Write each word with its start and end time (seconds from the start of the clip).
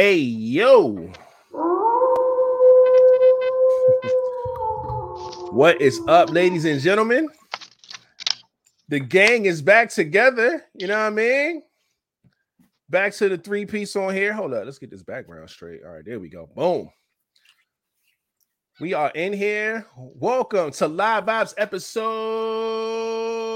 Hey, 0.00 0.18
yo. 0.18 0.92
what 5.50 5.80
is 5.80 6.00
up, 6.06 6.30
ladies 6.30 6.64
and 6.66 6.80
gentlemen? 6.80 7.28
The 8.86 9.00
gang 9.00 9.46
is 9.46 9.60
back 9.60 9.90
together. 9.90 10.64
You 10.76 10.86
know 10.86 10.98
what 10.98 11.06
I 11.06 11.10
mean? 11.10 11.64
Back 12.88 13.12
to 13.14 13.28
the 13.28 13.38
three 13.38 13.66
piece 13.66 13.96
on 13.96 14.14
here. 14.14 14.32
Hold 14.32 14.54
up. 14.54 14.66
Let's 14.66 14.78
get 14.78 14.92
this 14.92 15.02
background 15.02 15.50
straight. 15.50 15.80
All 15.84 15.90
right, 15.90 16.04
there 16.06 16.20
we 16.20 16.28
go. 16.28 16.48
Boom. 16.54 16.88
We 18.78 18.94
are 18.94 19.10
in 19.10 19.32
here. 19.32 19.84
Welcome 19.96 20.70
to 20.70 20.86
Live 20.86 21.24
Vibes 21.24 21.54
episode 21.58 23.47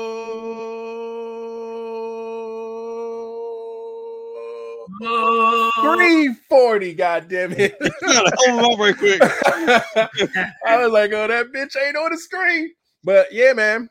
340. 5.01 6.95
God 6.95 7.29
damn 7.29 7.53
it. 7.53 7.77
Hold 8.03 8.73
on 8.73 8.81
right 8.81 8.97
quick. 8.97 9.21
I 10.67 10.79
was 10.79 10.93
like, 10.93 11.13
oh, 11.13 11.29
that 11.29 11.53
bitch 11.53 11.77
ain't 11.83 11.97
on 11.97 12.11
the 12.13 12.19
screen. 12.19 12.73
But 13.05 13.33
yeah, 13.33 13.53
man. 13.53 13.89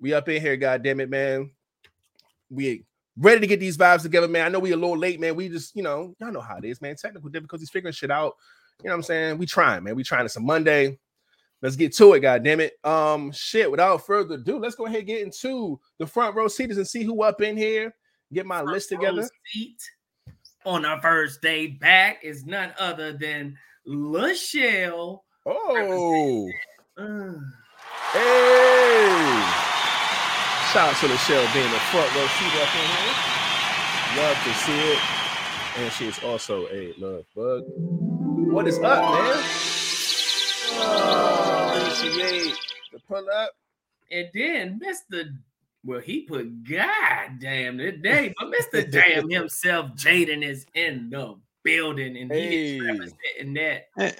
We 0.00 0.12
up 0.12 0.28
in 0.28 0.40
here, 0.40 0.56
god 0.56 0.82
damn 0.82 1.00
it, 1.00 1.08
man. 1.08 1.50
We 2.50 2.84
ready 3.16 3.40
to 3.40 3.46
get 3.46 3.60
these 3.60 3.78
vibes 3.78 4.02
together, 4.02 4.28
man. 4.28 4.46
I 4.46 4.48
know 4.48 4.58
we 4.58 4.72
a 4.72 4.76
little 4.76 4.98
late, 4.98 5.20
man. 5.20 5.34
We 5.36 5.48
just, 5.48 5.74
you 5.74 5.82
know, 5.82 6.14
y'all 6.20 6.32
know 6.32 6.40
how 6.40 6.58
it 6.58 6.64
is, 6.64 6.82
man. 6.82 6.96
Technical 6.96 7.30
difficulties, 7.30 7.70
figuring 7.70 7.94
shit 7.94 8.10
out. 8.10 8.34
You 8.82 8.88
know 8.88 8.94
what 8.94 8.98
I'm 8.98 9.02
saying? 9.04 9.38
We 9.38 9.46
trying, 9.46 9.84
man. 9.84 9.94
We 9.94 10.02
trying. 10.02 10.26
It's 10.26 10.36
a 10.36 10.40
Monday. 10.40 10.98
Let's 11.62 11.76
get 11.76 11.94
to 11.96 12.12
it, 12.12 12.20
god 12.20 12.44
damn 12.44 12.60
it. 12.60 12.74
Um, 12.84 13.32
shit. 13.32 13.70
Without 13.70 14.04
further 14.04 14.34
ado, 14.34 14.58
let's 14.58 14.74
go 14.74 14.84
ahead 14.84 14.98
and 14.98 15.06
get 15.06 15.22
into 15.22 15.80
the 15.98 16.06
front 16.06 16.36
row 16.36 16.48
seaters 16.48 16.76
and 16.76 16.86
see 16.86 17.04
who 17.04 17.22
up 17.22 17.40
in 17.40 17.56
here. 17.56 17.94
Get 18.32 18.44
my 18.44 18.60
list 18.60 18.90
together. 18.90 19.22
Row 19.22 19.28
Seat 19.52 19.80
on 20.64 20.84
our 20.84 21.00
first 21.00 21.40
day 21.42 21.66
back 21.66 22.18
is 22.22 22.44
none 22.44 22.72
other 22.78 23.12
than 23.12 23.56
Lachelle. 23.86 25.20
Oh, 25.46 26.50
Uh, 26.96 27.34
hey. 28.12 29.42
Shout 30.72 30.88
out 30.90 30.96
to 31.00 31.08
Michelle 31.08 31.46
being 31.52 31.70
the 31.70 31.78
front 31.90 32.14
row 32.16 32.26
seat 32.26 32.54
up 32.62 32.74
in 32.74 32.88
here. 32.90 33.14
Love 34.22 34.38
to 34.44 34.54
see 34.54 34.80
it. 34.92 34.98
And 35.76 35.92
she 35.92 36.06
is 36.06 36.18
also 36.24 36.66
a 36.68 36.94
love 36.98 37.24
bug. 37.34 37.64
What 38.52 38.66
is 38.68 38.78
up, 38.78 39.02
man? 39.02 39.42
Oh, 40.76 41.74
appreciate 41.76 42.54
the 42.92 42.98
pull 43.08 43.26
up. 43.30 43.50
and 44.10 44.28
then 44.34 44.80
Mr. 44.80 45.36
Well, 45.84 46.00
he 46.00 46.22
put 46.22 46.64
God 46.64 47.38
damn 47.40 47.78
it, 47.78 47.92
today, 48.02 48.32
but 48.38 48.50
Mr. 48.50 48.90
Damn 48.90 49.28
himself, 49.28 49.90
Jaden 49.96 50.42
is 50.42 50.64
in 50.74 51.10
the 51.10 51.36
building 51.62 52.16
and 52.16 52.32
he 52.32 52.38
Hey. 52.40 52.76
is 52.78 52.82
representing 52.82 53.54
that. 53.54 54.16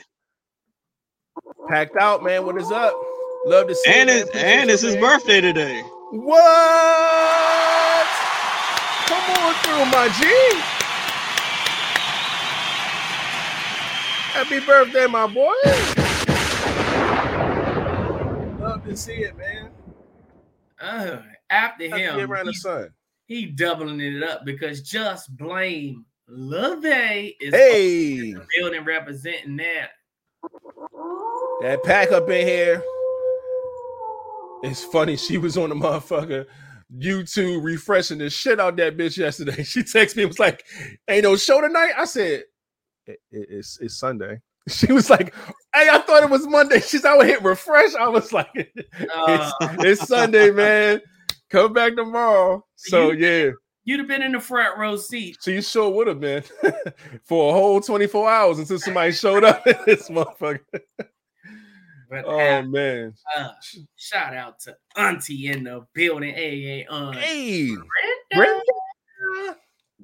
Packed 1.69 1.97
out, 1.97 2.23
man. 2.23 2.45
What 2.45 2.59
is 2.59 2.71
up? 2.71 2.95
Love 3.47 3.69
to 3.69 3.75
see 3.75 3.91
and 3.91 4.11
it. 4.11 4.27
it's 4.27 4.37
and 4.37 4.71
it's 4.71 4.83
his 4.83 4.97
birthday 4.97 5.41
today. 5.41 5.81
What? 6.11 6.37
Come 9.07 9.31
on 9.31 9.55
through, 9.65 9.87
my 9.87 10.09
G. 10.19 10.61
Happy 14.33 14.61
birthday, 14.61 15.07
my 15.07 15.27
boy. 15.27 15.53
Love 18.61 18.85
to 18.85 18.97
see 18.97 19.25
it, 19.25 19.37
man. 19.39 19.71
Uh, 20.81 21.19
after 21.55 21.85
him, 21.85 22.17
be 22.17 22.23
around 22.23 22.47
the 22.47 22.53
he, 22.53 22.59
sun. 22.59 22.91
he 23.27 23.47
doubling 23.47 24.01
it 24.01 24.23
up 24.23 24.45
because 24.45 24.83
just 24.83 25.35
blame 25.37 26.05
LeVay 26.31 27.35
is 27.41 27.55
Hey, 27.55 28.35
building 28.57 28.85
representing 28.85 29.57
that. 29.59 29.91
that 31.63 31.83
pack 31.85 32.13
up 32.13 32.29
in 32.31 32.47
here. 32.47 32.83
It's 34.63 34.83
funny. 34.85 35.17
She 35.17 35.37
was 35.39 35.59
on 35.59 35.69
the 35.69 35.75
motherfucker 35.75 36.47
YouTube 36.97 37.63
refreshing 37.63 38.19
the 38.19 38.31
shit 38.31 38.59
out 38.61 38.77
that 38.77 38.97
bitch 38.97 39.17
yesterday. 39.19 39.63
She 39.65 39.81
texted 39.83 40.17
me 40.17 40.23
and 40.23 40.31
was 40.31 40.39
like, 40.39 40.65
"Ain't 41.09 41.25
no 41.25 41.37
show 41.37 41.61
tonight." 41.61 41.93
I 41.99 42.05
said, 42.07 42.45
"It- 43.07 43.21
it- 43.31 43.49
"It's 43.51 43.79
it's 43.81 43.99
Sunday." 43.99 44.41
She 44.69 44.91
was 44.93 45.11
like, 45.11 45.35
"Hey, 45.75 45.89
I 45.91 45.99
thought 45.99 46.23
it 46.23 46.31
was 46.31 46.47
Monday." 46.47 46.81
She's 46.87 47.03
would 47.05 47.27
hit 47.27 47.43
refresh. 47.43 47.95
I 47.95 48.09
was 48.09 48.33
like, 48.33 48.49
Uh, 49.15 49.51
"It's 49.61 50.01
it's 50.01 50.09
Sunday, 50.09 50.51
man. 50.51 51.03
Come 51.55 51.73
back 51.73 51.95
tomorrow." 51.97 52.65
So 52.75 53.13
You- 53.13 53.27
yeah, 53.27 53.51
you'd 53.85 54.01
have 54.01 54.09
been 54.09 54.23
in 54.23 54.33
the 54.33 54.41
front 54.41 54.77
row 54.79 54.97
seat. 54.97 55.37
So 55.41 55.51
you 55.51 55.63
sure 55.63 55.89
would 55.91 56.07
have 56.09 56.21
been 56.21 56.43
for 57.25 57.51
a 57.51 57.53
whole 57.53 57.81
twenty 57.81 58.07
four 58.07 58.29
hours 58.29 58.59
until 58.59 58.79
somebody 58.79 59.13
showed 59.13 59.45
up. 59.45 59.67
in 59.67 59.77
this 59.87 60.09
motherfucker. 60.09 60.61
But 62.11 62.25
Oh 62.27 62.39
uh, 62.59 62.63
man. 62.63 63.15
uh, 63.37 63.49
shout 63.97 64.35
out 64.35 64.61
to 64.61 64.77
Auntie 64.97 65.47
in 65.49 65.65
the 65.65 65.87
building. 65.95 66.35
Hey, 66.35 66.61
hey, 66.63 66.87
uh, 66.89 67.13
Hey, 67.13 67.69
Brenda. 67.69 67.85
Brenda. 68.35 69.57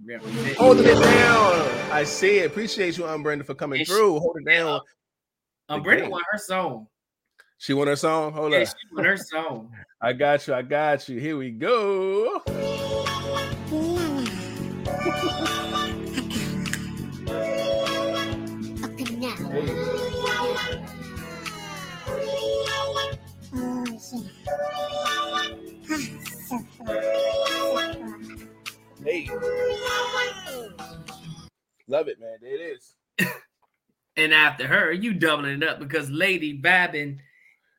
Representing- 0.07 0.55
Holding 0.55 0.87
it 0.87 0.95
down. 1.03 1.69
I 1.93 2.05
see 2.05 2.39
it. 2.39 2.47
Appreciate 2.47 2.97
you, 2.97 3.07
um, 3.07 3.23
Brenda, 3.23 3.45
for 3.45 3.55
coming 3.55 3.81
And 3.81 3.89
through. 3.89 4.19
Hold 4.19 4.37
it 4.41 4.51
down. 4.51 4.81
Um, 5.69 5.83
Brenda 5.83 6.09
want 6.09 6.25
her 6.33 6.39
song. 6.39 6.87
She 7.61 7.75
won 7.75 7.89
her 7.89 7.97
song. 7.97 8.33
Hold 8.33 8.53
Yeah, 8.53 8.61
up. 8.61 8.69
she 8.69 8.95
won 8.95 9.05
her 9.05 9.17
song. 9.19 9.71
I 10.01 10.15
got 10.15 10.47
you. 10.49 10.55
I 10.55 10.63
got 10.63 11.07
you. 11.11 11.21
Here 11.21 11.37
we 11.37 11.51
go. 11.51 12.41
Hey. 29.05 29.29
Love 31.89 32.09
it, 32.09 32.21
man. 32.21 32.37
There 32.41 32.55
it 32.55 32.79
is. 32.79 32.95
And 34.17 34.35
after 34.35 34.67
her, 34.67 34.93
you 34.93 35.15
doubling 35.15 35.63
it 35.63 35.67
up 35.67 35.79
because 35.79 36.11
Lady 36.11 36.53
Babin, 36.53 37.23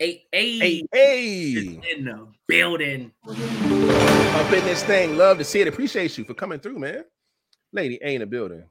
Hey, 0.02 0.26
is 0.34 0.82
hey. 0.92 1.80
in 1.92 2.06
the 2.06 2.28
building. 2.48 3.12
Up 3.28 4.52
in 4.52 4.66
this 4.66 4.84
thing. 4.84 5.16
Love 5.16 5.38
to 5.38 5.44
see 5.44 5.62
it. 5.62 5.68
Appreciate 5.68 6.18
you 6.18 6.24
for 6.24 6.34
coming 6.34 6.60
through, 6.60 6.80
man. 6.80 7.04
Lady 7.72 8.00
ain't 8.02 8.04
A 8.04 8.16
in 8.16 8.20
the 8.22 8.26
building. 8.26 8.64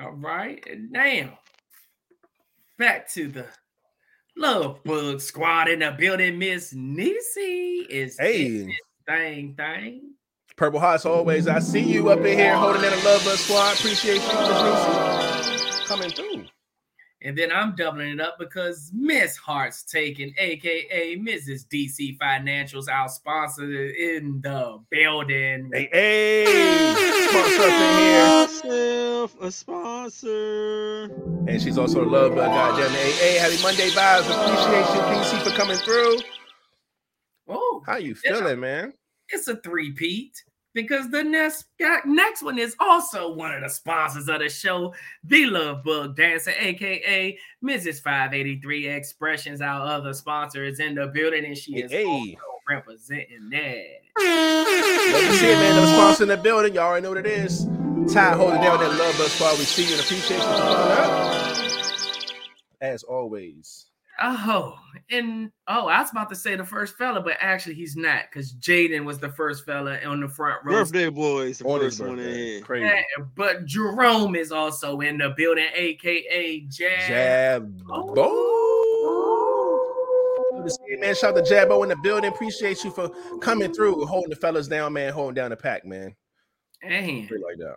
All 0.00 0.12
right, 0.12 0.66
and 0.66 0.90
now 0.90 1.38
back 2.78 3.06
to 3.12 3.28
the 3.28 3.44
Love 4.34 4.82
Bug 4.82 5.20
Squad 5.20 5.68
in 5.68 5.80
the 5.80 5.90
building. 5.90 6.38
Miss 6.38 6.72
Nisi 6.72 7.86
is 7.90 8.16
Hey. 8.18 8.74
thing 9.06 9.54
thing. 9.56 10.14
Purple 10.56 10.80
Hearts 10.80 11.04
always. 11.04 11.48
I 11.48 11.58
see 11.58 11.80
you 11.80 12.08
up 12.08 12.20
in 12.20 12.38
here 12.38 12.56
holding 12.56 12.82
in 12.82 12.94
a 12.94 13.04
love 13.04 13.22
bug 13.26 13.36
squad. 13.36 13.74
Appreciate 13.74 14.22
you, 14.22 14.38
Miss 14.38 14.62
Lucy, 15.68 15.84
coming 15.84 16.10
through. 16.10 16.46
And 17.26 17.36
then 17.36 17.50
I'm 17.50 17.74
doubling 17.74 18.10
it 18.12 18.20
up 18.20 18.38
because 18.38 18.92
Miss 18.94 19.36
Heart's 19.36 19.82
taken, 19.82 20.32
aka 20.38 21.16
Mrs. 21.18 21.66
DC 21.66 22.16
Financials, 22.18 22.88
our 22.88 23.08
sponsor 23.08 23.64
in 23.64 24.40
the 24.42 24.78
building. 24.90 25.70
Hey, 25.74 25.88
hey, 25.92 26.94
sponsor 27.28 27.70
here. 27.70 28.46
Myself 28.46 29.36
a 29.40 29.50
sponsor. 29.50 31.02
And 31.48 31.60
she's 31.60 31.78
also 31.78 32.04
a 32.04 32.08
love 32.08 32.36
bug. 32.36 32.46
Goddamn 32.48 32.92
it. 32.94 32.96
Hey, 32.96 33.32
hey, 33.32 33.38
happy 33.38 33.60
Monday 33.60 33.88
vibes. 33.90 34.30
Appreciate 34.30 34.94
you, 34.94 35.02
PC, 35.10 35.42
for 35.42 35.50
coming 35.56 35.78
through. 35.78 36.18
Oh, 37.48 37.82
How 37.86 37.96
you 37.96 38.14
Yeah. 38.24 38.34
feeling, 38.38 38.60
man? 38.60 38.92
it's 39.30 39.48
a 39.48 39.56
three-peat 39.56 40.32
because 40.76 41.10
the 41.10 41.24
next 41.24 41.64
next 42.04 42.42
one 42.42 42.58
is 42.58 42.76
also 42.78 43.32
one 43.32 43.52
of 43.52 43.62
the 43.62 43.68
sponsors 43.68 44.28
of 44.28 44.40
the 44.40 44.48
show, 44.50 44.94
The 45.24 45.46
Love 45.46 45.82
Bug 45.82 46.14
Dancer, 46.14 46.52
aka 46.56 47.36
Mrs. 47.64 48.00
583 48.02 48.86
Expressions. 48.88 49.62
Our 49.62 49.86
other 49.86 50.12
sponsor 50.12 50.64
is 50.64 50.78
in 50.78 50.94
the 50.94 51.06
building, 51.06 51.46
and 51.46 51.56
she 51.56 51.76
is 51.80 51.90
Hey. 51.90 52.04
also 52.04 52.34
representing 52.68 53.48
that. 53.50 53.86
Love 54.18 54.66
to 54.66 55.32
see 55.32 55.46
it, 55.50 55.56
man. 55.56 55.76
The 55.80 55.86
sponsor 55.94 56.22
in 56.24 56.28
the 56.28 56.36
building. 56.36 56.74
Y'all 56.74 56.84
already 56.84 57.02
know 57.04 57.08
what 57.08 57.18
it 57.18 57.26
is. 57.26 57.64
Ty 58.12 58.34
holding 58.36 58.60
down 58.60 58.78
that 58.78 58.90
love 58.98 59.16
bug 59.18 59.28
squad. 59.28 59.58
We 59.58 59.64
see 59.64 59.84
you 59.86 59.92
and 59.92 60.00
appreciate 60.00 60.36
you 60.36 60.42
for 60.42 60.48
coming 60.58 60.98
up. 60.98 61.56
As 62.82 63.02
always. 63.02 63.85
Oh, 64.20 64.78
and 65.10 65.50
oh, 65.68 65.88
I 65.88 66.00
was 66.00 66.10
about 66.10 66.30
to 66.30 66.36
say 66.36 66.56
the 66.56 66.64
first 66.64 66.96
fella, 66.96 67.20
but 67.20 67.36
actually 67.38 67.74
he's 67.74 67.96
not 67.96 68.24
because 68.30 68.54
Jaden 68.54 69.04
was 69.04 69.18
the 69.18 69.28
first 69.28 69.66
fella 69.66 69.98
on 70.06 70.20
the 70.20 70.28
front 70.28 70.64
row. 70.64 70.72
Birthday 70.72 71.10
boys, 71.10 71.58
the 71.58 71.66
On 71.66 71.80
his 71.80 71.98
first 71.98 72.08
one 72.08 72.18
in 72.18 72.62
Crazy. 72.62 72.86
Yeah, 72.86 73.02
but 73.34 73.66
Jerome 73.66 74.34
is 74.34 74.52
also 74.52 75.00
in 75.00 75.18
the 75.18 75.34
building, 75.36 75.66
aka 75.74 76.60
Jab. 76.70 77.08
Jab. 77.08 77.82
Good 80.66 80.72
see 80.72 80.96
man. 80.96 81.14
Shout 81.14 81.36
out 81.36 81.44
to 81.44 81.54
Jabbo 81.54 81.82
in 81.82 81.90
the 81.90 81.96
building. 82.02 82.30
Appreciate 82.30 82.82
you 82.82 82.90
for 82.90 83.10
coming 83.40 83.72
through, 83.72 84.06
holding 84.06 84.30
the 84.30 84.36
fellas 84.36 84.66
down, 84.66 84.94
man. 84.94 85.12
Holding 85.12 85.34
down 85.34 85.50
the 85.50 85.56
pack, 85.56 85.84
man. 85.84 86.14
And 86.82 87.30
like 87.30 87.58
that. 87.58 87.76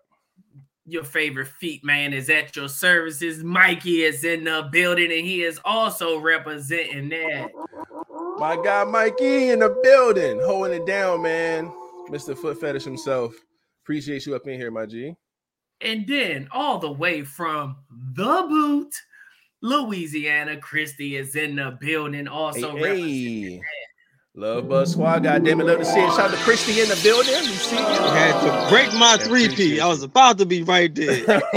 Your 0.89 1.03
favorite 1.03 1.47
feet 1.47 1.85
man 1.85 2.13
is 2.13 2.31
at 2.31 2.55
your 2.55 2.67
services. 2.67 3.43
Mikey 3.43 4.01
is 4.01 4.23
in 4.23 4.45
the 4.45 4.67
building 4.71 5.11
and 5.11 5.25
he 5.25 5.43
is 5.43 5.59
also 5.63 6.19
representing 6.19 7.09
that. 7.09 7.51
My 8.39 8.59
guy 8.63 8.83
Mikey 8.85 9.49
in 9.49 9.59
the 9.59 9.69
building, 9.83 10.41
holding 10.43 10.81
it 10.81 10.87
down, 10.87 11.21
man. 11.21 11.71
Mr. 12.09 12.35
Foot 12.35 12.59
Fetish 12.59 12.85
himself. 12.85 13.35
Appreciate 13.83 14.25
you 14.25 14.35
up 14.35 14.47
in 14.47 14.59
here, 14.59 14.71
my 14.71 14.87
G. 14.87 15.13
And 15.81 16.07
then 16.07 16.47
all 16.51 16.79
the 16.79 16.91
way 16.91 17.21
from 17.21 17.77
the 18.15 18.45
boot, 18.49 18.93
Louisiana, 19.61 20.57
Christy 20.57 21.17
is 21.17 21.35
in 21.35 21.55
the 21.55 21.77
building, 21.79 22.27
also 22.27 22.75
Hey, 22.75 22.81
representing 22.81 23.61
hey. 23.61 23.61
Love 24.39 24.69
Bug 24.69 24.87
Squad. 24.87 25.23
God 25.23 25.43
damn 25.43 25.59
it. 25.59 25.65
Love 25.65 25.79
to 25.79 25.85
see 25.85 25.99
it. 25.99 26.07
Shout 26.11 26.19
out 26.21 26.31
to 26.31 26.37
Christy 26.37 26.79
in 26.79 26.87
the 26.87 26.97
building. 27.03 27.33
We 27.41 27.47
see 27.57 27.75
I 27.75 27.81
you. 27.81 28.11
had 28.11 28.63
to 28.65 28.69
break 28.69 28.93
my 28.93 29.17
three 29.17 29.53
P. 29.53 29.81
I 29.81 29.87
was 29.87 30.01
about 30.01 30.37
to 30.37 30.45
be 30.45 30.63
right 30.63 30.95
there. 30.95 31.25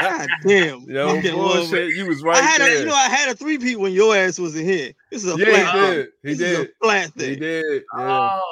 God 0.00 0.28
damn. 0.46 0.82
Yo, 0.82 1.14
Fucking 1.14 1.32
bullshit. 1.34 1.96
You 1.96 2.04
was 2.06 2.22
right 2.22 2.36
I 2.36 2.42
had 2.42 2.60
there. 2.60 2.76
a, 2.76 2.80
you 2.80 2.84
know, 2.84 2.92
I 2.94 3.08
had 3.08 3.30
a 3.30 3.34
three 3.34 3.56
P 3.56 3.74
when 3.76 3.92
your 3.92 4.14
ass 4.14 4.38
was 4.38 4.54
in 4.54 4.66
here. 4.66 4.92
This 5.10 5.24
is 5.24 5.34
a 5.34 5.38
yeah, 5.38 5.46
flat. 5.46 5.74
he 5.74 5.80
thing. 5.80 5.90
did. 5.94 6.08
He 6.22 6.34
This 6.34 6.40
a 6.40 6.62
did. 6.64 6.70
flat 6.82 7.12
He 7.16 7.36
did. 7.36 7.82
Yeah. 7.96 8.28
Oh, 8.30 8.42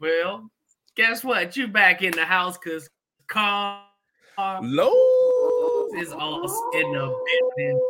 well, 0.00 0.50
guess 0.94 1.24
what? 1.24 1.56
You 1.56 1.66
back 1.66 2.02
in 2.02 2.12
the 2.12 2.26
house 2.26 2.58
because 2.58 2.90
Carl 3.26 3.80
Low. 4.60 5.86
is 5.96 6.12
also 6.12 6.60
in 6.74 6.92
the 6.92 7.06
building. 7.56 7.80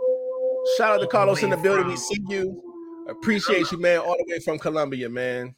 Shout 0.76 0.92
out 0.92 1.00
to 1.00 1.08
Carlos 1.08 1.42
in 1.42 1.50
the 1.50 1.56
building. 1.56 1.88
We 1.88 1.96
see 1.96 2.22
you. 2.28 2.69
Appreciate 3.08 3.70
you, 3.72 3.78
man. 3.78 3.98
All 3.98 4.16
the 4.16 4.24
way 4.32 4.38
from 4.40 4.58
Columbia, 4.58 5.08
man. 5.08 5.54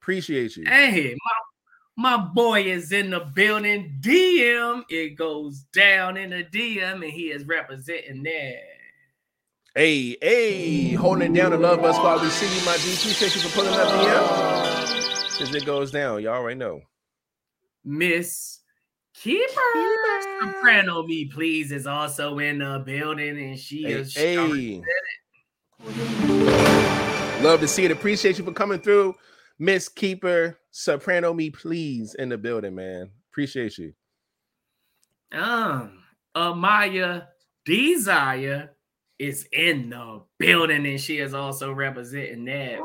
Appreciate 0.00 0.56
you. 0.56 0.64
Hey, 0.66 1.16
my, 1.96 2.16
my 2.16 2.24
boy 2.24 2.62
is 2.62 2.92
in 2.92 3.10
the 3.10 3.20
building. 3.34 3.96
DM, 4.00 4.82
it 4.88 5.16
goes 5.16 5.60
down 5.72 6.16
in 6.16 6.30
the 6.30 6.44
DM, 6.44 6.94
and 6.94 7.04
he 7.04 7.30
is 7.30 7.44
representing 7.44 8.22
there. 8.22 8.60
Hey, 9.74 10.16
hey, 10.20 10.90
holding 10.92 11.34
it 11.34 11.38
down 11.38 11.52
to 11.52 11.56
Love 11.56 11.80
Bug 11.80 11.94
Squad. 11.94 12.20
We 12.20 12.28
see 12.28 12.46
you, 12.58 12.64
my 12.66 12.76
G. 12.76 12.92
Appreciate 12.94 13.34
you 13.34 13.40
for 13.40 13.54
pulling 13.56 13.74
up 13.74 13.88
here. 14.00 15.42
As 15.42 15.54
it 15.54 15.64
goes 15.64 15.90
down, 15.90 16.22
y'all 16.22 16.34
already 16.34 16.58
know. 16.58 16.82
Miss 17.84 18.60
Keeper 19.14 20.20
Soprano 20.42 21.04
Me 21.06 21.24
Please 21.24 21.72
is 21.72 21.86
also 21.86 22.38
in 22.38 22.58
the 22.58 22.82
building, 22.84 23.38
and 23.42 23.58
she 23.58 23.84
Hey, 23.84 23.92
is 23.92 24.12
showing- 24.12 24.82
hey. 24.82 24.82
Love 27.42 27.60
to 27.60 27.68
see 27.68 27.84
it. 27.84 27.90
Appreciate 27.90 28.38
you 28.38 28.44
for 28.44 28.52
coming 28.52 28.78
through. 28.78 29.14
Miss 29.58 29.88
Keeper, 29.88 30.58
Soprano 30.70 31.32
Me, 31.34 31.50
please, 31.50 32.14
in 32.14 32.28
the 32.28 32.38
building, 32.38 32.74
man. 32.74 33.10
Appreciate 33.30 33.78
you. 33.78 33.92
Um, 35.32 36.02
Amaya 36.36 37.26
Desire 37.64 38.70
is 39.18 39.46
in 39.52 39.90
the 39.90 40.22
building, 40.38 40.86
and 40.86 41.00
she 41.00 41.18
is 41.18 41.34
also 41.34 41.72
representing 41.72 42.44
that. 42.44 42.78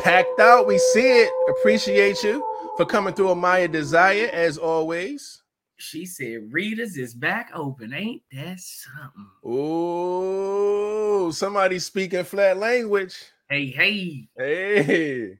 Packed 0.00 0.40
out. 0.40 0.66
We 0.66 0.78
see 0.78 1.22
it. 1.22 1.32
Appreciate 1.50 2.22
you 2.22 2.44
for 2.76 2.84
coming 2.86 3.14
through 3.14 3.28
Amaya 3.28 3.70
Desire, 3.70 4.28
as 4.32 4.58
always. 4.58 5.42
She 5.80 6.04
said, 6.06 6.52
"Readers 6.52 6.96
is 6.96 7.14
back 7.14 7.50
open. 7.54 7.92
Ain't 7.94 8.22
that 8.32 8.60
something?" 8.60 9.26
Oh, 9.44 11.30
somebody 11.30 11.78
speaking 11.78 12.24
flat 12.24 12.56
language. 12.58 13.16
Hey, 13.48 13.66
hey. 13.66 14.28
Hey. 14.36 15.38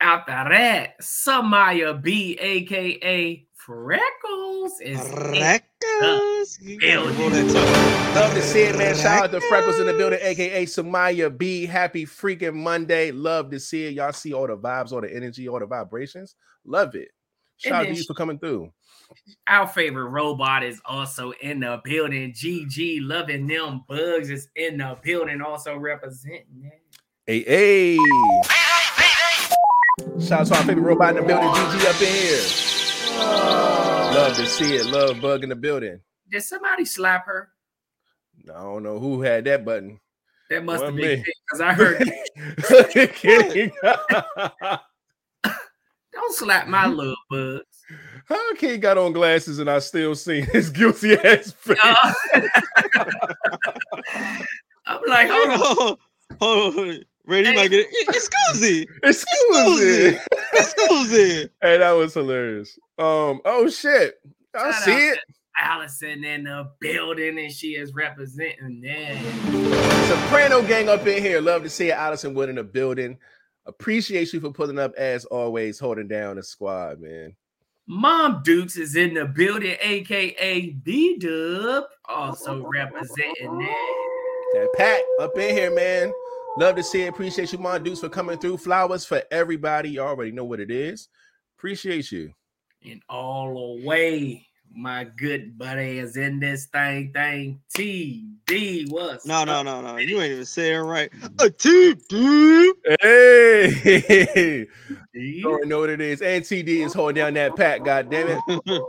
After 0.00 0.32
that, 0.50 1.00
Samaya 1.00 2.00
B, 2.00 2.36
aka 2.38 3.46
Freckles, 3.54 4.80
is 4.80 5.00
in- 5.00 5.14
Records. 5.32 6.58
You 6.60 6.78
gotta 6.78 7.00
building. 7.10 7.18
roll 7.18 7.30
that 7.30 7.52
tongue. 7.52 8.14
Love 8.14 8.34
to 8.34 8.42
see 8.42 8.60
it, 8.62 8.76
man. 8.78 8.94
Shout 8.94 9.24
out 9.24 9.30
to 9.32 9.40
Freckles 9.48 9.78
in 9.80 9.86
the 9.86 9.94
building, 9.94 10.18
aka 10.22 10.64
Samaya 10.66 11.36
B. 11.36 11.64
Happy 11.66 12.04
freaking 12.04 12.54
Monday. 12.54 13.10
Love 13.10 13.50
to 13.50 13.58
see 13.58 13.86
it. 13.86 13.94
Y'all 13.94 14.12
see 14.12 14.32
all 14.34 14.46
the 14.46 14.56
vibes, 14.56 14.92
all 14.92 15.00
the 15.00 15.12
energy, 15.12 15.48
all 15.48 15.58
the 15.58 15.66
vibrations. 15.66 16.36
Love 16.64 16.94
it. 16.94 17.08
Shout 17.56 17.72
out 17.72 17.86
to 17.86 17.94
you 17.94 18.04
for 18.04 18.14
coming 18.14 18.38
through. 18.38 18.70
Our 19.48 19.66
favorite 19.66 20.08
robot 20.08 20.62
is 20.62 20.80
also 20.84 21.32
in 21.40 21.60
the 21.60 21.80
building. 21.84 22.32
GG 22.32 23.00
loving 23.02 23.46
them 23.46 23.84
bugs 23.88 24.30
is 24.30 24.48
in 24.56 24.78
the 24.78 24.98
building, 25.02 25.40
also 25.40 25.76
representing 25.76 26.62
that. 26.62 26.80
Hey, 27.26 27.42
hey. 27.42 27.98
Shout 30.20 30.40
out 30.40 30.46
to 30.48 30.54
our 30.56 30.62
favorite 30.64 30.82
robot 30.82 31.16
in 31.16 31.22
the 31.22 31.26
building, 31.26 31.48
GG 31.48 31.94
up 31.94 32.00
in 32.00 32.08
here. 32.12 32.66
Love 34.14 34.36
to 34.36 34.46
see 34.46 34.76
it. 34.76 34.86
Love 34.86 35.20
bug 35.20 35.42
in 35.42 35.48
the 35.50 35.56
building. 35.56 36.00
Did 36.30 36.42
somebody 36.42 36.84
slap 36.84 37.26
her? 37.26 37.50
I 38.48 38.62
don't 38.62 38.82
know 38.82 38.98
who 38.98 39.22
had 39.22 39.44
that 39.44 39.64
button. 39.64 40.00
That 40.50 40.64
must 40.64 40.84
have 40.84 40.94
been 40.94 41.22
because 41.22 41.60
I 41.60 41.72
heard. 41.72 41.98
Kidding. 43.14 43.72
Don't 46.12 46.34
slap 46.34 46.68
my 46.68 46.86
little 46.86 47.16
bugs. 47.28 47.75
How 48.26 48.54
kid 48.54 48.82
got 48.82 48.98
on 48.98 49.12
glasses 49.12 49.58
and 49.58 49.70
I 49.70 49.78
still 49.78 50.14
see 50.14 50.40
his 50.52 50.70
guilty 50.70 51.14
ass 51.14 51.52
face? 51.58 51.78
Uh, 51.82 52.12
I'm 54.86 55.00
like, 55.08 55.28
hold 55.30 55.48
on. 55.90 55.96
Hold 56.40 56.78
on. 56.78 57.00
Ready? 57.26 57.54
Might 57.54 57.70
get 57.70 57.86
it. 57.90 58.08
Excuse 58.08 58.60
me. 58.60 58.86
Excuse 59.02 59.80
me. 59.80 60.18
Excuse 60.52 61.12
me. 61.12 61.48
Hey, 61.60 61.78
that 61.78 61.92
was 61.92 62.14
hilarious. 62.14 62.78
Um, 62.98 63.40
oh 63.44 63.68
shit. 63.68 64.14
I 64.54 64.70
Shout 64.70 64.82
see 64.84 65.08
it. 65.08 65.18
Allison 65.58 66.22
in 66.22 66.44
the 66.44 66.70
building, 66.80 67.38
and 67.38 67.50
she 67.50 67.76
is 67.76 67.94
representing 67.94 68.80
that. 68.82 70.06
Soprano 70.06 70.62
gang 70.62 70.88
up 70.88 71.06
in 71.06 71.22
here. 71.22 71.40
Love 71.40 71.62
to 71.62 71.70
see 71.70 71.88
it. 71.88 71.94
Allison 71.94 72.34
Wood 72.34 72.48
in 72.50 72.56
the 72.56 72.64
building. 72.64 73.18
Appreciate 73.64 74.32
you 74.32 74.40
for 74.40 74.52
pulling 74.52 74.78
up 74.78 74.94
as 74.96 75.24
always, 75.24 75.78
holding 75.78 76.08
down 76.08 76.36
the 76.36 76.42
squad, 76.42 77.00
man. 77.00 77.34
Mom 77.88 78.42
Dukes 78.42 78.76
is 78.76 78.96
in 78.96 79.14
the 79.14 79.26
building, 79.26 79.76
aka 79.80 80.70
B 80.70 81.18
Dub, 81.18 81.84
also 82.06 82.66
representing 82.66 83.58
that. 83.58 84.06
That 84.54 84.68
Pat 84.76 85.02
up 85.20 85.36
in 85.38 85.54
here, 85.54 85.74
man. 85.74 86.12
Love 86.58 86.76
to 86.76 86.82
see 86.82 87.02
it. 87.02 87.08
Appreciate 87.08 87.52
you, 87.52 87.58
Mom 87.58 87.84
Dukes, 87.84 88.00
for 88.00 88.08
coming 88.08 88.38
through. 88.38 88.56
Flowers 88.56 89.04
for 89.04 89.22
everybody. 89.30 89.90
You 89.90 90.00
already 90.00 90.32
know 90.32 90.44
what 90.44 90.58
it 90.58 90.70
is. 90.70 91.08
Appreciate 91.58 92.10
you. 92.10 92.32
And 92.84 93.02
all 93.08 93.76
the 93.78 93.86
way, 93.86 94.45
my 94.76 95.04
good 95.04 95.56
buddy 95.56 95.98
is 95.98 96.16
in 96.16 96.38
this 96.38 96.66
thing. 96.66 97.12
Thing 97.12 97.60
TD. 97.76 98.90
What's 98.90 99.26
No, 99.26 99.44
no, 99.44 99.62
no, 99.62 99.80
no. 99.80 99.96
You 99.96 100.20
ain't 100.20 100.32
even 100.32 100.44
saying 100.44 100.80
right. 100.80 101.10
A 101.40 101.48
TD. 101.48 102.72
Hey, 103.00 103.70
TD? 103.72 104.66
you 105.14 105.48
already 105.48 105.68
know 105.68 105.80
what 105.80 105.90
it 105.90 106.00
is. 106.00 106.20
And 106.20 106.44
TD 106.44 106.84
is 106.84 106.92
holding 106.92 107.16
down 107.16 107.34
that 107.34 107.56
pack. 107.56 107.84
God 107.84 108.10
damn 108.10 108.28
it. 108.28 108.40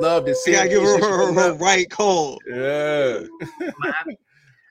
Love 0.00 0.24
to 0.26 0.34
see 0.34 0.52
You 0.52 0.56
gotta 0.56 0.68
give 0.68 0.82
her 0.82 0.96
Appreciate 0.96 1.10
her, 1.10 1.32
her 1.32 1.52
right 1.54 1.90
call. 1.90 2.38
Yeah. 2.48 3.20
I, 3.82 4.04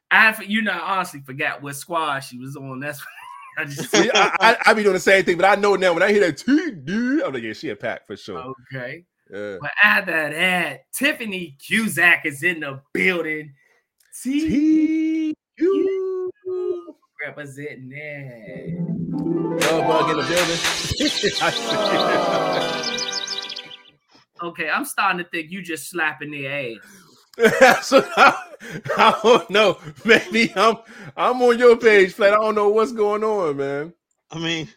I, 0.09 0.41
you 0.43 0.61
know, 0.61 0.71
I 0.71 0.95
honestly 0.97 1.21
forgot 1.21 1.61
what 1.61 1.75
squad 1.75 2.21
she 2.21 2.37
was 2.37 2.55
on. 2.55 2.79
That's 2.79 3.01
I 3.59 3.65
just 3.65 3.93
I, 3.93 4.31
I, 4.39 4.57
I 4.67 4.73
be 4.73 4.83
doing 4.83 4.93
the 4.93 4.99
same 4.99 5.23
thing, 5.23 5.37
but 5.37 5.45
I 5.45 5.59
know 5.59 5.75
now 5.75 5.93
when 5.93 6.03
I 6.03 6.11
hear 6.11 6.21
that 6.21 6.37
TD, 6.37 7.25
I'm 7.25 7.33
like, 7.33 7.43
yeah, 7.43 7.53
she 7.53 7.69
a 7.69 7.75
pack 7.75 8.05
for 8.05 8.15
sure. 8.15 8.53
okay. 8.71 9.03
Yeah. 9.31 9.57
But 9.61 9.71
after 9.83 10.29
that, 10.33 10.91
Tiffany 10.93 11.57
Cusack 11.65 12.25
is 12.25 12.43
in 12.43 12.61
the 12.61 12.81
building. 12.93 13.53
T 14.23 14.47
T 14.49 15.35
representing 17.25 17.89
that. 17.89 18.87
Love 19.71 19.87
bug 19.87 20.09
in 20.11 20.17
the 20.17 20.23
building. 20.23 20.57
Okay, 24.43 24.69
I'm 24.69 24.85
starting 24.85 25.17
to 25.17 25.29
think 25.31 25.49
you 25.49 25.63
just 25.63 25.89
slapping 25.89 26.29
their 26.29 26.77
ass. 27.39 27.87
so 27.87 28.07
I, 28.17 28.37
I 28.95 29.19
don't 29.23 29.49
know. 29.49 29.79
Maybe 30.05 30.53
I'm 30.55 30.77
I'm 31.15 31.41
on 31.41 31.57
your 31.57 31.75
page, 31.75 32.13
flat. 32.13 32.33
I 32.33 32.35
don't 32.35 32.53
know 32.53 32.69
what's 32.69 32.91
going 32.91 33.23
on, 33.23 33.57
man. 33.57 33.93
I 34.29 34.37
mean, 34.37 34.69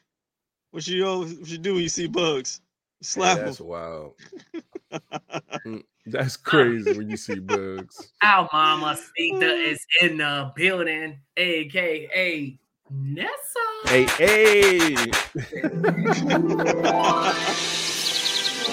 what 0.71 0.89
you 0.89 1.07
always 1.07 1.35
what 1.35 1.49
you 1.49 1.59
do 1.59 1.75
when 1.75 1.83
you 1.83 1.91
see 1.91 2.07
bugs? 2.07 2.63
Yeah, 3.01 3.07
Slap 3.07 3.37
them. 3.39 3.47
that's 3.47 3.61
wild. 3.61 4.15
Mm, 5.67 5.83
that's 6.07 6.37
crazy 6.37 6.97
when 6.97 7.09
you 7.11 7.17
see 7.17 7.39
bugs. 7.39 8.13
Our 8.23 8.49
mama 8.53 8.97
Sita 9.17 9.47
is 9.71 9.85
in 10.03 10.17
the 10.19 10.51
building, 10.57 11.21
aka 11.37 12.59
Nessa. 12.91 13.29
Hey, 13.87 14.05
hey. 14.07 14.79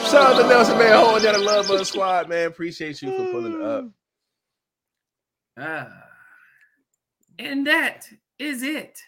Shout 0.08 0.24
out 0.24 0.42
to 0.42 0.48
Nelson, 0.48 0.78
man. 0.78 0.98
Holding 0.98 1.24
down 1.24 1.34
the 1.34 1.40
love 1.40 1.68
bug 1.68 1.86
squad, 1.86 2.30
man. 2.30 2.48
Appreciate 2.48 3.02
you 3.02 3.12
for 3.16 3.26
pulling 3.32 3.62
up. 3.62 3.86
Ah. 5.60 5.88
and 7.40 7.66
that 7.68 8.08
is 8.40 8.62
it. 8.64 9.00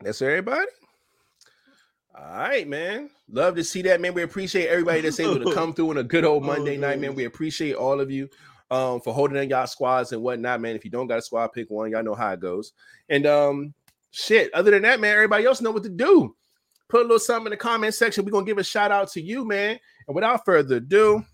That's 0.00 0.20
everybody. 0.20 0.66
All 2.14 2.24
right, 2.24 2.68
man. 2.68 3.08
Love 3.30 3.54
to 3.56 3.64
see 3.64 3.80
that, 3.82 4.00
man. 4.00 4.12
We 4.12 4.22
appreciate 4.22 4.68
everybody 4.68 5.00
that's 5.00 5.18
able 5.18 5.42
to 5.42 5.54
come 5.54 5.72
through 5.74 5.90
on 5.90 5.98
a 5.98 6.02
good 6.02 6.24
old 6.24 6.42
Oh, 6.44 6.46
Monday 6.46 6.76
night, 6.76 7.00
man. 7.00 7.14
We 7.14 7.24
appreciate 7.24 7.74
all 7.74 8.00
of 8.00 8.10
you 8.10 8.28
um 8.70 9.00
for 9.00 9.12
holding 9.14 9.36
in 9.36 9.48
y'all 9.50 9.66
squads 9.66 10.12
and 10.12 10.22
whatnot, 10.22 10.60
man. 10.60 10.76
If 10.76 10.84
you 10.84 10.90
don't 10.90 11.06
got 11.06 11.18
a 11.18 11.22
squad, 11.22 11.48
pick 11.48 11.70
one. 11.70 11.90
Y'all 11.90 12.02
know 12.02 12.14
how 12.14 12.32
it 12.32 12.40
goes. 12.40 12.72
And 13.08 13.26
um, 13.26 13.74
shit. 14.10 14.52
Other 14.52 14.70
than 14.70 14.82
that, 14.82 15.00
man, 15.00 15.14
everybody 15.14 15.46
else 15.46 15.60
know 15.62 15.70
what 15.70 15.84
to 15.84 15.88
do. 15.88 16.36
Put 16.88 17.00
a 17.00 17.02
little 17.02 17.18
something 17.18 17.46
in 17.46 17.50
the 17.52 17.56
comment 17.56 17.94
section. 17.94 18.24
We're 18.24 18.30
gonna 18.30 18.44
give 18.44 18.58
a 18.58 18.64
shout 18.64 18.92
out 18.92 19.10
to 19.12 19.22
you, 19.22 19.46
man. 19.46 19.78
And 20.06 20.14
without 20.14 20.44
further 20.44 20.76
ado, 20.76 21.24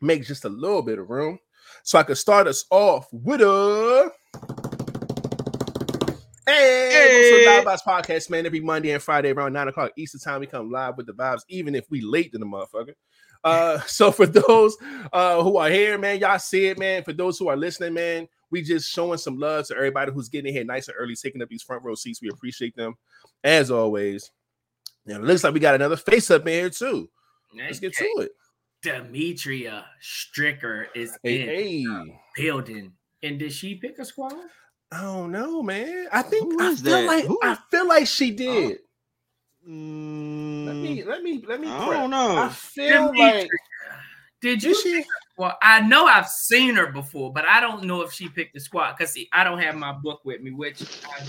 make 0.00 0.24
just 0.24 0.44
a 0.44 0.48
little 0.48 0.82
bit 0.82 1.00
of 1.00 1.10
room 1.10 1.38
so 1.82 1.98
I 1.98 2.04
could 2.04 2.18
start 2.18 2.46
us 2.46 2.64
off 2.70 3.08
with 3.12 3.40
a. 3.40 4.12
Hey, 6.46 6.90
Hey. 6.92 7.30
hey. 7.40 7.46
Live 7.46 7.64
Vibes 7.64 7.82
podcast, 7.86 8.30
man. 8.30 8.46
Every 8.46 8.60
Monday 8.60 8.92
and 8.92 9.02
Friday 9.02 9.32
around 9.32 9.52
nine 9.52 9.66
o'clock 9.68 9.90
Eastern 9.96 10.20
time, 10.20 10.40
we 10.40 10.46
come 10.46 10.70
live 10.70 10.96
with 10.96 11.06
the 11.06 11.12
vibes, 11.12 11.40
even 11.48 11.74
if 11.74 11.90
we 11.90 12.00
late 12.00 12.30
to 12.32 12.38
the 12.38 12.46
motherfucker. 12.46 12.94
Uh, 13.42 13.80
so 13.86 14.12
for 14.12 14.26
those 14.26 14.76
uh 15.12 15.42
who 15.42 15.56
are 15.56 15.68
here, 15.68 15.98
man, 15.98 16.20
y'all 16.20 16.38
see 16.38 16.66
it, 16.66 16.78
man. 16.78 17.02
For 17.02 17.12
those 17.12 17.38
who 17.38 17.48
are 17.48 17.56
listening, 17.56 17.94
man, 17.94 18.28
we 18.50 18.62
just 18.62 18.90
showing 18.92 19.18
some 19.18 19.38
love 19.38 19.66
to 19.66 19.74
everybody 19.76 20.12
who's 20.12 20.28
getting 20.28 20.48
in 20.50 20.54
here 20.54 20.64
nice 20.64 20.86
and 20.86 20.96
early, 20.98 21.16
taking 21.16 21.42
up 21.42 21.48
these 21.48 21.62
front 21.64 21.82
row 21.82 21.96
seats. 21.96 22.22
We 22.22 22.28
appreciate 22.28 22.76
them 22.76 22.94
as 23.42 23.70
always. 23.72 24.30
And 25.06 25.16
it 25.16 25.26
looks 25.26 25.42
like 25.42 25.52
we 25.54 25.60
got 25.60 25.74
another 25.74 25.96
face 25.96 26.30
up 26.30 26.42
in 26.42 26.52
here 26.52 26.70
too. 26.70 27.10
Let's 27.56 27.80
get 27.80 27.92
to 27.94 28.04
it. 28.18 28.30
Demetria 28.82 29.86
Stricker 30.00 30.86
is 30.94 31.18
in 31.24 31.30
Hey, 31.48 31.84
the 31.84 31.84
hey. 31.84 32.20
building. 32.36 32.92
And 33.22 33.38
did 33.38 33.52
she 33.52 33.74
pick 33.74 33.98
a 33.98 34.04
squad? 34.04 34.34
I 34.92 35.02
don't 35.02 35.32
know, 35.32 35.62
man. 35.62 36.06
I 36.12 36.22
think 36.22 36.52
Who 36.52 36.60
I 36.60 36.74
feel 36.76 36.92
that? 36.92 37.06
like 37.06 37.24
Who- 37.24 37.40
I 37.42 37.56
feel 37.70 37.88
like 37.88 38.06
she 38.06 38.30
did. 38.30 38.78
Let 39.64 39.68
Mm, 39.68 40.80
me 40.80 41.02
let 41.04 41.22
me 41.24 41.42
let 41.46 41.60
me. 41.60 41.68
I 41.68 41.84
prep. 41.86 42.00
don't 42.00 42.10
know. 42.10 42.36
I 42.36 42.48
feel 42.50 43.06
Demetria. 43.06 43.32
like 43.40 43.50
Did 44.40 44.60
did 44.60 44.62
you? 44.62 44.74
she? 44.80 45.04
Well, 45.36 45.58
I 45.60 45.80
know 45.80 46.06
I've 46.06 46.28
seen 46.28 46.76
her 46.76 46.86
before, 46.92 47.32
but 47.32 47.44
I 47.46 47.60
don't 47.60 47.84
know 47.84 48.00
if 48.02 48.12
she 48.12 48.28
picked 48.28 48.54
the 48.54 48.60
squad 48.60 48.92
because 48.96 49.18
I 49.32 49.44
don't 49.44 49.58
have 49.58 49.74
my 49.74 49.92
book 49.92 50.20
with 50.24 50.40
me, 50.40 50.50
which 50.52 50.80
I, 51.04 51.24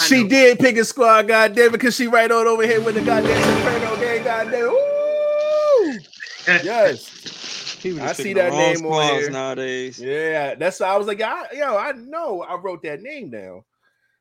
I 0.00 0.08
She 0.08 0.22
know. 0.22 0.28
did 0.28 0.58
pick 0.58 0.76
a 0.76 0.84
squad, 0.84 1.28
goddamn 1.28 1.66
it, 1.66 1.72
because 1.72 1.94
she 1.96 2.08
right 2.08 2.30
on 2.30 2.46
over 2.46 2.66
here 2.66 2.82
with 2.82 2.96
the 2.96 3.00
goddamn 3.00 3.40
Soprano 3.56 3.96
gang, 3.96 4.24
goddamn. 4.24 4.64
Ooh! 4.64 5.98
Yes, 6.64 7.10
People 7.22 7.45
I 7.84 8.12
see 8.12 8.32
that 8.34 8.52
name 8.52 8.76
on 8.76 8.76
squads 8.76 9.18
here. 9.18 9.30
nowadays. 9.30 9.98
yeah, 9.98 10.54
that's 10.54 10.80
why 10.80 10.88
I 10.88 10.96
was 10.96 11.06
like, 11.06 11.20
I, 11.20 11.46
yo, 11.52 11.76
I 11.76 11.92
know 11.92 12.42
I 12.42 12.56
wrote 12.56 12.82
that 12.82 13.02
name 13.02 13.30
down. 13.30 13.62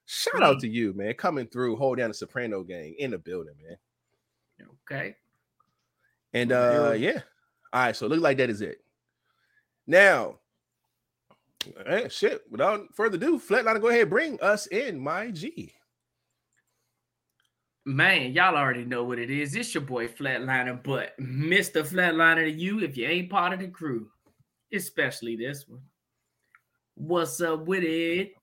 Shout 0.05 0.43
out 0.43 0.59
to 0.59 0.67
you, 0.67 0.93
man, 0.93 1.13
coming 1.15 1.47
through, 1.47 1.77
hold 1.77 1.97
down 1.97 2.09
the 2.09 2.13
Soprano 2.13 2.63
gang 2.63 2.95
in 2.99 3.11
the 3.11 3.17
building, 3.17 3.55
man. 3.67 4.67
okay. 4.83 5.15
And 6.33 6.51
uh, 6.51 6.93
yeah, 6.97 7.21
all 7.73 7.85
right, 7.85 7.95
so 7.95 8.05
it 8.05 8.09
look 8.09 8.21
like 8.21 8.37
that 8.37 8.49
is 8.49 8.61
it. 8.61 8.79
Now, 9.87 10.39
eh, 11.85 12.07
shit, 12.09 12.41
without 12.49 12.93
further 12.93 13.17
ado, 13.17 13.39
Flatliner, 13.39 13.81
go 13.81 13.87
ahead, 13.87 14.01
and 14.01 14.09
bring 14.09 14.41
us 14.41 14.67
in, 14.67 14.99
my 14.99 15.31
G. 15.31 15.74
Man, 17.87 18.31
y'all 18.33 18.55
already 18.55 18.83
know 18.83 19.03
what 19.03 19.19
it 19.19 19.29
is. 19.29 19.53
It's 19.53 19.75
your 19.75 19.83
boy 19.83 20.07
Flatliner, 20.07 20.81
but 20.81 21.15
Mr. 21.19 21.87
Flatliner 21.87 22.45
to 22.45 22.51
you 22.51 22.79
if 22.79 22.97
you 22.97 23.05
ain't 23.05 23.29
part 23.29 23.53
of 23.53 23.59
the 23.59 23.67
crew, 23.67 24.07
especially 24.73 25.35
this 25.35 25.65
one. 25.67 25.81
What's 26.95 27.39
up 27.41 27.67
with 27.67 27.83
it? 27.83 28.33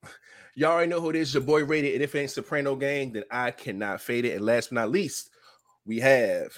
Y'all 0.54 0.70
already 0.70 0.90
know 0.90 1.00
who 1.00 1.10
it 1.10 1.16
is. 1.16 1.34
Your 1.34 1.42
boy 1.42 1.64
rated. 1.64 1.94
And 1.94 2.04
if 2.04 2.14
it 2.14 2.20
ain't 2.20 2.30
Soprano 2.30 2.76
Gang, 2.76 3.12
then 3.12 3.24
I 3.32 3.50
cannot 3.50 4.00
fade 4.00 4.26
it. 4.26 4.36
And 4.36 4.46
last 4.46 4.70
but 4.70 4.76
not 4.76 4.90
least, 4.90 5.30
we 5.86 5.98
have 5.98 6.56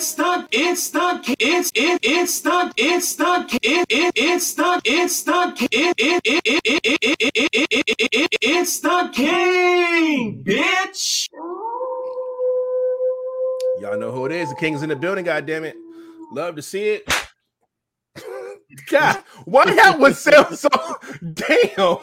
It's 0.00 0.14
the 0.14 0.48
it's 0.50 0.88
the 0.88 1.36
it's 1.38 1.70
it 1.74 2.00
it's 2.02 2.40
the 2.40 2.72
it's 2.78 3.16
the 3.16 3.46
it 3.62 3.86
it 3.90 4.12
it's 4.16 4.54
the 4.54 4.80
it's 4.82 5.22
the 5.24 5.68
it 5.70 5.94
it 5.98 6.22
it 6.24 6.42
it 6.46 6.62
it 6.64 6.98
it 7.02 7.18
it 7.22 7.54
it 7.60 7.84
it 7.84 8.10
it 8.10 8.38
it's 8.40 8.80
the 8.80 9.10
king, 9.12 10.42
bitch. 10.42 11.28
y'all 13.82 13.98
know 13.98 14.10
who 14.10 14.24
it 14.24 14.32
is. 14.32 14.48
The 14.48 14.54
King's 14.54 14.82
in 14.82 14.88
the 14.88 14.96
building. 14.96 15.26
God 15.26 15.44
damn 15.44 15.64
it, 15.64 15.76
love 16.32 16.56
to 16.56 16.62
see 16.62 16.88
it. 16.88 17.14
God, 18.88 19.22
why 19.44 19.66
that 19.66 19.98
one 19.98 20.14
sound 20.14 20.58
so 20.58 20.70
damn? 21.34 21.98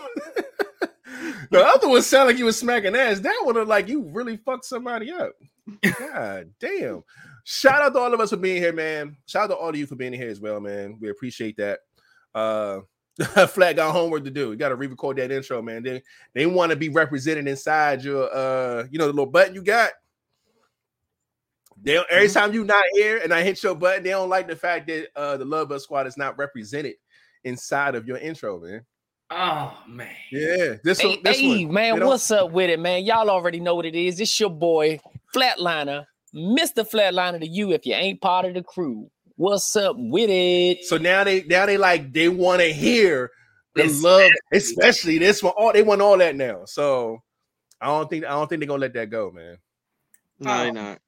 the 1.49 1.65
other 1.65 1.89
one 1.89 2.03
sounded 2.03 2.33
like 2.33 2.37
you 2.37 2.45
was 2.45 2.59
smacking 2.59 2.95
ass. 2.95 3.21
That 3.21 3.41
one 3.43 3.55
look 3.55 3.67
like 3.67 3.87
you 3.87 4.07
really 4.11 4.37
fucked 4.37 4.65
somebody 4.65 5.11
up. 5.11 5.31
God 5.99 6.51
damn. 6.59 7.03
Shout 7.49 7.81
out 7.81 7.93
to 7.93 7.99
all 7.99 8.13
of 8.13 8.19
us 8.19 8.31
for 8.31 8.35
being 8.35 8.61
here, 8.61 8.73
man. 8.73 9.15
Shout 9.25 9.45
out 9.45 9.47
to 9.47 9.55
all 9.55 9.69
of 9.69 9.75
you 9.77 9.85
for 9.87 9.95
being 9.95 10.11
here 10.11 10.27
as 10.29 10.41
well, 10.41 10.59
man. 10.59 10.97
We 10.99 11.09
appreciate 11.09 11.55
that. 11.55 11.79
Uh 12.35 12.81
Flat 13.47 13.77
got 13.77 13.93
homework 13.93 14.25
to 14.25 14.29
do. 14.29 14.51
You 14.51 14.57
got 14.57 14.69
to 14.69 14.75
re-record 14.75 15.15
that 15.17 15.31
intro, 15.31 15.61
man. 15.61 15.81
They 15.81 16.03
they 16.35 16.45
want 16.45 16.71
to 16.71 16.75
be 16.75 16.89
represented 16.89 17.47
inside 17.47 18.03
your 18.03 18.29
uh, 18.35 18.85
you 18.91 18.99
know, 18.99 19.07
the 19.07 19.13
little 19.13 19.25
button 19.31 19.55
you 19.55 19.63
got. 19.63 19.91
They 21.81 21.93
don't- 21.93 22.07
every 22.09 22.27
time 22.27 22.53
you 22.53 22.65
not 22.65 22.83
here 22.93 23.21
and 23.23 23.33
I 23.33 23.43
hit 23.43 23.63
your 23.63 23.75
button, 23.75 24.03
they 24.03 24.09
don't 24.09 24.29
like 24.29 24.49
the 24.49 24.55
fact 24.57 24.87
that 24.87 25.07
uh 25.15 25.37
the 25.37 25.45
Love 25.45 25.69
Bug 25.69 25.79
Squad 25.79 26.05
is 26.05 26.17
not 26.17 26.37
represented 26.37 26.95
inside 27.45 27.95
of 27.95 28.05
your 28.05 28.17
intro, 28.17 28.59
man. 28.59 28.85
Oh 29.31 29.75
man. 29.87 30.09
Yeah, 30.31 30.75
this 30.83 30.99
Hey, 30.99 31.07
one, 31.07 31.23
this 31.23 31.39
hey, 31.39 31.65
one. 31.65 31.73
man, 31.73 32.05
what's 32.05 32.29
up 32.29 32.51
with 32.51 32.69
it, 32.69 32.79
man? 32.79 33.05
Y'all 33.05 33.29
already 33.29 33.61
know 33.61 33.73
what 33.75 33.85
it 33.85 33.95
is. 33.95 34.19
It's 34.19 34.37
your 34.37 34.49
boy, 34.49 34.99
Flatliner, 35.33 36.05
Mr. 36.37 36.87
Flatliner 36.89 37.39
to 37.39 37.47
you 37.47 37.71
if 37.71 37.85
you 37.85 37.93
ain't 37.93 38.21
part 38.21 38.45
of 38.45 38.53
the 38.53 38.63
crew. 38.63 39.09
What's 39.35 39.75
up 39.75 39.95
with 39.97 40.29
it? 40.29 40.83
So 40.85 40.97
now 40.97 41.23
they 41.23 41.43
now 41.43 41.65
they 41.65 41.77
like 41.77 42.13
they 42.13 42.29
want 42.29 42.61
to 42.61 42.71
hear 42.71 43.31
the 43.75 43.83
Especially. 43.83 44.09
love, 44.23 44.31
especially 44.53 45.17
this 45.19 45.43
one. 45.43 45.53
All 45.57 45.71
they 45.73 45.83
want 45.83 46.01
all 46.01 46.17
that 46.17 46.35
now. 46.35 46.63
So 46.65 47.21
I 47.81 47.87
don't 47.87 48.09
think 48.09 48.25
I 48.25 48.29
don't 48.29 48.47
think 48.47 48.59
they're 48.61 48.67
gonna 48.67 48.81
let 48.81 48.93
that 48.95 49.09
go, 49.09 49.31
man. 49.31 49.57
No, 50.39 50.51
Oh. 50.51 50.63
they 50.63 50.71
not. 50.71 50.99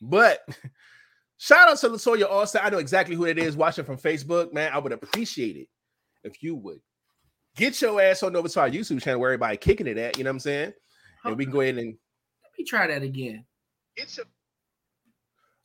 But 0.00 0.40
shout 1.38 1.68
out 1.68 1.78
to 1.78 1.88
Latoya 1.88 2.28
Austin. 2.30 2.60
I 2.64 2.70
know 2.70 2.78
exactly 2.78 3.16
who 3.16 3.24
it 3.24 3.38
is 3.38 3.56
watching 3.56 3.84
from 3.84 3.96
Facebook, 3.98 4.52
man. 4.52 4.72
I 4.72 4.78
would 4.78 4.92
appreciate 4.92 5.56
it 5.56 5.68
if 6.24 6.42
you 6.42 6.54
would 6.56 6.80
get 7.56 7.80
your 7.82 8.00
ass 8.00 8.22
on 8.22 8.34
over 8.36 8.48
to 8.48 8.60
our 8.60 8.70
YouTube 8.70 9.02
channel 9.02 9.20
where 9.20 9.30
everybody 9.30 9.56
kicking 9.56 9.86
it 9.88 9.98
at. 9.98 10.18
You 10.18 10.24
know 10.24 10.30
what 10.30 10.34
I'm 10.36 10.40
saying? 10.40 10.72
And 11.24 11.36
we 11.36 11.44
can 11.44 11.52
go 11.52 11.60
ahead 11.60 11.76
and 11.78 11.88
Let 11.88 12.58
me 12.58 12.64
try 12.64 12.86
that 12.86 13.02
again. 13.02 13.44
it's 13.96 14.18
a 14.18 14.22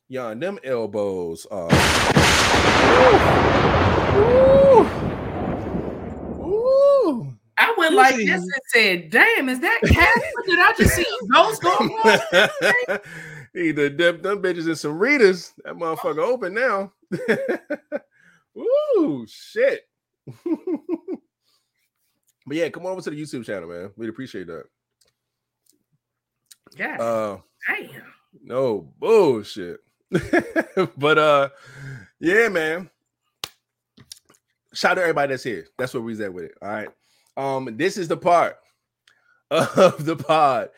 Yon, 0.08 0.40
them 0.40 0.58
elbows 0.64 1.46
are. 1.50 1.68
Ooh. 4.18 4.88
Ooh. 6.40 6.44
Ooh. 6.44 7.34
I 7.58 7.74
went 7.76 7.94
like 7.94 8.16
this 8.16 8.30
and 8.30 8.50
said, 8.68 9.10
"Damn, 9.10 9.48
is 9.48 9.60
that 9.60 9.80
Casper? 9.84 10.22
Did 10.46 10.58
I 10.58 10.72
just 10.78 10.94
see 10.94 11.02
a 11.22 11.26
ghost 11.26 11.60
go 11.62 11.70
on?" 11.70 13.00
he 13.52 13.72
done 13.72 13.96
dipped 13.96 14.22
them 14.22 14.40
bitches 14.42 14.68
in 14.68 14.76
some 14.76 14.98
readers. 14.98 15.52
That 15.64 15.74
motherfucker 15.74 16.18
open 16.18 16.54
now. 16.54 16.92
Ooh, 18.58 19.26
shit. 19.28 19.82
but 20.44 20.46
yeah, 22.56 22.68
come 22.70 22.86
over 22.86 23.00
to 23.02 23.10
the 23.10 23.20
YouTube 23.20 23.44
channel, 23.44 23.68
man. 23.68 23.90
We'd 23.96 24.08
appreciate 24.08 24.46
that. 24.46 24.64
Yeah, 26.76 26.96
Uh 27.00 27.38
damn. 27.68 28.02
no 28.42 28.92
bullshit. 28.98 29.80
but 30.96 31.18
uh 31.18 31.48
yeah, 32.20 32.48
man. 32.48 32.90
Shout 34.74 34.92
out 34.92 34.94
to 34.96 35.00
everybody 35.02 35.32
that's 35.32 35.42
here. 35.42 35.66
That's 35.78 35.94
what 35.94 36.02
we's 36.02 36.20
at 36.20 36.32
with 36.32 36.44
it. 36.44 36.54
All 36.62 36.68
right. 36.68 36.88
Um, 37.36 37.76
this 37.76 37.96
is 37.96 38.08
the 38.08 38.16
part 38.16 38.56
of 39.50 40.04
the 40.04 40.16
pod 40.16 40.70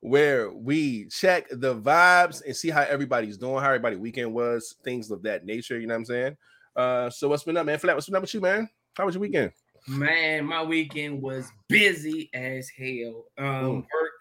where 0.00 0.50
we 0.50 1.06
check 1.06 1.46
the 1.50 1.74
vibes 1.74 2.44
and 2.44 2.54
see 2.54 2.70
how 2.70 2.82
everybody's 2.82 3.36
doing, 3.38 3.60
how 3.60 3.68
everybody 3.68 3.96
weekend 3.96 4.32
was, 4.32 4.76
things 4.84 5.10
of 5.10 5.22
that 5.22 5.44
nature. 5.44 5.78
You 5.78 5.86
know 5.86 5.94
what 5.94 5.98
I'm 6.00 6.04
saying? 6.04 6.36
Uh, 6.76 7.10
so 7.10 7.28
what's 7.28 7.42
been 7.44 7.56
up, 7.56 7.66
man? 7.66 7.78
Flat, 7.78 7.96
what's 7.96 8.06
been 8.06 8.16
up 8.16 8.22
with 8.22 8.34
you, 8.34 8.40
man? 8.40 8.68
How 8.96 9.06
was 9.06 9.14
your 9.14 9.22
weekend? 9.22 9.52
Man, 9.88 10.44
my 10.44 10.62
weekend 10.62 11.22
was 11.22 11.50
busy 11.68 12.30
as 12.34 12.68
hell. 12.68 13.24
Um, 13.38 13.46
Mm. 13.46 13.74
work, 13.76 14.12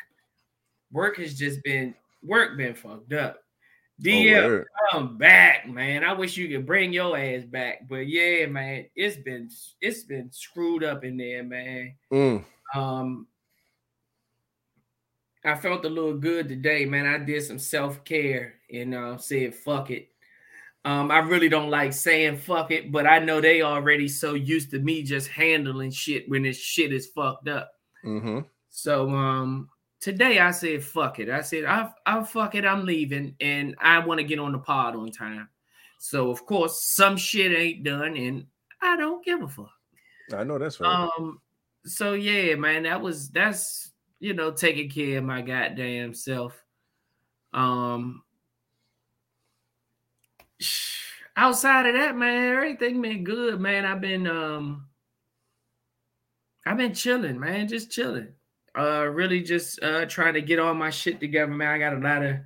work 0.91 1.17
has 1.17 1.37
just 1.37 1.61
been 1.63 1.93
work 2.23 2.57
been 2.57 2.73
fucked 2.73 3.13
up. 3.13 3.39
Oh, 3.99 4.03
DL, 4.03 4.45
word. 4.45 4.67
come 4.91 5.17
back, 5.17 5.67
man. 5.67 6.03
I 6.03 6.13
wish 6.13 6.37
you 6.37 6.47
could 6.47 6.65
bring 6.65 6.93
your 6.93 7.17
ass 7.17 7.43
back, 7.43 7.87
but 7.89 8.07
yeah, 8.07 8.45
man, 8.45 8.85
it's 8.95 9.17
been 9.17 9.49
it's 9.81 10.03
been 10.03 10.31
screwed 10.31 10.83
up 10.83 11.03
in 11.03 11.17
there, 11.17 11.43
man. 11.43 11.95
Mm. 12.11 12.45
Um, 12.75 13.27
I 15.43 15.55
felt 15.55 15.85
a 15.85 15.89
little 15.89 16.17
good 16.17 16.47
today, 16.47 16.85
man. 16.85 17.07
I 17.07 17.17
did 17.17 17.41
some 17.43 17.59
self 17.59 18.03
care 18.03 18.55
and 18.71 18.93
uh, 18.93 19.17
said 19.17 19.55
fuck 19.55 19.89
it. 19.89 20.09
Um, 20.85 21.11
I 21.11 21.19
really 21.19 21.49
don't 21.49 21.69
like 21.69 21.91
saying 21.91 22.37
fuck 22.37 22.71
it, 22.71 22.91
but 22.91 23.07
I 23.07 23.19
know 23.19 23.41
they 23.41 23.61
already 23.61 24.07
so 24.07 24.35
used 24.35 24.71
to 24.71 24.79
me 24.79 25.03
just 25.03 25.27
handling 25.27 25.91
shit 25.91 26.29
when 26.29 26.43
this 26.43 26.57
shit 26.57 26.93
is 26.93 27.07
fucked 27.07 27.47
up. 27.49 27.71
Mm-hmm. 28.05 28.39
So 28.69 29.09
um 29.09 29.69
today 29.99 30.39
I 30.39 30.51
said 30.51 30.83
fuck 30.83 31.19
it. 31.19 31.29
I 31.29 31.41
said 31.41 31.65
I 31.65 31.89
I 32.05 32.23
fuck 32.23 32.55
it. 32.55 32.65
I'm 32.65 32.85
leaving 32.85 33.35
and 33.39 33.75
I 33.79 33.99
want 33.99 34.19
to 34.19 34.23
get 34.23 34.39
on 34.39 34.51
the 34.51 34.59
pod 34.59 34.95
on 34.95 35.11
time. 35.11 35.49
So 35.99 36.29
of 36.29 36.45
course 36.45 36.83
some 36.83 37.17
shit 37.17 37.57
ain't 37.57 37.83
done 37.83 38.15
and 38.15 38.45
I 38.81 38.95
don't 38.95 39.25
give 39.25 39.41
a 39.41 39.47
fuck. 39.47 39.71
I 40.33 40.43
know 40.43 40.57
that's 40.57 40.79
right. 40.79 41.09
Um 41.17 41.41
so 41.85 42.13
yeah, 42.13 42.55
man, 42.55 42.83
that 42.83 43.01
was 43.01 43.29
that's 43.29 43.91
you 44.19 44.33
know 44.33 44.51
taking 44.51 44.89
care 44.89 45.19
of 45.19 45.23
my 45.23 45.41
goddamn 45.41 46.13
self. 46.13 46.53
Um 47.53 48.23
outside 51.35 51.87
of 51.87 51.95
that, 51.95 52.15
man, 52.15 52.55
everything 52.55 53.01
been 53.01 53.23
good, 53.23 53.59
man. 53.59 53.85
I've 53.85 54.01
been 54.01 54.27
um 54.27 54.87
I've 56.65 56.77
been 56.77 56.93
chilling, 56.93 57.39
man, 57.39 57.69
just 57.69 57.91
chilling. 57.91 58.33
Uh 58.77 59.05
really 59.05 59.41
just 59.41 59.81
uh 59.81 60.05
trying 60.05 60.35
to 60.35 60.41
get 60.41 60.59
all 60.59 60.73
my 60.73 60.89
shit 60.89 61.19
together, 61.19 61.51
man. 61.51 61.69
I 61.69 61.79
got 61.79 61.93
a 61.93 61.99
lot 61.99 62.23
of 62.23 62.37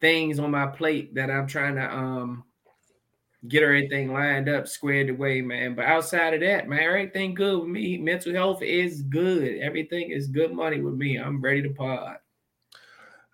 things 0.00 0.38
on 0.38 0.50
my 0.50 0.66
plate 0.66 1.14
that 1.14 1.30
I'm 1.30 1.46
trying 1.46 1.76
to 1.76 1.94
um 1.94 2.44
get 3.48 3.62
everything 3.62 4.12
lined 4.12 4.48
up, 4.48 4.66
squared 4.66 5.10
away, 5.10 5.40
man. 5.40 5.74
But 5.74 5.86
outside 5.86 6.34
of 6.34 6.40
that, 6.40 6.68
man, 6.68 6.80
everything 6.80 7.34
good 7.34 7.60
with 7.60 7.68
me. 7.68 7.96
Mental 7.98 8.32
health 8.32 8.62
is 8.62 9.02
good. 9.02 9.58
Everything 9.60 10.10
is 10.10 10.26
good 10.26 10.52
money 10.52 10.80
with 10.80 10.94
me. 10.94 11.16
I'm 11.16 11.40
ready 11.40 11.62
to 11.62 11.70
pod. 11.70 12.16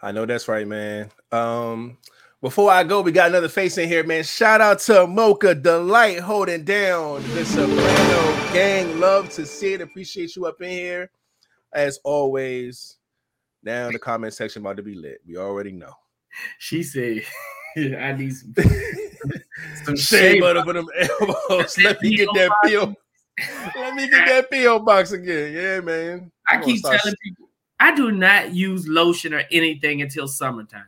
I 0.03 0.13
know 0.13 0.27
that's 0.27 0.49
right, 0.49 0.67
man. 0.67 1.11
Um, 1.31 1.99
before 2.41 2.73
I 2.73 2.83
go, 2.83 3.03
we 3.03 3.13
got 3.13 3.29
another 3.31 3.49
face 3.49 3.79
in 3.79 3.89
here, 3.89 4.03
man. 4.03 4.25
Shout 4.25 4.61
out 4.61 4.81
to 4.81 5.07
Mocha 5.07 5.55
Delight 5.55 6.19
holding 6.19 6.65
down 6.65 7.23
the 7.35 7.45
Soprano 7.45 8.53
gang. 8.53 8.99
Love 8.99 9.31
to 9.31 9.47
see 9.47 9.75
it. 9.75 9.81
Appreciate 9.81 10.35
you 10.35 10.47
up 10.47 10.61
in 10.61 10.71
here. 10.71 11.11
As 11.75 11.99
always, 12.05 12.97
now 13.63 13.91
the 13.91 13.99
comment 13.99 14.35
section 14.35 14.63
about 14.63 14.77
to 14.77 14.83
be 14.83 14.95
lit. 14.95 15.21
We 15.27 15.37
already 15.37 15.73
know. 15.73 15.95
She 16.59 16.83
said, 16.83 17.23
I 17.77 18.13
need 18.13 18.35
some, 18.35 18.55
some 19.85 19.97
Shea 19.97 20.41
butter 20.41 20.63
for 20.65 20.73
them 20.73 20.87
elbows. 20.99 21.79
Let 21.83 22.03
me 22.03 22.17
get 22.17 22.29
that 22.35 22.51
pill. 22.65 22.95
Let 23.77 23.95
me 23.95 24.09
get 24.09 24.27
that 24.27 24.51
pill 24.51 24.81
box 24.81 25.13
again. 25.13 25.53
Yeah, 25.53 25.81
man. 25.81 26.31
I 26.49 26.57
I'm 26.57 26.65
keep 26.65 26.83
telling 26.83 27.15
people 27.23 27.49
I 27.81 27.95
do 27.95 28.13
not 28.13 28.55
use 28.55 28.87
lotion 28.87 29.35
or 29.35 29.43
anything 29.51 30.03
until 30.03 30.29
summertime. 30.29 30.85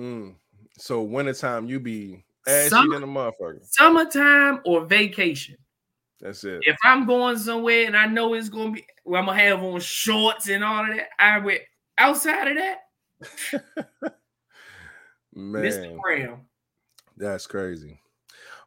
Mm. 0.00 0.34
So 0.78 1.02
wintertime, 1.02 1.66
you 1.66 1.78
be 1.78 2.24
ashy 2.46 2.70
Summer- 2.70 2.94
than 2.94 3.02
a 3.02 3.06
motherfucker. 3.06 3.58
Summertime 3.64 4.60
or 4.64 4.84
vacation. 4.86 5.56
That's 6.22 6.44
it. 6.44 6.60
If 6.62 6.76
I'm 6.84 7.04
going 7.04 7.36
somewhere 7.36 7.84
and 7.84 7.96
I 7.96 8.06
know 8.06 8.34
it's 8.34 8.48
gonna 8.48 8.70
be 8.70 8.86
well, 9.04 9.20
I'm 9.20 9.26
gonna 9.26 9.40
have 9.40 9.62
on 9.62 9.80
shorts 9.80 10.48
and 10.48 10.62
all 10.62 10.88
of 10.88 10.96
that, 10.96 11.08
I 11.18 11.38
wear 11.38 11.58
outside 11.98 12.48
of 12.48 12.56
that, 12.56 12.78
Man. 15.34 15.64
Mr. 15.64 16.00
Brown. 16.00 16.46
That's 17.16 17.48
crazy. 17.48 17.98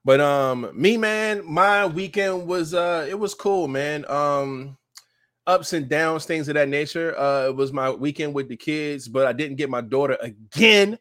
But 0.03 0.19
um 0.19 0.69
me 0.73 0.97
man, 0.97 1.43
my 1.45 1.85
weekend 1.85 2.45
was 2.45 2.73
uh 2.73 3.07
it 3.09 3.17
was 3.17 3.33
cool, 3.33 3.69
man. 3.69 4.05
Um 4.09 4.77
ups 5.47 5.71
and 5.71 5.87
downs, 5.87 6.25
things 6.25 6.49
of 6.49 6.55
that 6.55 6.67
nature. 6.67 7.17
Uh 7.17 7.47
it 7.47 7.55
was 7.55 7.71
my 7.71 7.89
weekend 7.89 8.33
with 8.33 8.49
the 8.49 8.57
kids, 8.57 9.07
but 9.07 9.25
I 9.25 9.33
didn't 9.33 9.55
get 9.55 9.69
my 9.69 9.81
daughter 9.81 10.17
again. 10.21 10.99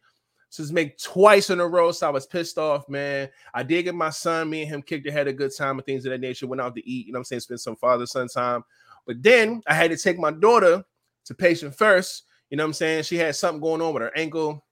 It's 0.59 0.71
make 0.71 0.99
twice 0.99 1.51
in 1.51 1.61
a 1.61 1.67
row. 1.67 1.93
So 1.93 2.07
I 2.07 2.11
was 2.11 2.27
pissed 2.27 2.59
off, 2.59 2.89
man. 2.89 3.29
I 3.53 3.63
did 3.63 3.83
get 3.85 3.95
my 3.95 4.11
son, 4.11 4.51
me 4.51 4.63
and 4.63 4.71
him 4.71 4.83
kicked 4.83 5.09
had 5.09 5.29
a 5.29 5.33
good 5.33 5.55
time 5.57 5.79
and 5.79 5.87
things 5.87 6.05
of 6.07 6.11
that 6.13 6.21
nature. 6.21 6.47
Went 6.47 6.61
out 6.61 6.75
to 6.75 6.89
eat, 6.89 7.07
you 7.07 7.13
know 7.13 7.19
what 7.19 7.21
I'm 7.21 7.25
saying? 7.25 7.41
Spent 7.41 7.61
some 7.61 7.77
father-son 7.77 8.29
time. 8.29 8.65
But 9.07 9.23
then 9.23 9.63
I 9.67 9.75
had 9.75 9.91
to 9.91 9.97
take 9.97 10.19
my 10.19 10.31
daughter 10.31 10.85
to 11.25 11.35
patient 11.35 11.75
first. 11.75 12.25
You 12.51 12.57
know 12.57 12.65
what 12.65 12.69
I'm 12.69 12.75
saying? 12.75 13.03
She 13.05 13.17
had 13.17 13.37
something 13.37 13.61
going 13.61 13.81
on 13.83 13.93
with 13.95 14.03
her 14.03 14.17
ankle. 14.17 14.65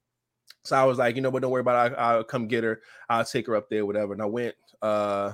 So 0.65 0.77
I 0.77 0.85
was 0.85 0.99
like, 0.99 1.17
you 1.17 1.23
know 1.23 1.31
what, 1.31 1.43
don't 1.43 1.51
worry 1.51 1.61
about 1.61 1.93
it. 1.93 1.99
I'll, 1.99 2.17
I'll 2.17 2.25
come 2.25 2.47
get 2.47 2.65
her. 2.65 2.81
I'll 3.09 3.25
take 3.25 3.47
her 3.47 3.57
up 3.57 3.69
there, 3.69 3.85
whatever. 3.85 4.13
And 4.13 4.23
I 4.23 4.27
went, 4.27 4.55
uh, 4.81 5.33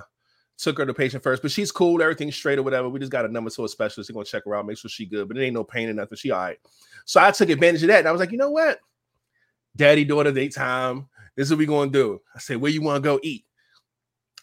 took 0.57 0.77
her 0.77 0.85
to 0.85 0.93
patient 0.93 1.23
first, 1.23 1.41
but 1.41 1.51
she's 1.51 1.71
cool, 1.71 2.01
everything's 2.01 2.35
straight 2.35 2.59
or 2.59 2.63
whatever. 2.63 2.89
We 2.89 2.99
just 2.99 3.11
got 3.11 3.25
a 3.25 3.29
number 3.29 3.49
to 3.49 3.63
a 3.63 3.69
specialist. 3.69 4.09
They're 4.09 4.13
gonna 4.13 4.25
check 4.25 4.43
her 4.45 4.55
out, 4.55 4.65
make 4.65 4.77
sure 4.77 4.89
she 4.89 5.05
good, 5.05 5.27
but 5.27 5.37
it 5.37 5.43
ain't 5.43 5.53
no 5.53 5.63
pain 5.63 5.87
or 5.87 5.93
nothing. 5.93 6.17
She 6.17 6.31
all 6.31 6.41
right. 6.41 6.57
So 7.05 7.21
I 7.21 7.31
took 7.31 7.49
advantage 7.49 7.83
of 7.83 7.87
that. 7.87 7.99
And 7.99 8.07
I 8.07 8.11
was 8.11 8.19
like, 8.19 8.31
you 8.31 8.37
know 8.37 8.51
what? 8.51 8.79
Daddy, 9.79 10.03
daughter, 10.03 10.33
daytime. 10.33 11.07
This 11.37 11.47
is 11.47 11.51
what 11.51 11.59
we 11.59 11.65
gonna 11.65 11.89
do. 11.89 12.19
I 12.35 12.39
said, 12.39 12.57
where 12.57 12.69
you 12.69 12.81
want 12.81 13.01
to 13.01 13.07
go 13.09 13.17
eat? 13.23 13.45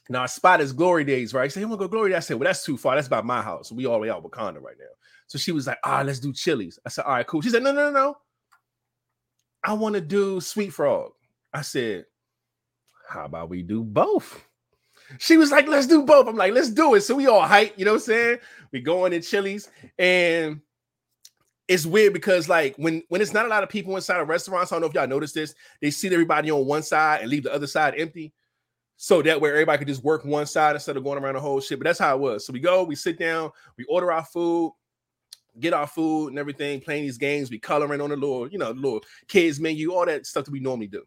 Now 0.08 0.20
our 0.20 0.28
spot 0.28 0.62
is 0.62 0.72
Glory 0.72 1.04
Days, 1.04 1.34
right? 1.34 1.44
I 1.44 1.48
said, 1.48 1.60
you 1.60 1.68
want 1.68 1.78
to 1.78 1.86
go 1.86 1.90
Glory 1.90 2.10
Days? 2.10 2.16
I 2.16 2.20
said, 2.20 2.38
well, 2.38 2.46
that's 2.46 2.64
too 2.64 2.78
far. 2.78 2.94
That's 2.94 3.06
about 3.06 3.26
my 3.26 3.42
house. 3.42 3.70
We 3.70 3.84
all 3.84 3.94
the 3.94 3.98
way 4.00 4.10
out 4.10 4.24
Wakanda 4.24 4.62
right 4.62 4.78
now. 4.78 4.86
So 5.26 5.36
she 5.38 5.52
was 5.52 5.66
like, 5.66 5.78
ah, 5.84 6.02
let's 6.06 6.20
do 6.20 6.32
Chili's. 6.32 6.78
I 6.86 6.88
said, 6.88 7.04
all 7.04 7.12
right, 7.12 7.26
cool. 7.26 7.42
She 7.42 7.50
said, 7.50 7.62
no, 7.62 7.70
no, 7.70 7.90
no, 7.90 7.90
no. 7.90 8.16
I 9.62 9.74
want 9.74 9.94
to 9.96 10.00
do 10.00 10.40
Sweet 10.40 10.72
Frog. 10.72 11.12
I 11.52 11.60
said, 11.60 12.06
how 13.06 13.26
about 13.26 13.50
we 13.50 13.62
do 13.62 13.84
both? 13.84 14.42
She 15.18 15.36
was 15.36 15.50
like, 15.50 15.68
let's 15.68 15.86
do 15.86 16.02
both. 16.02 16.28
I'm 16.28 16.36
like, 16.36 16.54
let's 16.54 16.70
do 16.70 16.94
it. 16.94 17.02
So 17.02 17.14
we 17.14 17.26
all 17.26 17.42
hype, 17.42 17.74
you 17.76 17.84
know 17.84 17.92
what 17.92 18.02
I'm 18.02 18.06
saying? 18.06 18.38
We 18.72 18.80
going 18.80 19.12
in 19.12 19.20
Chili's 19.20 19.68
and 19.98 20.62
it's 21.68 21.86
weird 21.86 22.12
because 22.12 22.48
like 22.48 22.76
when 22.76 23.02
when 23.08 23.20
it's 23.20 23.32
not 23.32 23.46
a 23.46 23.48
lot 23.48 23.62
of 23.62 23.68
people 23.68 23.96
inside 23.96 24.20
of 24.20 24.28
restaurants, 24.28 24.70
I 24.70 24.76
don't 24.76 24.82
know 24.82 24.88
if 24.88 24.94
y'all 24.94 25.08
noticed 25.08 25.34
this, 25.34 25.54
they 25.80 25.90
seat 25.90 26.12
everybody 26.12 26.50
on 26.50 26.66
one 26.66 26.82
side 26.82 27.22
and 27.22 27.30
leave 27.30 27.42
the 27.42 27.52
other 27.52 27.66
side 27.66 27.94
empty. 27.96 28.32
So 28.96 29.20
that 29.22 29.40
way 29.40 29.50
everybody 29.50 29.78
could 29.78 29.88
just 29.88 30.04
work 30.04 30.24
one 30.24 30.46
side 30.46 30.74
instead 30.74 30.96
of 30.96 31.04
going 31.04 31.22
around 31.22 31.34
the 31.34 31.40
whole 31.40 31.60
shit. 31.60 31.78
But 31.78 31.84
that's 31.84 31.98
how 31.98 32.16
it 32.16 32.20
was. 32.20 32.46
So 32.46 32.52
we 32.52 32.60
go, 32.60 32.84
we 32.84 32.94
sit 32.94 33.18
down, 33.18 33.50
we 33.76 33.84
order 33.84 34.10
our 34.10 34.24
food, 34.24 34.72
get 35.60 35.74
our 35.74 35.86
food 35.86 36.28
and 36.28 36.38
everything, 36.38 36.80
playing 36.80 37.02
these 37.02 37.18
games, 37.18 37.50
we 37.50 37.58
coloring 37.58 38.00
on 38.00 38.10
the 38.10 38.16
little, 38.16 38.48
you 38.48 38.58
know, 38.58 38.70
little 38.70 39.02
kids 39.28 39.60
menu, 39.60 39.92
all 39.92 40.06
that 40.06 40.24
stuff 40.24 40.44
that 40.46 40.52
we 40.52 40.60
normally 40.60 40.86
do. 40.86 41.04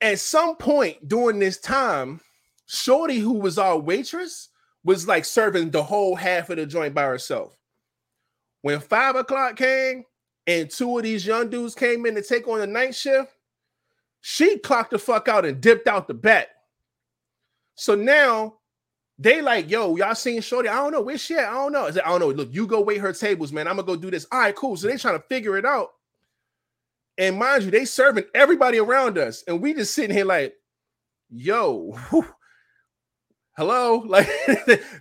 At 0.00 0.18
some 0.18 0.56
point 0.56 1.08
during 1.08 1.38
this 1.38 1.58
time, 1.58 2.20
Shorty, 2.66 3.18
who 3.18 3.34
was 3.34 3.58
our 3.58 3.78
waitress, 3.78 4.48
was 4.84 5.08
like 5.08 5.24
serving 5.24 5.70
the 5.70 5.82
whole 5.82 6.14
half 6.14 6.50
of 6.50 6.56
the 6.56 6.66
joint 6.66 6.94
by 6.94 7.04
herself. 7.04 7.56
When 8.62 8.80
five 8.80 9.16
o'clock 9.16 9.56
came 9.56 10.04
and 10.46 10.70
two 10.70 10.96
of 10.96 11.04
these 11.04 11.26
young 11.26 11.50
dudes 11.50 11.74
came 11.74 12.06
in 12.06 12.14
to 12.14 12.22
take 12.22 12.48
on 12.48 12.58
the 12.58 12.66
night 12.66 12.94
shift, 12.94 13.30
she 14.20 14.58
clocked 14.58 14.92
the 14.92 14.98
fuck 14.98 15.28
out 15.28 15.44
and 15.44 15.60
dipped 15.60 15.88
out 15.88 16.08
the 16.08 16.14
back. 16.14 16.48
So 17.74 17.94
now 17.94 18.54
they 19.18 19.42
like, 19.42 19.70
yo, 19.70 19.96
y'all 19.96 20.14
seen 20.14 20.40
Shorty? 20.40 20.68
I 20.68 20.76
don't 20.76 20.92
know. 20.92 21.02
Where's 21.02 21.20
she 21.20 21.34
at? 21.34 21.48
I 21.48 21.54
don't 21.54 21.72
know. 21.72 21.86
I 21.86 21.90
said, 21.90 22.02
I 22.04 22.08
don't 22.10 22.20
know. 22.20 22.30
Look, 22.30 22.52
you 22.52 22.66
go 22.66 22.80
wait 22.80 23.00
her 23.00 23.12
tables, 23.12 23.52
man. 23.52 23.68
I'm 23.68 23.76
gonna 23.76 23.86
go 23.86 23.96
do 23.96 24.10
this. 24.10 24.26
All 24.32 24.38
right, 24.38 24.54
cool. 24.54 24.76
So 24.76 24.86
they 24.86 24.96
trying 24.96 25.18
to 25.18 25.24
figure 25.28 25.56
it 25.56 25.64
out. 25.64 25.90
And 27.18 27.38
mind 27.38 27.64
you, 27.64 27.70
they 27.70 27.84
serving 27.84 28.24
everybody 28.34 28.78
around 28.78 29.18
us, 29.18 29.44
and 29.46 29.60
we 29.60 29.74
just 29.74 29.94
sitting 29.94 30.16
here 30.16 30.24
like, 30.24 30.54
yo, 31.30 31.96
whew, 32.10 32.26
hello, 33.56 33.96
like 34.06 34.28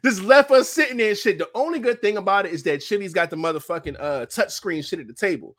this 0.04 0.22
left 0.22 0.52
us 0.52 0.70
sitting 0.70 0.98
there 0.98 1.16
shit. 1.16 1.38
The 1.38 1.50
only 1.56 1.80
good 1.80 2.02
thing 2.02 2.18
about 2.18 2.46
it 2.46 2.54
is 2.54 2.64
that 2.64 2.82
Chili's 2.82 3.14
got 3.14 3.30
the 3.30 3.36
motherfucking 3.36 3.98
uh 4.00 4.26
touch 4.28 4.52
screen 4.52 4.82
shit 4.82 5.00
at 5.00 5.08
the 5.08 5.14
table 5.14 5.56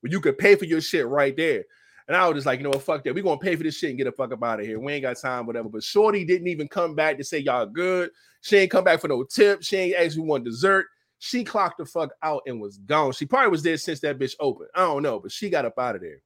where 0.00 0.10
you 0.10 0.20
could 0.20 0.38
pay 0.38 0.54
for 0.54 0.64
your 0.64 0.80
shit 0.80 1.06
right 1.06 1.36
there. 1.36 1.64
And 2.08 2.16
I 2.16 2.28
was 2.28 2.36
just 2.36 2.46
like, 2.46 2.60
you 2.60 2.64
know 2.64 2.70
what, 2.70 2.82
fuck 2.82 3.02
that. 3.04 3.14
We're 3.14 3.24
gonna 3.24 3.38
pay 3.38 3.56
for 3.56 3.64
this 3.64 3.76
shit 3.76 3.90
and 3.90 3.98
get 3.98 4.04
the 4.04 4.12
fuck 4.12 4.32
up 4.32 4.44
out 4.44 4.60
of 4.60 4.66
here. 4.66 4.78
We 4.78 4.92
ain't 4.92 5.02
got 5.02 5.18
time, 5.18 5.46
whatever. 5.46 5.68
But 5.68 5.82
Shorty 5.82 6.24
didn't 6.24 6.48
even 6.48 6.68
come 6.68 6.94
back 6.94 7.18
to 7.18 7.24
say 7.24 7.38
y'all 7.38 7.66
good. 7.66 8.10
She 8.42 8.56
ain't 8.56 8.70
come 8.70 8.84
back 8.84 9.00
for 9.00 9.08
no 9.08 9.24
tip. 9.24 9.62
She 9.62 9.76
ain't 9.76 9.96
asked 9.96 10.16
me 10.16 10.22
one 10.22 10.44
dessert. 10.44 10.86
She 11.18 11.42
clocked 11.42 11.78
the 11.78 11.86
fuck 11.86 12.10
out 12.22 12.42
and 12.46 12.60
was 12.60 12.78
gone. 12.78 13.12
She 13.12 13.26
probably 13.26 13.50
was 13.50 13.62
there 13.62 13.76
since 13.76 14.00
that 14.00 14.18
bitch 14.18 14.34
opened. 14.38 14.68
I 14.74 14.80
don't 14.80 15.02
know, 15.02 15.18
but 15.18 15.32
she 15.32 15.50
got 15.50 15.64
up 15.64 15.78
out 15.78 15.96
of 15.96 16.02
there. 16.02 16.22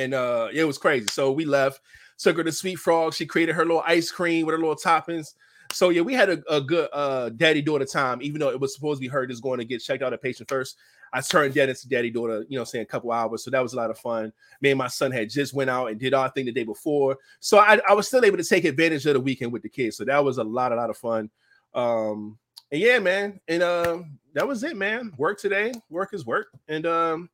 And 0.00 0.14
uh 0.14 0.48
it 0.52 0.64
was 0.64 0.78
crazy. 0.78 1.06
So 1.10 1.30
we 1.30 1.44
left, 1.44 1.80
took 2.18 2.36
her 2.36 2.44
to 2.44 2.52
Sweet 2.52 2.76
Frog. 2.76 3.14
She 3.14 3.26
created 3.26 3.54
her 3.54 3.64
little 3.64 3.82
ice 3.86 4.10
cream 4.10 4.46
with 4.46 4.54
her 4.54 4.58
little 4.58 4.76
toppings. 4.76 5.34
So 5.72 5.90
yeah, 5.90 6.02
we 6.02 6.14
had 6.14 6.30
a, 6.30 6.42
a 6.48 6.60
good 6.60 6.88
uh 6.92 7.28
daddy 7.30 7.62
daughter 7.62 7.84
time, 7.84 8.22
even 8.22 8.40
though 8.40 8.50
it 8.50 8.60
was 8.60 8.74
supposed 8.74 8.98
to 8.98 9.00
be 9.00 9.08
her 9.08 9.26
just 9.26 9.42
going 9.42 9.58
to 9.58 9.64
get 9.64 9.82
checked 9.82 10.02
out 10.02 10.12
at 10.12 10.22
patient 10.22 10.48
first. 10.48 10.76
I 11.12 11.20
turned 11.20 11.54
that 11.54 11.68
into 11.68 11.88
daddy 11.88 12.10
daughter, 12.10 12.44
you 12.48 12.56
know, 12.56 12.64
saying 12.64 12.82
a 12.82 12.86
couple 12.86 13.10
hours. 13.10 13.42
So 13.42 13.50
that 13.50 13.62
was 13.62 13.72
a 13.72 13.76
lot 13.76 13.90
of 13.90 13.98
fun. 13.98 14.32
Me 14.60 14.70
and 14.70 14.78
my 14.78 14.86
son 14.86 15.10
had 15.10 15.28
just 15.28 15.52
went 15.52 15.68
out 15.68 15.86
and 15.86 15.98
did 15.98 16.14
our 16.14 16.30
thing 16.30 16.46
the 16.46 16.52
day 16.52 16.62
before. 16.62 17.16
So 17.40 17.58
I, 17.58 17.80
I 17.88 17.94
was 17.94 18.06
still 18.06 18.24
able 18.24 18.36
to 18.36 18.44
take 18.44 18.64
advantage 18.64 19.06
of 19.06 19.14
the 19.14 19.20
weekend 19.20 19.52
with 19.52 19.62
the 19.62 19.68
kids. 19.68 19.96
So 19.96 20.04
that 20.04 20.24
was 20.24 20.38
a 20.38 20.44
lot, 20.44 20.72
a 20.72 20.76
lot 20.76 20.88
of 20.88 20.96
fun. 20.96 21.28
Um, 21.74 22.38
and 22.70 22.80
yeah, 22.80 23.00
man. 23.00 23.40
And 23.48 23.62
um, 23.62 24.18
that 24.34 24.46
was 24.46 24.62
it, 24.62 24.76
man. 24.76 25.12
Work 25.18 25.40
today. 25.40 25.72
Work 25.88 26.14
is 26.14 26.24
work. 26.24 26.46
And 26.68 26.86
um, 26.86 27.28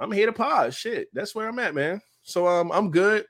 I'm 0.00 0.10
here 0.12 0.26
to 0.26 0.32
pause. 0.32 0.74
Shit. 0.74 1.08
That's 1.12 1.34
where 1.34 1.48
I'm 1.48 1.58
at, 1.58 1.74
man. 1.74 2.00
So 2.22 2.46
um, 2.46 2.72
I'm 2.72 2.90
good. 2.90 3.26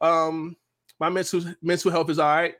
Um, 0.00 0.56
my 1.00 1.08
mental 1.08 1.42
mental 1.62 1.90
health 1.90 2.10
is 2.10 2.18
all 2.18 2.28
right. 2.28 2.54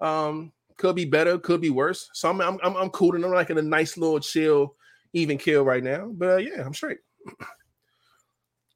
Um, 0.00 0.52
could 0.76 0.96
be 0.96 1.04
better, 1.04 1.38
could 1.38 1.60
be 1.60 1.70
worse. 1.70 2.08
So 2.12 2.30
I'm 2.30 2.40
I'm 2.40 2.58
I'm, 2.62 2.76
I'm 2.76 2.90
cool 2.90 3.14
and 3.14 3.24
I'm 3.24 3.32
like 3.32 3.50
in 3.50 3.58
a 3.58 3.62
nice 3.62 3.96
little 3.96 4.20
chill, 4.20 4.74
even 5.12 5.38
kill 5.38 5.64
right 5.64 5.82
now. 5.82 6.10
But 6.12 6.28
uh, 6.28 6.36
yeah, 6.36 6.64
I'm 6.64 6.74
straight. 6.74 6.98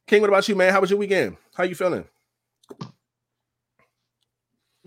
King, 0.06 0.20
what 0.20 0.30
about 0.30 0.48
you, 0.48 0.54
man? 0.54 0.72
How 0.72 0.80
was 0.80 0.90
your 0.90 0.98
weekend? 0.98 1.36
How 1.54 1.64
you 1.64 1.74
feeling? 1.74 2.04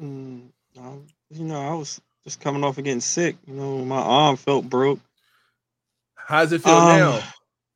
Mm, 0.02 0.50
um, 0.78 1.08
you 1.30 1.44
know, 1.44 1.60
I 1.60 1.74
was 1.74 2.00
just 2.24 2.40
coming 2.40 2.64
off 2.64 2.78
of 2.78 2.84
getting 2.86 3.02
sick. 3.02 3.36
You 3.46 3.54
know, 3.54 3.84
my 3.84 4.00
arm 4.00 4.38
felt 4.38 4.70
broke. 4.70 5.00
How's 6.16 6.54
it 6.54 6.62
feel 6.62 6.78
Um, 6.78 6.88
now? 6.88 7.20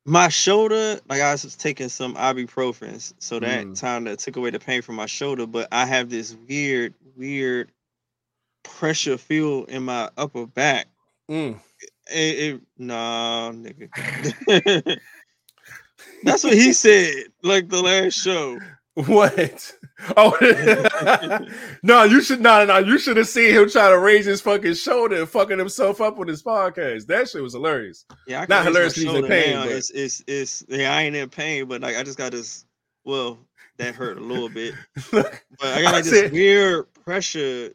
My 0.06 0.28
shoulder, 0.28 1.00
like 1.08 1.22
I 1.22 1.32
was 1.32 1.56
taking 1.56 1.88
some 1.88 2.14
ibuprofen, 2.16 3.12
so 3.20 3.40
that 3.40 3.66
Mm. 3.66 3.80
time 3.80 4.04
that 4.04 4.18
took 4.20 4.36
away 4.36 4.50
the 4.50 4.58
pain 4.60 4.82
from 4.82 4.96
my 4.96 5.06
shoulder. 5.06 5.46
But 5.46 5.68
I 5.72 5.86
have 5.86 6.10
this 6.10 6.34
weird, 6.48 6.94
weird 7.16 7.72
pressure 8.64 9.18
feel 9.18 9.64
in 9.64 9.84
my 9.84 10.10
upper 10.16 10.46
back. 10.46 10.88
Mm. 11.30 11.60
It, 12.12 12.54
it 12.54 12.60
nah, 12.78 13.52
nigga. 13.52 13.90
That's 16.24 16.44
what 16.44 16.54
he 16.54 16.72
said, 16.72 17.26
like 17.42 17.68
the 17.68 17.82
last 17.82 18.14
show. 18.14 18.60
What? 18.94 19.72
Oh 20.16 20.36
no, 21.82 22.02
you 22.02 22.20
should 22.20 22.40
no 22.40 22.64
no 22.64 22.78
you 22.78 22.98
should 22.98 23.16
have 23.16 23.28
seen 23.28 23.54
him 23.54 23.70
try 23.70 23.88
to 23.90 23.98
raise 23.98 24.26
his 24.26 24.40
fucking 24.40 24.74
shoulder 24.74 25.20
and 25.20 25.28
fucking 25.28 25.56
himself 25.58 26.00
up 26.00 26.16
with 26.18 26.28
his 26.28 26.42
podcast. 26.42 27.06
That 27.06 27.28
shit 27.28 27.42
was 27.42 27.52
hilarious. 27.54 28.04
Yeah, 28.26 28.40
I 28.42 28.46
Not 28.48 28.72
my 28.72 28.82
he's 28.82 29.04
in 29.04 29.24
pain, 29.26 29.54
now. 29.54 29.62
but- 29.64 29.72
It's 29.72 29.90
it's 29.90 30.22
it's 30.26 30.64
yeah, 30.68 30.92
I 30.92 31.02
ain't 31.02 31.14
in 31.16 31.30
pain, 31.30 31.66
but 31.66 31.80
like 31.80 31.96
I 31.96 32.02
just 32.02 32.18
got 32.18 32.32
this. 32.32 32.66
Well, 33.04 33.38
that 33.78 33.94
hurt 33.94 34.18
a 34.18 34.20
little 34.20 34.48
bit, 34.48 34.74
but 35.12 35.40
I 35.62 35.82
got 35.82 35.94
like 35.94 36.06
I 36.06 36.10
this 36.10 36.32
weird 36.32 36.92
pressure 37.04 37.70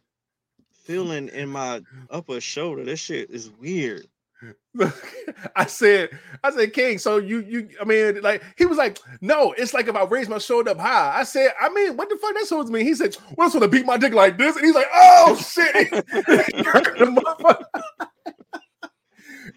feeling 0.84 1.30
in 1.30 1.50
my 1.50 1.82
upper 2.10 2.42
shoulder. 2.42 2.84
This 2.84 3.00
shit 3.00 3.30
is 3.32 3.50
weird. 3.50 4.08
I 5.56 5.66
said, 5.66 6.10
I 6.44 6.52
said, 6.52 6.74
King. 6.74 6.98
So 6.98 7.18
you, 7.18 7.42
you, 7.42 7.70
I 7.82 7.86
mean, 7.86 8.22
like 8.22 8.44
he 8.58 8.66
was 8.66 8.78
like, 8.78 9.00
no, 9.22 9.54
it's 9.54 9.74
like 9.74 9.88
if 9.88 9.96
I 9.96 10.04
raise 10.06 10.30
my 10.30 10.38
shoulder 10.38 10.72
up 10.72 10.80
high. 10.80 11.20
I 11.20 11.24
said, 11.24 11.52
I 11.60 11.70
mean, 11.70 11.98
what 11.98 12.10
the 12.10 12.18
fuck 12.18 12.34
that 12.34 12.46
supposed 12.46 12.68
to 12.68 12.74
mean? 12.74 12.86
He 12.86 12.96
said, 12.96 13.18
well, 13.36 13.46
I'm 13.46 13.52
supposed 13.52 13.72
to 13.72 13.78
beat 13.78 13.86
my 13.86 13.98
dick 13.98 14.14
like 14.14 14.38
this, 14.38 14.56
and 14.56 14.66
he's 14.66 14.76
like, 14.76 14.88
oh 14.94 15.36
shit, 15.54 15.76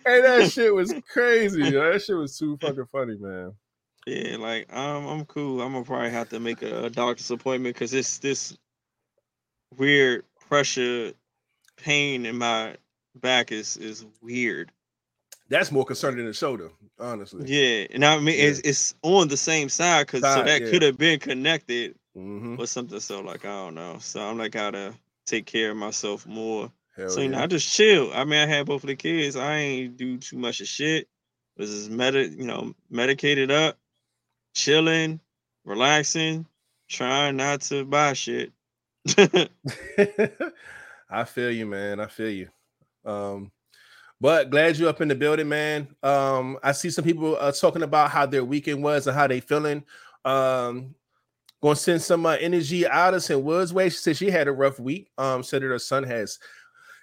hey, 0.07 0.21
that 0.21 0.51
shit 0.53 0.75
was 0.75 0.95
crazy. 1.13 1.71
That 1.71 2.03
shit 2.03 2.17
was 2.17 2.37
too 2.37 2.59
fucking 2.61 2.87
funny, 2.91 3.17
man. 3.19 3.53
Yeah, 4.07 4.37
like 4.39 4.73
um, 4.75 5.07
I'm 5.07 5.25
cool. 5.27 5.63
I'm 5.63 5.73
gonna 5.73 5.85
probably 5.85 6.11
have 6.11 6.29
to 6.31 6.41
make 6.41 6.63
a, 6.63 6.87
a 6.87 6.91
doctor's 6.91 7.31
appointment 7.31 7.77
because 7.77 7.95
it's 7.95 8.19
this 8.19 8.57
weird 9.79 10.25
pressure, 10.49 11.13
pain 11.77 12.27
in 12.27 12.39
my 12.39 12.77
back 13.15 13.53
is 13.53 13.77
is 13.77 14.05
weird. 14.21 14.73
That's 15.49 15.71
more 15.71 15.85
concerning 15.85 16.19
than 16.19 16.27
the 16.27 16.33
shoulder, 16.33 16.71
honestly. 16.99 17.45
Yeah, 17.47 17.87
and 17.91 18.05
I 18.05 18.19
mean 18.19 18.39
Yeah. 18.39 18.45
it's 18.47 18.61
it's 18.61 18.95
on 19.03 19.29
the 19.29 19.37
same 19.37 19.69
side 19.69 20.07
because 20.07 20.23
so 20.23 20.43
that 20.43 20.63
yeah. 20.63 20.71
could 20.71 20.83
have 20.83 20.99
been 20.99 21.19
connected 21.19 21.95
hmm 22.15 22.57
or 22.59 22.67
something. 22.67 23.01
So 23.01 23.21
like 23.21 23.45
I 23.45 23.49
don't 23.49 23.75
know. 23.75 23.99
So 24.01 24.21
I'm 24.23 24.39
like 24.39 24.53
gotta 24.53 24.95
take 25.27 25.47
care 25.47 25.71
of 25.71 25.77
myself 25.77 26.27
more. 26.27 26.71
Hell 26.97 27.09
so 27.11 27.21
you 27.21 27.29
know. 27.29 27.39
I 27.39 27.47
just 27.47 27.73
chill. 27.75 28.13
I 28.15 28.25
mean, 28.25 28.41
I 28.41 28.47
had 28.47 28.67
both 28.67 28.83
of 28.85 28.89
the 28.89 28.97
kids. 28.97 29.37
I 29.37 29.57
ain't 29.57 29.97
do 29.97 30.19
too 30.19 30.39
much 30.39 30.61
of 30.61 30.67
shit. 30.69 31.09
Was 31.57 31.71
just 31.71 31.91
medi- 31.91 32.35
you 32.37 32.45
know, 32.47 32.75
medicated 32.91 33.51
up, 33.51 33.79
chilling, 34.55 35.21
relaxing, 35.65 36.47
trying 36.89 37.37
not 37.37 37.61
to 37.63 37.85
buy 37.85 38.15
shit. 38.15 38.53
I 41.11 41.25
feel 41.25 41.51
you, 41.51 41.67
man. 41.67 42.01
I 42.01 42.07
feel 42.07 42.31
you. 42.31 42.49
Um, 43.05 43.51
but 44.21 44.51
glad 44.51 44.77
you're 44.77 44.89
up 44.89 45.01
in 45.01 45.09
the 45.09 45.17
building, 45.17 45.49
man. 45.49 45.89
Um, 46.03 46.59
I 46.63 46.73
see 46.73 46.91
some 46.91 47.05
people 47.05 47.37
uh, 47.41 47.51
talking 47.51 47.83
about 47.83 48.11
how 48.11 48.25
their 48.25 48.45
weekend 48.45 48.83
was 48.83 49.07
and 49.07 49.17
how 49.17 49.27
they 49.27 49.41
feeling. 49.41 49.83
Um, 50.25 50.95
gonna 51.61 51.77
send 51.77 52.03
some 52.03 52.27
uh, 52.27 52.37
energy 52.41 52.87
out 52.87 53.15
of 53.15 53.23
St. 53.23 53.41
Woods 53.41 53.73
way. 53.73 53.89
She 53.89 53.97
said 53.97 54.17
she 54.17 54.31
had 54.31 54.49
a 54.49 54.53
rough 54.53 54.79
week. 54.79 55.11
Um, 55.19 55.43
said 55.43 55.63
that 55.63 55.67
her 55.69 55.79
son 55.79 56.05
has 56.05 56.39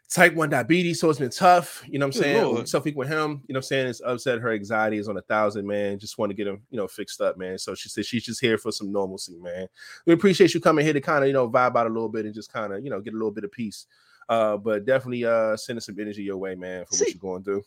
type 0.10 0.34
1 0.34 0.50
diabetes, 0.50 1.00
so 1.00 1.10
it's 1.10 1.20
been 1.20 1.30
tough. 1.30 1.84
You 1.88 2.00
know 2.00 2.08
what 2.08 2.16
I'm 2.16 2.22
saying? 2.22 2.66
Tough 2.66 2.86
week 2.86 2.96
with 2.96 3.08
him. 3.08 3.42
You 3.48 3.54
know 3.54 3.58
what 3.58 3.58
I'm 3.58 3.64
saying? 3.64 3.88
It's 3.88 4.02
upset. 4.02 4.40
Her 4.40 4.54
anxiety 4.54 4.98
is 4.98 5.08
on 5.08 5.18
a 5.18 5.22
thousand, 5.22 5.68
man. 5.68 6.00
Just 6.00 6.18
want 6.18 6.32
to 6.32 6.34
get 6.34 6.48
him, 6.48 6.62
you 6.72 6.78
know, 6.78 6.88
fixed 6.88 7.22
up, 7.22 7.38
man. 7.38 7.58
So 7.58 7.76
she 7.76 7.90
said 7.90 8.06
she's 8.06 8.24
just 8.24 8.42
here 8.42 8.58
for 8.58 8.72
some 8.72 8.92
normalcy, 8.92 9.38
man. 9.38 9.68
We 10.06 10.14
appreciate 10.14 10.54
you 10.54 10.60
coming 10.60 10.84
here 10.84 10.94
to 10.94 11.02
kind 11.02 11.24
of, 11.24 11.28
you 11.28 11.34
know, 11.34 11.50
vibe 11.50 11.76
out 11.76 11.86
a 11.86 11.90
little 11.90 12.10
bit 12.10 12.26
and 12.26 12.34
just 12.34 12.52
kind 12.52 12.74
of, 12.74 12.84
you 12.84 12.90
know, 12.90 13.02
get 13.02 13.14
a 13.14 13.18
little 13.18 13.32
bit 13.32 13.44
of 13.44 13.52
peace. 13.52 13.86
Uh, 14.30 14.56
but 14.58 14.86
definitely 14.86 15.26
uh 15.26 15.58
sending 15.58 15.82
some 15.82 16.00
energy 16.00 16.22
your 16.24 16.38
way, 16.38 16.54
man, 16.56 16.86
for 16.86 16.94
See- 16.96 17.06
what 17.06 17.14
you're 17.14 17.20
going 17.22 17.44
through. 17.44 17.64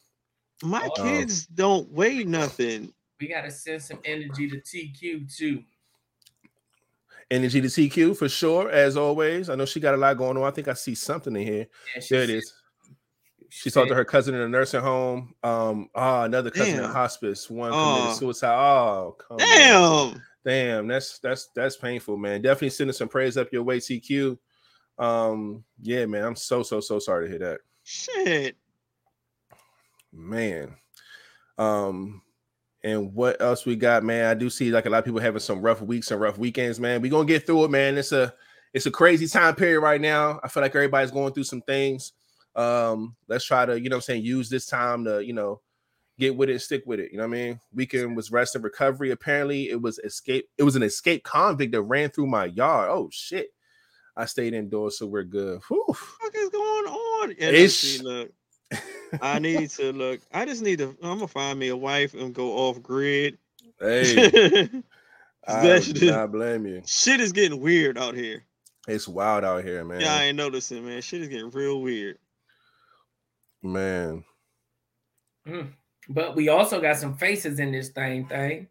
My 0.63 0.89
Oh. 0.97 1.03
kids 1.03 1.47
don't 1.47 1.91
weigh 1.91 2.23
nothing. 2.23 2.95
We 3.21 3.27
gotta 3.29 3.51
send 3.51 3.83
some 3.83 3.99
energy 4.05 4.49
to 4.49 4.61
TQ 4.61 5.27
too. 5.37 5.63
Energy 7.31 7.61
to 7.63 7.69
TQ 7.69 8.17
for 8.17 8.29
sure, 8.29 8.71
as 8.71 8.97
always. 8.97 9.49
I 9.49 9.55
know 9.55 9.65
she 9.65 9.81
got 9.81 9.95
a 9.95 9.97
lot 9.97 10.17
going 10.19 10.37
on. 10.37 10.45
I 10.45 10.51
think 10.51 10.69
I 10.69 10.75
see 10.75 10.95
something 10.95 11.35
in 11.35 11.43
here. 11.47 11.67
Yeah, 11.95 12.01
she 12.01 12.15
There 12.15 12.25
it 12.25 12.31
is. 12.31 12.49
said- 12.49 12.53
is. 12.53 12.53
She 13.55 13.71
talked 13.71 13.89
to 13.89 13.95
her 13.95 14.05
cousin 14.05 14.35
in 14.35 14.41
a 14.41 14.49
nursing 14.49 14.81
home. 14.81 15.35
Um, 15.43 15.91
ah, 15.95 16.25
another 16.25 16.51
cousin 16.51 16.79
in 16.79 16.85
hospice. 16.85 17.51
One 17.51 17.71
Aw. 17.73 17.97
committed 17.97 18.19
suicide. 18.19 18.55
Oh, 18.55 19.13
come 19.19 19.35
on. 19.35 19.39
Damn. 19.39 20.23
Damn, 20.45 20.87
that's 20.89 21.19
that's 21.19 21.49
that's 21.55 21.77
painful, 21.77 22.17
man. 22.17 22.41
Definitely 22.43 22.71
sending 22.71 22.95
some 22.95 23.09
praise 23.09 23.37
up 23.37 23.53
your 23.53 23.63
way, 23.63 23.79
TQ. 23.79 24.39
Um, 24.99 25.65
yeah, 25.81 26.07
man. 26.07 26.25
I'm 26.25 26.37
so 26.37 26.63
so 26.63 26.81
so 26.81 26.99
sorry 26.99 27.27
to 27.27 27.31
hear 27.31 27.39
that. 27.41 27.61
Shit. 27.85 28.57
Man. 30.13 30.77
Um, 31.59 32.23
and 32.85 33.15
what 33.15 33.41
else 33.41 33.65
we 33.65 33.77
got, 33.77 34.03
man? 34.03 34.27
I 34.27 34.35
do 34.35 34.51
see 34.51 34.71
like 34.71 34.87
a 34.87 34.91
lot 34.91 34.99
of 34.99 35.05
people 35.05 35.21
having 35.21 35.41
some 35.41 35.63
rough 35.63 35.81
weeks 35.81 36.11
and 36.11 36.21
rough 36.21 36.39
weekends, 36.39 36.81
man. 36.81 37.01
we 37.01 37.09
gonna 37.09 37.25
get 37.25 37.47
through 37.47 37.65
it, 37.65 37.71
man. 37.71 37.97
It's 37.97 38.13
a 38.13 38.35
it's 38.73 38.87
a 38.87 38.91
crazy 38.91 39.27
time 39.27 39.55
period 39.55 39.81
right 39.81 40.01
now. 40.01 40.41
I 40.43 40.49
feel 40.49 40.63
like 40.63 40.75
everybody's 40.75 41.11
going 41.11 41.33
through 41.33 41.45
some 41.45 41.63
things. 41.63 42.13
Um, 42.55 43.17
let's 43.29 43.45
try 43.45 43.67
to, 43.67 43.81
you 43.81 43.89
know 43.89 43.97
what 43.97 44.05
I'm 44.05 44.15
saying, 44.15 44.25
use 44.25 44.49
this 44.49 44.67
time 44.67 45.05
to, 45.05 45.25
you 45.25 45.33
know, 45.33 45.61
get 46.19 46.37
with 46.37 46.51
it, 46.51 46.61
stick 46.61 46.83
with 46.87 47.01
it. 47.01 47.11
You 47.13 47.19
know 47.19 47.27
what 47.27 47.37
I 47.37 47.41
mean? 47.41 47.61
Weekend 47.75 48.17
was 48.17 48.31
rest 48.31 48.55
and 48.55 48.65
recovery. 48.65 49.11
Apparently, 49.11 49.71
it 49.71 49.81
was 49.81 49.99
escape, 50.01 50.49
it 50.59 50.63
was 50.63 50.77
an 50.77 50.83
escape 50.83 51.23
convict 51.25 51.73
that 51.73 51.83
ran 51.83 52.11
through 52.11 52.27
my 52.27 52.47
yard. 52.47 52.89
Oh 52.91 53.09
shit. 53.11 53.49
I 54.17 54.27
stayed 54.27 54.55
indoors, 54.55 54.99
so 54.99 55.07
we're 55.07 55.23
good. 55.25 55.61
Whew. 55.69 55.85
What 55.87 56.35
is 56.35 56.51
going 56.51 56.87
on? 56.87 57.31
Yeah, 57.31 57.49
It's- 57.49 57.61
let's 57.61 57.75
see, 57.77 57.99
look. 58.03 58.31
I 59.21 59.39
need 59.39 59.69
to 59.71 59.93
look. 59.93 60.21
I 60.33 60.45
just 60.47 60.63
need 60.63 60.79
to. 60.79 60.89
I'm 61.03 61.17
gonna 61.19 61.29
find 61.29 61.59
me 61.59 61.69
a 61.69 61.77
wife 61.77 62.15
and 62.15 62.35
go 62.35 62.53
off 62.53 62.83
grid. 62.83 63.37
Hey, 63.79 64.23
I 65.47 65.67
That 65.67 65.93
do 65.95 66.11
not 66.11 66.33
blame 66.33 66.67
you. 66.67 66.83
Shit 66.87 67.21
is 67.21 67.33
getting 67.33 67.61
weird 67.61 67.99
out 67.99 68.15
here. 68.15 68.45
It's 68.89 69.07
wild 69.07 69.45
out 69.45 69.65
here, 69.65 69.85
man. 69.85 70.01
Yeah, 70.01 70.15
I 70.15 70.25
ain't 70.25 70.37
noticing, 70.37 70.87
man. 70.87 71.03
Shit 71.03 71.21
is 71.21 71.29
getting 71.29 71.51
real 71.51 71.83
weird. 71.83 72.19
Man. 73.63 74.25
Mm. 75.47 75.73
But 76.09 76.35
we 76.35 76.49
also 76.49 76.81
got 76.81 76.97
some 76.97 77.17
faces 77.17 77.59
in 77.61 77.73
this 77.73 77.91
thing 77.91 78.27
thing. 78.27 78.69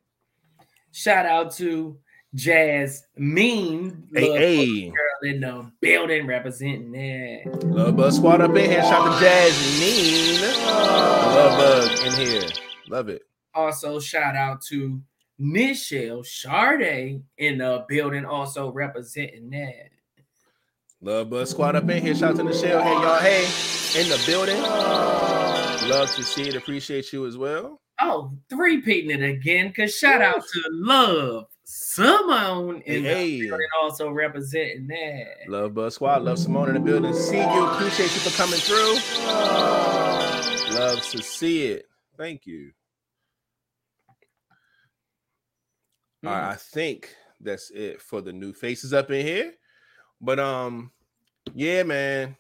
Shout 0.92 1.26
out 1.26 1.52
to 1.56 1.98
Jazz 2.34 3.04
Mean 3.18 4.08
Hey, 4.14 4.32
hey. 4.32 4.90
girl 4.90 5.32
in 5.34 5.42
the 5.42 5.72
building 5.82 6.26
representing 6.28 6.92
that. 6.94 7.64
Love 7.66 7.98
Bug 7.98 8.14
Squad 8.14 8.42
up 8.42 8.56
in 8.56 8.70
here. 8.70 8.82
Shout 8.82 9.08
out 9.08 9.20
to 9.20 9.26
Jasmine. 9.26 10.64
Love 10.66 11.58
Bug 11.58 12.08
in 12.08 12.14
here. 12.26 12.50
Love 12.90 13.10
it. 13.10 13.24
Also, 13.54 14.00
shout 14.00 14.36
out 14.36 14.62
to 14.70 15.02
Michelle 15.38 16.22
Charday 16.24 17.22
in 17.38 17.58
the 17.58 17.86
building, 17.90 18.24
also 18.26 18.72
representing 18.72 19.50
that. 19.50 19.90
Love 21.02 21.30
Bug 21.30 21.48
Squad 21.48 21.76
up 21.76 21.90
in 21.90 22.02
here. 22.02 22.16
Shout 22.16 22.32
out 22.32 22.38
to 22.38 22.44
Michelle. 22.46 22.82
Hey, 22.82 22.92
y'all. 22.92 23.20
Hey, 23.20 23.44
in 24.02 24.08
the 24.08 24.22
building. 24.26 24.62
Love 25.90 26.10
to 26.16 26.24
see 26.24 26.44
it. 26.48 26.56
Appreciate 26.56 27.12
you 27.12 27.26
as 27.26 27.38
well. 27.38 27.82
Oh, 28.00 28.32
three 28.50 28.82
peating 28.82 29.12
it 29.12 29.24
again. 29.24 29.74
Cause 29.74 29.96
shout 29.96 30.22
out 30.22 30.42
to 30.42 30.62
Love 30.72 31.46
Simone 31.74 32.82
in 32.82 33.06
Hey, 33.06 33.50
also 33.82 34.12
representing 34.12 34.88
that. 34.88 35.48
Love 35.48 35.74
Bug 35.74 35.90
Squad. 35.94 36.22
Love 36.22 36.38
Simone 36.38 36.68
in 36.68 36.74
the 36.74 36.82
building. 36.82 37.14
See 37.14 37.38
you. 37.38 37.68
Appreciate 37.68 38.14
you 38.14 38.20
for 38.20 38.36
coming 38.36 38.60
through. 38.60 38.96
Love 40.78 41.02
to 41.02 41.24
see 41.24 41.68
it. 41.68 41.86
Thank 42.18 42.46
you. 42.46 42.72
All 46.26 46.34
right, 46.34 46.50
I 46.52 46.56
think 46.56 47.16
that's 47.40 47.72
it 47.72 48.02
for 48.02 48.20
the 48.20 48.34
new 48.34 48.52
faces 48.52 48.92
up 48.92 49.10
in 49.10 49.26
here. 49.26 49.54
But 50.20 50.42
um, 50.42 50.92
yeah, 51.54 51.84
man. 51.84 52.36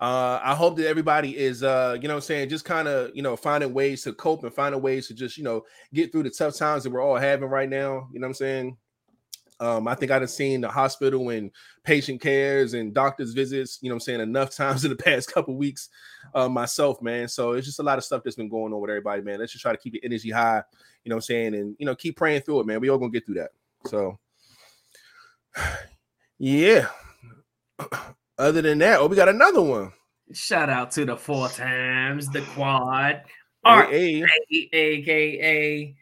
Uh, 0.00 0.38
I 0.42 0.54
hope 0.54 0.76
that 0.76 0.86
everybody 0.86 1.36
is 1.36 1.64
uh, 1.64 1.96
you 2.00 2.06
know 2.06 2.14
what 2.14 2.18
I'm 2.18 2.26
saying, 2.26 2.48
just 2.50 2.64
kind 2.64 2.86
of 2.86 3.10
you 3.14 3.22
know, 3.22 3.36
finding 3.36 3.74
ways 3.74 4.02
to 4.04 4.12
cope 4.12 4.44
and 4.44 4.54
finding 4.54 4.80
ways 4.80 5.08
to 5.08 5.14
just, 5.14 5.36
you 5.36 5.42
know, 5.42 5.64
get 5.92 6.12
through 6.12 6.22
the 6.22 6.30
tough 6.30 6.56
times 6.56 6.84
that 6.84 6.90
we're 6.90 7.02
all 7.02 7.16
having 7.16 7.48
right 7.48 7.68
now. 7.68 8.08
You 8.12 8.20
know 8.20 8.26
what 8.26 8.30
I'm 8.30 8.34
saying? 8.34 8.76
Um, 9.60 9.88
I 9.88 9.96
think 9.96 10.12
I've 10.12 10.30
seen 10.30 10.60
the 10.60 10.68
hospital 10.68 11.30
and 11.30 11.50
patient 11.82 12.20
cares 12.20 12.74
and 12.74 12.94
doctor's 12.94 13.32
visits, 13.32 13.80
you 13.82 13.88
know 13.88 13.96
I'm 13.96 14.00
saying, 14.00 14.20
enough 14.20 14.50
times 14.56 14.84
in 14.84 14.90
the 14.90 14.96
past 14.96 15.32
couple 15.32 15.56
weeks 15.56 15.88
uh, 16.32 16.48
myself, 16.48 17.02
man. 17.02 17.26
So 17.26 17.52
it's 17.52 17.66
just 17.66 17.80
a 17.80 17.82
lot 17.82 17.98
of 17.98 18.04
stuff 18.04 18.22
that's 18.22 18.36
been 18.36 18.48
going 18.48 18.72
on 18.72 18.80
with 18.80 18.90
everybody, 18.90 19.20
man. 19.22 19.40
Let's 19.40 19.52
just 19.52 19.62
try 19.62 19.72
to 19.72 19.78
keep 19.78 19.94
the 19.94 20.04
energy 20.04 20.30
high, 20.30 20.62
you 21.02 21.10
know 21.10 21.16
what 21.16 21.24
I'm 21.24 21.26
saying, 21.26 21.54
and 21.54 21.74
you 21.78 21.86
know, 21.86 21.96
keep 21.96 22.16
praying 22.16 22.42
through 22.42 22.60
it, 22.60 22.66
man. 22.66 22.80
We 22.80 22.88
all 22.88 22.98
gonna 22.98 23.10
get 23.10 23.26
through 23.26 23.36
that. 23.36 23.50
So 23.86 24.16
yeah. 26.38 26.86
Other 28.38 28.62
than 28.62 28.78
that, 28.78 29.00
oh, 29.00 29.06
we 29.06 29.16
got 29.16 29.28
another 29.28 29.62
one. 29.62 29.92
Shout 30.32 30.70
out 30.70 30.90
to 30.92 31.04
the 31.04 31.16
four 31.16 31.48
times, 31.48 32.28
the 32.30 32.42
quad. 32.54 33.22
Hey, 33.64 34.22
R 34.22 34.28
aka 34.72 35.96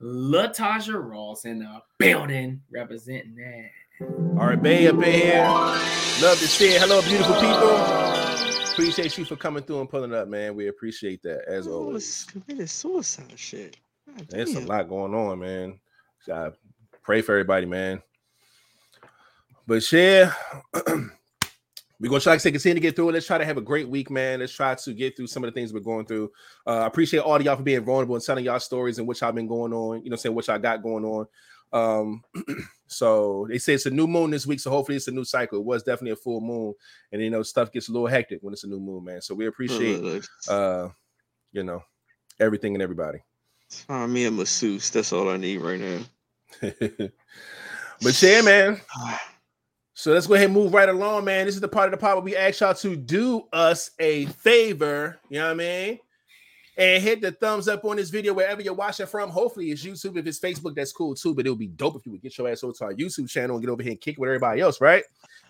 Latasha 0.00 1.02
Ross 1.02 1.44
in 1.44 1.58
the 1.60 1.78
building 1.98 2.62
representing 2.70 3.34
that. 3.36 4.06
All 4.38 4.46
right, 4.46 4.60
Bay 4.62 4.86
up 4.88 4.96
in 4.96 5.02
here. 5.02 5.44
Love 5.44 6.38
to 6.38 6.46
see 6.48 6.74
it. 6.74 6.80
Hello, 6.80 7.02
beautiful 7.02 7.34
people. 7.34 8.72
Appreciate 8.72 9.18
you 9.18 9.24
for 9.24 9.36
coming 9.36 9.62
through 9.62 9.80
and 9.80 9.88
pulling 9.90 10.14
up, 10.14 10.28
man. 10.28 10.54
We 10.54 10.68
appreciate 10.68 11.22
that 11.22 11.44
as 11.48 11.66
Oh, 11.68 11.72
always. 11.84 12.04
it's 12.04 12.24
committed 12.24 12.70
suicide 12.70 13.32
shit. 13.36 13.76
God 14.06 14.26
There's 14.28 14.54
a 14.54 14.60
lot 14.60 14.88
going 14.88 15.14
on, 15.14 15.38
man. 15.40 15.78
Gotta 16.26 16.54
pray 17.02 17.20
for 17.20 17.32
everybody, 17.32 17.66
man. 17.66 18.02
But 19.66 19.90
yeah, 19.92 20.32
we're 22.02 22.08
gonna 22.08 22.20
try 22.20 22.36
to 22.36 22.50
continue 22.50 22.74
to 22.74 22.80
get 22.80 22.96
through 22.96 23.10
it. 23.10 23.12
Let's 23.12 23.28
try 23.28 23.38
to 23.38 23.44
have 23.44 23.58
a 23.58 23.62
great 23.62 23.88
week, 23.88 24.10
man. 24.10 24.40
Let's 24.40 24.52
try 24.52 24.74
to 24.74 24.92
get 24.92 25.16
through 25.16 25.28
some 25.28 25.44
of 25.44 25.48
the 25.48 25.54
things 25.54 25.72
we're 25.72 25.78
going 25.78 26.04
through. 26.04 26.32
Uh, 26.66 26.78
I 26.78 26.86
appreciate 26.86 27.20
all 27.20 27.36
of 27.36 27.42
y'all 27.42 27.54
for 27.54 27.62
being 27.62 27.84
vulnerable 27.84 28.16
and 28.16 28.24
telling 28.24 28.44
y'all 28.44 28.58
stories 28.58 28.98
and 28.98 29.06
what 29.06 29.20
y'all 29.20 29.30
been 29.30 29.46
going 29.46 29.72
on. 29.72 30.02
You 30.02 30.10
know, 30.10 30.16
saying 30.16 30.34
what 30.34 30.48
y'all 30.48 30.58
got 30.58 30.82
going 30.82 31.04
on. 31.04 31.26
Um, 31.72 32.24
so 32.88 33.46
they 33.48 33.58
say 33.58 33.74
it's 33.74 33.86
a 33.86 33.90
new 33.90 34.08
moon 34.08 34.32
this 34.32 34.48
week, 34.48 34.58
so 34.58 34.68
hopefully 34.68 34.96
it's 34.96 35.06
a 35.06 35.12
new 35.12 35.24
cycle. 35.24 35.60
It 35.60 35.64
was 35.64 35.84
definitely 35.84 36.10
a 36.10 36.16
full 36.16 36.40
moon, 36.40 36.74
and 37.12 37.22
you 37.22 37.30
know, 37.30 37.44
stuff 37.44 37.70
gets 37.70 37.88
a 37.88 37.92
little 37.92 38.08
hectic 38.08 38.40
when 38.42 38.52
it's 38.52 38.64
a 38.64 38.68
new 38.68 38.80
moon, 38.80 39.04
man. 39.04 39.22
So 39.22 39.36
we 39.36 39.46
appreciate, 39.46 40.26
uh, 40.48 40.88
you 41.52 41.62
know, 41.62 41.84
everything 42.40 42.74
and 42.74 42.82
everybody. 42.82 43.20
Find 43.70 44.12
me 44.12 44.24
a 44.24 44.30
masseuse. 44.32 44.90
That's 44.90 45.12
all 45.12 45.30
I 45.30 45.36
need 45.36 45.58
right 45.58 45.80
now. 45.80 46.00
but 48.02 48.22
yeah, 48.22 48.42
man. 48.42 48.80
So 49.94 50.12
let's 50.12 50.26
go 50.26 50.34
ahead 50.34 50.46
and 50.46 50.54
move 50.54 50.72
right 50.72 50.88
along, 50.88 51.26
man. 51.26 51.44
This 51.44 51.54
is 51.54 51.60
the 51.60 51.68
part 51.68 51.86
of 51.86 51.90
the 51.90 51.98
pod 51.98 52.16
where 52.16 52.24
we 52.24 52.34
ask 52.34 52.60
y'all 52.60 52.74
to 52.74 52.96
do 52.96 53.42
us 53.52 53.90
a 53.98 54.24
favor. 54.26 55.20
You 55.28 55.38
know 55.40 55.46
what 55.46 55.52
I 55.52 55.54
mean? 55.54 55.98
And 56.78 57.02
hit 57.02 57.20
the 57.20 57.32
thumbs 57.32 57.68
up 57.68 57.84
on 57.84 57.96
this 57.96 58.08
video 58.08 58.32
wherever 58.32 58.62
you're 58.62 58.72
watching 58.72 59.04
from. 59.04 59.28
Hopefully, 59.28 59.70
it's 59.70 59.84
YouTube. 59.84 60.16
If 60.16 60.26
it's 60.26 60.40
Facebook, 60.40 60.74
that's 60.74 60.92
cool 60.92 61.14
too. 61.14 61.34
But 61.34 61.46
it 61.46 61.50
would 61.50 61.58
be 61.58 61.66
dope 61.66 61.96
if 61.96 62.06
you 62.06 62.12
would 62.12 62.22
get 62.22 62.38
your 62.38 62.48
ass 62.48 62.64
over 62.64 62.72
to 62.72 62.84
our 62.84 62.94
YouTube 62.94 63.28
channel 63.28 63.56
and 63.56 63.64
get 63.64 63.70
over 63.70 63.82
here 63.82 63.92
and 63.92 64.00
kick 64.00 64.14
it 64.14 64.18
with 64.18 64.28
everybody 64.28 64.62
else, 64.62 64.80
right? 64.80 65.04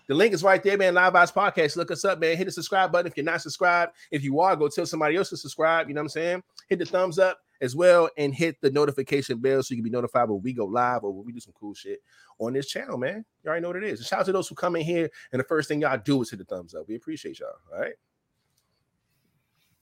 The 0.07 0.13
link 0.13 0.33
is 0.33 0.43
right 0.43 0.61
there, 0.61 0.77
man. 0.77 0.93
Live 0.93 1.13
Vibes 1.13 1.33
Podcast. 1.33 1.77
Look 1.77 1.91
us 1.91 2.03
up, 2.03 2.19
man. 2.19 2.35
Hit 2.35 2.43
the 2.43 2.51
subscribe 2.51 2.91
button 2.91 3.09
if 3.09 3.15
you're 3.15 3.23
not 3.23 3.41
subscribed. 3.41 3.93
If 4.11 4.25
you 4.25 4.41
are, 4.41 4.53
go 4.57 4.67
tell 4.67 4.85
somebody 4.85 5.15
else 5.15 5.29
to 5.29 5.37
subscribe. 5.37 5.87
You 5.87 5.93
know 5.95 6.01
what 6.01 6.05
I'm 6.05 6.09
saying? 6.09 6.43
Hit 6.67 6.79
the 6.79 6.85
thumbs 6.85 7.17
up 7.17 7.39
as 7.61 7.75
well 7.75 8.09
and 8.17 8.33
hit 8.35 8.59
the 8.61 8.69
notification 8.71 9.37
bell 9.39 9.63
so 9.63 9.73
you 9.73 9.77
can 9.77 9.83
be 9.83 9.89
notified 9.89 10.29
when 10.29 10.41
we 10.41 10.53
go 10.53 10.65
live 10.65 11.03
or 11.03 11.11
when 11.13 11.25
we 11.25 11.31
do 11.31 11.39
some 11.39 11.53
cool 11.59 11.73
shit 11.73 11.99
on 12.39 12.53
this 12.53 12.67
channel, 12.67 12.97
man. 12.97 13.23
You 13.43 13.49
already 13.49 13.61
know 13.61 13.69
what 13.69 13.77
it 13.77 13.83
is. 13.83 13.99
And 13.99 14.07
shout 14.07 14.19
out 14.21 14.25
to 14.25 14.31
those 14.31 14.47
who 14.47 14.55
come 14.55 14.75
in 14.75 14.81
here 14.83 15.09
and 15.31 15.39
the 15.39 15.43
first 15.45 15.67
thing 15.69 15.81
y'all 15.81 15.97
do 16.03 16.21
is 16.21 16.29
hit 16.29 16.39
the 16.39 16.45
thumbs 16.45 16.73
up. 16.75 16.87
We 16.87 16.95
appreciate 16.95 17.39
y'all. 17.39 17.49
All 17.73 17.79
right. 17.79 17.93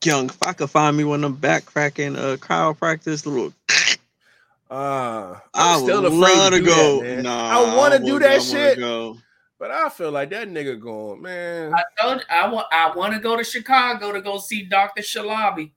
Young, 0.04 0.26
if 0.28 0.38
I 0.44 0.54
could 0.54 0.70
find 0.70 0.98
me 0.98 1.04
one 1.04 1.24
of 1.24 1.32
them 1.32 1.40
back 1.40 1.66
cracking 1.66 2.16
uh 2.16 2.38
chiropractors, 2.40 3.26
little 3.26 3.54
Uh, 4.70 5.38
I 5.54 5.76
I'm 5.76 5.82
would 5.82 5.90
still 5.90 6.06
afraid 6.06 6.18
love 6.20 6.52
to, 6.54 6.60
to 6.60 6.66
go. 6.66 7.02
That. 7.04 7.24
Nah, 7.24 7.50
I 7.50 7.78
want 7.78 7.94
to 7.94 8.00
do 8.00 8.14
wouldn't- 8.14 8.24
I 8.32 8.38
that 8.38 8.38
wanna 8.38 8.50
shit, 8.70 8.80
Go. 8.80 9.18
but 9.60 9.70
I 9.70 9.90
feel 9.90 10.12
like 10.12 10.30
that 10.32 10.48
nigga 10.48 10.80
going, 10.80 11.22
man. 11.22 11.74
I 11.74 11.84
told 12.02 12.26
I 12.30 12.48
want 12.48 12.68
I 12.72 12.96
want 12.96 13.14
to 13.14 13.20
go 13.20 13.36
to 13.36 13.44
Chicago 13.44 14.12
to 14.14 14.22
go 14.22 14.38
see 14.40 14.64
Dr. 14.64 15.02
Shalabi. 15.02 15.72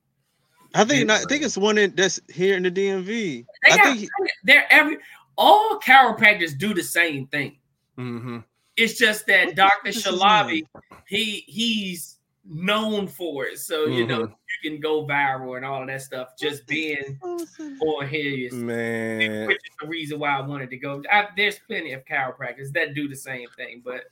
I 0.74 0.84
think 0.84 1.08
Yeah, 1.08 1.14
I 1.14 1.24
think 1.28 1.42
it's 1.42 1.56
one 1.56 1.78
in, 1.78 1.94
that's 1.94 2.20
here 2.32 2.56
in 2.56 2.62
the 2.64 2.70
DMV. 2.70 3.06
They 3.06 3.70
I 3.72 3.76
got, 3.76 3.84
think 3.86 3.98
he- 4.00 4.08
they're 4.42 4.66
every 4.70 4.98
all 5.36 5.78
chiropractors 5.80 6.56
do 6.58 6.74
the 6.74 6.82
same 6.82 7.26
thing. 7.28 7.58
hmm 7.96 8.38
It's 8.76 8.98
just 8.98 9.26
that 9.26 9.46
What 9.48 9.56
Dr. 9.56 9.70
fuck 9.76 9.86
is 9.86 10.04
his 10.04 10.04
Shalabi, 10.20 10.62
he 11.06 11.44
he's 11.46 12.18
known 12.44 13.06
for 13.06 13.46
it. 13.46 13.58
So 13.58 13.86
you 13.86 14.06
know 14.06 14.26
Mhm. 14.26 14.34
you 14.62 14.70
can 14.70 14.80
go 14.80 15.06
viral 15.06 15.56
and 15.56 15.64
all 15.64 15.80
of 15.80 15.88
that 15.88 16.02
stuff 16.02 16.30
just 16.38 16.66
being 16.66 17.18
on 17.22 18.08
here. 18.08 18.46
is- 18.48 18.52
Man, 18.52 19.46
Which 19.46 19.56
is 19.56 19.76
the 19.80 19.86
reason 19.88 20.18
why 20.18 20.36
I 20.36 20.40
wanted 20.40 20.70
to 20.70 20.76
go. 20.76 21.02
I, 21.10 21.28
there's 21.36 21.58
plenty 21.60 21.92
of 21.92 22.04
chiropractors 22.04 22.72
that 22.72 22.94
do 22.94 23.08
the 23.08 23.16
same 23.16 23.48
thing, 23.56 23.80
but 23.84 24.04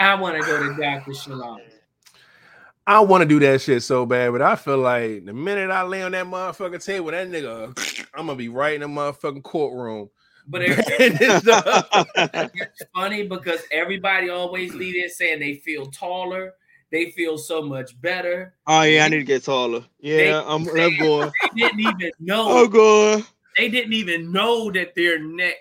I 0.00 0.14
want 0.14 0.36
to 0.40 0.42
go 0.46 0.58
to 0.58 0.80
Dr. 0.80 1.10
Shalabi. 1.10 1.62
I 2.86 3.00
want 3.00 3.22
to 3.22 3.28
do 3.28 3.40
that 3.40 3.60
shit 3.60 3.82
so 3.82 4.06
bad, 4.06 4.30
but 4.32 4.42
I 4.42 4.54
feel 4.54 4.78
like 4.78 5.24
the 5.24 5.32
minute 5.32 5.70
I 5.70 5.82
lay 5.82 6.02
on 6.02 6.12
that 6.12 6.26
motherfucking 6.26 6.84
table, 6.84 7.10
that 7.10 7.28
nigga, 7.28 8.06
I'm 8.14 8.26
gonna 8.26 8.36
be 8.36 8.48
right 8.48 8.74
in 8.74 8.80
the 8.82 8.86
motherfucking 8.86 9.42
courtroom. 9.42 10.10
But 10.48 10.62
it's 10.66 11.50
funny 12.94 13.26
because 13.26 13.60
everybody 13.72 14.28
always 14.28 14.72
leave 14.74 14.94
it 15.04 15.10
saying 15.10 15.40
they 15.40 15.54
feel 15.56 15.86
taller, 15.86 16.52
they 16.92 17.10
feel 17.10 17.36
so 17.38 17.62
much 17.62 18.00
better. 18.00 18.54
oh 18.68 18.82
yeah, 18.82 19.04
I 19.04 19.08
need 19.08 19.18
to 19.18 19.24
get 19.24 19.42
taller. 19.44 19.80
They- 20.00 20.28
Yeah, 20.28 20.42
I'm, 20.46 20.68
I'm 20.68 20.96
going. 20.98 21.32
They 21.54 21.62
didn't 21.62 21.80
even 21.80 22.10
know. 22.20 22.46
Oh, 22.48 22.64
I'm 22.64 22.70
going. 22.70 23.24
They 23.56 23.68
didn't 23.70 23.94
even 23.94 24.30
know 24.30 24.70
that 24.70 24.94
their 24.94 25.18
neck 25.18 25.54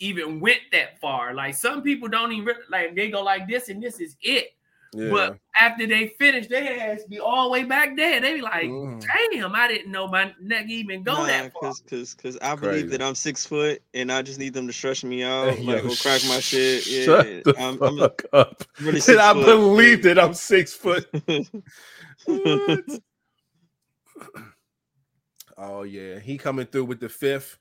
even 0.00 0.40
went 0.40 0.60
that 0.72 0.98
far. 1.00 1.34
Like 1.34 1.54
some 1.54 1.82
people 1.82 2.08
don't 2.08 2.32
even 2.32 2.56
like 2.70 2.96
they 2.96 3.10
go 3.10 3.22
like 3.22 3.46
this 3.46 3.68
and 3.68 3.80
this 3.82 4.00
is 4.00 4.16
it. 4.22 4.46
Yeah. 4.94 5.10
But 5.10 5.38
after 5.60 5.86
they 5.86 6.08
finish, 6.18 6.46
they 6.48 6.78
has 6.78 7.04
be 7.04 7.18
all 7.18 7.44
the 7.44 7.50
way 7.50 7.64
back 7.64 7.96
there. 7.96 8.20
They 8.20 8.34
be 8.34 8.40
like, 8.40 8.64
Mhm. 8.70 9.00
damn, 9.32 9.54
I 9.54 9.68
didn't 9.68 9.92
know 9.92 10.06
my 10.08 10.32
neck 10.40 10.66
even 10.68 11.02
go 11.02 11.26
that 11.26 11.52
far. 11.52 11.62
Cause, 11.62 11.82
cause, 11.88 12.14
cause 12.14 12.38
I 12.42 12.54
Crazy. 12.54 12.70
believe 12.70 12.90
that 12.90 13.02
I'm 13.02 13.14
six 13.14 13.46
foot 13.46 13.82
and 13.94 14.10
I 14.12 14.22
just 14.22 14.38
need 14.38 14.54
them 14.54 14.66
to 14.66 14.72
stretch 14.72 15.04
me 15.04 15.22
out, 15.22 15.48
Hey, 15.48 15.62
like 15.64 15.82
yo, 15.82 15.88
go 15.88 15.96
crack 15.96 16.24
my 16.24 16.40
shit. 16.40 16.86
Yeah, 16.86 17.04
Shut 17.04 17.44
the 17.44 17.54
I'm, 17.58 17.78
fuck 17.78 18.24
I'm 18.32 18.40
up. 18.40 18.64
really 18.80 19.00
Said 19.00 19.16
six 19.16 19.24
I 19.24 19.32
foot. 19.32 19.44
believe 19.44 20.02
that 20.04 20.18
I'm 20.18 20.34
six 20.34 20.72
foot. 20.74 21.06
Oh 25.58 25.82
yeah, 25.82 26.18
he 26.18 26.38
coming 26.38 26.66
through 26.66 26.86
with 26.86 26.98
the 27.00 27.08
fifth 27.08 27.58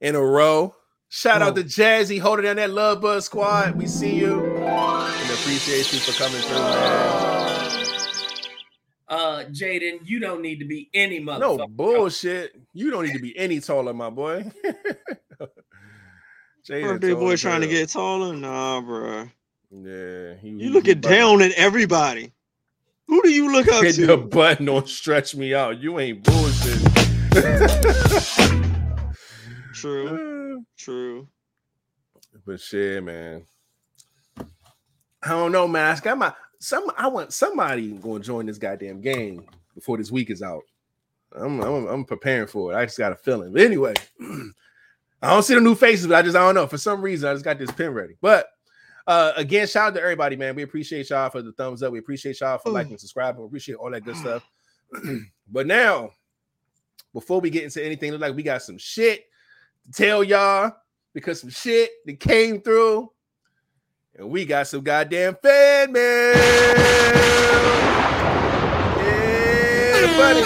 in 0.00 0.14
a 0.14 0.20
row. 0.20 0.74
Shout 1.16 1.42
out 1.42 1.54
to 1.54 1.62
Jazzy 1.62 2.18
holding 2.18 2.44
down 2.44 2.56
that 2.56 2.70
Love 2.70 3.00
Bug 3.00 3.22
squad. 3.22 3.76
We 3.76 3.86
see 3.86 4.16
you 4.16 4.44
and 4.56 5.30
appreciate 5.30 5.92
you 5.92 6.00
for 6.00 6.10
coming 6.20 6.42
through, 6.42 6.58
man. 6.58 7.70
Uh, 9.06 9.44
Jaden, 9.52 10.00
you 10.04 10.18
don't 10.18 10.42
need 10.42 10.58
to 10.58 10.64
be 10.64 10.90
any 10.92 11.20
No 11.20 11.68
bullshit. 11.68 12.60
You 12.72 12.90
don't 12.90 13.04
need 13.06 13.12
to 13.12 13.22
be 13.22 13.38
any 13.38 13.60
taller, 13.60 13.94
my 13.94 14.10
boy. 14.10 14.50
Jada 16.68 16.82
Birthday 16.82 17.10
tall 17.12 17.20
boy 17.20 17.36
trying 17.36 17.60
to 17.60 17.68
get 17.68 17.90
taller? 17.90 18.34
Nah, 18.34 18.80
bro. 18.80 19.28
Yeah, 19.70 20.34
he, 20.34 20.48
You 20.48 20.58
he- 20.58 20.68
looking 20.70 20.96
he 20.96 21.00
down 21.00 21.42
at 21.42 21.52
everybody. 21.52 22.32
Who 23.06 23.22
do 23.22 23.30
you 23.30 23.52
look 23.52 23.68
up 23.68 23.84
Hit 23.84 23.94
the 23.98 24.06
to? 24.08 24.16
button 24.16 24.68
or 24.68 24.84
stretch 24.88 25.36
me 25.36 25.54
out. 25.54 25.78
You 25.78 26.00
ain't 26.00 26.24
bullshit. 26.24 26.80
True, 29.74 30.30
true. 30.76 31.28
but 32.46 32.60
shit, 32.60 33.02
man. 33.02 33.44
I 35.22 35.30
don't 35.30 35.52
know, 35.52 35.66
man. 35.66 35.96
I 35.96 36.00
got 36.00 36.18
my 36.18 36.32
some. 36.58 36.90
I 36.96 37.08
want 37.08 37.32
somebody 37.32 37.92
going 37.92 38.22
to 38.22 38.26
join 38.26 38.46
this 38.46 38.58
goddamn 38.58 39.00
game 39.00 39.46
before 39.74 39.96
this 39.96 40.10
week 40.10 40.30
is 40.30 40.42
out. 40.42 40.62
I'm, 41.34 41.60
I'm 41.60 41.86
I'm 41.86 42.04
preparing 42.04 42.46
for 42.46 42.72
it. 42.72 42.76
I 42.76 42.84
just 42.84 42.98
got 42.98 43.12
a 43.12 43.16
feeling. 43.16 43.52
But 43.52 43.62
anyway, 43.62 43.94
I 45.22 45.30
don't 45.30 45.42
see 45.42 45.54
the 45.54 45.60
new 45.60 45.74
faces, 45.74 46.06
but 46.06 46.16
I 46.16 46.22
just 46.22 46.36
I 46.36 46.40
don't 46.40 46.54
know. 46.54 46.66
For 46.66 46.78
some 46.78 47.00
reason, 47.00 47.28
I 47.28 47.32
just 47.32 47.44
got 47.44 47.58
this 47.58 47.70
pin 47.70 47.92
ready. 47.92 48.14
But 48.20 48.48
uh 49.06 49.32
again, 49.36 49.66
shout 49.66 49.88
out 49.88 49.94
to 49.94 50.02
everybody, 50.02 50.36
man. 50.36 50.54
We 50.54 50.62
appreciate 50.62 51.10
y'all 51.10 51.30
for 51.30 51.42
the 51.42 51.52
thumbs 51.52 51.82
up. 51.82 51.92
We 51.92 51.98
appreciate 51.98 52.40
y'all 52.40 52.58
for 52.58 52.70
liking, 52.70 52.98
subscribing. 52.98 53.40
We 53.40 53.46
appreciate 53.46 53.76
all 53.76 53.90
that 53.90 54.04
good 54.04 54.16
stuff. 54.16 54.46
but 55.50 55.66
now, 55.66 56.10
before 57.12 57.40
we 57.40 57.50
get 57.50 57.64
into 57.64 57.84
anything, 57.84 58.12
look 58.12 58.20
like 58.20 58.36
we 58.36 58.42
got 58.42 58.62
some 58.62 58.78
shit 58.78 59.24
tell 59.92 60.22
y'all 60.24 60.72
because 61.12 61.40
some 61.40 61.50
shit 61.50 61.90
that 62.06 62.20
came 62.20 62.60
through, 62.60 63.10
and 64.16 64.28
we 64.30 64.44
got 64.44 64.66
some 64.66 64.82
goddamn 64.82 65.36
fan 65.42 65.92
mail. 65.92 66.34
Yeah, 68.96 70.16
buddy. 70.16 70.42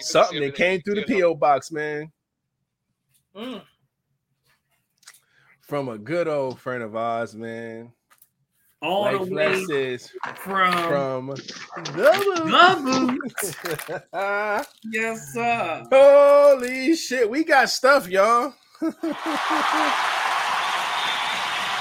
Something 0.00 0.40
that 0.42 0.54
came 0.54 0.80
through 0.82 0.96
the 0.96 1.04
PO 1.06 1.34
box, 1.36 1.70
man, 1.72 2.12
Mm. 3.34 3.62
from 5.62 5.88
a 5.88 5.96
good 5.98 6.28
old 6.28 6.60
friend 6.60 6.82
of 6.82 6.94
ours, 6.94 7.34
man. 7.34 7.93
All 8.82 9.24
the 9.24 9.34
way 9.34 9.98
from, 10.42 10.88
from 10.88 11.26
the 11.74 11.82
the 11.84 13.18
yes, 14.92 15.32
sir. 15.32 15.86
Holy 15.90 16.94
shit, 16.94 17.28
we 17.28 17.42
got 17.44 17.68
stuff, 17.70 18.08
y'all. 18.08 18.54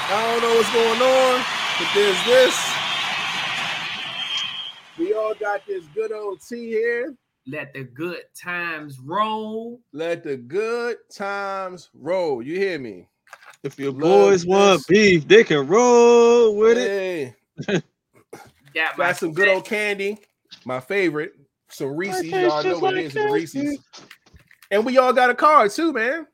I 0.05 0.27
don't 0.27 0.41
know 0.41 0.53
what's 0.55 0.73
going 0.73 1.01
on, 1.01 1.45
but 1.79 1.87
there's 1.95 2.21
this. 2.25 2.53
We 4.97 5.13
all 5.13 5.33
got 5.33 5.65
this 5.67 5.85
good 5.95 6.11
old 6.11 6.41
tea 6.47 6.67
here. 6.69 7.15
Let 7.47 7.73
the 7.73 7.83
good 7.83 8.21
times 8.41 8.99
roll. 8.99 9.81
Let 9.91 10.23
the 10.23 10.37
good 10.37 10.97
times 11.13 11.89
roll. 11.93 12.41
You 12.41 12.57
hear 12.57 12.79
me? 12.79 13.09
If 13.63 13.79
your 13.79 13.91
Love 13.91 13.99
boys 14.01 14.45
want 14.45 14.85
beef, 14.87 15.27
they 15.27 15.43
can 15.43 15.65
roll 15.67 16.55
with 16.57 16.77
it. 16.77 17.33
Hey, 17.67 17.81
Got 18.75 18.97
my 18.97 19.05
Got 19.07 19.17
some 19.17 19.33
good 19.33 19.47
old 19.47 19.65
candy. 19.65 20.17
My 20.65 20.79
favorite. 20.79 21.33
Some 21.69 21.95
Reese's. 21.95 22.25
Y'all 22.25 22.41
know 22.41 22.63
just 22.63 22.81
what 22.81 22.93
it 22.95 22.97
like 22.97 23.05
is. 23.05 23.15
It's 23.15 23.31
Reese's. 23.33 23.79
And 24.71 24.85
we 24.85 24.97
all 24.97 25.13
got 25.13 25.29
a 25.29 25.35
card 25.35 25.71
too, 25.71 25.93
man. 25.93 26.27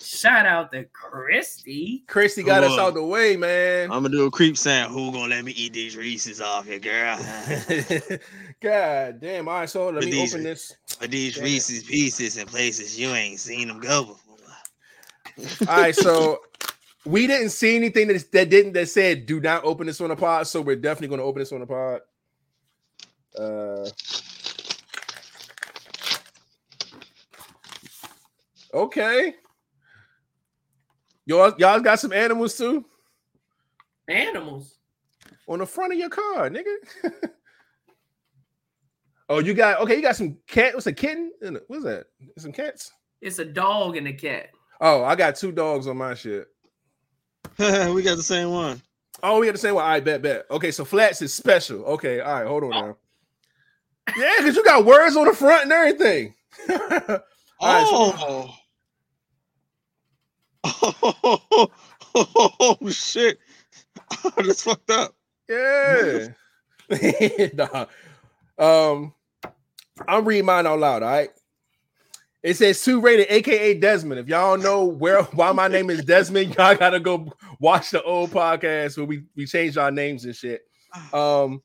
shout 0.00 0.46
out 0.46 0.70
to 0.72 0.84
Christy. 0.92 2.04
Christy 2.06 2.42
got 2.44 2.62
us 2.64 2.70
Cool. 2.70 2.80
out 2.80 2.94
the 2.94 3.02
way, 3.04 3.36
man. 3.36 3.90
I'm 3.90 4.02
gonna 4.02 4.10
do 4.10 4.24
a 4.26 4.30
creep 4.30 4.56
sound. 4.56 4.92
Who 4.94 5.12
gonna 5.12 5.28
let 5.34 5.44
me 5.44 5.52
eat 5.52 5.72
these 5.72 5.96
Reese's 5.96 6.40
off 6.40 6.66
here, 6.66 6.78
girl? 6.78 7.18
God 8.62 9.20
damn. 9.20 9.48
All 9.48 9.60
right, 9.60 9.68
so 9.68 9.86
let 9.86 9.96
With 9.96 10.04
me 10.06 10.10
these- 10.12 10.32
open 10.34 10.44
this. 10.44 10.76
But 11.00 11.10
these 11.10 11.34
Damn. 11.34 11.44
Reese's 11.44 11.82
pieces 11.82 12.36
in 12.38 12.46
places 12.46 12.98
you 12.98 13.08
ain't 13.08 13.38
seen 13.40 13.68
them 13.68 13.80
go 13.80 14.04
before. 14.04 14.25
All 15.38 15.66
right, 15.66 15.94
so 15.94 16.40
we 17.04 17.26
didn't 17.26 17.50
see 17.50 17.76
anything 17.76 18.08
that, 18.08 18.32
that 18.32 18.48
didn't 18.50 18.72
that 18.72 18.88
said 18.88 19.26
do 19.26 19.40
not 19.40 19.64
open 19.64 19.86
this 19.86 20.00
on 20.00 20.08
the 20.08 20.16
pod, 20.16 20.46
so 20.46 20.60
we're 20.62 20.76
definitely 20.76 21.08
going 21.08 21.20
to 21.20 21.24
open 21.24 21.40
this 21.40 21.52
on 21.52 21.60
the 21.60 21.66
pod. 21.66 22.00
Uh, 23.38 23.88
okay, 28.72 29.34
y'all 31.26 31.54
y'all 31.58 31.80
got 31.80 32.00
some 32.00 32.12
animals 32.12 32.56
too 32.56 32.84
Animals. 34.08 34.78
on 35.48 35.58
the 35.58 35.66
front 35.66 35.92
of 35.92 35.98
your 35.98 36.08
car, 36.08 36.48
nigga. 36.48 36.64
oh, 39.28 39.40
you 39.40 39.52
got 39.52 39.80
okay. 39.80 39.96
You 39.96 40.02
got 40.02 40.16
some 40.16 40.38
cat. 40.46 40.74
What's 40.74 40.86
a 40.86 40.92
kitten? 40.92 41.32
A- 41.42 41.52
What's 41.66 41.84
that? 41.84 42.06
Some 42.38 42.52
cats. 42.52 42.92
It's 43.20 43.38
a 43.38 43.44
dog 43.44 43.96
and 43.96 44.06
a 44.08 44.12
cat. 44.12 44.50
Oh, 44.80 45.04
I 45.04 45.14
got 45.16 45.36
two 45.36 45.52
dogs 45.52 45.86
on 45.86 45.96
my 45.96 46.14
shit. 46.14 46.48
we 47.58 48.02
got 48.02 48.16
the 48.16 48.22
same 48.22 48.50
one. 48.50 48.82
Oh, 49.22 49.40
we 49.40 49.46
had 49.46 49.54
the 49.54 49.58
same 49.60 49.74
one. 49.74 49.84
I 49.84 50.00
bet, 50.00 50.20
bet. 50.22 50.44
Okay, 50.50 50.70
so 50.70 50.84
flats 50.84 51.22
is 51.22 51.32
special. 51.32 51.82
Okay, 51.84 52.20
all 52.20 52.34
right, 52.34 52.46
hold 52.46 52.64
on 52.64 52.70
now. 52.70 52.96
Yeah, 54.16 54.34
because 54.38 54.56
you 54.56 54.64
got 54.64 54.84
words 54.84 55.16
on 55.16 55.24
the 55.26 55.32
front 55.32 55.64
and 55.64 55.72
everything. 55.72 56.34
Right, 57.62 57.86
so- 57.86 58.50
Oh. 60.64 61.70
oh, 62.14 62.78
shit. 62.90 63.38
That's 64.36 64.62
fucked 64.62 64.90
up. 64.90 65.14
yeah. 65.48 66.28
Nah. 67.54 67.86
Um, 68.58 69.14
I'm 70.06 70.24
reading 70.26 70.44
mine 70.44 70.66
out 70.66 70.78
loud. 70.78 71.02
All 71.02 71.08
right. 71.08 71.30
It 72.42 72.56
says 72.56 72.82
two 72.82 73.00
rated, 73.00 73.26
aka 73.28 73.74
Desmond. 73.74 74.20
If 74.20 74.28
y'all 74.28 74.56
know 74.56 74.84
where 74.84 75.22
why 75.22 75.52
my 75.52 75.68
name 75.68 75.90
is 75.90 76.04
Desmond, 76.04 76.54
y'all 76.58 76.76
gotta 76.76 77.00
go 77.00 77.32
watch 77.60 77.90
the 77.90 78.02
old 78.02 78.30
podcast 78.30 78.96
where 78.96 79.06
we 79.06 79.24
we 79.34 79.46
changed 79.46 79.78
our 79.78 79.90
names 79.90 80.24
and 80.24 80.34
shit. 80.34 80.62
Um, 81.12 81.62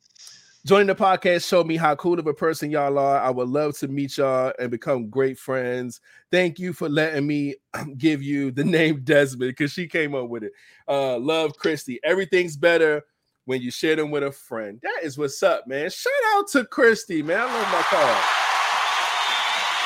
joining 0.66 0.88
the 0.88 0.96
podcast 0.96 1.48
showed 1.48 1.68
me 1.68 1.78
how 1.78 1.96
cool 1.96 2.20
of 2.20 2.28
a 2.28 2.34
person 2.34 2.72
y'all 2.72 2.98
are. 2.98 3.20
I 3.20 3.30
would 3.30 3.50
love 3.50 3.78
to 3.80 3.88
meet 3.88 4.18
y'all 4.18 4.54
and 4.60 4.72
become 4.72 5.10
great 5.10 5.38
friends. 5.38 6.02
Thank 6.32 6.60
you 6.60 6.74
for 6.74 6.90
letting 6.90 7.28
me 7.28 7.56
give 7.98 8.22
you 8.22 8.52
the 8.52 8.64
name 8.64 9.04
Desmond 9.04 9.52
because 9.52 9.72
she 9.72 9.88
came 9.88 10.16
up 10.16 10.30
with 10.30 10.44
it. 10.44 10.54
Uh, 10.88 11.18
love 11.18 11.56
Christy. 11.58 12.00
Everything's 12.04 12.58
better 12.58 13.04
when 13.46 13.62
you 13.62 13.72
share 13.72 13.96
them 13.96 14.12
with 14.12 14.24
a 14.24 14.32
friend. 14.32 14.80
That 14.84 15.00
is 15.04 15.18
what's 15.18 15.42
up, 15.44 15.68
man. 15.68 15.90
Shout 15.90 16.14
out 16.34 16.48
to 16.50 16.66
Christy, 16.66 17.22
man. 17.22 17.40
I 17.40 17.46
love 17.46 17.72
my 17.72 17.82
car. 17.84 18.24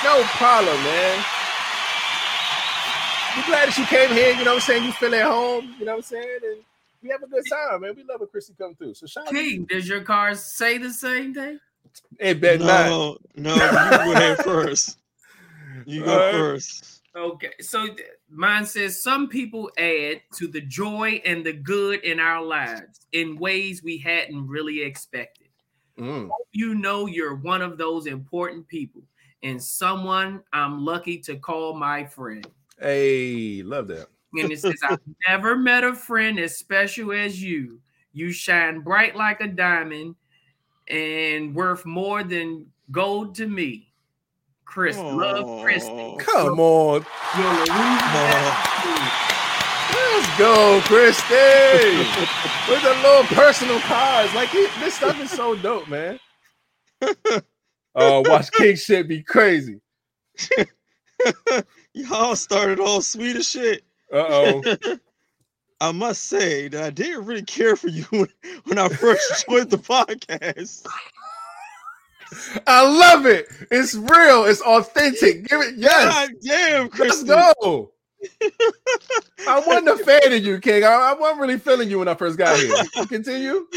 No 0.06 0.22
problem, 0.38 0.76
man. 0.84 1.26
We 3.36 3.42
glad 3.48 3.70
that 3.70 3.76
you 3.76 3.86
came 3.86 4.12
here. 4.12 4.36
You 4.36 4.46
know 4.46 4.52
what 4.52 4.58
I'm 4.58 4.60
saying? 4.62 4.84
You 4.84 4.92
feel 4.92 5.16
at 5.16 5.24
home. 5.24 5.74
You 5.80 5.86
know 5.86 5.94
what 5.94 5.98
I'm 5.98 6.04
saying? 6.04 6.40
And 6.44 6.64
we 7.02 7.10
have 7.10 7.24
a 7.24 7.28
good 7.28 7.44
time, 7.50 7.82
man. 7.82 7.96
We 7.96 8.04
love 8.04 8.20
when 8.20 8.30
Christy 8.30 8.54
come 8.56 8.76
through. 8.76 8.94
So 8.94 9.08
shout 9.08 9.26
out. 9.26 9.34
King, 9.34 9.66
does 9.68 9.90
your 9.90 10.02
car 10.02 10.36
say 10.36 10.78
the 10.78 10.94
same 10.94 11.34
thing? 11.34 11.60
It 12.20 12.40
bet 12.40 12.60
not. 12.60 12.86
No, 12.86 13.18
no, 13.36 13.54
you 13.56 13.60
go 13.60 14.12
ahead 14.14 14.38
first. 14.44 15.00
You 15.88 16.06
go 16.06 16.12
Alright. 16.12 16.34
first. 16.36 17.02
Okay, 17.16 17.54
so 17.60 17.88
th- 17.88 18.00
mine 18.30 18.68
says 18.68 19.02
some 19.02 19.28
people 19.28 19.72
add 19.76 20.22
to 20.36 20.48
the 20.48 20.62
joy 20.62 21.20
and 21.26 21.44
the 21.44 21.54
good 21.54 22.02
in 22.04 22.20
our 22.20 22.44
lives 22.44 23.08
in 23.12 23.38
ways 23.38 23.82
we 23.82 23.98
hadn't 23.98 24.48
really 24.48 24.84
expected. 24.84 25.48
Mm. 25.98 26.30
You 26.52 26.76
know, 26.76 27.08
you're 27.08 27.38
one 27.38 27.64
of 27.64 27.80
those 27.80 28.06
important 28.06 28.68
people 28.68 29.02
and 29.44 29.62
someone 29.62 30.44
I'm 30.54 30.84
lucky 30.84 31.20
to 31.20 31.36
call 31.36 31.74
my 31.74 32.06
friend. 32.06 32.46
Hey, 32.80 33.62
love 33.64 33.88
that. 33.90 34.08
And 34.34 34.52
it 34.52 34.60
says, 34.60 34.76
I've 34.84 35.00
never 35.28 35.56
met 35.56 35.84
a 35.84 35.96
friend 35.96 36.40
as 36.40 36.58
special 36.58 37.12
as 37.12 37.42
you. 37.42 37.80
You 38.14 38.32
shine 38.32 38.82
bright 38.82 39.16
like 39.16 39.42
a 39.42 39.48
diamond 39.48 40.16
and 40.88 41.56
worth 41.56 41.86
more 41.86 42.24
than 42.24 42.68
gold 42.92 43.36
to 43.36 43.48
me. 43.48 43.92
Chris, 44.66 44.98
love 44.98 45.64
Christy. 45.64 45.92
Aw. 45.92 46.18
Come 46.18 46.60
on. 46.60 47.06
Your 47.38 47.54
Louisiana 47.54 48.76
Let's 49.96 50.38
go, 50.38 50.82
Christy. 50.86 51.36
With 52.70 52.84
a 52.84 52.96
little 53.02 53.24
personal 53.36 53.80
cards. 53.82 54.34
Like 54.34 54.50
he- 54.50 54.68
this 54.80 54.96
stuff 54.96 55.20
is 55.22 55.32
so 55.32 55.56
dope, 55.56 55.88
man. 55.88 56.20
Oh, 57.96 58.22
watch 58.26 58.52
King 58.52 58.76
shit 58.76 59.08
be 59.08 59.24
crazy. 59.24 59.80
Y'all 61.94 62.36
started 62.36 62.80
all 62.80 63.02
sweet 63.02 63.38
as 63.38 63.50
shit. 63.50 63.84
Uh-oh. 64.12 64.62
I 65.82 65.92
must 65.92 66.26
say 66.26 66.68
that 66.70 66.84
I 66.84 66.90
didn't 66.90 67.26
really 67.26 67.44
care 67.44 67.76
for 67.76 67.88
you 67.88 68.04
when, 68.10 68.28
when 68.66 68.78
I 68.78 68.90
first 68.90 69.46
joined 69.48 69.70
the 69.70 69.78
podcast. 69.78 70.86
I 72.68 72.86
love 72.86 73.26
it. 73.26 73.48
It's 73.72 73.96
real. 73.96 74.46
It's 74.46 74.62
authentic. 74.62 75.48
Give 75.48 75.62
it 75.62 75.76
yes. 75.78 76.14
God 76.14 76.30
damn, 76.42 76.90
Let's 76.98 77.24
go. 77.24 77.92
I 79.48 79.64
wasn't 79.66 79.90
a 79.90 80.04
fan 80.04 80.34
of 80.34 80.44
you, 80.44 80.60
King. 80.60 80.84
I, 80.84 80.88
I 80.88 81.14
wasn't 81.14 81.42
really 81.42 81.60
feeling 81.60 81.90
you 81.90 82.00
when 82.00 82.08
I 82.08 82.16
first 82.16 82.38
got 82.38 82.58
here. 82.58 82.74
Continue. 83.08 83.68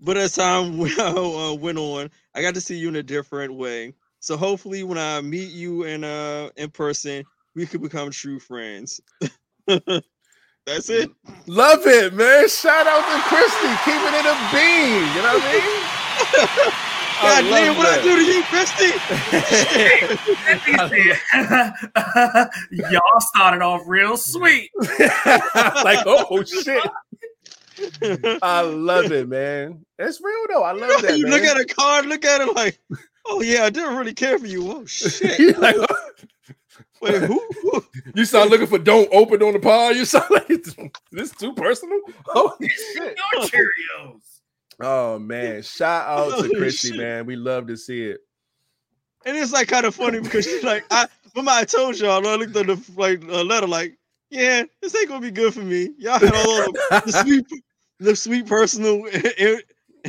But 0.00 0.16
as 0.16 0.34
time 0.34 0.78
went- 0.78 0.98
uh, 0.98 1.56
went 1.58 1.78
on, 1.78 2.10
I 2.34 2.42
got 2.42 2.54
to 2.54 2.60
see 2.60 2.76
you 2.76 2.88
in 2.88 2.96
a 2.96 3.02
different 3.02 3.54
way. 3.54 3.94
So 4.20 4.36
hopefully, 4.36 4.82
when 4.82 4.98
I 4.98 5.20
meet 5.20 5.50
you 5.52 5.84
in 5.84 6.04
uh 6.04 6.50
in 6.56 6.70
person, 6.70 7.24
we 7.54 7.66
could 7.66 7.82
become 7.82 8.10
true 8.10 8.40
friends. 8.40 9.00
That's 9.66 10.90
it. 10.90 11.10
Love 11.46 11.86
it, 11.86 12.12
man. 12.14 12.48
Shout 12.48 12.86
out 12.86 13.00
to 13.00 13.22
Christy, 13.28 13.68
keeping 13.84 14.14
it 14.14 14.26
a 14.26 14.34
bean. 14.52 15.06
You 15.14 15.22
know 15.22 15.38
what 15.38 15.44
I 15.44 15.52
mean? 16.72 16.74
God 17.20 17.44
love 17.46 17.58
damn, 17.58 17.76
what 17.76 17.86
I 17.88 18.02
do 18.02 18.14
to 18.16 18.24
you, 18.24 18.42
Christy? 18.44 18.90
Y'all 22.92 23.20
started 23.20 23.60
off 23.62 23.82
real 23.86 24.16
sweet. 24.16 24.70
like, 25.82 26.06
oh 26.06 26.44
shit. 26.44 26.82
I 28.42 28.60
love 28.62 29.12
it, 29.12 29.28
man. 29.28 29.84
It's 29.98 30.20
real 30.20 30.46
though. 30.48 30.62
I 30.62 30.72
love 30.72 31.02
that. 31.02 31.18
you 31.18 31.24
man. 31.24 31.32
look 31.32 31.42
at 31.42 31.60
a 31.60 31.64
card, 31.64 32.06
look 32.06 32.24
at 32.24 32.40
it 32.40 32.54
like, 32.54 32.78
oh 33.26 33.42
yeah, 33.42 33.64
I 33.64 33.70
didn't 33.70 33.96
really 33.96 34.14
care 34.14 34.38
for 34.38 34.46
you. 34.46 34.70
Oh 34.70 34.84
shit. 34.86 35.38
You're 35.38 35.58
like, 35.58 35.76
Wait, 37.00 37.22
who? 37.22 37.40
who? 37.62 37.84
you 38.14 38.24
start 38.24 38.50
looking 38.50 38.66
for 38.66 38.78
don't 38.78 39.08
open 39.12 39.42
on 39.42 39.52
the 39.52 39.60
pod. 39.60 39.96
You 39.96 40.04
sound 40.04 40.30
like 40.30 40.50
it's, 40.50 40.74
this 41.12 41.30
too 41.32 41.52
personal. 41.52 42.00
Holy 42.26 42.68
shit. 42.68 43.18
Your 43.34 43.44
Cheerios. 43.44 44.20
Oh 44.80 45.18
man, 45.18 45.62
shout 45.62 46.06
out 46.08 46.30
to 46.30 46.34
Holy 46.36 46.54
Christy, 46.54 46.88
shit. 46.88 46.96
man. 46.96 47.26
We 47.26 47.36
love 47.36 47.66
to 47.68 47.76
see 47.76 48.04
it. 48.04 48.20
And 49.26 49.36
it's 49.36 49.52
like 49.52 49.68
kind 49.68 49.86
of 49.86 49.94
funny 49.94 50.20
because 50.20 50.44
she's 50.44 50.62
like, 50.62 50.84
I 50.90 51.06
remember 51.34 51.50
I 51.50 51.64
told 51.64 51.98
y'all, 51.98 52.26
I 52.26 52.34
looked 52.36 52.56
at 52.56 52.66
the 52.66 52.92
like 52.96 53.22
uh, 53.28 53.42
letter, 53.42 53.66
like, 53.66 53.98
yeah, 54.30 54.62
this 54.80 54.94
ain't 54.94 55.08
gonna 55.08 55.20
be 55.20 55.30
good 55.30 55.52
for 55.52 55.62
me. 55.62 55.90
Y'all 55.98 56.18
had 56.18 56.32
all 56.32 56.44
the, 56.44 57.02
the 57.06 57.12
sweet, 57.12 57.46
the 57.98 58.14
sweet 58.16 58.46
personal 58.46 59.04
and, 59.38 59.62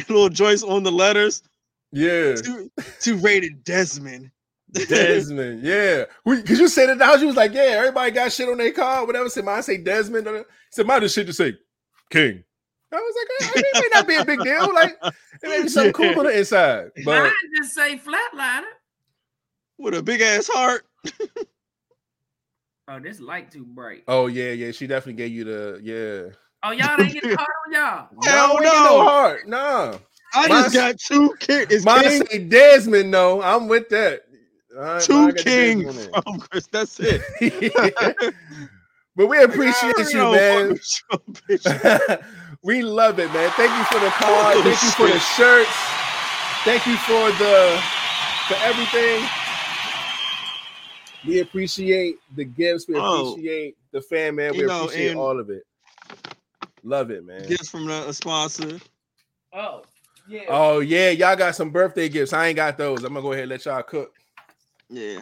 little 0.10 0.30
joints 0.30 0.64
on 0.64 0.84
the 0.84 0.92
letters. 0.92 1.44
Yeah, 1.92 2.36
Two, 2.36 2.70
two 3.00 3.18
rated 3.18 3.64
Desmond. 3.64 4.32
Desmond. 4.72 5.64
Yeah, 5.64 6.06
because 6.24 6.60
you 6.60 6.68
said 6.68 6.90
it 6.90 7.02
out. 7.02 7.20
You 7.20 7.28
was 7.28 7.36
like, 7.36 7.54
yeah, 7.54 7.62
everybody 7.62 8.12
got 8.12 8.32
shit 8.32 8.48
on 8.48 8.58
their 8.58 8.72
car. 8.72 9.06
Whatever. 9.06 9.28
Said 9.30 9.46
mine 9.46 9.64
say 9.64 9.78
Desmond. 9.78 10.28
He 10.28 10.44
said 10.70 10.86
mine 10.86 11.02
just 11.02 11.16
shit 11.16 11.26
to 11.28 11.34
say 11.34 11.56
King. 12.12 12.44
I 12.92 12.96
was 12.96 13.16
like, 13.42 13.56
eh, 13.58 13.62
it 13.62 13.82
may 13.82 13.98
not 13.98 14.08
be 14.08 14.16
a 14.16 14.26
big 14.26 14.44
deal. 14.44 14.74
Like 14.74 14.98
it 15.04 15.14
may 15.44 15.62
be 15.64 15.70
something 15.70 15.94
cool 15.94 16.20
on 16.20 16.26
the 16.26 16.38
inside, 16.38 16.90
but 17.06 17.24
Mine 17.24 17.32
just 17.58 17.74
say 17.74 17.98
flatliner. 18.00 18.64
with 19.80 19.96
a 19.96 20.04
big 20.04 20.22
ass 20.22 20.48
heart. 20.52 20.86
Oh, 22.88 23.00
this 23.00 23.20
light 23.20 23.52
too 23.52 23.66
bright. 23.66 24.04
oh 24.08 24.28
yeah, 24.28 24.52
yeah. 24.52 24.72
She 24.72 24.88
definitely 24.88 25.14
gave 25.14 25.32
you 25.32 25.44
the 25.44 25.80
yeah. 25.84 26.34
Oh, 26.64 26.72
y'all 26.72 27.00
ain't 27.02 27.14
getting 27.14 27.36
hard 27.36 27.50
on 27.68 27.74
y'all. 27.74 28.08
Hell 28.24 28.58
we 28.60 28.66
ain't 28.66 28.76
no. 28.76 28.84
no 28.84 29.04
heart. 29.06 29.48
Nah. 29.48 29.98
I 30.34 30.48
Mine's- 30.48 30.74
just 30.74 30.76
got 30.76 31.00
two 31.00 31.36
king. 31.40 31.66
It's 31.70 31.86
Mine 31.86 32.04
king, 32.04 32.26
say 32.28 32.40
Desmond. 32.44 33.10
No, 33.12 33.42
I'm 33.42 33.68
with 33.68 33.90
that. 33.90 34.24
All 34.76 34.82
right, 34.84 35.02
two 35.02 35.14
mine 35.14 35.28
got 35.30 35.38
the 35.38 35.44
king 35.44 35.92
from 35.92 36.40
Chris. 36.42 36.68
That's 36.68 37.00
it. 37.00 37.22
there. 37.40 38.32
but 39.16 39.28
we 39.28 39.42
appreciate 39.42 39.98
you, 39.98 40.20
Yo, 40.20 40.32
man. 40.34 40.78
fuck 41.10 41.22
with 41.48 41.66
your 41.66 41.78
bitch. 41.80 42.24
We 42.62 42.82
love 42.84 43.20
it, 43.20 43.32
man. 43.34 43.50
Thank 43.52 43.72
you 43.78 43.84
for 43.86 44.04
the 44.04 44.12
card. 44.12 44.58
Oh, 44.58 44.62
Thank 44.64 44.84
you 44.84 44.90
for 44.92 45.08
the 45.08 45.20
shirts. 45.20 45.72
Thank 46.66 46.86
you 46.86 46.98
for 46.98 47.32
the 47.42 47.82
for 48.48 48.56
everything. 48.66 49.26
We 51.26 51.40
appreciate 51.40 52.16
the 52.36 52.46
gifts. 52.46 52.88
We 52.88 52.96
Oh. 52.98 53.32
appreciate 53.32 53.78
the 53.92 54.02
fan, 54.02 54.36
man. 54.36 54.52
We 54.52 54.60
You 54.60 54.68
know, 54.68 54.84
appreciate 54.84 55.12
and- 55.12 55.20
all 55.20 55.40
of 55.40 55.50
it. 55.50 55.64
Love 56.84 57.12
it, 57.12 57.26
man. 57.26 57.48
Gifts 57.48 57.70
from 57.70 57.86
the, 57.86 58.08
a 58.08 58.14
sponsor. 58.14 58.80
Oh, 59.54 59.84
yeah. 60.28 60.44
Oh 60.48 60.80
yeah, 60.80 61.10
y'all 61.10 61.36
got 61.36 61.56
some 61.56 61.72
birthday 61.72 62.08
gifts. 62.08 62.34
I 62.34 62.48
ain't 62.48 62.56
got 62.56 62.78
those. 62.78 63.04
I'm 63.04 63.14
gonna 63.14 63.24
go 63.24 63.32
ahead 63.32 63.44
and 63.44 63.52
let 63.52 63.66
y'all 63.66 63.82
cook. 63.82 64.14
Yeah. 64.90 65.22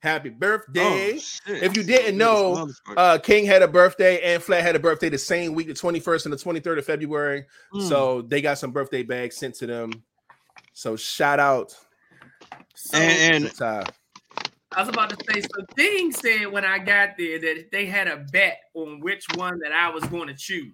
Happy 0.00 0.28
birthday. 0.30 1.14
Oh. 1.48 1.52
If 1.52 1.76
you 1.76 1.82
didn't 1.84 2.18
know. 2.18 2.68
Uh, 2.96 3.18
King 3.18 3.46
had 3.46 3.62
a 3.62 3.68
birthday 3.68 4.20
and 4.20 4.42
Flat 4.42 4.62
had 4.62 4.76
a 4.76 4.80
birthday 4.80 5.08
the 5.08 5.16
same 5.16 5.54
week, 5.54 5.68
the 5.68 5.74
21st 5.74 6.24
and 6.26 6.32
the 6.32 6.36
23rd 6.36 6.78
of 6.78 6.84
February. 6.84 7.46
Mm. 7.72 7.88
So 7.88 8.22
they 8.22 8.42
got 8.42 8.58
some 8.58 8.72
birthday 8.72 9.04
bags 9.04 9.36
sent 9.36 9.54
to 9.56 9.66
them. 9.66 10.02
So 10.74 10.96
shout 10.96 11.38
out 11.38 11.76
So, 12.74 12.98
and, 12.98 13.44
and 13.44 13.54
Ty. 13.54 13.84
I 14.74 14.80
was 14.80 14.88
about 14.88 15.10
to 15.10 15.18
say, 15.28 15.40
so 15.40 15.64
Thing 15.76 16.12
said 16.12 16.46
when 16.46 16.64
I 16.64 16.78
got 16.78 17.10
there 17.18 17.38
that 17.38 17.68
they 17.72 17.86
had 17.86 18.08
a 18.08 18.18
bet 18.32 18.58
on 18.74 19.00
which 19.00 19.28
one 19.28 19.58
that 19.60 19.72
I 19.72 19.90
was 19.90 20.04
going 20.04 20.28
to 20.28 20.34
choose. 20.34 20.72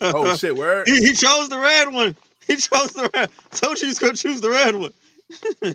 Oh 0.00 0.34
shit, 0.36 0.56
where 0.56 0.84
he, 0.84 0.98
he 1.08 1.12
chose 1.14 1.48
the 1.48 1.58
red 1.58 1.92
one. 1.92 2.16
He 2.46 2.56
chose 2.56 2.92
the 2.92 3.10
red. 3.14 3.30
Told 3.52 3.80
you 3.80 3.86
he's 3.88 3.98
gonna 3.98 4.14
choose 4.14 4.40
the 4.40 4.50
red 4.50 4.74
one. 4.74 4.92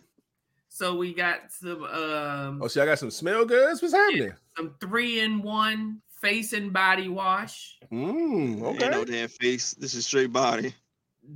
So 0.71 0.95
we 0.95 1.13
got 1.13 1.51
some 1.51 1.83
um 1.83 2.61
Oh, 2.61 2.67
see, 2.67 2.79
I 2.79 2.85
got 2.85 2.99
some 2.99 3.11
smell 3.11 3.43
goods. 3.43 3.81
What's 3.81 3.93
happening? 3.93 4.31
some 4.55 4.75
three 4.79 5.19
in 5.19 5.41
one 5.41 6.01
face 6.21 6.53
and 6.53 6.71
body 6.71 7.09
wash. 7.09 7.79
Mm, 7.91 8.81
Ain't 8.81 8.91
no 8.91 9.03
damn 9.03 9.27
face. 9.27 9.73
This 9.73 9.93
is 9.93 10.05
straight 10.05 10.31
body. 10.31 10.73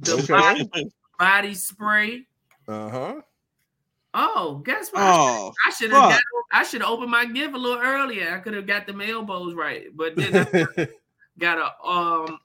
The 0.01 0.13
Okay. 0.13 0.27
body, 0.33 0.69
body 1.19 1.53
spray. 1.55 2.25
Uh-huh. 2.67 3.21
Oh, 4.13 4.61
guess 4.65 4.89
what? 4.91 5.01
Oh, 5.03 5.53
I 5.65 5.69
should 5.71 5.91
have 5.91 6.19
I 6.51 6.63
should 6.63 6.81
have 6.81 6.91
opened 6.91 7.09
my 7.11 7.25
gift 7.25 7.55
a 7.55 7.57
little 7.57 7.81
earlier. 7.81 8.31
I 8.33 8.39
could 8.39 8.53
have 8.53 8.67
got 8.67 8.85
the 8.85 8.93
elbows 9.09 9.55
right. 9.55 9.85
But 9.95 10.15
then 10.15 10.35
I 10.35 10.87
got 11.39 11.57
a 11.57 11.87
um 11.87 12.39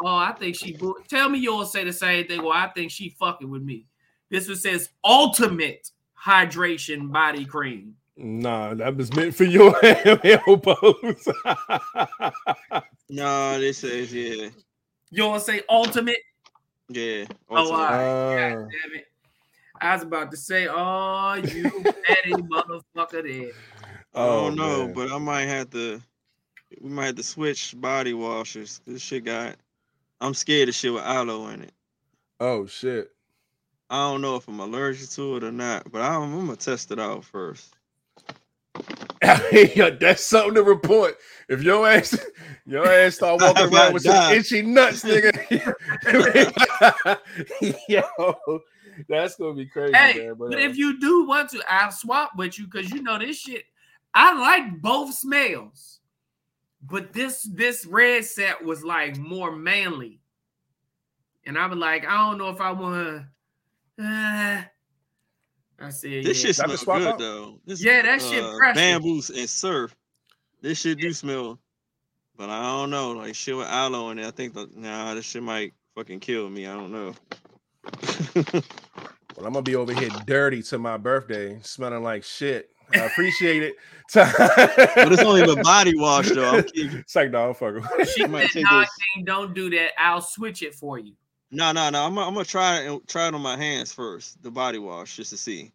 oh 0.00 0.16
I 0.16 0.32
think 0.38 0.54
she 0.56 0.74
bo- 0.76 0.94
tell 1.08 1.28
me 1.28 1.40
you 1.40 1.52
all 1.52 1.64
say 1.66 1.82
the 1.84 1.92
same 1.92 2.26
thing. 2.28 2.40
Well, 2.42 2.52
I 2.52 2.68
think 2.68 2.90
she 2.92 3.10
fucking 3.18 3.50
with 3.50 3.62
me. 3.62 3.86
This 4.30 4.46
one 4.48 4.56
says 4.56 4.90
ultimate 5.04 5.90
hydration 6.20 7.10
body 7.12 7.44
cream. 7.44 7.96
nah, 8.16 8.74
that 8.74 8.96
was 8.96 9.12
meant 9.14 9.34
for 9.34 9.44
your 9.44 9.74
elbows. 10.24 11.28
no, 13.08 13.58
this 13.60 13.78
says 13.78 14.12
yeah, 14.14 14.48
You 15.10 15.24
all 15.24 15.40
say 15.40 15.62
ultimate. 15.68 16.18
yeah. 16.88 17.24
Oh, 17.50 17.56
ultimate. 17.56 17.76
all 17.76 17.90
right. 17.90 18.06
Uh, 18.06 18.36
God 18.54 18.68
damn 18.70 18.98
it. 19.00 19.06
I 19.82 19.94
was 19.94 20.02
about 20.04 20.30
to 20.30 20.36
say, 20.36 20.68
oh, 20.70 21.34
you 21.34 21.64
petty 22.06 22.32
motherfucker 22.32 23.22
there. 23.22 23.52
I 24.14 24.26
don't 24.26 24.52
oh, 24.52 24.54
know, 24.54 24.82
Oh, 24.82 24.84
man. 24.86 24.94
but 24.94 25.12
I 25.12 25.18
might 25.18 25.46
have 25.46 25.70
to. 25.70 26.00
We 26.80 26.88
might 26.88 27.06
have 27.06 27.16
to 27.16 27.22
switch 27.22 27.74
body 27.78 28.14
washers. 28.14 28.80
This 28.86 29.02
shit 29.02 29.24
got. 29.24 29.56
I'm 30.20 30.34
scared 30.34 30.68
of 30.68 30.74
shit 30.74 30.92
with 30.92 31.02
aloe 31.02 31.48
in 31.48 31.62
it. 31.62 31.72
oh 32.40 32.66
shit. 32.66 33.10
I 33.90 34.10
don't 34.10 34.22
know 34.22 34.36
if 34.36 34.48
I'm 34.48 34.60
allergic 34.60 35.10
to 35.10 35.36
it 35.36 35.44
or 35.44 35.52
not, 35.52 35.90
but 35.92 36.00
I'm, 36.00 36.22
I'm 36.22 36.46
gonna 36.46 36.56
test 36.56 36.90
it 36.92 36.98
out 36.98 37.24
first. 37.24 37.74
That's 39.20 40.24
something 40.24 40.54
to 40.54 40.62
report. 40.62 41.16
If 41.50 41.62
your 41.62 41.86
ass, 41.86 42.16
your 42.66 42.86
ass 42.86 43.16
start 43.16 43.42
walking 43.42 43.66
around 43.74 43.92
with 43.92 44.04
some 44.04 44.32
itchy 44.32 44.62
nuts, 44.62 45.04
nigga. 45.04 45.36
Yo, 47.88 48.62
that's 49.08 49.36
gonna 49.36 49.54
be 49.54 49.66
crazy, 49.66 49.94
Hey, 49.96 50.14
man. 50.26 50.34
but 50.38 50.54
uh, 50.54 50.58
if 50.58 50.76
you 50.76 50.98
do 51.00 51.26
want 51.26 51.50
to, 51.50 51.62
I'll 51.68 51.90
swap 51.90 52.32
with 52.36 52.58
you 52.58 52.66
because 52.66 52.90
you 52.90 53.02
know 53.02 53.18
this 53.18 53.38
shit. 53.38 53.64
I 54.14 54.38
like 54.38 54.80
both 54.82 55.14
smells, 55.14 56.00
but 56.82 57.12
this 57.12 57.42
this 57.42 57.86
red 57.86 58.24
set 58.24 58.62
was 58.64 58.84
like 58.84 59.16
more 59.18 59.50
manly, 59.54 60.20
and 61.46 61.58
I 61.58 61.66
was 61.66 61.78
like, 61.78 62.06
I 62.06 62.16
don't 62.28 62.38
know 62.38 62.48
if 62.50 62.60
I 62.60 62.72
want 62.72 63.24
to. 63.98 64.04
Uh, 64.04 64.62
I 65.78 65.90
said, 65.90 66.24
This 66.24 66.42
yeah. 66.42 66.48
shit 66.48 66.56
smells 66.56 66.84
good 66.84 67.06
out? 67.06 67.18
though. 67.18 67.58
This, 67.66 67.82
Yeah, 67.84 68.02
that 68.02 68.22
shit 68.22 68.42
uh, 68.42 68.56
precious. 68.56 68.80
Bamboos 68.80 69.30
and 69.30 69.48
surf. 69.48 69.94
This 70.60 70.80
shit 70.80 70.98
do 70.98 71.12
smell, 71.12 71.58
but 72.36 72.48
I 72.50 72.62
don't 72.62 72.90
know. 72.90 73.10
Like 73.12 73.34
shit 73.34 73.56
with 73.56 73.66
aloe 73.66 74.10
in 74.10 74.18
it. 74.18 74.26
I 74.26 74.30
think 74.30 74.54
the, 74.54 74.68
nah, 74.76 75.14
this 75.14 75.24
shit 75.24 75.42
might 75.42 75.74
fucking 75.96 76.20
kill 76.20 76.48
me. 76.48 76.66
I 76.66 76.74
don't 76.74 76.92
know. 76.92 77.14
well, 79.36 79.46
I'm 79.46 79.52
gonna 79.52 79.62
be 79.62 79.76
over 79.76 79.92
here 79.92 80.10
dirty 80.26 80.62
to 80.64 80.78
my 80.78 80.96
birthday, 80.96 81.58
smelling 81.62 82.02
like 82.02 82.24
shit. 82.24 82.70
I 82.94 82.98
appreciate 82.98 83.62
it. 83.62 83.76
but 84.14 85.12
it's 85.12 85.22
only 85.22 85.46
the 85.46 85.60
body 85.62 85.92
wash 85.96 86.30
though. 86.30 86.50
I'm 86.50 86.64
keeping. 86.64 86.98
It's 86.98 87.14
like, 87.16 87.30
no, 87.30 87.54
fuck 87.54 87.76
'em. 87.76 88.06
She 88.06 88.24
I 88.24 88.26
might 88.28 88.50
take 88.50 88.64
"Nah, 88.64 88.80
this. 88.80 88.90
Don't 89.24 89.54
do 89.54 89.70
that. 89.70 89.92
I'll 89.98 90.20
switch 90.20 90.62
it 90.62 90.74
for 90.74 90.98
you." 90.98 91.14
No, 91.50 91.72
no, 91.72 91.90
no. 91.90 92.04
I'm, 92.04 92.14
gonna- 92.14 92.26
I'm 92.26 92.34
gonna 92.34 92.44
try 92.44 92.80
it. 92.80 93.08
Try 93.08 93.28
it 93.28 93.34
on 93.34 93.40
my 93.40 93.56
hands 93.56 93.92
first. 93.92 94.42
The 94.42 94.50
body 94.50 94.78
wash 94.78 95.16
just 95.16 95.30
to 95.30 95.36
see. 95.36 95.72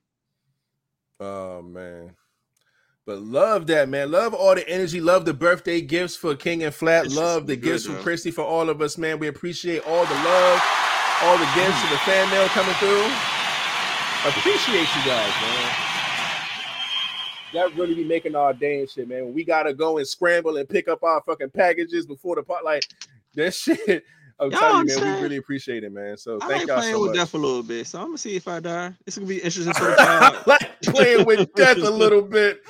Oh 1.19 1.61
man. 1.61 2.15
But 3.05 3.21
love 3.21 3.67
that, 3.67 3.87
man. 3.87 4.11
Love 4.11 4.33
all 4.33 4.53
the 4.53 4.67
energy. 4.67 4.99
Love 4.99 5.23
the 5.23 5.33
birthday 5.33 5.79
gifts 5.79 6.15
for 6.17 6.35
King 6.35 6.63
and 6.63 6.75
Flat. 6.75 7.05
It's 7.05 7.15
love 7.15 7.47
the 7.47 7.55
just 7.55 7.63
good, 7.63 7.71
gifts 7.71 7.85
from. 7.85 8.03
Christy 8.03 8.31
for 8.31 8.43
all 8.43 8.69
of 8.69 8.81
us, 8.81 8.97
man. 8.97 9.17
We 9.17 9.27
appreciate 9.27 9.87
all 9.87 10.05
the 10.05 10.13
love, 10.13 10.61
all 11.23 11.37
the 11.37 11.45
gifts 11.55 11.77
mm. 11.77 11.83
and 11.83 11.91
the 11.93 11.99
fan 11.99 12.29
mail 12.29 12.47
coming 12.49 12.75
through. 12.75 13.36
Appreciate 14.25 14.79
you 14.95 15.03
guys, 15.05 15.31
man. 15.41 15.73
That 17.53 17.73
really 17.75 17.95
be 17.95 18.03
making 18.03 18.35
our 18.35 18.53
day 18.53 18.79
and 18.81 18.89
shit, 18.89 19.07
man. 19.07 19.33
We 19.33 19.45
gotta 19.45 19.73
go 19.73 19.97
and 19.99 20.07
scramble 20.07 20.57
and 20.57 20.67
pick 20.67 20.87
up 20.89 21.01
our 21.03 21.21
fucking 21.25 21.51
packages 21.51 22.05
before 22.05 22.35
the 22.35 22.43
part. 22.43 22.65
Like 22.65 22.83
that 23.35 23.53
shit. 23.53 24.03
I'm 24.39 24.51
Y'all 24.51 24.59
telling 24.59 24.87
you, 24.89 24.99
man. 24.99 25.15
We 25.15 25.21
really 25.23 25.37
appreciate 25.37 25.83
it, 25.83 25.91
man. 25.91 26.15
So 26.17 26.37
I 26.41 26.47
thank 26.47 26.51
like 26.61 26.67
y'all 26.67 26.77
playing 26.77 26.93
so 26.95 27.01
with 27.01 27.09
much. 27.11 27.17
death 27.17 27.33
a 27.33 27.37
little 27.37 27.63
bit, 27.63 27.87
so 27.87 27.99
I'm 27.99 28.07
gonna 28.07 28.17
see 28.17 28.35
if 28.35 28.47
I 28.47 28.59
die. 28.59 28.93
It's 29.07 29.17
gonna 29.17 29.27
be 29.29 29.37
interesting 29.37 29.73
for 29.73 29.85
the 29.85 29.95
pod. 29.97 30.45
like 30.47 30.81
playing 30.83 31.25
with 31.25 31.53
death 31.55 31.77
a 31.77 31.89
little 31.89 32.21
bit. 32.21 32.61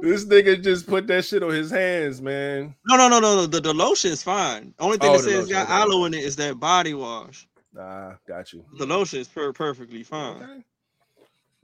This 0.00 0.24
nigga 0.26 0.62
just 0.62 0.86
put 0.86 1.06
that 1.06 1.24
shit 1.24 1.42
on 1.42 1.50
his 1.50 1.70
hands, 1.70 2.20
man. 2.20 2.74
No, 2.86 2.96
no, 2.96 3.08
no, 3.08 3.20
no, 3.20 3.34
no. 3.36 3.46
The, 3.46 3.60
the 3.60 3.72
lotion 3.72 4.10
is 4.12 4.22
fine. 4.22 4.74
Only 4.78 4.98
thing 4.98 5.08
Oh, 5.10 5.12
that 5.18 5.22
says 5.24 5.34
lotion, 5.34 5.50
got 5.52 5.64
okay. 5.64 5.72
aloe 5.72 6.04
in 6.06 6.14
it 6.14 6.24
is 6.24 6.36
that 6.36 6.58
body 6.60 6.92
wash. 6.94 7.48
Nah, 7.72 8.14
got 8.28 8.52
you. 8.52 8.64
The 8.78 8.84
lotion 8.86 9.20
is 9.20 9.28
per- 9.28 9.52
perfectly 9.54 10.02
fine. 10.02 10.42
Okay. 10.42 10.64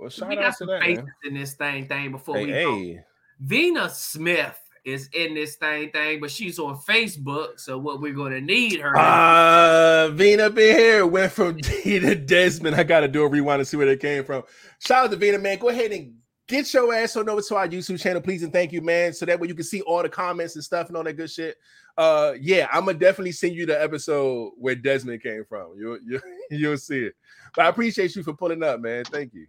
Well, 0.03 0.29
we 0.29 0.35
shout 0.37 0.43
got 0.43 0.51
to 0.51 0.53
some 0.57 0.67
that. 0.69 0.83
faces 0.83 1.05
Man. 1.05 1.13
in 1.25 1.35
this 1.35 1.55
thing 1.55 1.87
thing 1.87 2.11
before 2.13 2.37
Hey, 2.39 2.47
we 2.47 2.53
go. 2.53 2.77
hey. 2.77 3.01
Vina 3.41 3.89
Smith 3.91 4.59
is 4.85 5.09
in 5.13 5.35
this 5.35 5.55
thing 5.57 5.91
thing, 5.91 6.21
but 6.21 6.31
she's 6.31 6.59
on 6.59 6.77
Facebook. 6.77 7.59
So 7.61 7.79
what 7.79 8.01
we're 8.01 8.13
gonna 8.15 8.41
need 8.41 8.81
her. 8.81 8.97
Uh, 8.97 10.09
Vina 10.11 10.47
in 10.47 10.57
here 10.57 11.07
went 11.07 11.31
from 11.33 11.57
D 11.63 12.01
to 12.01 12.15
Desmond. 12.17 12.75
I 12.77 12.83
gotta 12.83 13.09
do 13.09 13.23
a 13.23 13.29
rewind 13.29 13.61
to 13.61 13.65
see 13.65 13.77
where 13.77 13.87
they 13.87 13.97
came 13.97 14.25
from. 14.25 14.43
Shout 14.81 15.05
out 15.05 15.11
to 15.13 15.17
Vina, 15.17 15.39
man. 15.39 15.59
Go 15.59 15.69
ahead 15.69 15.93
and 15.93 16.15
get 16.49 16.73
your 16.75 16.93
ass 16.93 17.17
on 17.17 17.29
over 17.29 17.41
to 17.41 17.57
our 17.57 17.69
YouTube 17.69 18.01
channel, 18.01 18.21
please, 18.21 18.43
and 18.43 18.53
thank 18.53 18.73
you, 18.73 18.81
man. 18.81 19.13
So 19.13 19.25
that 19.27 19.39
way 19.39 19.47
you 19.49 19.55
can 19.55 19.65
see 19.65 19.83
all 19.83 20.03
the 20.03 20.09
comments 20.09 20.57
and 20.57 20.65
stuff 20.65 20.89
and 20.89 20.97
all 20.97 21.05
that 21.05 21.13
good 21.15 21.31
shit. 21.31 21.57
Uh, 21.97 22.33
yeah, 22.41 22.67
I'm 22.73 22.85
gonna 22.87 22.99
definitely 22.99 23.33
send 23.33 23.55
you 23.55 23.67
the 23.67 23.81
episode 23.81 24.53
where 24.59 24.75
Desmond 24.75 25.23
came 25.23 25.45
from. 25.49 25.75
You'll 25.79 25.99
you'll, 26.05 26.21
you'll 26.51 26.77
see 26.79 27.05
it. 27.05 27.15
But 27.55 27.67
I 27.67 27.69
appreciate 27.69 28.17
you 28.17 28.23
for 28.23 28.33
pulling 28.33 28.63
up, 28.63 28.81
man. 28.81 29.05
Thank 29.05 29.35
you. 29.35 29.47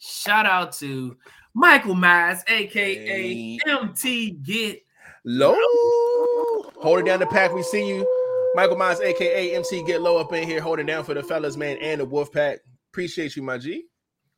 Shout 0.00 0.46
out 0.46 0.72
to 0.78 1.16
Michael 1.54 1.94
Myers, 1.94 2.42
aka 2.48 2.94
Hey. 2.94 3.58
MT 3.66 4.30
Get. 4.42 4.82
Low. 5.24 5.54
Hold 6.80 7.00
it 7.00 7.04
down 7.04 7.20
the 7.20 7.26
pack. 7.26 7.52
We 7.52 7.62
see 7.62 7.86
you. 7.86 8.06
Michael 8.54 8.76
Myers, 8.76 9.00
aka 9.00 9.54
MC 9.54 9.84
Get 9.84 10.00
Low 10.00 10.18
up 10.18 10.32
in 10.32 10.48
here, 10.48 10.60
holding 10.60 10.86
down 10.86 11.04
for 11.04 11.14
the 11.14 11.22
fellas, 11.22 11.56
man, 11.56 11.76
and 11.78 12.00
the 12.00 12.04
Wolf 12.04 12.32
Pack. 12.32 12.60
Appreciate 12.90 13.36
you, 13.36 13.42
my 13.42 13.58
G. 13.58 13.84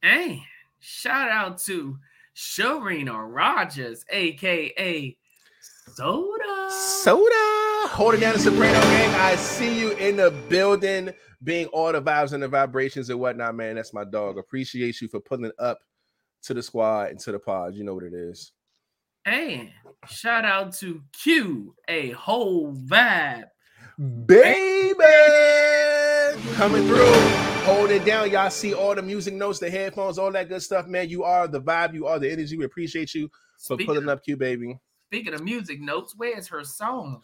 Hey, 0.03 0.43
shout 0.81 1.31
out 1.31 1.59
to 1.59 1.97
Sharina 2.37 3.25
Rogers, 3.33 4.05
aka 4.11 5.17
Soda. 5.95 6.71
Soda. 6.71 7.62
Holding 7.89 8.21
down 8.21 8.33
the 8.35 8.39
Soprano 8.39 8.81
gang. 8.81 9.15
I 9.15 9.37
see 9.37 9.79
you 9.79 9.93
in 9.93 10.17
the 10.17 10.31
building, 10.49 11.11
being 11.45 11.67
all 11.69 11.93
the 11.93 12.01
vibes 12.03 12.33
and 12.33 12.43
the 12.43 12.49
vibrations 12.49 13.11
and 13.11 13.21
whatnot, 13.21 13.55
man. 13.55 13.77
That's 13.77 13.93
my 13.93 14.05
dog. 14.05 14.39
Appreciate 14.39 15.01
you 15.01 15.09
for 15.09 15.21
pulling 15.21 15.53
up 15.59 15.81
to 16.45 16.55
the 16.55 16.63
squad 16.63 17.11
and 17.11 17.19
to 17.21 17.33
the 17.33 17.39
pod. 17.39 17.75
You 17.75 17.85
know 17.85 17.95
what 17.95 18.05
it 18.05 18.15
is. 18.15 18.53
And 19.25 19.71
shout 20.09 20.45
out 20.45 20.73
to 20.77 21.03
Q, 21.13 21.75
a 21.89 22.11
whole 22.11 22.75
vibe. 22.75 23.45
Baby 24.27 24.95
coming 26.55 26.87
through. 26.87 27.13
Hold 27.65 27.91
it 27.91 28.05
down. 28.05 28.31
Y'all 28.31 28.51
see 28.51 28.75
all 28.75 28.95
the 28.95 29.03
music 29.03 29.35
notes, 29.35 29.59
the 29.61 29.71
headphones, 29.71 30.19
all 30.19 30.33
that 30.33 30.49
good 30.49 30.63
stuff, 30.63 30.87
man. 30.87 31.09
You 31.09 31.23
are 31.25 31.47
the 31.47 31.61
vibe, 31.61 31.95
you 31.95 32.07
are 32.07 32.19
the 32.19 32.31
energy. 32.31 32.57
We 32.57 32.65
appreciate 32.65 33.15
you 33.15 33.29
for 33.59 33.75
Speaking 33.75 33.87
pulling 33.87 34.03
of, 34.05 34.09
up 34.09 34.25
Q, 34.25 34.37
baby. 34.37 34.77
speaking 35.07 35.35
of 35.35 35.45
music 35.45 35.81
notes, 35.81 36.15
where's 36.17 36.49
her 36.49 36.65
song? 36.65 37.23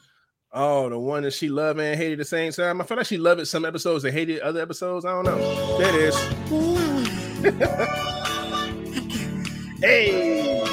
Oh, 0.52 0.88
the 0.88 0.98
one 0.98 1.24
that 1.24 1.32
she 1.32 1.48
loved 1.48 1.78
and 1.78 1.96
hated 1.98 2.18
the 2.18 2.24
same 2.24 2.52
time. 2.52 2.80
I 2.80 2.84
feel 2.84 2.96
like 2.96 3.06
she 3.06 3.18
loved 3.18 3.40
it 3.40 3.46
some 3.46 3.64
episodes 3.66 4.04
and 4.04 4.14
hated 4.14 4.40
other 4.40 4.62
episodes. 4.62 5.04
I 5.04 5.10
don't 5.10 5.24
know. 5.24 5.78
There 5.78 5.88
it 5.88 5.94
is. 5.94 6.16
hey. 9.80 10.64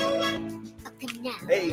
Hey. 1.48 1.70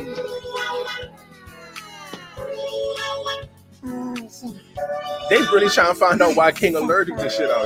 They 5.29 5.37
really 5.37 5.69
trying 5.69 5.93
to 5.93 5.95
find 5.95 6.21
out 6.21 6.35
why 6.35 6.51
King 6.51 6.75
allergic 6.75 7.17
to 7.17 7.29
shit 7.29 7.49
out 7.49 7.65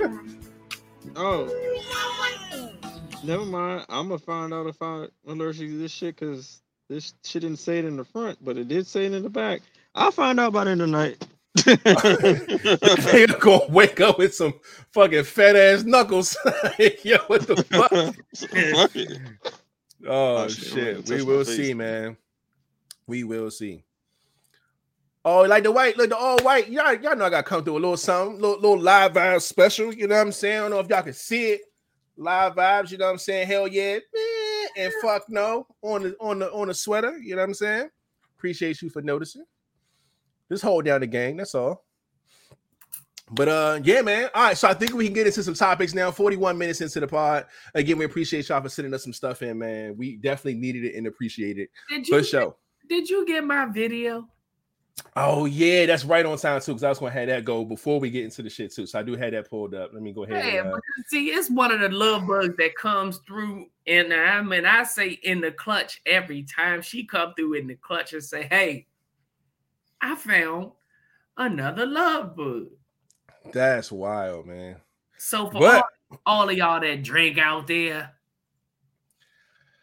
here. 0.00 0.20
Oh, 1.20 1.46
never 3.24 3.44
mind. 3.44 3.84
I'm 3.88 4.06
gonna 4.08 4.18
find 4.18 4.54
out 4.54 4.68
if 4.68 4.80
I'm 4.80 5.08
allergic 5.26 5.68
to 5.68 5.78
this 5.78 5.90
shit 5.90 6.14
because 6.14 6.62
this 6.88 7.14
shit 7.24 7.42
didn't 7.42 7.58
say 7.58 7.78
it 7.78 7.84
in 7.84 7.96
the 7.96 8.04
front, 8.04 8.42
but 8.44 8.56
it 8.56 8.68
did 8.68 8.86
say 8.86 9.06
it 9.06 9.12
in 9.12 9.22
the 9.22 9.30
back. 9.30 9.60
I'll 9.94 10.10
find 10.10 10.38
out 10.40 10.52
by 10.52 10.64
the 10.64 10.70
end 10.70 10.82
of 10.82 10.90
the 10.90 10.92
night. 10.92 11.26
they 11.64 13.26
gonna 13.26 13.66
wake 13.68 14.00
up 14.00 14.18
with 14.18 14.34
some 14.34 14.54
fucking 14.92 15.24
fat 15.24 15.56
ass 15.56 15.84
knuckles. 15.84 16.36
Yo, 17.02 17.16
what 17.26 17.46
the 17.46 17.56
fuck? 17.64 17.90
Fuck. 18.74 19.54
Oh, 20.06 20.36
Oh, 20.44 20.48
shit, 20.48 21.06
shit. 21.06 21.08
We 21.08 21.22
will 21.22 21.44
see, 21.44 21.74
man. 21.74 22.16
We 23.06 23.24
will 23.24 23.50
see. 23.50 23.84
Oh, 25.24 25.42
like 25.42 25.64
the 25.64 25.72
white, 25.72 25.98
like 25.98 26.10
the 26.10 26.16
all 26.16 26.38
white. 26.40 26.68
Y'all, 26.70 26.94
y'all 26.94 27.16
know 27.16 27.24
I 27.24 27.30
got 27.30 27.38
to 27.38 27.42
come 27.42 27.64
through 27.64 27.74
a 27.74 27.80
little 27.80 27.96
something, 27.96 28.40
little, 28.40 28.60
little 28.60 28.80
live 28.80 29.14
vibe 29.14 29.42
special. 29.42 29.92
You 29.92 30.06
know 30.06 30.14
what 30.14 30.20
I'm 30.22 30.32
saying? 30.32 30.56
I 30.56 30.60
don't 30.60 30.70
know 30.70 30.78
if 30.80 30.88
y'all 30.88 31.02
can 31.02 31.12
see 31.12 31.50
it. 31.52 31.62
Live 32.16 32.54
vibes, 32.54 32.90
you 32.92 32.98
know 32.98 33.06
what 33.06 33.12
I'm 33.12 33.18
saying? 33.18 33.46
Hell 33.46 33.66
yeah. 33.68 33.98
Eh, 33.98 34.37
And 34.78 34.92
fuck 35.02 35.28
no 35.28 35.66
on 35.82 36.02
the 36.04 36.16
on 36.20 36.38
the 36.38 36.52
on 36.52 36.68
the 36.68 36.74
sweater. 36.74 37.18
You 37.18 37.34
know 37.34 37.42
what 37.42 37.48
I'm 37.48 37.54
saying? 37.54 37.88
Appreciate 38.38 38.80
you 38.80 38.90
for 38.90 39.02
noticing. 39.02 39.44
Just 40.50 40.62
hold 40.62 40.84
down 40.84 41.00
the 41.00 41.06
gang. 41.06 41.36
That's 41.36 41.54
all. 41.54 41.84
But 43.30 43.48
uh, 43.48 43.80
yeah, 43.82 44.00
man. 44.00 44.30
All 44.34 44.44
right, 44.44 44.56
so 44.56 44.68
I 44.68 44.74
think 44.74 44.94
we 44.94 45.04
can 45.04 45.14
get 45.14 45.26
into 45.26 45.42
some 45.42 45.54
topics 45.54 45.94
now. 45.94 46.10
41 46.10 46.56
minutes 46.56 46.80
into 46.80 47.00
the 47.00 47.06
pod. 47.06 47.46
Again, 47.74 47.98
we 47.98 48.04
appreciate 48.04 48.48
y'all 48.48 48.62
for 48.62 48.68
sending 48.68 48.94
us 48.94 49.02
some 49.02 49.12
stuff 49.12 49.42
in, 49.42 49.58
man. 49.58 49.96
We 49.96 50.16
definitely 50.16 50.60
needed 50.60 50.84
it 50.84 50.94
and 50.94 51.06
appreciate 51.06 51.58
it 51.58 51.68
Did 51.90 52.06
for 52.06 52.18
you 52.18 52.24
sure. 52.24 52.56
did 52.88 53.10
you 53.10 53.26
get 53.26 53.44
my 53.44 53.66
video? 53.66 54.28
Oh 55.16 55.44
yeah, 55.44 55.86
that's 55.86 56.04
right 56.04 56.24
on 56.24 56.38
time 56.38 56.60
too. 56.60 56.72
Because 56.72 56.84
I 56.84 56.88
was 56.88 56.98
gonna 56.98 57.12
have 57.12 57.28
that 57.28 57.44
go 57.44 57.64
before 57.64 58.00
we 58.00 58.10
get 58.10 58.24
into 58.24 58.42
the 58.42 58.50
shit 58.50 58.72
too. 58.72 58.86
So 58.86 58.98
I 58.98 59.02
do 59.02 59.14
have 59.16 59.32
that 59.32 59.48
pulled 59.48 59.74
up. 59.74 59.90
Let 59.92 60.02
me 60.02 60.12
go 60.12 60.24
ahead. 60.24 60.54
Yeah, 60.54 60.70
uh, 60.70 60.78
see, 61.08 61.26
it's 61.26 61.50
one 61.50 61.70
of 61.70 61.80
the 61.80 61.88
love 61.90 62.26
bugs 62.26 62.56
that 62.56 62.74
comes 62.76 63.18
through, 63.26 63.66
and 63.88 64.12
I 64.12 64.42
mean, 64.42 64.66
I 64.66 64.84
say 64.84 65.08
in 65.08 65.40
the 65.40 65.50
clutch 65.50 66.00
every 66.06 66.42
time 66.44 66.82
she 66.82 67.04
come 67.04 67.34
through 67.34 67.54
in 67.54 67.66
the 67.66 67.74
clutch 67.76 68.12
and 68.12 68.22
say, 68.22 68.42
"Hey, 68.44 68.86
I 70.00 70.14
found 70.14 70.72
another 71.36 71.86
love 71.86 72.36
bug." 72.36 72.66
that's 73.52 73.90
wild, 73.90 74.46
man. 74.46 74.76
So 75.16 75.50
for 75.50 75.58
But- 75.60 75.84
all, 76.10 76.20
all 76.26 76.48
of 76.50 76.56
y'all 76.56 76.80
that 76.80 77.02
drink 77.02 77.38
out 77.38 77.66
there, 77.66 78.12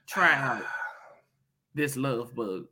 try 0.08 0.34
out 0.34 0.64
this 1.74 1.98
love 1.98 2.36
bug. 2.36 2.68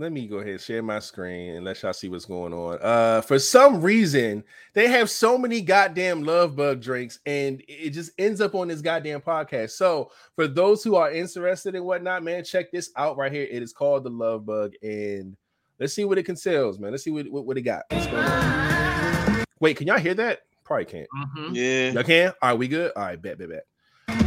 Let 0.00 0.12
me 0.12 0.26
go 0.26 0.38
ahead 0.38 0.52
and 0.52 0.60
share 0.62 0.82
my 0.82 0.98
screen 0.98 1.56
and 1.56 1.64
let 1.66 1.82
y'all 1.82 1.92
see 1.92 2.08
what's 2.08 2.24
going 2.24 2.54
on. 2.54 2.78
Uh, 2.80 3.20
for 3.20 3.38
some 3.38 3.82
reason, 3.82 4.42
they 4.72 4.88
have 4.88 5.10
so 5.10 5.36
many 5.36 5.60
goddamn 5.60 6.22
love 6.22 6.56
bug 6.56 6.80
drinks, 6.80 7.18
and 7.26 7.62
it 7.68 7.90
just 7.90 8.12
ends 8.16 8.40
up 8.40 8.54
on 8.54 8.68
this 8.68 8.80
goddamn 8.80 9.20
podcast. 9.20 9.72
So, 9.72 10.10
for 10.36 10.48
those 10.48 10.82
who 10.82 10.94
are 10.94 11.12
interested 11.12 11.74
in 11.74 11.84
whatnot, 11.84 12.22
man, 12.22 12.44
check 12.44 12.72
this 12.72 12.90
out 12.96 13.18
right 13.18 13.30
here. 13.30 13.46
It 13.50 13.62
is 13.62 13.74
called 13.74 14.04
the 14.04 14.08
Love 14.08 14.46
Bug, 14.46 14.72
and 14.82 15.36
let's 15.78 15.92
see 15.92 16.06
what 16.06 16.16
it 16.16 16.22
conceals, 16.22 16.78
man. 16.78 16.92
Let's 16.92 17.04
see 17.04 17.10
what 17.10 17.30
what, 17.30 17.44
what 17.44 17.58
it 17.58 17.62
got. 17.62 17.82
What's 17.90 18.06
going 18.06 18.24
on? 18.24 19.44
Wait, 19.60 19.76
can 19.76 19.86
y'all 19.86 19.98
hear 19.98 20.14
that? 20.14 20.40
Probably 20.64 20.86
can't. 20.86 21.08
Mhm. 21.36 21.50
Yeah. 21.52 21.90
Y'all 21.90 22.04
can? 22.04 22.32
All 22.40 22.48
right, 22.48 22.58
we 22.58 22.68
good? 22.68 22.90
All 22.96 23.02
right, 23.02 23.20
bet, 23.20 23.36
bet, 23.36 23.50
bet. 23.50 23.66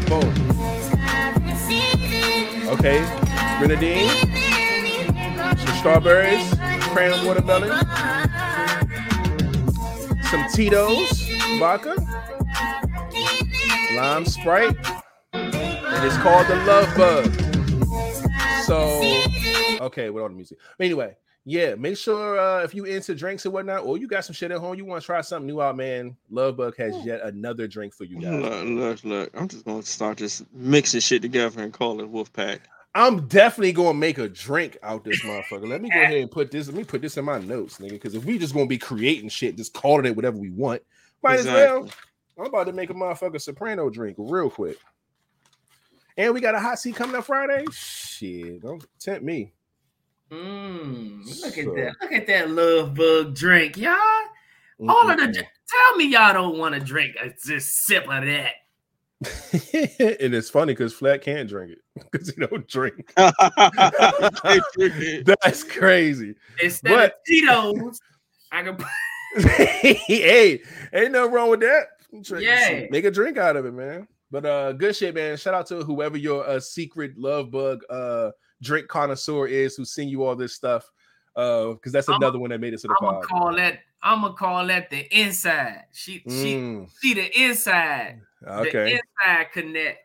Boom. 0.08 0.22
Okay. 2.70 3.34
Grenadine, 3.58 4.10
some 5.66 5.76
strawberries, 5.78 6.54
cran 6.92 7.26
watermelon, 7.26 7.72
some 10.24 10.46
Tito's, 10.54 11.30
vodka, 11.58 11.96
lime 13.96 14.26
sprite, 14.26 14.76
and 15.34 16.06
it's 16.06 16.18
called 16.18 16.48
the 16.48 16.56
Love 16.66 16.98
Bug. 16.98 17.34
So, 18.66 19.00
okay, 19.86 20.10
with 20.10 20.24
all 20.24 20.30
the 20.30 20.36
music. 20.36 20.58
Anyway, 20.80 21.16
yeah, 21.46 21.76
make 21.76 21.98
sure 21.98 22.40
uh, 22.40 22.64
if 22.64 22.74
you 22.74 22.86
into 22.86 23.16
drinks 23.16 23.46
and 23.46 23.54
whatnot, 23.54 23.84
or 23.84 23.98
you 23.98 24.08
got 24.08 24.26
some 24.26 24.34
shit 24.34 24.52
at 24.52 24.60
home, 24.60 24.76
you 24.76 24.86
want 24.86 25.02
to 25.02 25.06
try 25.06 25.22
something 25.22 25.48
new 25.48 25.62
out, 25.62 25.76
man. 25.76 26.16
Love 26.30 26.58
Bug 26.58 26.76
has 26.78 26.96
yet 27.06 27.22
another 27.22 27.68
drink 27.68 27.94
for 27.94 28.06
you 28.06 28.20
guys. 28.20 28.42
Look, 28.42 28.66
look, 28.66 29.04
look. 29.04 29.30
I'm 29.34 29.48
just 29.48 29.66
gonna 29.66 29.84
start 29.84 30.18
just 30.18 30.44
mixing 30.54 31.02
shit 31.02 31.22
together 31.22 31.62
and 31.62 31.74
call 31.74 32.00
it 32.00 32.12
Wolfpack. 32.12 32.60
I'm 32.96 33.28
definitely 33.28 33.72
gonna 33.74 33.96
make 33.96 34.20
a 34.20 34.30
drink 34.30 34.78
out 34.84 35.04
this 35.04 35.22
motherfucker. 35.24 35.68
Let 35.68 35.82
me 35.82 35.90
go 35.90 36.00
ahead 36.00 36.18
and 36.18 36.30
put 36.30 36.52
this. 36.52 36.68
Let 36.68 36.76
me 36.76 36.84
put 36.84 37.02
this 37.02 37.18
in 37.18 37.26
my 37.26 37.40
notes, 37.40 37.80
nigga. 37.80 37.92
Because 37.92 38.14
if 38.14 38.24
we 38.24 38.38
just 38.38 38.54
gonna 38.54 38.68
be 38.68 38.78
creating 38.78 39.30
shit, 39.30 39.58
just 39.58 39.74
calling 39.74 40.06
it 40.06 40.16
whatever 40.16 40.38
we 40.38 40.52
want, 40.52 40.82
might 41.24 41.40
as 41.40 41.46
well. 41.46 41.90
I'm 42.40 42.46
about 42.46 42.66
to 42.66 42.74
make 42.74 42.90
a 42.90 42.94
motherfucker 42.94 43.42
soprano 43.42 43.90
drink 43.90 44.16
real 44.20 44.50
quick. 44.50 44.78
And 46.18 46.34
we 46.34 46.42
got 46.42 46.54
a 46.56 46.60
hot 46.60 46.78
seat 46.80 46.96
coming 46.96 47.16
up 47.16 47.26
Friday. 47.26 47.66
Shit, 47.72 48.62
don't 48.62 48.86
tempt 49.00 49.24
me. 49.24 49.54
Mm, 50.32 51.26
look 51.26 51.54
So- 51.54 51.62
at 51.62 51.76
that! 51.76 51.96
Look 52.02 52.12
at 52.12 52.28
that 52.28 52.50
love 52.52 52.94
bug 52.94 53.36
drink, 53.36 53.78
y'all. 53.78 53.98
All 54.88 55.10
of 55.10 55.18
the 55.18 55.28
tell 55.34 55.98
me 55.98 56.06
y'all 56.06 56.34
don't 56.34 56.58
want 56.58 56.76
to 56.76 56.82
drink 56.82 57.16
a 57.22 57.30
just 57.44 57.86
sip 57.86 58.04
of 58.04 58.26
that. 58.26 58.54
and 59.74 60.34
it's 60.34 60.50
funny 60.50 60.74
because 60.74 60.94
Flat 60.94 61.22
can't 61.22 61.48
drink 61.50 61.72
it 61.72 62.06
because 62.12 62.30
he 62.30 62.46
don't 62.46 62.68
drink. 62.68 63.14
Hey, 64.44 65.24
That's 65.26 65.64
crazy. 65.64 66.36
Instead 66.62 66.90
But- 66.90 67.06
of 67.12 67.18
Tito's, 67.28 68.00
I 68.52 68.64
can 68.64 68.76
put 68.76 68.88
hey, 69.52 70.62
ain't 70.94 71.12
nothing 71.12 71.32
wrong 71.32 71.50
with 71.50 71.62
that. 71.62 71.88
Try- 72.24 72.40
Yeah. 72.40 72.86
make 72.92 73.06
a 73.06 73.12
drink 73.12 73.38
out 73.38 73.56
of 73.56 73.66
it, 73.66 73.74
man. 73.74 74.08
But 74.32 74.46
uh, 74.46 74.74
good 74.74 74.96
shit, 74.96 75.16
man. 75.16 75.38
Shout 75.38 75.54
out 75.54 75.68
to 75.68 75.84
whoever 75.84 76.18
your 76.18 76.48
uh, 76.48 76.60
secret 76.60 77.18
love 77.18 77.52
bug 77.52 77.82
uh 77.90 78.32
drink 78.62 78.88
connoisseur 78.88 79.48
is 79.48 79.76
who 79.76 79.86
send 79.86 80.10
you 80.10 80.24
all 80.24 80.36
this 80.36 80.54
stuff. 80.54 80.90
Uh, 81.36 81.70
because 81.74 81.92
that's 81.92 82.08
I'ma- 82.10 82.18
another 82.18 82.40
one 82.40 82.52
that 82.52 82.62
made 82.62 82.74
it 82.74 82.82
to 82.82 82.88
the 82.88 82.96
I'm 83.02 83.16
pod. 83.16 83.24
call 83.24 83.56
that. 83.56 83.80
I'm 84.04 84.22
gonna 84.22 84.34
call 84.34 84.68
that 84.68 84.90
the 84.90 85.08
inside. 85.18 85.84
She 85.94 86.24
she 86.28 86.56
Mm, 86.56 86.90
she 87.02 87.14
the 87.14 87.42
inside. 87.42 88.22
okay, 88.46 88.72
The 88.72 89.00
inside 89.26 89.52
connect. 89.54 90.00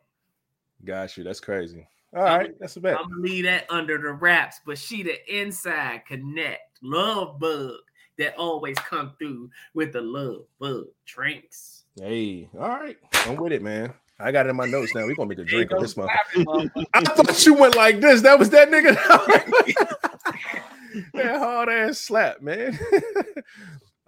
got 0.84 1.16
you. 1.16 1.24
That's 1.24 1.40
crazy. 1.40 1.88
All 2.14 2.22
right, 2.22 2.54
that's 2.58 2.76
a 2.76 2.80
bet. 2.80 2.96
I'm 2.96 3.08
gonna 3.10 3.20
leave 3.20 3.44
that 3.44 3.66
under 3.70 3.98
the 3.98 4.12
wraps, 4.12 4.60
but 4.64 4.78
she 4.78 5.02
the 5.02 5.18
inside 5.36 6.02
connect. 6.06 6.78
Love 6.80 7.38
bug 7.38 7.72
that 8.18 8.36
always 8.36 8.78
come 8.78 9.12
through 9.18 9.50
with 9.74 9.92
the 9.92 10.00
love 10.00 10.44
bug 10.58 10.86
drinks. 11.04 11.84
Hey, 12.00 12.48
all 12.58 12.68
right, 12.68 12.96
I'm 13.26 13.36
with 13.36 13.52
it, 13.52 13.62
man. 13.62 13.92
I 14.20 14.32
got 14.32 14.46
it 14.46 14.50
in 14.50 14.56
my 14.56 14.66
notes 14.66 14.94
now. 14.94 15.04
We're 15.06 15.14
gonna 15.16 15.28
make 15.28 15.38
a 15.38 15.44
drink 15.44 15.70
of 15.72 15.80
this 15.80 15.96
month. 15.96 16.10
I 16.94 17.00
thought 17.04 17.44
you 17.44 17.54
went 17.54 17.74
like 17.76 18.00
this. 18.00 18.22
That 18.22 18.38
was 18.38 18.50
that 18.50 18.70
nigga. 18.70 18.94
that 21.14 21.38
hard 21.38 21.68
ass 21.68 21.98
slap, 21.98 22.40
man. 22.40 22.78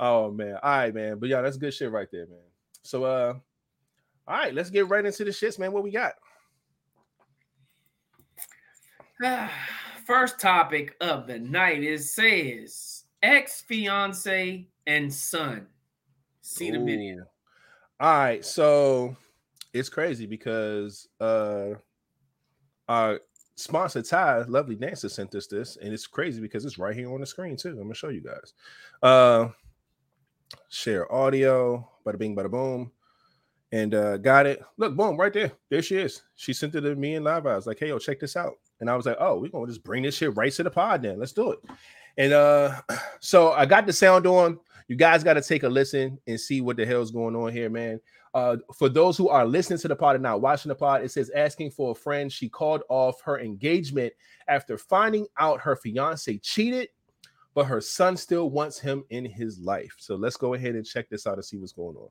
Oh 0.00 0.32
man. 0.32 0.58
All 0.62 0.70
right, 0.70 0.94
man. 0.94 1.18
But 1.18 1.28
yeah, 1.28 1.42
that's 1.42 1.56
good 1.56 1.72
shit 1.72 1.92
right 1.92 2.08
there, 2.10 2.26
man. 2.26 2.38
So 2.82 3.04
uh 3.04 3.34
all 4.26 4.36
right, 4.36 4.54
let's 4.54 4.70
get 4.70 4.88
right 4.88 5.04
into 5.04 5.24
the 5.24 5.30
shits, 5.30 5.58
man. 5.58 5.72
What 5.72 5.82
we 5.82 5.90
got? 5.90 6.14
First 10.06 10.40
topic 10.40 10.96
of 11.00 11.26
the 11.26 11.38
night 11.38 11.82
is 11.82 12.12
says 12.14 13.04
ex 13.22 13.60
fiance 13.60 14.66
and 14.86 15.12
son. 15.12 15.66
See 16.42 16.70
the 16.70 16.78
video. 16.78 17.24
All 18.00 18.18
right, 18.18 18.44
so 18.44 19.16
it's 19.72 19.88
crazy 19.88 20.26
because 20.26 21.08
uh 21.20 21.74
our 22.88 23.20
sponsor 23.56 24.02
Ty, 24.02 24.42
lovely 24.48 24.74
dancer, 24.74 25.08
sent 25.08 25.34
us 25.34 25.46
this, 25.46 25.76
and 25.76 25.92
it's 25.92 26.06
crazy 26.06 26.40
because 26.40 26.64
it's 26.64 26.78
right 26.78 26.96
here 26.96 27.12
on 27.12 27.20
the 27.20 27.26
screen 27.26 27.56
too. 27.56 27.70
I'm 27.70 27.82
gonna 27.82 27.94
show 27.94 28.08
you 28.08 28.22
guys. 28.22 28.54
Uh 29.02 29.48
share 30.68 31.12
audio, 31.12 31.88
bada 32.06 32.18
bing, 32.18 32.36
bada 32.36 32.50
boom. 32.50 32.90
And 33.72 33.94
uh 33.94 34.16
got 34.16 34.46
it. 34.46 34.62
Look, 34.78 34.96
boom, 34.96 35.16
right 35.16 35.32
there. 35.32 35.52
There 35.68 35.82
she 35.82 35.96
is. 35.96 36.22
She 36.36 36.52
sent 36.52 36.74
it 36.74 36.80
to 36.80 36.96
me 36.96 37.14
in 37.14 37.24
live. 37.24 37.46
I 37.46 37.54
was 37.54 37.66
like, 37.66 37.78
hey, 37.78 37.88
yo, 37.88 37.98
check 37.98 38.18
this 38.18 38.36
out. 38.36 38.54
And 38.80 38.90
I 38.90 38.96
was 38.96 39.06
like, 39.06 39.16
oh, 39.20 39.38
we're 39.38 39.48
gonna 39.48 39.66
just 39.66 39.84
bring 39.84 40.02
this 40.02 40.16
shit 40.16 40.36
right 40.36 40.52
to 40.52 40.62
the 40.62 40.70
pod 40.70 41.02
then. 41.02 41.18
Let's 41.18 41.32
do 41.32 41.52
it. 41.52 41.60
And 42.16 42.32
uh 42.32 42.80
so 43.20 43.52
I 43.52 43.66
got 43.66 43.86
the 43.86 43.92
sound 43.92 44.26
on. 44.26 44.58
You 44.88 44.96
guys 44.96 45.22
got 45.22 45.34
to 45.34 45.40
take 45.40 45.62
a 45.62 45.68
listen 45.68 46.18
and 46.26 46.40
see 46.40 46.60
what 46.60 46.76
the 46.76 46.84
hell's 46.84 47.12
going 47.12 47.36
on 47.36 47.52
here, 47.52 47.70
man. 47.70 48.00
Uh, 48.34 48.56
for 48.76 48.88
those 48.88 49.16
who 49.16 49.28
are 49.28 49.46
listening 49.46 49.78
to 49.78 49.86
the 49.86 49.94
pod 49.94 50.16
and 50.16 50.22
not 50.24 50.40
watching 50.40 50.68
the 50.68 50.74
pod, 50.74 51.04
it 51.04 51.12
says 51.12 51.30
asking 51.30 51.70
for 51.70 51.92
a 51.92 51.94
friend. 51.94 52.32
She 52.32 52.48
called 52.48 52.82
off 52.88 53.20
her 53.22 53.38
engagement 53.38 54.12
after 54.48 54.76
finding 54.76 55.28
out 55.38 55.60
her 55.60 55.76
fiance 55.76 56.38
cheated 56.38 56.88
but 57.54 57.66
her 57.66 57.80
son 57.80 58.16
still 58.16 58.50
wants 58.50 58.78
him 58.78 59.04
in 59.10 59.24
his 59.24 59.58
life. 59.58 59.94
So 59.98 60.14
let's 60.16 60.36
go 60.36 60.54
ahead 60.54 60.74
and 60.74 60.86
check 60.86 61.08
this 61.08 61.26
out 61.26 61.34
and 61.34 61.44
see 61.44 61.56
what's 61.56 61.72
going 61.72 61.96
on. 61.96 62.08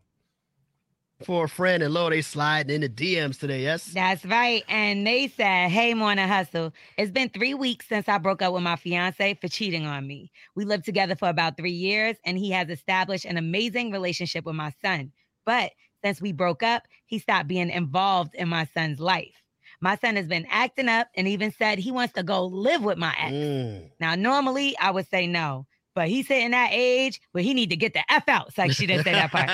For 1.23 1.45
a 1.45 1.49
friend 1.49 1.83
and 1.83 1.93
Lord, 1.93 2.13
they 2.13 2.21
sliding 2.21 2.75
in 2.75 2.81
the 2.81 2.89
DMs 2.89 3.39
today. 3.39 3.63
Yes. 3.63 3.87
That's 3.87 4.23
right. 4.25 4.63
And 4.69 5.05
they 5.05 5.27
said, 5.27 5.69
Hey, 5.69 5.93
Morning 5.93 6.27
Hustle. 6.27 6.71
It's 6.97 7.11
been 7.11 7.27
three 7.29 7.53
weeks 7.53 7.87
since 7.89 8.07
I 8.07 8.17
broke 8.19 8.41
up 8.41 8.53
with 8.53 8.63
my 8.63 8.77
fiance 8.77 9.37
for 9.41 9.49
cheating 9.49 9.85
on 9.85 10.07
me. 10.07 10.31
We 10.55 10.63
lived 10.63 10.85
together 10.85 11.15
for 11.15 11.27
about 11.27 11.57
three 11.57 11.71
years, 11.71 12.15
and 12.23 12.37
he 12.37 12.51
has 12.51 12.69
established 12.69 13.25
an 13.25 13.35
amazing 13.35 13.91
relationship 13.91 14.45
with 14.45 14.55
my 14.55 14.71
son. 14.81 15.11
But 15.45 15.71
since 16.05 16.21
we 16.21 16.31
broke 16.31 16.63
up, 16.63 16.83
he 17.05 17.19
stopped 17.19 17.49
being 17.49 17.69
involved 17.69 18.33
in 18.35 18.47
my 18.47 18.65
son's 18.73 19.01
life. 19.01 19.35
My 19.81 19.95
son 19.97 20.15
has 20.17 20.27
been 20.27 20.45
acting 20.49 20.89
up 20.89 21.07
and 21.15 21.27
even 21.27 21.51
said 21.51 21.79
he 21.79 21.91
wants 21.91 22.13
to 22.15 22.23
go 22.23 22.45
live 22.45 22.83
with 22.83 22.97
my 22.97 23.15
ex. 23.17 23.31
Mm. 23.31 23.89
Now, 23.99 24.15
normally 24.15 24.75
I 24.77 24.91
would 24.91 25.07
say 25.09 25.25
no, 25.25 25.65
but 25.95 26.07
he's 26.09 26.27
hitting 26.27 26.51
that 26.51 26.69
age 26.73 27.19
where 27.31 27.43
he 27.43 27.53
need 27.53 27.69
to 27.69 27.77
get 27.77 27.93
the 27.93 28.03
F 28.11 28.27
out. 28.27 28.49
It's 28.49 28.57
like 28.57 28.71
she 28.73 28.85
didn't 28.85 29.05
say 29.05 29.13
that 29.13 29.31
part. 29.31 29.49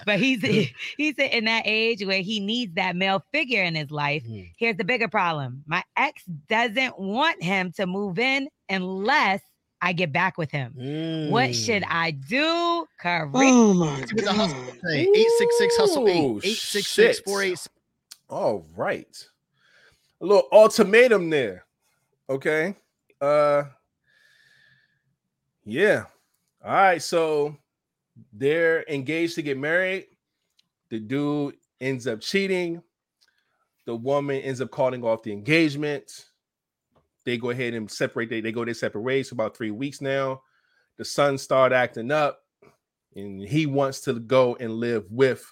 but 0.06 0.18
he's 0.18 0.42
he's 0.96 1.14
in 1.18 1.44
that 1.44 1.62
age 1.64 2.04
where 2.04 2.22
he 2.22 2.40
needs 2.40 2.74
that 2.74 2.96
male 2.96 3.22
figure 3.32 3.62
in 3.62 3.74
his 3.74 3.90
life. 3.90 4.24
Mhm. 4.24 4.50
Here's 4.58 4.76
the 4.76 4.84
bigger 4.84 5.08
problem: 5.08 5.62
my 5.66 5.82
ex 5.96 6.24
doesn't 6.48 6.98
want 6.98 7.42
him 7.42 7.72
to 7.76 7.86
move 7.86 8.18
in 8.18 8.48
unless 8.68 9.40
I 9.82 9.92
get 9.94 10.12
back 10.12 10.36
with 10.38 10.50
him. 10.50 10.72
What 11.30 11.54
should 11.54 11.82
Mm. 11.84 11.88
I 11.90 12.10
do? 12.10 12.86
Correct. 13.00 13.30
Oh 13.34 13.74
my 13.74 13.96
See 13.96 14.14
what 14.16 14.24
the 14.24 14.32
hustle 14.32 14.58
god. 14.62 14.74
say. 14.84 15.00
866 15.02 15.76
hustle 15.78 16.08
8. 16.08 16.18
Ooh, 16.20 16.40
866 16.44 17.20
486. 17.20 17.68
All 18.30 18.66
right. 18.76 19.28
A 20.22 20.24
little 20.24 20.48
ultimatum 20.52 21.28
there. 21.28 21.66
Okay. 22.30 22.76
Uh 23.20 23.64
yeah. 25.64 26.04
All 26.64 26.72
right. 26.72 27.02
So 27.02 27.56
they're 28.32 28.84
engaged 28.88 29.34
to 29.34 29.42
get 29.42 29.58
married. 29.58 30.06
The 30.90 31.00
dude 31.00 31.56
ends 31.80 32.06
up 32.06 32.20
cheating. 32.20 32.82
The 33.86 33.96
woman 33.96 34.40
ends 34.42 34.60
up 34.60 34.70
calling 34.70 35.02
off 35.04 35.22
the 35.22 35.32
engagement. 35.32 36.26
They 37.24 37.36
go 37.36 37.50
ahead 37.50 37.74
and 37.74 37.90
separate. 37.90 38.30
They, 38.30 38.40
they 38.40 38.52
go 38.52 38.64
their 38.64 38.74
separate 38.74 39.02
ways 39.02 39.28
for 39.28 39.34
about 39.34 39.56
three 39.56 39.70
weeks 39.70 40.00
now. 40.00 40.42
The 40.96 41.04
son 41.04 41.38
start 41.38 41.72
acting 41.72 42.10
up, 42.10 42.40
and 43.14 43.40
he 43.40 43.66
wants 43.66 44.00
to 44.02 44.14
go 44.14 44.56
and 44.56 44.72
live 44.74 45.04
with, 45.10 45.44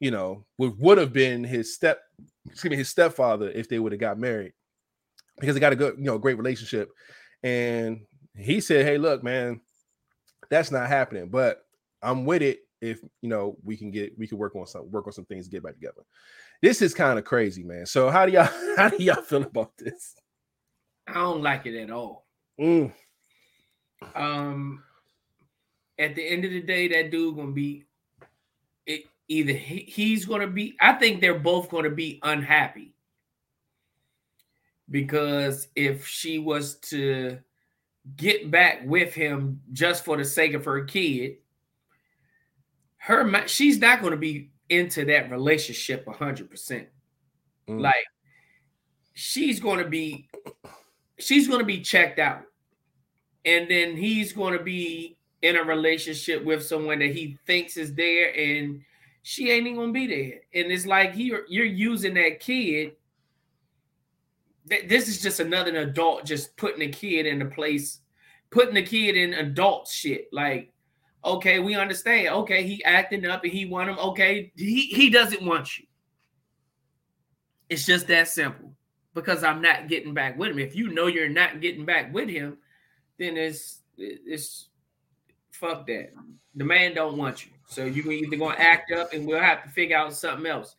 you 0.00 0.10
know, 0.10 0.44
what 0.56 0.76
would 0.78 0.98
have 0.98 1.12
been 1.12 1.44
his 1.44 1.74
step 1.74 2.00
excuse 2.46 2.70
me, 2.70 2.76
his 2.76 2.88
stepfather 2.88 3.50
if 3.50 3.68
they 3.68 3.78
would 3.78 3.92
have 3.92 4.00
got 4.00 4.18
married 4.18 4.52
because 5.38 5.54
they 5.54 5.60
got 5.60 5.72
a 5.72 5.76
good, 5.76 5.94
you 5.98 6.04
know, 6.04 6.18
great 6.18 6.38
relationship. 6.38 6.90
And 7.42 8.00
he 8.36 8.60
said, 8.60 8.84
Hey, 8.84 8.98
look, 8.98 9.22
man, 9.22 9.60
that's 10.50 10.70
not 10.70 10.88
happening, 10.88 11.28
but 11.28 11.62
I'm 12.02 12.24
with 12.24 12.42
it 12.42 12.60
if 12.80 13.02
you 13.20 13.28
know 13.28 13.56
we 13.62 13.76
can 13.76 13.90
get 13.90 14.18
we 14.18 14.26
can 14.26 14.38
work 14.38 14.56
on 14.56 14.66
some 14.66 14.90
work 14.90 15.06
on 15.06 15.12
some 15.12 15.26
things, 15.26 15.46
to 15.46 15.50
get 15.50 15.62
back 15.62 15.74
together. 15.74 16.02
This 16.62 16.82
is 16.82 16.94
kind 16.94 17.18
of 17.18 17.24
crazy, 17.24 17.62
man. 17.62 17.86
So 17.86 18.10
how 18.10 18.26
do 18.26 18.32
y'all 18.32 18.48
how 18.76 18.88
do 18.88 19.02
y'all 19.02 19.22
feel 19.22 19.42
about 19.42 19.72
this? 19.78 20.14
I 21.06 21.14
don't 21.14 21.42
like 21.42 21.66
it 21.66 21.80
at 21.80 21.90
all. 21.90 22.26
Mm, 22.60 22.92
Um, 24.14 24.82
at 25.98 26.14
the 26.14 26.26
end 26.26 26.44
of 26.44 26.50
the 26.50 26.62
day, 26.62 26.88
that 26.88 27.10
dude 27.10 27.36
gonna 27.36 27.52
be 27.52 27.84
it. 28.86 29.04
Either 29.30 29.52
he, 29.52 29.78
he's 29.88 30.24
gonna 30.26 30.48
be. 30.48 30.76
I 30.80 30.94
think 30.94 31.20
they're 31.20 31.38
both 31.38 31.70
gonna 31.70 31.90
be 31.90 32.18
unhappy 32.22 32.94
because 34.90 35.68
if 35.76 36.06
she 36.06 36.38
was 36.38 36.74
to 36.80 37.38
get 38.16 38.50
back 38.50 38.82
with 38.84 39.14
him 39.14 39.62
just 39.72 40.04
for 40.04 40.16
the 40.16 40.24
sake 40.24 40.54
of 40.54 40.64
her 40.64 40.84
kid, 40.84 41.36
her 42.98 43.46
she's 43.46 43.78
not 43.78 44.02
gonna 44.02 44.16
be 44.16 44.50
into 44.68 45.04
that 45.04 45.30
relationship 45.30 46.06
hundred 46.08 46.50
percent. 46.50 46.88
mm. 47.68 47.80
Like 47.80 48.06
she's 49.14 49.60
gonna 49.60 49.88
be, 49.88 50.28
she's 51.18 51.46
gonna 51.46 51.64
be 51.64 51.80
checked 51.80 52.18
out 52.18 52.42
and 53.44 53.70
then 53.70 53.96
he's 53.96 54.32
going 54.32 54.56
to 54.56 54.62
be 54.62 55.16
in 55.42 55.56
a 55.56 55.62
relationship 55.62 56.44
with 56.44 56.64
someone 56.64 56.98
that 56.98 57.12
he 57.14 57.38
thinks 57.46 57.76
is 57.76 57.94
there 57.94 58.36
and 58.36 58.82
she 59.22 59.50
ain't 59.50 59.66
even 59.66 59.86
to 59.88 59.92
be 59.92 60.06
there. 60.06 60.40
And 60.54 60.72
it's 60.72 60.86
like 60.86 61.12
you're 61.14 61.44
you're 61.48 61.64
using 61.64 62.14
that 62.14 62.40
kid. 62.40 62.92
Th- 64.68 64.88
this 64.88 65.08
is 65.08 65.20
just 65.20 65.40
another 65.40 65.76
adult 65.76 66.24
just 66.24 66.56
putting 66.56 66.82
a 66.82 66.92
kid 66.92 67.26
in 67.26 67.42
a 67.42 67.46
place 67.46 68.00
putting 68.50 68.74
the 68.74 68.82
kid 68.82 69.16
in 69.16 69.34
adult 69.34 69.88
shit. 69.88 70.28
Like 70.32 70.72
okay 71.24 71.58
we 71.58 71.74
understand. 71.74 72.28
Okay 72.28 72.64
he 72.64 72.84
acting 72.84 73.26
up 73.26 73.44
and 73.44 73.52
he 73.52 73.64
want 73.66 73.90
him. 73.90 73.98
Okay 73.98 74.52
he, 74.56 74.86
he 74.86 75.10
doesn't 75.10 75.44
want 75.44 75.78
you. 75.78 75.86
It's 77.68 77.86
just 77.86 78.08
that 78.08 78.28
simple. 78.28 78.74
Because 79.12 79.42
i'm 79.42 79.60
not 79.60 79.88
getting 79.88 80.14
back 80.14 80.38
with 80.38 80.50
him. 80.50 80.58
If 80.58 80.76
you 80.76 80.92
know 80.92 81.06
you're 81.06 81.28
not 81.28 81.60
getting 81.60 81.84
back 81.84 82.12
with 82.12 82.28
him 82.28 82.58
then 83.18 83.36
it's 83.36 83.80
it's 83.96 84.68
fuck 85.50 85.86
that. 85.86 86.10
The 86.54 86.64
man 86.64 86.94
don't 86.94 87.16
want 87.16 87.44
you, 87.44 87.52
so 87.70 87.84
you 87.84 88.02
can 88.02 88.12
either 88.12 88.36
gonna 88.36 88.56
act 88.58 88.90
up, 88.90 89.12
and 89.12 89.24
we'll 89.24 89.40
have 89.40 89.62
to 89.62 89.68
figure 89.68 89.96
out 89.96 90.12
something 90.12 90.46
else. 90.46 90.74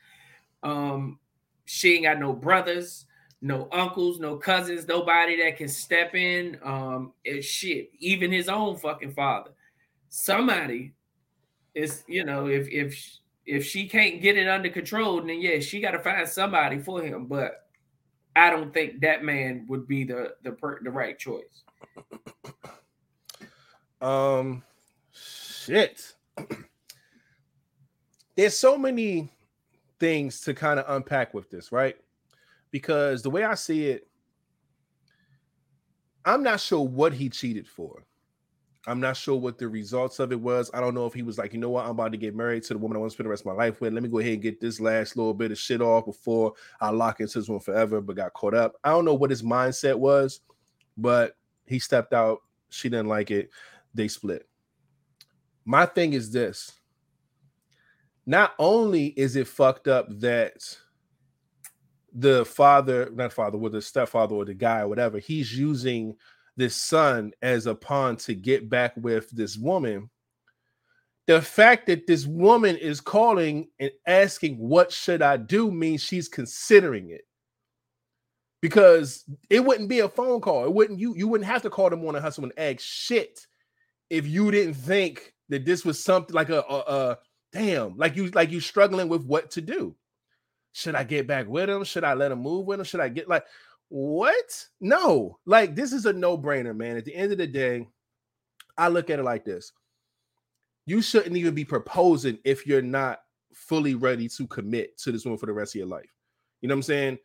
Um, 0.61 1.19
she 1.63 1.93
ain't 1.95 2.03
got 2.03 2.19
no 2.19 2.33
brothers, 2.33 3.05
no 3.41 3.69
uncles, 3.71 4.19
no 4.19 4.35
cousins, 4.35 4.85
nobody 4.89 5.41
that 5.41 5.55
can 5.55 5.69
step 5.69 6.13
in. 6.15 6.59
Um, 6.61 7.13
it's 7.23 7.47
shit. 7.47 7.91
Even 7.99 8.29
his 8.29 8.49
own 8.49 8.75
fucking 8.75 9.13
father. 9.13 9.51
Somebody 10.09 10.91
is, 11.73 12.03
you 12.07 12.25
know, 12.25 12.47
if 12.47 12.67
if 12.67 13.19
if 13.45 13.65
she 13.65 13.87
can't 13.87 14.21
get 14.21 14.37
it 14.37 14.49
under 14.49 14.69
control, 14.69 15.21
then 15.21 15.39
yeah, 15.39 15.59
she 15.59 15.79
got 15.79 15.91
to 15.91 15.99
find 15.99 16.27
somebody 16.27 16.79
for 16.79 17.01
him. 17.01 17.25
But 17.25 17.69
I 18.35 18.49
don't 18.49 18.73
think 18.73 18.99
that 18.99 19.23
man 19.23 19.65
would 19.69 19.87
be 19.87 20.03
the 20.03 20.33
the 20.43 20.51
per, 20.51 20.83
the 20.83 20.91
right 20.91 21.17
choice. 21.17 21.63
Um, 24.01 24.63
shit. 25.13 26.13
There's 28.41 28.57
so 28.57 28.75
many 28.75 29.29
things 29.99 30.41
to 30.41 30.55
kind 30.55 30.79
of 30.79 30.85
unpack 30.95 31.31
with 31.31 31.51
this, 31.51 31.71
right? 31.71 31.95
Because 32.71 33.21
the 33.21 33.29
way 33.29 33.43
I 33.43 33.53
see 33.53 33.85
it, 33.85 34.07
I'm 36.25 36.41
not 36.41 36.59
sure 36.59 36.81
what 36.81 37.13
he 37.13 37.29
cheated 37.29 37.67
for. 37.67 38.03
I'm 38.87 38.99
not 38.99 39.15
sure 39.15 39.35
what 39.35 39.59
the 39.59 39.67
results 39.67 40.17
of 40.17 40.31
it 40.31 40.39
was. 40.41 40.71
I 40.73 40.79
don't 40.79 40.95
know 40.95 41.05
if 41.05 41.13
he 41.13 41.21
was 41.21 41.37
like, 41.37 41.53
you 41.53 41.59
know 41.59 41.69
what, 41.69 41.85
I'm 41.85 41.91
about 41.91 42.13
to 42.13 42.17
get 42.17 42.35
married 42.35 42.63
to 42.63 42.73
the 42.73 42.79
woman 42.79 42.97
I 42.97 42.99
want 43.01 43.11
to 43.11 43.13
spend 43.13 43.25
the 43.27 43.29
rest 43.29 43.43
of 43.43 43.45
my 43.45 43.63
life 43.63 43.79
with. 43.79 43.93
Let 43.93 44.01
me 44.01 44.09
go 44.09 44.17
ahead 44.17 44.33
and 44.33 44.41
get 44.41 44.59
this 44.59 44.79
last 44.79 45.15
little 45.15 45.35
bit 45.35 45.51
of 45.51 45.59
shit 45.59 45.79
off 45.79 46.07
before 46.07 46.53
I 46.79 46.89
lock 46.89 47.19
into 47.19 47.37
this 47.37 47.47
one 47.47 47.59
forever, 47.59 48.01
but 48.01 48.15
got 48.15 48.33
caught 48.33 48.55
up. 48.55 48.73
I 48.83 48.89
don't 48.89 49.05
know 49.05 49.13
what 49.13 49.29
his 49.29 49.43
mindset 49.43 49.99
was, 49.99 50.39
but 50.97 51.37
he 51.67 51.77
stepped 51.77 52.11
out. 52.11 52.39
She 52.69 52.89
didn't 52.89 53.07
like 53.07 53.29
it. 53.29 53.51
They 53.93 54.07
split. 54.07 54.47
My 55.63 55.85
thing 55.85 56.13
is 56.13 56.31
this. 56.31 56.71
Not 58.25 58.53
only 58.59 59.07
is 59.07 59.35
it 59.35 59.47
fucked 59.47 59.87
up 59.87 60.07
that 60.19 60.77
the 62.13 62.45
father, 62.45 63.09
not 63.13 63.33
father, 63.33 63.57
with 63.57 63.73
the 63.73 63.81
stepfather 63.81 64.35
or 64.35 64.45
the 64.45 64.53
guy 64.53 64.81
or 64.81 64.87
whatever, 64.87 65.17
he's 65.19 65.57
using 65.57 66.15
this 66.57 66.75
son 66.75 67.31
as 67.41 67.65
a 67.65 67.73
pawn 67.73 68.17
to 68.17 68.35
get 68.35 68.69
back 68.69 68.93
with 68.97 69.29
this 69.31 69.57
woman. 69.57 70.09
The 71.27 71.41
fact 71.41 71.87
that 71.87 72.07
this 72.07 72.25
woman 72.25 72.75
is 72.77 72.99
calling 72.99 73.69
and 73.79 73.91
asking, 74.05 74.57
What 74.57 74.91
should 74.91 75.21
I 75.21 75.37
do? 75.37 75.71
means 75.71 76.01
she's 76.03 76.27
considering 76.27 77.09
it. 77.09 77.21
Because 78.61 79.23
it 79.49 79.63
wouldn't 79.63 79.89
be 79.89 80.01
a 80.01 80.09
phone 80.09 80.41
call. 80.41 80.65
It 80.65 80.73
wouldn't 80.73 80.99
you 80.99 81.15
you 81.15 81.27
wouldn't 81.27 81.49
have 81.49 81.63
to 81.63 81.69
call 81.69 81.89
them 81.89 82.05
on 82.05 82.15
a 82.15 82.21
hustle 82.21 82.43
and 82.43 82.53
ask 82.57 82.79
shit 82.81 83.47
if 84.11 84.27
you 84.27 84.51
didn't 84.51 84.75
think 84.75 85.33
that 85.49 85.65
this 85.65 85.83
was 85.83 86.03
something 86.03 86.35
like 86.35 86.49
a, 86.49 86.61
a, 86.61 86.77
a 86.79 87.17
damn, 87.51 87.97
like 87.97 88.15
you 88.15 88.29
like 88.29 88.51
you 88.51 88.59
struggling 88.59 89.09
with 89.09 89.25
what 89.25 89.51
to 89.51 89.61
do. 89.61 89.95
Should 90.73 90.95
I 90.95 91.03
get 91.03 91.27
back 91.27 91.47
with 91.47 91.69
him? 91.69 91.83
Should 91.83 92.03
I 92.03 92.13
let 92.13 92.31
him 92.31 92.39
move 92.39 92.65
with 92.65 92.79
him? 92.79 92.85
Should 92.85 93.01
I 93.01 93.09
get 93.09 93.27
like 93.27 93.45
what? 93.89 94.65
No, 94.79 95.37
like 95.45 95.75
this 95.75 95.91
is 95.91 96.05
a 96.05 96.13
no-brainer, 96.13 96.75
man. 96.75 96.97
At 96.97 97.05
the 97.05 97.15
end 97.15 97.31
of 97.31 97.37
the 97.37 97.47
day, 97.47 97.87
I 98.77 98.87
look 98.87 99.09
at 99.09 99.19
it 99.19 99.23
like 99.23 99.43
this. 99.43 99.73
You 100.85 101.01
shouldn't 101.01 101.35
even 101.35 101.53
be 101.53 101.65
proposing 101.65 102.39
if 102.43 102.65
you're 102.65 102.81
not 102.81 103.19
fully 103.53 103.95
ready 103.95 104.29
to 104.29 104.47
commit 104.47 104.97
to 104.99 105.11
this 105.11 105.25
woman 105.25 105.37
for 105.37 105.45
the 105.45 105.53
rest 105.53 105.75
of 105.75 105.79
your 105.79 105.87
life. 105.87 106.09
You 106.61 106.69
know 106.69 106.73
what 106.73 106.79
I'm 106.79 106.83
saying? 106.83 107.19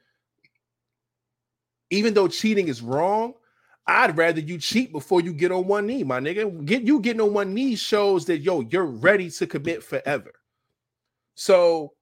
Even 1.91 2.15
though 2.15 2.29
cheating 2.29 2.69
is 2.69 2.83
wrong, 2.83 3.35
I'd 3.89 4.17
rather 4.17 4.41
you 4.41 4.59
cheat 4.59 4.93
before 4.93 5.21
you 5.21 5.33
get 5.33 5.53
on 5.53 5.67
one 5.67 5.87
knee, 5.87 6.03
my 6.03 6.19
nigga. 6.19 6.65
Get 6.65 6.83
you 6.83 7.01
getting 7.01 7.21
on 7.21 7.33
one 7.33 7.55
knee 7.55 7.77
shows 7.77 8.25
that 8.27 8.39
yo, 8.39 8.61
you're 8.63 8.85
ready 8.85 9.31
to 9.31 9.47
commit 9.47 9.83
forever. 9.83 10.33
So 11.35 11.93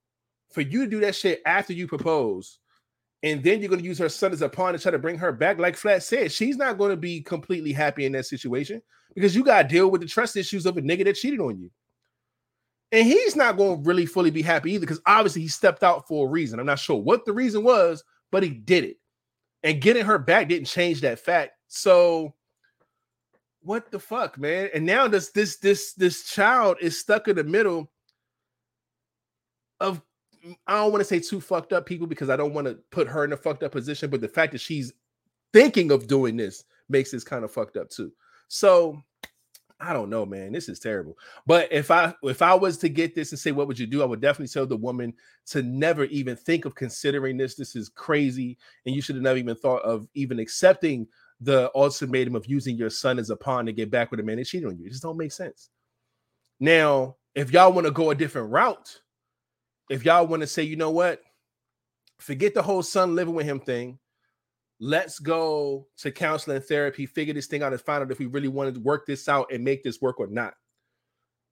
for 0.51 0.63
you 0.63 0.85
to 0.85 0.91
do 0.91 1.01
that 1.01 1.15
shit 1.15 1.43
after 1.45 1.73
you 1.73 1.87
propose 1.87 2.59
and 3.25 3.43
then 3.43 3.61
you're 3.61 3.71
to 3.75 3.83
use 3.83 3.99
her 3.99 4.09
son 4.09 4.33
as 4.33 4.43
a 4.43 4.49
pawn 4.49 4.75
to 4.75 4.79
try 4.79 4.93
to 4.93 4.99
bring 4.99 5.19
her 5.19 5.33
back. 5.33 5.59
Like 5.59 5.77
Flat 5.77 6.03
said, 6.03 6.31
she's 6.31 6.57
not 6.57 6.79
to 6.79 6.97
be 6.97 7.23
completely 7.23 7.73
happy 7.73 8.05
in 8.05 8.13
that 8.13 8.27
situation 8.27 8.83
because 9.15 9.35
you 9.35 9.43
got 9.43 9.63
to 9.63 9.69
deal 9.69 9.91
with 9.91 10.03
the 10.03 10.07
trust 10.07 10.37
issues 10.37 10.67
of 10.67 10.77
a 10.77 10.83
nigga 10.83 11.05
that 11.05 11.17
cheated 11.17 11.41
on 11.41 11.59
you. 11.59 11.71
And 12.93 13.07
he's 13.07 13.35
not 13.35 13.59
to 13.59 13.77
really 13.83 14.07
fully 14.07 14.31
be 14.31 14.43
happy 14.43 14.73
either 14.73 14.83
because 14.83 15.01
obviously 15.07 15.43
he 15.43 15.49
stepped 15.49 15.83
out 15.83 16.07
for 16.07 16.27
a 16.27 16.31
reason. 16.31 16.61
I'm 16.61 16.67
not 16.67 16.79
sure 16.79 17.01
what 17.01 17.25
the 17.25 17.33
reason 17.33 17.65
was, 17.65 18.05
but 18.31 18.43
he 18.43 18.51
did 18.51 18.85
it. 18.85 18.99
And 19.63 19.81
getting 19.81 20.05
her 20.05 20.19
back 20.19 20.49
didn't 20.49 20.69
change 20.69 21.01
that 21.01 21.19
fact. 21.19 21.53
So 21.75 22.35
what 23.63 23.91
the 23.91 23.99
fuck, 23.99 24.39
man? 24.39 24.71
And 24.75 24.87
now 24.87 25.09
this 25.09 25.31
this 25.31 25.57
this 25.57 25.93
this 25.95 26.25
child 26.25 26.77
is 26.81 27.01
stuck 27.01 27.27
in 27.27 27.37
the 27.37 27.45
middle 27.45 27.91
of 29.81 30.01
I 30.67 30.75
don't 30.77 30.93
want 30.93 31.01
to 31.01 31.05
say 31.05 31.19
two 31.19 31.41
fucked 31.41 31.73
up 31.73 31.85
people 31.85 32.07
because 32.07 32.31
I 32.31 32.37
don't 32.37 32.55
want 32.55 32.67
to 32.69 32.79
put 32.91 33.09
her 33.09 33.25
in 33.25 33.33
a 33.33 33.37
fucked 33.37 33.65
up 33.65 33.73
position, 33.73 34.09
but 34.09 34.21
the 34.21 34.29
fact 34.29 34.53
that 34.53 34.61
she's 34.61 34.93
thinking 35.53 35.91
of 35.91 36.07
doing 36.07 36.37
this 36.37 36.65
makes 36.89 37.11
this 37.11 37.25
kind 37.25 37.45
of 37.45 37.51
fucked 37.51 37.77
up 37.77 37.91
too. 37.91 38.13
So 38.47 39.03
I 39.81 39.93
don't 39.93 40.11
know, 40.11 40.25
man. 40.25 40.53
This 40.53 40.69
is 40.69 40.79
terrible. 40.79 41.19
But 41.45 41.73
if 41.73 41.91
I 41.91 42.15
if 42.23 42.41
I 42.41 42.55
was 42.55 42.79
to 42.79 42.89
get 42.89 43.17
this 43.17 43.33
and 43.33 43.39
say 43.39 43.51
what 43.51 43.67
would 43.67 43.79
you 43.79 43.87
do, 43.87 44.03
I 44.03 44.07
would 44.07 44.21
definitely 44.21 44.53
tell 44.53 44.67
the 44.67 44.77
woman 44.77 45.13
to 45.47 45.63
never 45.63 46.05
even 46.05 46.37
think 46.37 46.67
of 46.67 46.77
considering 46.77 47.37
this. 47.37 47.57
This 47.57 47.75
is 47.75 47.89
crazy, 47.89 48.59
and 48.87 48.95
you 48.95 49.03
should 49.03 49.17
have 49.17 49.25
never 49.25 49.39
even 49.39 49.57
thought 49.57 49.83
of 49.83 50.07
even 50.15 50.39
accepting 50.39 51.09
the 51.45 51.71
ultimatum 51.75 52.35
of 52.35 52.47
using 52.47 52.77
your 52.77 52.91
son 52.91 53.19
as 53.19 53.31
a 53.31 53.37
pawn 53.37 53.67
to 53.67 53.73
get 53.73 53.91
back 53.91 54.11
with 54.11 54.21
a 54.21 54.23
man 54.23 54.37
that 54.37 54.47
cheated 54.47 54.69
on 54.69 54.79
you. 54.79 54.87
It 54.87 54.91
just 54.91 55.03
don't 55.03 55.19
make 55.19 55.33
sense. 55.33 55.69
Now, 56.59 57.17
if 57.35 57.53
y'all 57.53 57.73
want 57.73 57.87
to 57.87 57.91
go 57.91 58.11
a 58.11 58.15
different 58.15 58.51
route, 58.51 59.01
if 59.91 60.05
y'all 60.05 60.27
want 60.27 60.41
to 60.41 60.47
say, 60.47 60.63
you 60.63 60.77
know 60.77 60.91
what, 60.91 61.21
forget 62.19 62.55
the 62.55 62.63
whole 62.63 62.83
son 62.83 63.15
living 63.15 63.35
with 63.35 63.47
him 63.47 63.61
thing. 63.61 63.99
Let's 64.81 65.19
go 65.19 65.87
to 65.99 66.11
counseling 66.11 66.61
therapy, 66.61 67.07
figure 67.07 67.35
this 67.35 67.47
thing 67.47 67.63
out, 67.63 67.73
and 67.73 67.81
find 67.81 68.03
out 68.03 68.11
if 68.11 68.19
we 68.19 68.27
really 68.27 68.49
wanted 68.49 68.75
to 68.75 68.81
work 68.81 69.07
this 69.07 69.29
out 69.29 69.53
and 69.53 69.63
make 69.63 69.83
this 69.83 70.01
work 70.01 70.19
or 70.19 70.27
not. 70.27 70.55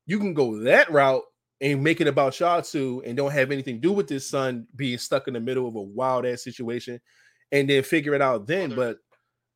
You 0.07 0.19
can 0.19 0.35
go 0.35 0.59
that 0.61 0.91
route 0.91 1.23
and 1.61 1.83
make 1.83 2.01
it 2.01 2.09
about 2.09 2.39
y'all 2.41 2.63
two 2.63 3.03
and 3.07 3.17
don't 3.17 3.31
have 3.31 3.53
anything 3.53 3.77
to 3.77 3.81
do 3.81 3.93
with 3.93 4.09
this 4.09 4.29
son 4.29 4.67
being 4.75 4.99
stuck 4.99 5.29
in 5.29 5.35
the 5.35 5.41
middle 5.41 5.69
of 5.69 5.77
a 5.77 5.83
wild 5.83 6.27
ass 6.27 6.43
situation 6.43 7.01
and 7.53 7.69
then 7.69 7.83
figure 7.83 8.15
it 8.15 8.23
out 8.23 8.47
then. 8.47 8.75
But 8.75 8.99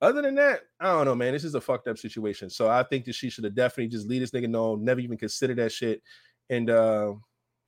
other 0.01 0.23
than 0.23 0.35
that, 0.35 0.61
I 0.81 0.93
don't 0.93 1.07
know, 1.07 1.15
man. 1.15 1.33
This 1.33 1.45
is 1.45 1.55
a 1.55 1.61
fucked 1.61 1.89
up 1.89 1.99
situation. 1.99 2.51
So 2.51 2.69
I 2.69 2.83
think 2.83 3.05
that 3.07 3.15
she 3.15 3.31
should 3.31 3.45
have 3.45 3.55
definitely 3.55 3.89
just 3.89 4.09
lead 4.09 4.23
this 4.23 4.31
nigga 4.31 4.49
know, 4.49 4.77
never 4.77 5.01
even 5.01 5.17
consider 5.17 5.55
that 5.55 5.73
shit. 5.73 6.03
And 6.51 6.71
uh 6.71 7.15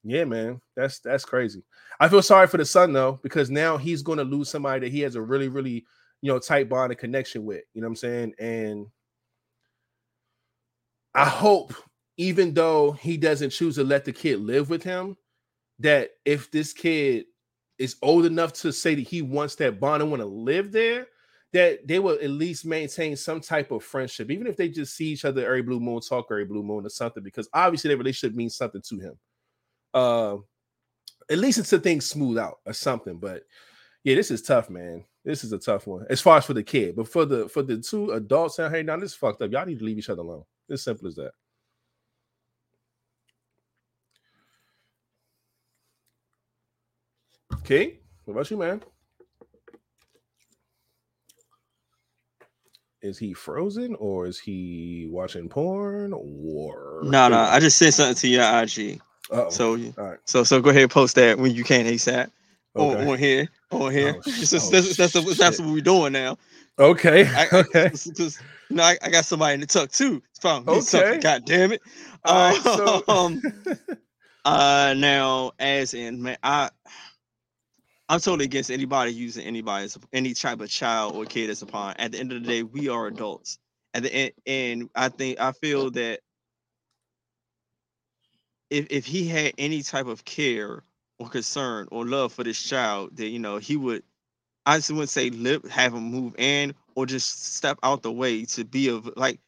yeah, 0.04 0.24
man, 0.24 0.60
that's 0.76 1.00
that's 1.00 1.24
crazy. 1.24 1.62
I 2.00 2.08
feel 2.08 2.22
sorry 2.22 2.46
for 2.46 2.56
the 2.56 2.64
son 2.64 2.92
though, 2.92 3.18
because 3.22 3.50
now 3.50 3.76
he's 3.76 4.02
to 4.02 4.24
lose 4.24 4.48
somebody 4.48 4.80
that 4.80 4.92
he 4.92 5.00
has 5.00 5.16
a 5.16 5.20
really, 5.20 5.48
really, 5.48 5.84
you 6.22 6.32
know, 6.32 6.38
tight 6.38 6.68
bond 6.68 6.92
and 6.92 6.98
connection 6.98 7.44
with. 7.44 7.62
You 7.74 7.80
know 7.80 7.88
what 7.88 7.92
I'm 7.92 7.96
saying? 7.96 8.34
And 8.38 8.86
I 11.14 11.24
hope, 11.24 11.74
even 12.16 12.54
though 12.54 12.92
he 12.92 13.16
doesn't 13.16 13.50
choose 13.50 13.74
to 13.76 13.84
let 13.84 14.04
the 14.04 14.12
kid 14.12 14.40
live 14.40 14.70
with 14.70 14.82
him, 14.82 15.16
that 15.80 16.10
if 16.24 16.50
this 16.50 16.72
kid 16.72 17.24
is 17.78 17.96
old 18.02 18.24
enough 18.24 18.52
to 18.52 18.72
say 18.72 18.94
that 18.94 19.06
he 19.06 19.22
wants 19.22 19.54
that 19.56 19.80
bond 19.80 20.02
and 20.02 20.10
want 20.10 20.20
to 20.20 20.26
live 20.26 20.72
there, 20.72 21.06
that 21.52 21.86
they 21.86 21.98
will 21.98 22.18
at 22.22 22.30
least 22.30 22.66
maintain 22.66 23.16
some 23.16 23.40
type 23.40 23.70
of 23.70 23.82
friendship, 23.82 24.30
even 24.30 24.46
if 24.46 24.56
they 24.56 24.68
just 24.68 24.96
see 24.96 25.06
each 25.06 25.24
other 25.24 25.44
every 25.44 25.62
blue 25.62 25.80
moon, 25.80 26.00
talk 26.00 26.26
every 26.30 26.44
blue 26.44 26.62
moon 26.62 26.84
or 26.84 26.90
something, 26.90 27.22
because 27.22 27.48
obviously 27.54 27.88
their 27.88 27.96
relationship 27.96 28.36
means 28.36 28.56
something 28.56 28.82
to 28.82 28.98
him 28.98 29.18
uh 29.94 30.36
at 31.30 31.38
least 31.38 31.58
it's 31.58 31.72
until 31.72 31.82
things 31.82 32.08
smooth 32.08 32.38
out 32.38 32.58
or 32.64 32.72
something. 32.72 33.18
But 33.18 33.42
yeah, 34.04 34.14
this 34.14 34.30
is 34.30 34.42
tough, 34.42 34.70
man. 34.70 35.04
This 35.24 35.44
is 35.44 35.52
a 35.52 35.58
tough 35.58 35.86
one 35.86 36.06
as 36.08 36.20
far 36.20 36.38
as 36.38 36.46
for 36.46 36.54
the 36.54 36.62
kid, 36.62 36.96
but 36.96 37.08
for 37.08 37.24
the 37.26 37.48
for 37.48 37.62
the 37.62 37.78
two 37.78 38.12
adults 38.12 38.58
out 38.58 38.72
here 38.72 38.82
now, 38.82 38.96
this 38.96 39.12
is 39.12 39.16
fucked 39.16 39.42
up. 39.42 39.52
Y'all 39.52 39.66
need 39.66 39.78
to 39.78 39.84
leave 39.84 39.98
each 39.98 40.08
other 40.08 40.22
alone. 40.22 40.44
As 40.70 40.82
simple 40.82 41.08
as 41.08 41.16
that. 41.16 41.32
Okay, 47.56 47.98
what 48.24 48.32
about 48.32 48.50
you, 48.50 48.56
man? 48.56 48.82
Is 53.00 53.18
he 53.18 53.32
frozen 53.32 53.94
or 53.96 54.26
is 54.26 54.40
he 54.40 55.08
watching 55.10 55.48
porn 55.48 56.12
or 56.12 57.00
No, 57.04 57.28
no, 57.28 57.38
I 57.38 57.60
just 57.60 57.78
sent 57.78 57.94
something 57.94 58.16
to 58.16 58.28
your 58.28 58.42
IG. 58.62 59.00
Uh-oh. 59.30 59.50
So 59.50 59.76
right. 59.96 60.18
so 60.24 60.42
so 60.42 60.60
go 60.60 60.70
ahead 60.70 60.82
and 60.82 60.90
post 60.90 61.14
that 61.16 61.38
when 61.38 61.54
you 61.54 61.62
can 61.64 61.86
ASAP. 61.86 62.30
On, 62.74 62.94
Okay. 62.96 63.10
on 63.10 63.18
here, 63.18 63.48
on 63.70 63.92
here. 63.92 64.14
Oh, 64.16 64.20
just- 64.30 64.54
oh, 64.54 64.70
that's, 64.70 64.96
that's, 64.96 65.12
that's, 65.12 65.36
that's 65.38 65.58
what 65.60 65.68
we're 65.68 65.80
doing 65.80 66.12
now. 66.12 66.38
Okay. 66.78 67.26
I, 67.26 67.46
okay. 67.52 67.90
Because 68.04 68.40
know, 68.70 68.82
I, 68.82 68.96
I 69.02 69.10
got 69.10 69.24
somebody 69.24 69.54
in 69.54 69.60
the 69.60 69.66
tuck 69.66 69.90
too. 69.90 70.22
It's 70.30 70.38
me 70.66 70.72
Okay. 70.74 70.80
something. 70.80 71.20
God 71.20 71.44
damn 71.44 71.72
it. 71.72 71.82
All 72.24 72.50
right, 72.52 72.62
so- 72.62 73.04
um, 73.08 73.42
uh, 74.44 74.94
now 74.96 75.52
as 75.58 75.94
in 75.94 76.22
man, 76.22 76.36
I 76.42 76.70
I'm 78.08 78.20
totally 78.20 78.44
against 78.46 78.70
anybody 78.70 79.12
using 79.12 79.44
anybody 79.46 79.88
any 80.12 80.34
type 80.34 80.60
of 80.60 80.68
child 80.70 81.14
or 81.16 81.24
kid 81.26 81.50
as 81.50 81.62
a 81.62 81.66
pawn. 81.66 81.94
At 81.98 82.12
the 82.12 82.18
end 82.18 82.32
of 82.32 82.42
the 82.42 82.48
day, 82.48 82.62
we 82.62 82.88
are 82.88 83.06
adults. 83.06 83.58
At 83.94 84.02
the 84.02 84.12
end, 84.14 84.32
and 84.46 84.90
I 84.94 85.08
think 85.08 85.40
I 85.40 85.52
feel 85.52 85.90
that 85.92 86.20
if 88.70 88.86
if 88.90 89.06
he 89.06 89.28
had 89.28 89.52
any 89.58 89.82
type 89.82 90.06
of 90.06 90.24
care 90.24 90.82
or 91.18 91.28
concern 91.28 91.88
or 91.90 92.06
love 92.06 92.32
for 92.32 92.44
this 92.44 92.60
child, 92.62 93.16
that 93.16 93.28
you 93.28 93.38
know 93.38 93.58
he 93.58 93.76
would. 93.76 94.02
I 94.66 94.76
just 94.76 94.90
wouldn't 94.90 95.08
say 95.10 95.30
live, 95.30 95.64
have 95.64 95.94
him 95.94 96.04
move 96.04 96.34
in, 96.38 96.74
or 96.94 97.06
just 97.06 97.54
step 97.56 97.78
out 97.82 98.02
the 98.02 98.12
way 98.12 98.44
to 98.44 98.64
be 98.64 98.88
v- 98.88 99.12
like, 99.16 99.40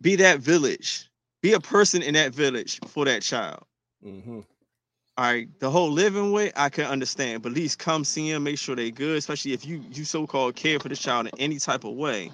be 0.00 0.16
that 0.16 0.40
village, 0.40 1.10
be 1.42 1.52
a 1.52 1.60
person 1.60 2.02
in 2.02 2.14
that 2.14 2.34
village 2.34 2.78
for 2.86 3.04
that 3.04 3.22
child. 3.22 3.64
Mhm. 4.04 4.44
All 5.18 5.24
right, 5.24 5.48
the 5.60 5.70
whole 5.70 5.90
living 5.90 6.32
way 6.32 6.52
I 6.56 6.68
can 6.68 6.86
understand, 6.86 7.42
but 7.42 7.52
at 7.52 7.56
least 7.56 7.78
come 7.78 8.04
see 8.04 8.30
him, 8.30 8.42
make 8.44 8.58
sure 8.58 8.76
they 8.76 8.90
good, 8.90 9.16
especially 9.16 9.52
if 9.52 9.64
you 9.64 9.82
you 9.92 10.04
so 10.04 10.26
called 10.26 10.56
care 10.56 10.78
for 10.80 10.88
the 10.90 10.96
child 10.96 11.28
in 11.28 11.32
any 11.40 11.58
type 11.58 11.84
of 11.84 11.94
way, 11.94 12.32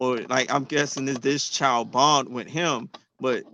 or 0.00 0.18
like 0.22 0.52
I'm 0.52 0.64
guessing 0.64 1.06
this 1.06 1.18
this 1.18 1.48
child 1.50 1.92
bond 1.92 2.28
with 2.28 2.48
him, 2.48 2.90
but 3.20 3.44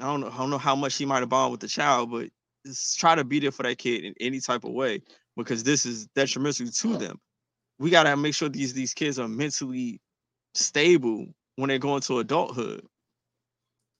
I 0.00 0.06
don't 0.06 0.20
know 0.22 0.28
I 0.30 0.38
don't 0.38 0.50
know 0.50 0.58
how 0.58 0.76
much 0.76 0.96
he 0.96 1.06
might 1.06 1.20
have 1.20 1.30
bond 1.30 1.52
with 1.52 1.60
the 1.60 1.68
child, 1.68 2.10
but 2.10 2.30
just 2.66 2.98
try 2.98 3.14
to 3.14 3.24
be 3.24 3.40
there 3.40 3.52
for 3.52 3.64
that 3.64 3.78
kid 3.78 4.04
in 4.04 4.14
any 4.20 4.40
type 4.40 4.64
of 4.64 4.72
way 4.72 5.02
because 5.36 5.64
this 5.64 5.86
is 5.86 6.06
detrimental 6.08 6.68
to 6.68 6.96
them. 6.98 7.20
We 7.78 7.90
gotta 7.90 8.16
make 8.16 8.34
sure 8.34 8.48
these 8.48 8.74
these 8.74 8.94
kids 8.94 9.18
are 9.18 9.28
mentally 9.28 10.00
stable 10.54 11.28
when 11.56 11.68
they 11.68 11.78
go 11.78 11.96
into 11.96 12.18
adulthood. 12.20 12.86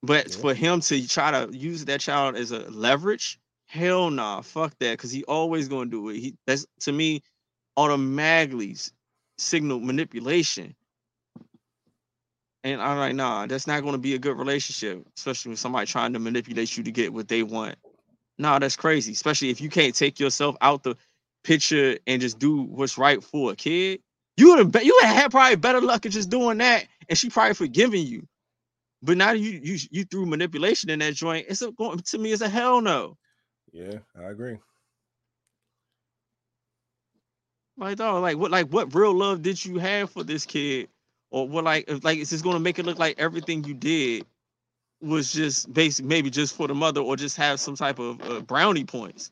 But 0.03 0.29
Yeah. 0.29 0.37
for 0.37 0.55
him 0.55 0.81
to 0.83 1.09
try 1.09 1.31
to 1.33 1.57
use 1.57 1.85
that 1.87 2.01
child 2.01 2.37
as 2.37 2.53
a 2.53 2.61
leverage, 2.71 3.39
hell 3.67 4.11
nah, 4.11 4.41
fuck 4.41 4.77
that, 4.81 4.93
because 4.93 5.11
he 5.11 5.25
always 5.25 5.69
gonna 5.69 5.91
do 5.91 6.09
it. 6.09 6.17
He 6.17 6.37
that's 6.47 6.67
to 6.81 6.93
me 6.93 7.23
automatically 7.77 8.77
signal 9.39 9.81
manipulation. 9.81 10.75
And 12.65 12.81
I'm 12.81 12.99
like, 12.99 13.15
nah, 13.15 13.47
that's 13.47 13.67
not 13.67 13.85
gonna 13.85 13.99
be 13.99 14.15
a 14.15 14.19
good 14.19 14.39
relationship, 14.39 15.07
especially 15.17 15.51
with 15.51 15.59
somebody 15.59 15.87
trying 15.87 16.13
to 16.15 16.19
manipulate 16.19 16.77
you 16.77 16.85
to 16.85 16.91
get 16.91 17.13
what 17.13 17.29
they 17.29 17.43
want. 17.43 17.77
Nah, 18.39 18.59
that's 18.59 18.77
crazy, 18.77 19.13
especially 19.13 19.51
if 19.51 19.61
you 19.61 19.69
can't 19.71 19.95
take 19.95 20.21
yourself 20.21 20.57
out 20.61 20.83
the 20.83 20.97
picture 21.45 21.99
and 22.07 22.21
just 22.21 22.39
do 22.39 22.63
what's 22.63 22.99
right 22.99 23.23
for 23.23 23.53
a 23.53 23.57
kid. 23.57 24.01
You 24.37 24.51
would 24.51 24.59
have 24.75 24.85
you 24.85 24.95
would 24.95 25.05
have 25.07 25.17
had 25.17 25.31
probably 25.31 25.57
better 25.57 25.81
luck 25.81 26.05
at 26.07 26.13
just 26.13 26.29
doing 26.29 26.59
that, 26.59 26.87
and 27.09 27.17
she 27.19 27.31
probably 27.31 27.55
forgiving 27.55 28.07
you. 28.07 28.27
But 29.03 29.17
now 29.17 29.33
you 29.33 29.61
you 29.63 29.79
you 29.91 30.05
threw 30.05 30.27
manipulation 30.27 30.91
in 30.91 30.99
that 30.99 31.15
joint. 31.15 31.47
It's 31.49 31.63
a, 31.63 31.73
going 31.73 32.01
to 32.01 32.19
me. 32.19 32.33
It's 32.33 32.43
a 32.43 32.49
hell 32.49 32.81
no. 32.81 33.17
Yeah, 33.77 33.99
I 34.19 34.31
agree. 34.31 34.57
Like 37.77 37.99
dog, 37.99 38.23
like 38.23 38.39
what 38.39 38.51
like 38.51 38.69
what 38.69 38.95
real 38.95 39.13
love 39.13 39.43
did 39.43 39.63
you 39.63 39.79
have 39.79 40.11
for 40.11 40.25
this 40.25 40.47
kid, 40.47 40.89
or 41.31 41.47
what 41.47 41.65
like 41.65 41.85
if, 41.87 42.03
like 42.03 42.17
is 42.19 42.31
this 42.31 42.41
gonna 42.41 42.59
make 42.59 42.79
it 42.79 42.87
look 42.87 42.99
like 42.99 43.19
everything 43.19 43.65
you 43.65 43.75
did 43.75 44.25
was 45.03 45.31
just 45.31 45.71
basic 45.75 46.07
maybe 46.07 46.31
just 46.31 46.57
for 46.57 46.67
the 46.67 46.75
mother 46.75 47.03
or 47.03 47.17
just 47.17 47.37
have 47.37 47.61
some 47.61 47.77
type 47.77 47.99
of 47.99 48.23
uh, 48.23 48.41
brownie 48.41 48.85
points? 48.87 49.31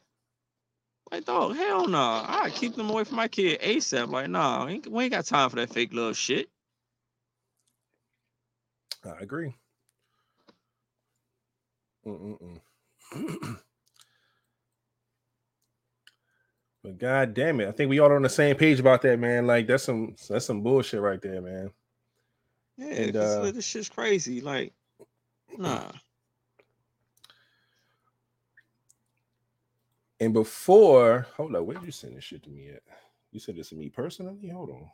Like 1.11 1.25
dog, 1.25 1.57
hell 1.57 1.89
no. 1.89 1.99
I 1.99 2.51
keep 2.55 2.77
them 2.77 2.91
away 2.91 3.05
from 3.05 3.17
my 3.17 3.29
kid 3.29 3.63
ASAP. 3.63 4.11
Like 4.11 4.29
nah, 4.29 4.67
ain't, 4.69 4.87
we 4.87 5.05
ain't 5.05 5.13
got 5.15 5.25
time 5.25 5.49
for 5.49 5.57
that 5.57 5.71
fake 5.73 5.95
love 5.95 6.19
shit. 6.19 6.51
I 9.07 9.23
agree. 9.23 9.55
Mm-mm-mm. 12.07 12.61
but 16.85 16.99
god 16.99 17.32
damn 17.32 17.61
it, 17.61 17.68
I 17.68 17.72
think 17.72 17.89
we 17.89 17.99
all 17.99 18.11
are 18.11 18.16
on 18.16 18.22
the 18.22 18.28
same 18.28 18.55
page 18.57 18.78
about 18.78 19.01
that, 19.03 19.18
man. 19.18 19.47
Like 19.47 19.66
that's 19.66 19.85
some 19.85 20.14
that's 20.28 20.45
some 20.45 20.61
bullshit 20.61 21.01
right 21.01 21.20
there, 21.20 21.41
man. 21.41 21.70
Yeah, 22.76 22.87
And, 22.89 23.16
uh, 23.16 23.41
like, 23.41 23.55
this 23.55 23.64
shit's 23.64 23.89
crazy. 23.89 24.41
Like 24.43 24.72
nah. 25.59 25.91
And 30.20 30.32
before, 30.32 31.26
hold 31.37 31.55
up, 31.57 31.64
where 31.64 31.76
did 31.76 31.85
you 31.85 31.91
send 31.93 32.16
this 32.16 32.24
shit 32.24 32.43
to 32.45 32.49
me 32.51 32.68
at? 32.68 32.80
You 33.32 33.41
sent 33.41 33.59
this 33.59 33.70
to 33.70 33.74
me 33.74 33.89
personally? 33.91 34.49
Hold 34.49 34.70
on. 34.70 34.89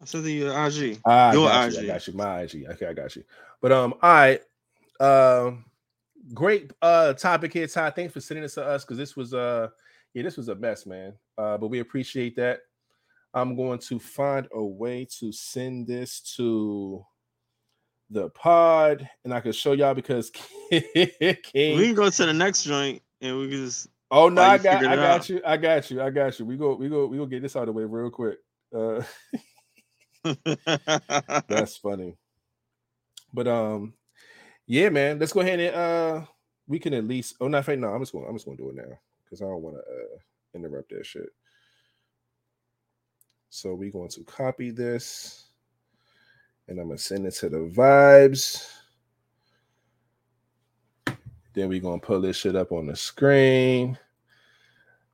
I 0.00 0.06
said 0.06 0.24
the 0.24 0.48
uh, 0.48 0.66
IG. 0.66 0.98
Ah, 1.04 1.28
I 1.28 1.32
Your 1.34 1.42
you. 1.42 1.48
I 1.48 1.66
IG. 1.66 1.86
got 1.86 2.06
you. 2.06 2.12
My 2.14 2.40
IG. 2.40 2.64
Okay, 2.70 2.86
I 2.86 2.92
got 2.92 3.14
you. 3.14 3.22
But 3.60 3.70
um, 3.70 3.94
all 4.02 4.12
right. 4.12 4.40
Um, 4.98 5.66
great 6.32 6.72
uh 6.80 7.12
topic 7.12 7.52
here, 7.52 7.66
Ty. 7.66 7.90
Thanks 7.90 8.12
for 8.12 8.20
sending 8.20 8.42
this 8.42 8.54
to 8.54 8.64
us 8.64 8.84
because 8.84 8.96
this 8.96 9.14
was 9.14 9.34
uh 9.34 9.68
yeah, 10.14 10.22
this 10.22 10.36
was 10.36 10.48
a 10.48 10.54
mess, 10.54 10.86
man. 10.86 11.14
Uh, 11.38 11.56
but 11.56 11.68
we 11.68 11.80
appreciate 11.80 12.36
that. 12.36 12.60
I'm 13.34 13.56
going 13.56 13.78
to 13.78 13.98
find 13.98 14.46
a 14.52 14.62
way 14.62 15.06
to 15.18 15.32
send 15.32 15.86
this 15.86 16.20
to 16.36 17.04
the 18.10 18.28
pod, 18.30 19.08
and 19.24 19.32
I 19.32 19.40
can 19.40 19.52
show 19.52 19.72
y'all 19.72 19.94
because 19.94 20.30
King. 20.70 21.78
We 21.78 21.86
can 21.86 21.94
go 21.94 22.10
to 22.10 22.26
the 22.26 22.34
next 22.34 22.64
joint 22.64 23.02
and 23.22 23.38
we 23.38 23.48
can 23.48 23.64
just. 23.64 23.88
Oh 24.10 24.28
no, 24.28 24.42
I 24.42 24.58
got, 24.58 24.84
I 24.84 24.96
got 24.96 24.98
out. 24.98 25.28
you, 25.30 25.40
I 25.46 25.56
got 25.56 25.90
you, 25.90 26.02
I 26.02 26.10
got 26.10 26.38
you. 26.38 26.44
We 26.44 26.58
go, 26.58 26.74
we 26.74 26.90
go, 26.90 27.06
we 27.06 27.16
go 27.16 27.24
get 27.24 27.40
this 27.40 27.56
out 27.56 27.62
of 27.62 27.66
the 27.68 27.72
way 27.72 27.84
real 27.84 28.10
quick. 28.10 28.36
Uh, 28.76 29.02
that's 31.48 31.78
funny. 31.78 32.18
But 33.32 33.48
um, 33.48 33.94
yeah, 34.66 34.90
man, 34.90 35.18
let's 35.18 35.32
go 35.32 35.40
ahead 35.40 35.60
and 35.60 35.74
uh, 35.74 36.26
we 36.66 36.78
can 36.78 36.92
at 36.92 37.08
least. 37.08 37.36
Oh, 37.40 37.48
not 37.48 37.66
right 37.66 37.78
no, 37.78 37.88
I'm 37.88 38.02
just 38.02 38.12
going, 38.12 38.26
I'm 38.28 38.34
just 38.34 38.44
going 38.44 38.58
to 38.58 38.62
do 38.62 38.68
it 38.68 38.76
now 38.76 38.98
because 39.32 39.40
I 39.40 39.46
don't 39.46 39.62
want 39.62 39.76
to 39.76 39.80
uh 39.80 40.18
interrupt 40.54 40.90
that 40.90 41.06
shit. 41.06 41.30
So 43.48 43.74
we're 43.74 43.90
going 43.90 44.10
to 44.10 44.24
copy 44.24 44.70
this, 44.70 45.46
and 46.68 46.78
I'm 46.78 46.88
gonna 46.88 46.98
send 46.98 47.26
it 47.26 47.32
to 47.36 47.48
the 47.48 47.70
vibes. 47.74 48.68
Then 51.54 51.70
we're 51.70 51.80
gonna 51.80 51.98
pull 51.98 52.20
this 52.20 52.36
shit 52.36 52.56
up 52.56 52.72
on 52.72 52.86
the 52.86 52.96
screen. 52.96 53.98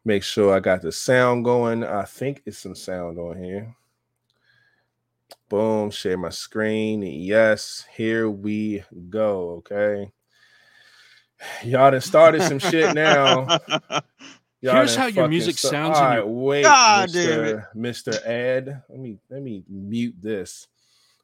Make 0.05 0.25
sure 0.25 0.53
I 0.53 0.59
got 0.59 0.83
the 0.83 0.91
sound 0.91 1.45
going. 1.45 1.85
I 1.85 2.03
think 2.03 2.43
it's 2.45 2.59
some 2.59 2.75
sound 2.75 3.19
on 3.19 3.41
here. 3.41 3.77
Boom, 5.49 5.91
share 5.91 6.19
my 6.19 6.31
screen. 6.31 7.03
Yes, 7.03 7.85
here 7.95 8.29
we 8.29 8.83
go. 9.11 9.51
Okay. 9.59 10.11
Y'all 11.65 11.91
done 11.91 12.01
started 12.01 12.43
some 12.43 12.59
shit 12.59 12.95
now. 12.95 13.47
Y'all 14.61 14.75
Here's 14.75 14.97
how 14.97 15.07
your 15.07 15.29
music 15.29 15.57
sta- 15.57 15.69
sounds 15.69 15.99
in 15.99 16.03
All 16.05 16.09
right, 16.11 16.17
your- 16.17 16.27
wait, 16.27 16.63
God 16.65 17.13
damn 17.13 17.45
it. 17.45 17.57
Mr. 17.77 18.21
Mr. 18.21 18.27
Ed. 18.27 18.83
Let 18.89 18.99
me 18.99 19.19
let 19.31 19.41
me 19.43 19.63
mute 19.69 20.17
this. 20.21 20.67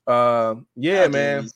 Um, 0.06 0.66
yeah, 0.76 1.04
God 1.04 1.12
man. 1.12 1.48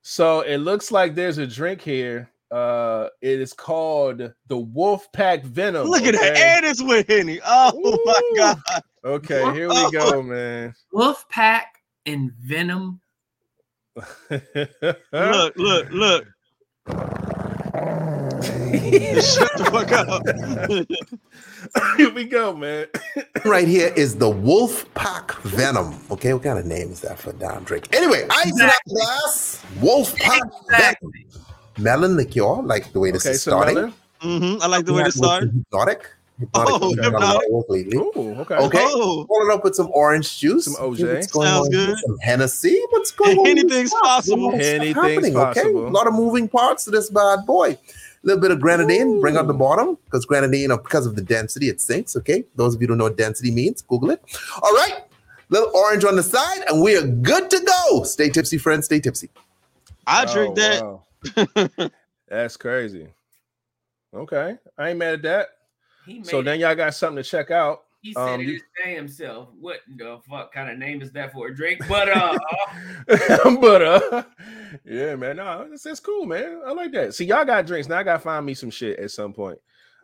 So 0.00 0.40
it 0.40 0.58
looks 0.58 0.90
like 0.90 1.14
there's 1.14 1.36
a 1.38 1.46
drink 1.46 1.82
here. 1.82 2.30
Uh, 2.50 3.08
it 3.20 3.40
is 3.40 3.52
called 3.52 4.32
the 4.46 4.56
Wolf 4.58 5.10
Pack 5.12 5.42
Venom. 5.44 5.86
Look 5.86 6.04
at 6.04 6.14
that. 6.14 6.32
okay? 6.32 6.54
And 6.56 6.66
it's 6.66 6.82
with 6.82 7.06
Henny. 7.08 7.40
Oh 7.46 7.76
Ooh. 7.78 8.04
my 8.04 8.32
God. 8.36 8.82
Okay, 9.04 9.52
here 9.52 9.68
we 9.68 9.90
go, 9.90 10.22
man. 10.22 10.74
Wolf 10.92 11.28
Pack 11.28 11.74
and 12.06 12.30
Venom. 12.40 13.00
Look, 14.30 15.56
look, 15.56 15.90
look. 15.90 16.26
Shut 18.72 19.50
the 19.58 19.64
fuck 19.70 19.92
up. 19.92 20.22
here 21.96 22.12
we 22.12 22.24
go, 22.24 22.54
man. 22.54 22.86
right 23.44 23.68
here 23.68 23.92
is 23.96 24.16
the 24.16 24.28
Wolf 24.28 24.92
Pack 24.94 25.32
Venom. 25.42 25.94
Okay, 26.10 26.32
what 26.32 26.42
kind 26.42 26.58
of 26.58 26.66
name 26.66 26.90
is 26.90 27.00
that 27.00 27.18
for 27.18 27.32
Don 27.34 27.64
Drake? 27.64 27.94
Anyway, 27.94 28.26
ice 28.30 28.50
in 28.50 28.56
that 28.58 28.78
glass. 28.88 29.62
Wolf 29.80 30.14
Pack 30.16 30.42
Venom. 30.70 30.96
Melon 31.78 32.16
liqueur, 32.16 32.62
like 32.62 32.92
the 32.92 33.00
way 33.00 33.10
this 33.10 33.24
Okay, 33.26 33.34
is 33.34 33.42
so 33.42 33.50
starting. 33.52 33.74
Melon. 33.76 33.92
hmm 34.20 34.62
I 34.62 34.66
like 34.66 34.84
the 34.86 34.92
way 34.92 35.00
Yeah, 35.00 35.04
this 35.06 35.14
started. 35.16 35.64
Hpnotiq. 35.72 36.00
Hpnotiq. 36.40 36.54
Oh, 36.54 36.88
has 36.88 36.96
done 36.96 37.14
a 37.14 37.18
lot 37.18 37.36
of 37.36 37.42
Hpnotiq. 37.50 37.94
Ooh, 37.94 38.40
okay. 38.40 38.54
Okay. 38.56 38.78
Oh, 38.82 39.26
Followed 39.26 39.54
up 39.54 39.64
with 39.64 39.74
some 39.74 39.88
orange 39.92 40.38
juice. 40.38 40.64
Some 40.64 40.74
OJ. 40.74 41.14
what's 41.14 41.26
going 41.28 41.46
Sounds 41.48 41.66
on 41.68 41.72
here? 41.74 41.86
good. 41.88 41.98
Some 42.06 42.18
Hennessy. 42.18 42.80
What's 42.90 43.10
going 43.12 43.38
on? 43.38 43.46
Anything's 43.46 43.90
Stuff. 43.90 44.02
possible. 44.02 44.38
A 44.38 44.44
lot 44.50 44.54
of 44.54 44.60
Anything's 44.60 44.96
happening, 44.96 45.36
Okay? 45.36 45.60
A 45.70 45.72
lot 45.90 46.06
of 46.06 46.14
moving 46.14 46.48
parts 46.48 46.84
to 46.84 46.90
this 46.90 47.10
bad 47.10 47.46
boy. 47.46 47.78
A 48.24 48.26
little 48.26 48.40
bit 48.40 48.50
of 48.52 48.60
grenadine, 48.60 49.20
bring 49.20 49.36
out 49.36 49.46
the 49.48 49.52
bottom 49.54 49.98
because 50.04 50.24
grenadine, 50.24 50.70
uh, 50.70 50.76
because 50.76 51.06
of 51.06 51.16
the 51.16 51.22
density, 51.22 51.68
it 51.68 51.80
sinks. 51.80 52.14
Okay, 52.16 52.44
those 52.54 52.74
of 52.74 52.80
you 52.80 52.86
who 52.86 52.92
don't 52.92 52.98
know 52.98 53.04
what 53.04 53.16
density 53.16 53.50
means, 53.50 53.82
Google 53.82 54.10
it. 54.10 54.22
All 54.62 54.72
right, 54.74 55.02
little 55.48 55.70
orange 55.74 56.04
on 56.04 56.14
the 56.16 56.22
side, 56.22 56.62
and 56.68 56.80
we 56.82 56.96
are 56.96 57.06
good 57.06 57.50
to 57.50 57.60
go. 57.60 58.04
Stay 58.04 58.28
tipsy, 58.30 58.58
friends. 58.58 58.84
Stay 58.84 59.00
tipsy. 59.00 59.28
I 60.06 60.24
drink 60.32 60.56
Oh, 60.58 61.02
that. 61.34 61.46
wow. 61.78 61.90
That's 62.28 62.56
crazy. 62.56 63.08
Okay, 64.14 64.56
I 64.78 64.88
ain't 64.90 64.98
mad 64.98 65.14
at 65.14 65.22
that. 65.22 65.48
He 66.06 66.14
made 66.18 66.26
So 66.26 66.40
it. 66.40 66.42
then 66.44 66.60
y'all 66.60 66.74
got 66.74 66.94
something 66.94 67.22
to 67.22 67.28
check 67.28 67.50
out. 67.50 67.84
He 68.02 68.12
said 68.12 68.20
um, 68.34 68.40
it 68.40 68.46
you- 68.46 68.52
his 68.54 68.62
damn 68.84 69.08
self. 69.08 69.48
What 69.58 69.78
the 69.96 70.18
fuck 70.28 70.52
kind 70.52 70.68
of 70.70 70.76
name 70.78 71.00
is 71.02 71.12
that 71.12 71.32
for 71.32 71.46
a 71.48 71.54
drink? 71.54 71.80
But 71.88 72.08
uh, 72.08 72.38
but 73.60 73.82
uh, 73.82 74.22
yeah, 74.84 75.14
man, 75.14 75.36
no, 75.36 75.66
that's, 75.70 75.84
that's 75.84 76.00
cool, 76.00 76.26
man. 76.26 76.60
I 76.66 76.72
like 76.72 76.92
that. 76.92 77.14
See, 77.14 77.24
y'all 77.24 77.44
got 77.44 77.66
drinks 77.66 77.88
now. 77.88 77.98
I 77.98 78.02
gotta 78.02 78.18
find 78.18 78.44
me 78.44 78.54
some 78.54 78.70
shit 78.70 78.98
at 78.98 79.10
some 79.10 79.32
point. 79.32 79.58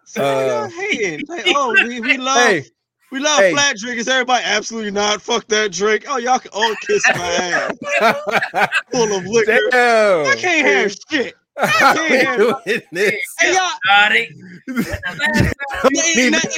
So 0.05 0.23
Uh, 0.25 0.47
y'all 0.47 0.71
hating. 0.71 1.23
Like, 1.29 1.45
oh, 1.49 1.73
we, 1.87 2.01
we 2.01 2.17
love 2.17 2.37
Hey, 2.47 2.65
we 3.11 3.19
love 3.21 3.39
hey. 3.41 3.53
flat 3.53 3.77
drinkers. 3.77 4.07
Everybody, 4.09 4.45
absolutely 4.45 4.91
not. 4.93 5.21
Fuck 5.21 5.49
that 5.49 5.73
drink. 5.73 6.05
Oh, 6.09 6.19
y'all 6.19 6.39
can 6.39 6.51
all 6.55 6.75
kiss 6.87 7.03
my 7.15 7.71
ass. 8.01 8.69
Full 8.93 9.13
of 9.17 9.25
liquor. 9.27 9.59
damn, 9.71 10.27
I 10.27 10.35
can't 10.37 10.67
have 10.67 10.97
shit. 11.11 11.35
I 11.61 12.37
doing 12.37 12.83
this. 12.93 13.15
Hey, 13.39 13.55
y'all, 13.55 13.71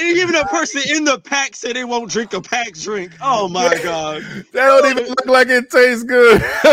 even 0.03 0.35
a 0.35 0.45
person 0.45 0.81
in 0.89 1.03
the 1.05 1.19
pack 1.19 1.55
said 1.55 1.75
they 1.75 1.83
won't 1.85 2.11
drink 2.11 2.33
a 2.33 2.41
pack 2.41 2.73
drink. 2.73 3.13
Oh 3.21 3.47
my 3.47 3.79
god. 3.83 4.21
That 4.53 4.67
don't 4.67 4.91
even 4.91 5.07
look 5.07 5.25
like 5.25 5.47
it 5.49 5.69
tastes 5.69 6.03
good. 6.03 6.41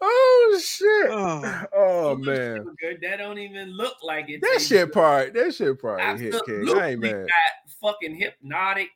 oh 0.00 0.60
shit! 0.62 1.10
Oh. 1.10 1.64
Oh 1.74 2.16
man, 2.16 2.58
super 2.58 2.74
good, 2.80 2.98
that 3.02 3.16
don't 3.16 3.38
even 3.38 3.70
look 3.70 3.96
like 4.02 4.28
it. 4.28 4.40
that 4.42 4.60
shit 4.60 4.86
good. 4.86 4.92
part, 4.92 5.34
that 5.34 5.54
shit 5.54 5.80
part 5.80 6.00
hit 6.18 6.32
king. 6.44 6.60
Absolutely 6.60 6.80
I 6.80 6.90
ain't 6.90 7.00
mad. 7.00 7.26
fucking 7.80 8.20
Hpnotiq. 8.20 8.88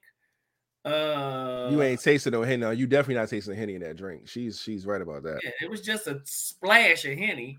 Uh, 0.84 1.68
You 1.70 1.82
ain't 1.82 2.00
tasting 2.00 2.32
no 2.32 2.42
henny. 2.42 2.56
No, 2.58 2.70
you 2.70 2.86
definitely 2.86 3.16
not 3.16 3.28
tasting 3.28 3.54
henny 3.54 3.74
in 3.74 3.82
that 3.82 3.96
drink. 3.96 4.28
She's 4.28 4.60
she's 4.60 4.86
right 4.86 5.00
about 5.02 5.22
that. 5.24 5.40
Yeah, 5.44 5.50
it 5.62 5.70
was 5.70 5.80
just 5.82 6.06
a 6.06 6.20
splash 6.24 7.04
of 7.04 7.16
henny. 7.18 7.58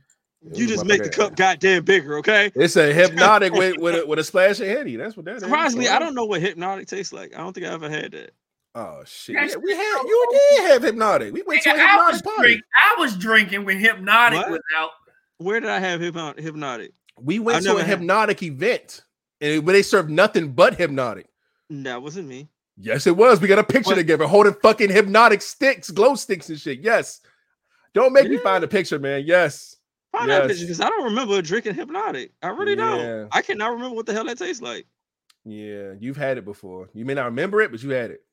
You 0.53 0.65
just 0.65 0.85
make 0.85 1.03
the 1.03 1.09
cup 1.09 1.35
goddamn 1.35 1.83
bigger, 1.85 2.17
okay? 2.17 2.51
It's 2.55 2.75
a 2.75 2.91
Hpnotiq 2.93 3.51
with 3.55 3.77
with 3.77 4.03
a, 4.03 4.07
with 4.07 4.17
a 4.17 4.23
splash 4.23 4.59
of 4.59 4.67
henny. 4.67 4.95
That's 4.95 5.15
what 5.15 5.25
that 5.25 5.35
is. 5.35 5.43
Surprisingly, 5.43 5.87
I 5.87 5.99
don't 5.99 6.15
know 6.15 6.25
what 6.25 6.41
Hpnotiq 6.41 6.87
tastes 6.87 7.13
like. 7.13 7.35
I 7.35 7.37
don't 7.39 7.53
think 7.53 7.67
I 7.67 7.69
ever 7.69 7.89
had 7.89 8.13
that. 8.13 8.31
Oh 8.73 9.03
shit! 9.05 9.35
Yeah, 9.35 9.55
we 9.61 9.71
had 9.75 10.01
you 10.03 10.25
did 10.31 10.71
have 10.71 10.81
Hpnotiq. 10.81 11.31
We 11.33 11.43
went 11.43 11.61
to 11.63 11.69
a 11.69 11.73
Nigga, 11.73 11.85
I 11.85 12.09
was 12.11 12.21
Hpnotiq 12.21 12.25
party. 12.25 12.41
drink, 12.41 12.63
I 12.75 12.95
was 12.99 13.17
drinking 13.17 13.65
when 13.65 13.79
Hpnotiq 13.83 14.33
What? 14.33 14.49
was 14.51 14.61
out. 14.77 14.89
Where 15.37 15.59
did 15.59 15.69
I 15.69 15.79
have 15.79 15.99
Hpnotiq? 16.01 16.89
We 17.19 17.37
went 17.37 17.57
I've 17.57 17.63
to 17.65 17.71
a 17.75 17.83
never 17.83 17.85
had- 17.87 17.99
Hpnotiq 17.99 18.41
event, 18.43 19.03
and 19.41 19.63
where 19.63 19.73
they 19.73 19.83
served 19.83 20.09
nothing 20.09 20.53
but 20.53 20.77
Hpnotiq. 20.79 21.25
That 21.69 22.01
wasn't 22.01 22.27
me. 22.27 22.47
Yes, 22.81 23.05
it 23.07 23.15
was. 23.15 23.39
We 23.39 23.47
got 23.47 23.59
a 23.59 23.63
picture 23.63 23.95
together 23.95 24.25
holding 24.27 24.53
fucking 24.55 24.89
Hpnotiq 24.89 25.41
sticks, 25.41 25.91
glow 25.91 26.15
sticks 26.15 26.49
and 26.49 26.59
shit. 26.59 26.79
Yes. 26.79 27.21
Don't 27.93 28.13
make 28.13 28.29
me 28.29 28.37
find 28.37 28.63
a 28.63 28.67
picture, 28.67 28.97
man. 28.99 29.23
Yes. 29.25 29.75
Find 30.11 30.29
that 30.29 30.47
picture 30.47 30.63
because 30.65 30.81
I 30.81 30.89
don't 30.89 31.03
remember 31.05 31.41
drinking 31.41 31.75
Hpnotiq. 31.75 32.31
I 32.41 32.47
really 32.49 32.71
Yeah. 32.71 32.95
don't. 32.97 33.29
I 33.31 33.41
cannot 33.41 33.71
remember 33.73 33.95
what 33.95 34.05
the 34.05 34.13
hell 34.13 34.25
that 34.25 34.37
tastes 34.37 34.61
like. 34.61 34.87
Yeah, 35.45 35.93
you've 35.99 36.17
had 36.17 36.37
it 36.37 36.45
before. 36.45 36.89
You 36.93 37.05
may 37.05 37.13
not 37.13 37.25
remember 37.25 37.61
it, 37.61 37.71
but 37.71 37.81
you 37.83 37.89
had 37.91 38.11
it. 38.11 38.23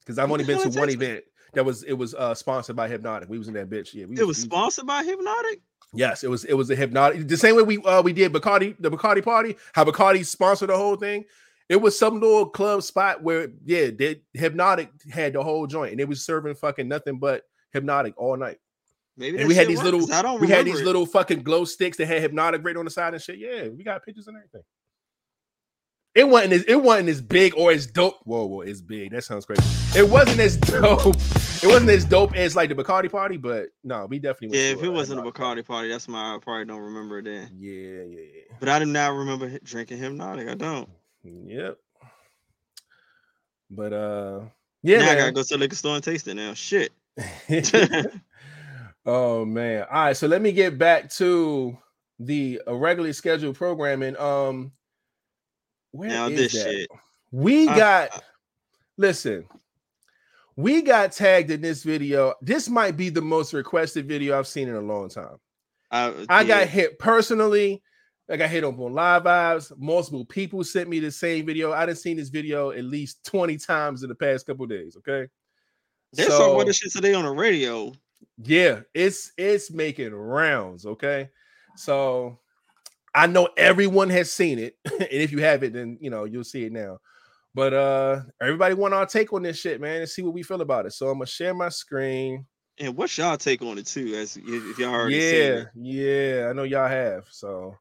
Because 0.00 0.18
I've 0.18 0.30
What 0.30 0.40
only 0.40 0.52
been 0.54 0.70
to 0.70 0.78
one 0.78 0.90
event 0.90 1.24
that 1.54 1.64
was 1.64 1.82
it 1.82 1.92
was 1.92 2.14
uh 2.14 2.34
sponsored 2.34 2.76
by 2.76 2.88
Hpnotiq. 2.88 3.28
We 3.28 3.38
was 3.38 3.48
in 3.48 3.54
that 3.54 3.68
bitch. 3.68 3.92
Yeah, 3.94 4.06
we 4.06 4.18
It 4.18 4.26
was 4.26 4.38
we- 4.38 4.44
sponsored 4.44 4.86
by 4.86 5.04
Hpnotiq. 5.04 5.60
Yes, 5.94 6.22
it 6.24 6.28
was 6.30 6.44
it 6.44 6.54
was 6.54 6.70
a 6.70 6.76
Hpnotiq. 6.76 7.28
The 7.28 7.36
same 7.36 7.56
way 7.56 7.62
we 7.62 7.78
uh 7.78 8.02
we 8.02 8.12
did 8.12 8.32
Bacardi, 8.32 8.76
the 8.78 8.90
Bacardi 8.90 9.22
party, 9.24 9.56
how 9.72 9.84
Bacardi 9.84 10.24
sponsored 10.24 10.68
the 10.70 10.76
whole 10.76 10.96
thing. 10.96 11.24
It 11.68 11.76
was 11.76 11.98
some 11.98 12.20
little 12.20 12.46
club 12.48 12.82
spot 12.82 13.22
where 13.22 13.48
yeah, 13.64 13.90
they 13.90 14.22
Hpnotiq 14.36 15.10
had 15.10 15.34
the 15.34 15.42
whole 15.42 15.66
joint 15.66 15.92
and 15.92 16.00
it 16.00 16.08
was 16.08 16.24
serving 16.24 16.54
fucking 16.54 16.88
nothing 16.88 17.18
but 17.18 17.42
Hpnotiq 17.74 18.14
all 18.16 18.36
night. 18.36 18.58
Maybe 19.16 19.38
And 19.38 19.48
we 19.48 19.54
had 19.54 19.66
these 19.66 19.78
worked, 19.78 19.84
little 19.84 20.00
'cause 20.00 20.10
I 20.12 20.22
don't 20.22 20.40
we 20.40 20.48
had 20.48 20.64
these 20.64 20.80
it. 20.80 20.84
little 20.86 21.04
fucking 21.04 21.42
glow 21.42 21.64
sticks 21.64 21.96
that 21.98 22.06
had 22.06 22.30
Hpnotiq 22.30 22.64
right 22.64 22.76
on 22.76 22.84
the 22.84 22.90
side 22.90 23.12
and 23.14 23.22
shit. 23.22 23.38
Yeah, 23.38 23.68
we 23.68 23.84
got 23.84 24.04
pictures 24.04 24.28
and 24.28 24.36
everything. 24.36 24.62
It 26.14 26.26
wasn't 26.28 26.52
as 26.54 26.62
it 26.64 26.82
wasn't 26.82 27.10
as 27.10 27.20
big 27.20 27.54
or 27.56 27.70
as 27.70 27.86
dope. 27.86 28.16
Whoa, 28.24 28.46
whoa, 28.46 28.60
it's 28.62 28.80
big. 28.80 29.10
That 29.12 29.22
sounds 29.22 29.44
crazy. 29.44 29.62
It 29.96 30.08
wasn't 30.08 30.40
as 30.40 30.56
dope. 30.56 31.16
It 31.62 31.66
wasn't 31.66 31.90
as 31.90 32.04
dope 32.04 32.34
as 32.34 32.56
like 32.56 32.70
the 32.70 32.74
Bacardi 32.74 33.10
party, 33.10 33.36
but 33.36 33.66
no, 33.84 34.06
we 34.06 34.18
definitely 34.18 34.58
Yeah, 34.58 34.70
if 34.72 34.82
it 34.82 34.88
wasn't 34.88 35.20
a 35.20 35.22
Bacardi 35.30 35.64
party, 35.64 35.88
that's 35.90 36.08
my 36.08 36.34
I 36.34 36.38
probably 36.38 36.64
don't 36.64 36.80
remember 36.80 37.18
it 37.18 37.24
then. 37.26 37.50
Yeah, 37.56 38.02
yeah, 38.08 38.20
yeah. 38.34 38.42
But 38.58 38.68
I 38.68 38.78
do 38.78 38.86
not 38.86 39.14
remember 39.14 39.58
drinking 39.62 39.98
Hpnotiq. 39.98 40.48
I 40.50 40.54
don't. 40.54 40.88
Yep. 41.46 41.78
But 43.70 43.92
uh 43.92 44.40
yeah, 44.82 44.98
now 45.00 45.10
I 45.10 45.14
gotta 45.16 45.32
go 45.32 45.42
to 45.42 45.48
the 45.48 45.58
liquor 45.58 45.76
store 45.76 45.94
and 45.94 46.04
taste 46.04 46.28
it 46.28 46.34
now. 46.34 46.54
Shit. 46.54 46.92
oh 49.06 49.44
man. 49.44 49.86
All 49.90 50.04
right, 50.04 50.16
so 50.16 50.26
let 50.26 50.40
me 50.40 50.52
get 50.52 50.78
back 50.78 51.10
to 51.14 51.76
the 52.18 52.60
regularly 52.66 53.12
scheduled 53.12 53.56
programming. 53.56 54.16
Um, 54.18 54.72
where 55.92 56.08
Now 56.08 56.28
is 56.28 56.38
this 56.38 56.52
that? 56.52 56.70
shit. 56.70 56.88
We 57.30 57.68
I- 57.68 57.76
got 57.76 58.22
listen. 58.96 59.46
We 60.56 60.82
got 60.82 61.12
tagged 61.12 61.52
in 61.52 61.60
this 61.60 61.84
video. 61.84 62.34
This 62.42 62.68
might 62.68 62.96
be 62.96 63.10
the 63.10 63.22
most 63.22 63.52
requested 63.52 64.08
video 64.08 64.36
I've 64.36 64.48
seen 64.48 64.68
in 64.68 64.74
a 64.74 64.80
long 64.80 65.08
time. 65.08 65.36
I, 65.92 66.12
I 66.28 66.40
yeah. 66.40 66.44
got 66.48 66.66
hit 66.66 66.98
personally. 66.98 67.80
I 68.30 68.36
got 68.36 68.50
hit 68.50 68.64
up 68.64 68.78
on 68.78 68.92
live 68.92 69.22
vibes. 69.24 69.72
Multiple 69.78 70.24
people 70.24 70.62
sent 70.62 70.88
me 70.88 71.00
the 71.00 71.10
same 71.10 71.46
video. 71.46 71.72
I 71.72 71.86
done 71.86 71.96
seen 71.96 72.16
this 72.18 72.28
video 72.28 72.70
at 72.70 72.84
least 72.84 73.24
20 73.24 73.56
times 73.56 74.02
in 74.02 74.08
the 74.08 74.14
past 74.14 74.46
couple 74.46 74.66
days. 74.66 74.96
Okay. 74.98 75.28
There's 76.12 76.28
So- 76.28 76.38
some 76.38 76.56
weather 76.56 76.72
shit 76.72 76.92
today 76.92 77.14
on 77.14 77.24
the 77.24 77.30
radio. 77.30 77.92
Yeah, 78.42 78.80
it's 78.94 79.32
it's 79.36 79.70
making 79.70 80.12
rounds, 80.12 80.86
okay? 80.86 81.28
So 81.76 82.38
I 83.14 83.26
know 83.26 83.48
everyone 83.56 84.10
has 84.10 84.30
seen 84.32 84.58
it. 84.58 84.76
and 84.84 85.08
if 85.10 85.32
you 85.32 85.38
haven't, 85.40 85.72
then 85.72 85.98
you 86.00 86.10
know 86.10 86.24
you'll 86.24 86.44
see 86.44 86.64
it 86.64 86.72
now. 86.72 86.98
But 87.54 87.72
uh 87.74 88.20
everybody 88.40 88.74
want 88.74 88.94
our 88.94 89.06
take 89.06 89.32
on 89.32 89.42
this 89.42 89.58
shit, 89.58 89.80
man, 89.80 90.00
and 90.00 90.08
see 90.08 90.22
what 90.22 90.34
we 90.34 90.42
feel 90.42 90.60
about 90.60 90.86
it. 90.86 90.92
So 90.92 91.08
I'm 91.08 91.14
gonna 91.14 91.26
share 91.26 91.54
my 91.54 91.68
screen. 91.68 92.44
And 92.78 92.96
what's 92.96 93.16
y'all 93.18 93.36
take 93.36 93.62
on 93.62 93.78
it 93.78 93.86
too? 93.86 94.14
As 94.14 94.36
if 94.36 94.78
y'all 94.78 94.94
already 94.94 95.20
seen 95.20 95.66
Yeah, 95.74 96.34
yeah, 96.42 96.48
I 96.48 96.52
know 96.52 96.62
y'all 96.64 96.88
have. 96.88 97.26
So 97.30 97.76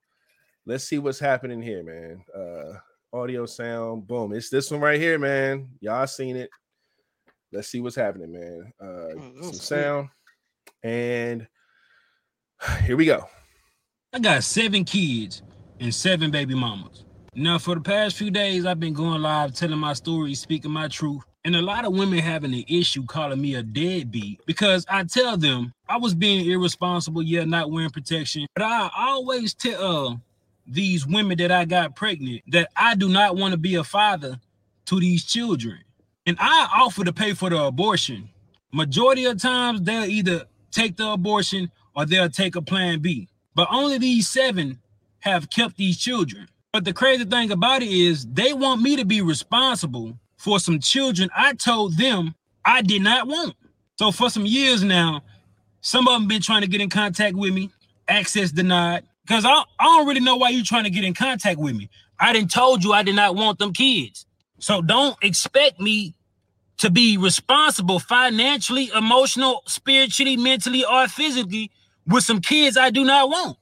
let's 0.67 0.83
see 0.83 0.99
what's 0.99 1.19
happening 1.19 1.61
here, 1.61 1.83
man. 1.83 2.23
Uh 2.35 2.79
audio 3.13 3.45
sound, 3.45 4.05
boom. 4.05 4.33
It's 4.33 4.49
this 4.49 4.69
one 4.69 4.81
right 4.81 4.99
here, 4.99 5.17
man. 5.17 5.69
Y'all 5.79 6.05
seen 6.05 6.35
it. 6.35 6.49
Let's 7.51 7.69
see 7.69 7.79
what's 7.79 7.95
happening, 7.95 8.31
man. 8.33 8.73
Uh 8.79 8.85
Oh, 8.85 9.09
some 9.17 9.37
was 9.37 9.47
sweet. 9.47 9.61
sound. 9.63 10.09
And 10.83 11.47
here 12.83 12.97
we 12.97 13.05
go. 13.05 13.25
I 14.13 14.19
got 14.19 14.43
seven 14.43 14.83
kids 14.83 15.41
and 15.79 15.93
seven 15.93 16.31
baby 16.31 16.53
mamas. 16.55 17.05
Now, 17.35 17.59
for 17.59 17.75
the 17.75 17.81
past 17.81 18.17
few 18.17 18.31
days, 18.31 18.65
I've 18.65 18.79
been 18.79 18.93
going 18.93 19.21
live 19.21 19.53
telling 19.53 19.77
my 19.77 19.93
story, 19.93 20.33
speaking 20.33 20.71
my 20.71 20.87
truth. 20.87 21.21
And 21.45 21.55
a 21.55 21.61
lot 21.61 21.85
of 21.85 21.93
women 21.93 22.17
having 22.19 22.53
an 22.53 22.63
issue 22.67 23.05
calling 23.05 23.39
me 23.39 23.55
a 23.55 23.63
deadbeat 23.63 24.41
because 24.47 24.85
I 24.89 25.03
tell 25.03 25.37
them 25.37 25.71
I 25.87 25.97
was 25.97 26.15
being 26.15 26.49
irresponsible, 26.49 27.21
yeah, 27.21 27.45
not 27.45 27.69
wearing 27.71 27.91
protection. 27.91 28.47
But 28.55 28.63
I 28.63 28.89
always 28.97 29.53
tell 29.53 30.07
uh, 30.07 30.15
these 30.67 31.05
women 31.07 31.37
that 31.37 31.51
I 31.51 31.65
got 31.65 31.95
pregnant 31.95 32.43
that 32.47 32.69
I 32.75 32.95
do 32.95 33.09
not 33.09 33.35
want 33.35 33.53
to 33.53 33.57
be 33.57 33.75
a 33.75 33.83
father 33.83 34.39
to 34.85 34.99
these 34.99 35.23
children. 35.23 35.79
And 36.25 36.37
I 36.39 36.67
offer 36.75 37.03
to 37.05 37.13
pay 37.13 37.33
for 37.33 37.49
the 37.49 37.61
abortion. 37.63 38.29
Majority 38.73 39.25
of 39.25 39.41
times, 39.41 39.81
they'll 39.81 40.05
either 40.05 40.45
take 40.71 40.97
the 40.97 41.09
abortion 41.11 41.71
or 41.95 42.05
they'll 42.05 42.29
take 42.29 42.55
a 42.55 42.61
plan 42.61 42.99
B. 42.99 43.29
But 43.55 43.69
only 43.71 43.97
these 43.97 44.29
seven 44.29 44.79
have 45.19 45.49
kept 45.49 45.77
these 45.77 45.97
children. 45.97 46.47
But 46.73 46.85
the 46.85 46.93
crazy 46.93 47.25
thing 47.25 47.51
about 47.51 47.81
it 47.81 47.89
is 47.89 48.25
they 48.27 48.53
want 48.53 48.81
me 48.81 48.95
to 48.97 49.05
be 49.05 49.21
responsible 49.21 50.17
for 50.37 50.59
some 50.59 50.79
children 50.79 51.29
I 51.35 51.53
told 51.53 51.97
them 51.97 52.35
I 52.63 52.81
did 52.81 53.01
not 53.01 53.27
want. 53.27 53.55
So 53.97 54.11
for 54.11 54.29
some 54.29 54.45
years 54.45 54.83
now, 54.83 55.23
some 55.81 56.07
of 56.07 56.13
them 56.13 56.27
been 56.27 56.41
trying 56.41 56.61
to 56.61 56.67
get 56.67 56.81
in 56.81 56.89
contact 56.89 57.35
with 57.35 57.53
me, 57.53 57.71
access 58.07 58.51
denied. 58.51 59.03
Because 59.27 59.45
I, 59.45 59.63
I 59.79 59.85
don't 59.85 60.07
really 60.07 60.21
know 60.21 60.37
why 60.37 60.49
you're 60.49 60.65
trying 60.65 60.85
to 60.85 60.91
get 60.91 61.03
in 61.03 61.15
contact 61.15 61.59
with 61.59 61.75
me. 61.75 61.89
I 62.19 62.33
didn't 62.33 62.51
told 62.51 62.83
you 62.83 62.93
I 62.93 63.03
did 63.03 63.15
not 63.15 63.35
want 63.35 63.59
them 63.59 63.73
kids. 63.73 64.25
So 64.59 64.81
don't 64.81 65.17
expect 65.23 65.81
me 65.81 66.15
to 66.79 66.91
be 66.91 67.17
responsible 67.17 67.99
financially, 67.99 68.91
emotional, 68.95 69.63
spiritually, 69.67 70.37
mentally, 70.37 70.85
or 70.85 71.07
physically 71.09 71.71
with 72.07 72.23
some 72.23 72.41
kids 72.41 72.77
I 72.77 72.91
do 72.91 73.05
not 73.05 73.29
want. 73.29 73.57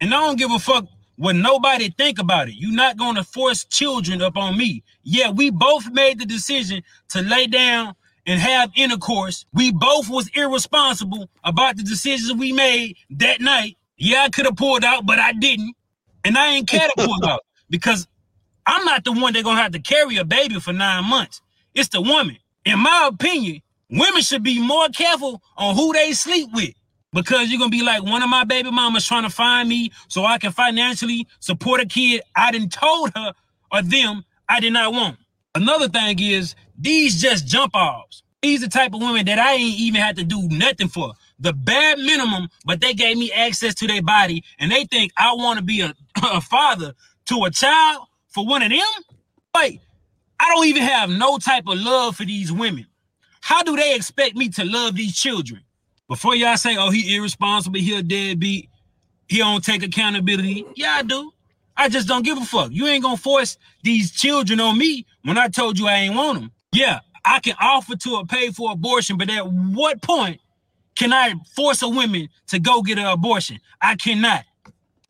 And 0.00 0.14
I 0.14 0.20
don't 0.20 0.38
give 0.38 0.52
a 0.52 0.60
fuck 0.60 0.86
what 1.16 1.36
nobody 1.36 1.90
think 1.90 2.20
about 2.20 2.48
it. 2.48 2.56
You're 2.56 2.72
not 2.72 2.98
gonna 2.98 3.24
force 3.24 3.64
children 3.64 4.22
up 4.22 4.36
on 4.36 4.58
me. 4.58 4.84
Yeah, 5.04 5.30
we 5.30 5.50
both 5.50 5.90
made 5.90 6.20
the 6.20 6.26
decision 6.26 6.84
to 7.10 7.22
lay 7.22 7.48
down 7.48 7.96
and 8.26 8.40
have 8.40 8.70
intercourse. 8.76 9.46
We 9.54 9.72
both 9.72 10.10
was 10.10 10.28
irresponsible 10.34 11.30
about 11.44 11.78
the 11.78 11.84
decisions 11.84 12.34
we 12.34 12.52
made 12.52 12.96
that 13.10 13.40
night. 13.40 13.77
Yeah, 13.98 14.24
I 14.24 14.30
could 14.30 14.46
have 14.46 14.56
pulled 14.56 14.84
out, 14.84 15.06
but 15.06 15.18
I 15.20 15.32
didn't. 15.34 15.74
And 16.24 16.38
I 16.38 16.48
ain't 16.54 16.68
care 16.68 16.88
to 16.88 16.94
pull 17.06 17.24
out 17.28 17.42
because 17.70 18.08
I'm 18.66 18.84
not 18.84 19.04
the 19.04 19.12
one 19.12 19.34
that 19.34 19.44
gonna 19.44 19.60
have 19.62 19.72
to 19.72 19.80
carry 19.80 20.16
a 20.18 20.24
baby 20.24 20.60
for 20.60 20.72
nine 20.72 21.04
months. 21.06 21.42
It's 21.74 21.88
the 21.90 22.02
woman. 22.02 22.38
In 22.64 22.78
my 22.80 23.10
opinion, 23.12 23.62
women 23.90 24.22
should 24.22 24.42
be 24.42 24.60
more 24.60 24.88
careful 24.90 25.42
on 25.56 25.76
who 25.76 25.92
they 25.92 26.12
sleep 26.12 26.50
with 26.52 26.74
because 27.12 27.50
you're 27.50 27.58
gonna 27.58 27.70
be 27.70 27.82
like 27.82 28.02
one 28.04 28.22
of 28.22 28.30
my 28.30 28.44
baby 28.44 28.70
mamas 28.70 29.06
trying 29.06 29.24
to 29.24 29.30
find 29.30 29.68
me 29.68 29.92
so 30.08 30.24
I 30.24 30.38
can 30.38 30.52
financially 30.52 31.26
support 31.40 31.80
a 31.80 31.86
kid 31.86 32.22
I 32.36 32.52
didn't 32.52 32.72
told 32.72 33.12
her 33.16 33.32
or 33.72 33.82
them 33.82 34.24
I 34.48 34.60
did 34.60 34.74
not 34.74 34.92
want. 34.92 35.18
Another 35.54 35.88
thing 35.88 36.18
is 36.20 36.54
these 36.78 37.20
just 37.20 37.46
jump 37.46 37.74
offs. 37.74 38.22
These 38.42 38.62
the 38.62 38.68
type 38.68 38.94
of 38.94 39.00
women 39.00 39.26
that 39.26 39.38
I 39.38 39.54
ain't 39.54 39.78
even 39.80 40.00
had 40.00 40.16
to 40.16 40.24
do 40.24 40.48
nothing 40.48 40.88
for. 40.88 41.14
The 41.40 41.52
bare 41.52 41.96
minimum, 41.96 42.48
but 42.64 42.80
they 42.80 42.94
gave 42.94 43.16
me 43.16 43.32
access 43.32 43.74
to 43.76 43.86
their 43.86 44.02
body 44.02 44.42
and 44.58 44.72
they 44.72 44.84
think 44.84 45.12
I 45.16 45.34
want 45.34 45.58
to 45.58 45.64
be 45.64 45.80
a, 45.82 45.94
a 46.22 46.40
father 46.40 46.94
to 47.26 47.44
a 47.44 47.50
child 47.50 48.06
for 48.28 48.46
one 48.46 48.62
of 48.62 48.70
them. 48.70 48.80
Like, 49.54 49.80
I 50.40 50.48
don't 50.48 50.66
even 50.66 50.82
have 50.82 51.10
no 51.10 51.38
type 51.38 51.64
of 51.66 51.78
love 51.78 52.16
for 52.16 52.24
these 52.24 52.52
women. 52.52 52.86
How 53.40 53.62
do 53.62 53.76
they 53.76 53.94
expect 53.94 54.36
me 54.36 54.48
to 54.50 54.64
love 54.64 54.96
these 54.96 55.16
children? 55.16 55.62
Before 56.08 56.34
y'all 56.34 56.56
say, 56.56 56.76
oh, 56.76 56.90
he 56.90 57.16
irresponsible, 57.16 57.78
he 57.78 57.96
a 57.96 58.02
deadbeat, 58.02 58.68
he 59.28 59.38
don't 59.38 59.64
take 59.64 59.82
accountability. 59.82 60.64
Yeah, 60.74 60.94
I 60.96 61.02
do. 61.02 61.32
I 61.76 61.88
just 61.88 62.08
don't 62.08 62.24
give 62.24 62.38
a 62.38 62.44
fuck. 62.44 62.70
You 62.72 62.86
ain't 62.86 63.04
gonna 63.04 63.16
force 63.16 63.56
these 63.84 64.10
children 64.10 64.58
on 64.60 64.76
me 64.78 65.06
when 65.22 65.38
I 65.38 65.48
told 65.48 65.78
you 65.78 65.86
I 65.86 65.94
ain't 65.94 66.16
want 66.16 66.40
them. 66.40 66.52
Yeah, 66.72 67.00
I 67.24 67.40
can 67.40 67.54
offer 67.60 67.94
to 67.94 68.24
pay 68.26 68.50
for 68.50 68.72
abortion, 68.72 69.16
but 69.16 69.30
at 69.30 69.46
what 69.46 70.02
point 70.02 70.40
can 70.98 71.12
I 71.12 71.32
force 71.54 71.80
a 71.82 71.88
woman 71.88 72.28
to 72.48 72.58
go 72.58 72.82
get 72.82 72.98
an 72.98 73.06
abortion? 73.06 73.60
I 73.80 73.94
cannot. 73.94 74.44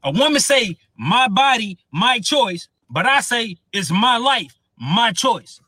A 0.05 0.11
woman 0.12 0.39
say, 0.41 0.76
my 0.99 1.28
body, 1.28 1.78
my 1.91 2.18
choice, 2.20 2.68
but 2.91 3.07
I 3.07 3.20
say 3.20 3.57
it's 3.72 3.91
my 3.91 4.18
life, 4.18 4.55
my 4.78 5.12
choice. 5.12 5.61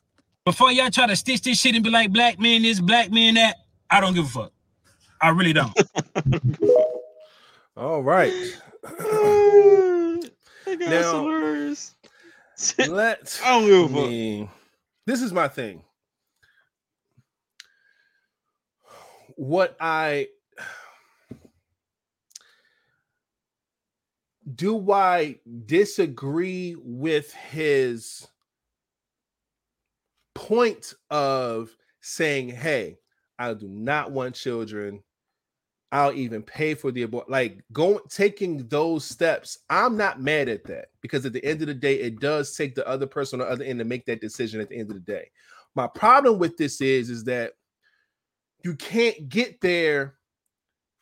Before 0.45 0.71
y'all 0.71 0.91
try 0.91 1.07
to 1.07 1.17
stitch 1.17 1.41
this 1.41 1.59
shit 1.59 1.75
and 1.75 1.83
be 1.83 1.89
like, 1.91 2.13
black 2.13 2.39
man 2.39 2.63
this, 2.63 2.81
black 2.81 3.11
man 3.11 3.35
that, 3.35 3.57
I 3.91 4.01
don't 4.01 4.13
give 4.15 4.27
a 4.27 4.29
fuck. 4.29 4.53
I 5.23 5.31
really 5.31 5.55
don't. 5.55 5.73
All 7.77 8.03
right. 8.03 8.33
That 10.67 10.79
guy's 10.79 10.89
Now- 10.91 11.23
hilarious. 11.23 11.95
Let's 12.89 13.43
I 13.43 13.49
don't 13.59 13.67
give 13.67 13.97
a 13.97 13.99
I 13.99 14.41
fuck. 14.45 14.55
this 15.07 15.23
is 15.23 15.33
my 15.33 15.49
thing. 15.49 15.83
What 19.41 19.75
I 19.81 20.27
do 24.55 24.93
I 24.93 25.39
disagree 25.65 26.77
with 26.79 27.33
his 27.33 28.29
point 30.35 30.93
of 31.09 31.75
saying, 32.03 32.51
hey, 32.51 32.99
I 33.39 33.55
do 33.55 33.67
not 33.67 34.11
want 34.13 34.35
children. 34.35 35.03
I'll 35.91 36.13
even 36.13 36.43
pay 36.43 36.75
for 36.75 36.93
the 36.93 37.05
abort. 37.05 37.31
Like 37.31 37.65
going 37.73 38.01
taking 38.11 38.69
those 38.69 39.07
steps, 39.07 39.61
I'm 39.71 39.97
not 39.97 40.21
mad 40.21 40.51
at 40.51 40.65
that 40.65 40.89
because 41.01 41.25
at 41.25 41.33
the 41.33 41.43
end 41.47 41.63
of 41.63 41.69
the 41.69 41.73
day, 41.73 41.95
it 41.95 42.21
does 42.21 42.55
take 42.55 42.75
the 42.75 42.87
other 42.87 43.07
person 43.07 43.41
on 43.41 43.47
the 43.47 43.53
other 43.55 43.65
end 43.65 43.79
to 43.79 43.87
make 43.87 44.05
that 44.05 44.21
decision 44.21 44.61
at 44.61 44.69
the 44.69 44.77
end 44.77 44.91
of 44.91 44.97
the 44.97 45.01
day. 45.01 45.31
My 45.75 45.87
problem 45.87 46.39
with 46.39 46.59
this 46.59 46.83
is 46.83 47.09
is 47.09 47.25
that 47.25 47.55
you 48.65 48.75
can't 48.75 49.29
get 49.29 49.61
there 49.61 50.15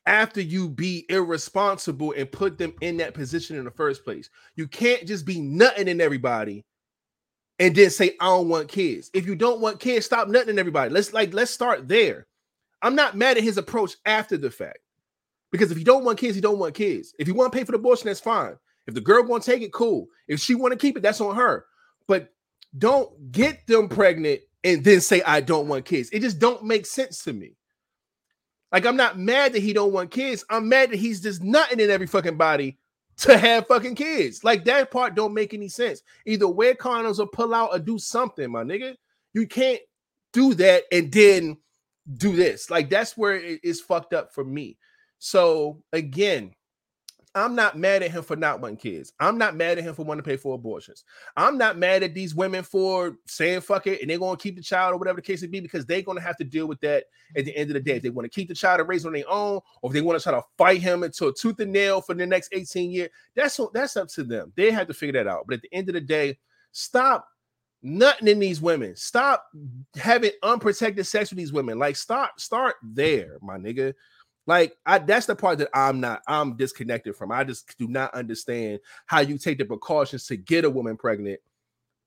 after 0.06 0.40
you 0.40 0.68
be 0.70 1.04
irresponsible 1.10 2.14
and 2.16 2.32
put 2.32 2.56
them 2.58 2.74
in 2.80 2.96
that 2.96 3.14
position 3.14 3.56
in 3.56 3.64
the 3.64 3.70
first 3.70 4.04
place. 4.04 4.30
You 4.56 4.66
can't 4.66 5.06
just 5.06 5.26
be 5.26 5.40
nutting 5.40 5.88
in 5.88 6.00
everybody 6.00 6.64
and 7.58 7.74
then 7.74 7.90
say, 7.90 8.16
I 8.20 8.26
don't 8.26 8.48
want 8.48 8.68
kids. 8.68 9.10
If 9.12 9.26
you 9.26 9.34
don't 9.34 9.60
want 9.60 9.80
kids, 9.80 10.06
stop 10.06 10.28
nutting 10.28 10.50
in 10.50 10.58
everybody. 10.58 10.90
Let's 10.90 11.12
like 11.12 11.34
let's 11.34 11.50
start 11.50 11.88
there. 11.88 12.26
I'm 12.80 12.94
not 12.94 13.16
mad 13.16 13.36
at 13.36 13.42
his 13.42 13.58
approach 13.58 13.96
after 14.06 14.36
the 14.36 14.50
fact. 14.50 14.78
Because 15.50 15.70
if 15.70 15.78
you 15.78 15.84
don't 15.84 16.04
want 16.04 16.18
kids, 16.18 16.36
you 16.36 16.42
don't 16.42 16.58
want 16.58 16.74
kids. 16.74 17.14
If 17.18 17.26
you 17.26 17.34
want 17.34 17.52
to 17.52 17.58
pay 17.58 17.64
for 17.64 17.72
the 17.72 17.78
abortion, 17.78 18.06
that's 18.06 18.20
fine. 18.20 18.56
If 18.86 18.94
the 18.94 19.00
girl 19.00 19.24
want 19.24 19.42
to 19.42 19.50
take 19.50 19.62
it, 19.62 19.72
cool. 19.72 20.08
If 20.28 20.40
she 20.40 20.54
want 20.54 20.72
to 20.72 20.78
keep 20.78 20.96
it, 20.96 21.02
that's 21.02 21.20
on 21.20 21.36
her. 21.36 21.66
But 22.06 22.32
don't 22.76 23.32
get 23.32 23.66
them 23.66 23.88
pregnant 23.88 24.40
and 24.64 24.84
then 24.84 25.00
say 25.00 25.22
I 25.22 25.40
don't 25.40 25.68
want 25.68 25.84
kids. 25.84 26.10
It 26.10 26.20
just 26.20 26.38
don't 26.38 26.64
make 26.64 26.86
sense 26.86 27.22
to 27.24 27.32
me. 27.32 27.54
Like 28.72 28.86
I'm 28.86 28.96
not 28.96 29.18
mad 29.18 29.52
that 29.54 29.62
he 29.62 29.72
don't 29.72 29.92
want 29.92 30.10
kids. 30.10 30.44
I'm 30.50 30.68
mad 30.68 30.90
that 30.90 30.98
he's 30.98 31.20
just 31.20 31.42
nutting 31.42 31.80
in 31.80 31.90
every 31.90 32.06
fucking 32.06 32.36
body 32.36 32.78
to 33.18 33.36
have 33.36 33.66
fucking 33.66 33.94
kids. 33.94 34.44
Like 34.44 34.64
that 34.64 34.90
part 34.90 35.14
don't 35.14 35.34
make 35.34 35.54
any 35.54 35.68
sense. 35.68 36.02
Either 36.26 36.48
wear 36.48 36.74
condoms 36.74 37.18
or 37.18 37.26
pull 37.26 37.54
out 37.54 37.70
or 37.72 37.78
do 37.78 37.98
something, 37.98 38.50
my 38.50 38.62
nigga. 38.62 38.96
You 39.32 39.46
can't 39.46 39.80
do 40.32 40.54
that 40.54 40.84
and 40.92 41.10
then 41.10 41.56
do 42.16 42.36
this. 42.36 42.70
Like 42.70 42.90
that's 42.90 43.16
where 43.16 43.34
it 43.34 43.60
is 43.62 43.80
fucked 43.80 44.14
up 44.14 44.34
for 44.34 44.44
me. 44.44 44.76
So 45.18 45.82
again, 45.92 46.52
I'm 47.38 47.54
not 47.54 47.78
mad 47.78 48.02
at 48.02 48.10
him 48.10 48.22
for 48.22 48.36
not 48.36 48.60
wanting 48.60 48.76
kids. 48.76 49.12
I'm 49.20 49.38
not 49.38 49.56
mad 49.56 49.78
at 49.78 49.84
him 49.84 49.94
for 49.94 50.04
wanting 50.04 50.22
to 50.22 50.28
pay 50.28 50.36
for 50.36 50.54
abortions. 50.54 51.04
I'm 51.36 51.56
not 51.56 51.78
mad 51.78 52.02
at 52.02 52.14
these 52.14 52.34
women 52.34 52.62
for 52.62 53.16
saying 53.26 53.60
fuck 53.62 53.86
it 53.86 54.00
and 54.00 54.10
they're 54.10 54.18
going 54.18 54.36
to 54.36 54.42
keep 54.42 54.56
the 54.56 54.62
child 54.62 54.94
or 54.94 54.98
whatever 54.98 55.16
the 55.16 55.22
case 55.22 55.42
may 55.42 55.48
be 55.48 55.60
because 55.60 55.86
they're 55.86 56.02
going 56.02 56.18
to 56.18 56.22
have 56.24 56.36
to 56.38 56.44
deal 56.44 56.66
with 56.66 56.80
that 56.80 57.04
at 57.36 57.44
the 57.44 57.56
end 57.56 57.70
of 57.70 57.74
the 57.74 57.80
day. 57.80 57.96
If 57.96 58.02
they 58.02 58.10
want 58.10 58.30
to 58.30 58.34
keep 58.34 58.48
the 58.48 58.54
child 58.54 58.80
and 58.80 58.88
raise 58.88 59.04
it 59.04 59.08
on 59.08 59.14
their 59.14 59.28
own, 59.28 59.60
or 59.82 59.90
if 59.90 59.92
they 59.92 60.00
want 60.00 60.18
to 60.18 60.22
try 60.22 60.32
to 60.32 60.44
fight 60.56 60.80
him 60.80 61.02
until 61.02 61.32
tooth 61.32 61.60
and 61.60 61.72
nail 61.72 62.00
for 62.00 62.14
the 62.14 62.26
next 62.26 62.50
18 62.52 62.90
years, 62.90 63.10
that's 63.34 63.60
that's 63.72 63.96
up 63.96 64.08
to 64.08 64.24
them. 64.24 64.52
They 64.56 64.70
have 64.70 64.86
to 64.88 64.94
figure 64.94 65.22
that 65.22 65.30
out. 65.30 65.44
But 65.46 65.54
at 65.54 65.62
the 65.62 65.74
end 65.74 65.88
of 65.88 65.94
the 65.94 66.00
day, 66.00 66.38
stop 66.72 67.28
nothing 67.82 68.28
in 68.28 68.38
these 68.38 68.60
women. 68.60 68.96
Stop 68.96 69.44
having 69.94 70.32
unprotected 70.42 71.06
sex 71.06 71.30
with 71.30 71.38
these 71.38 71.52
women. 71.52 71.78
Like, 71.78 71.96
start, 71.96 72.40
start 72.40 72.76
there, 72.82 73.38
my 73.40 73.56
nigga. 73.56 73.94
Like, 74.48 74.78
I 74.86 74.98
that's 74.98 75.26
the 75.26 75.36
part 75.36 75.58
that 75.58 75.68
I'm 75.74 76.00
not, 76.00 76.22
I'm 76.26 76.56
disconnected 76.56 77.14
from. 77.14 77.30
I 77.30 77.44
just 77.44 77.78
do 77.78 77.86
not 77.86 78.14
understand 78.14 78.80
how 79.06 79.20
you 79.20 79.38
take 79.38 79.58
the 79.58 79.66
precautions 79.66 80.26
to 80.28 80.36
get 80.38 80.64
a 80.64 80.70
woman 80.70 80.96
pregnant 80.96 81.40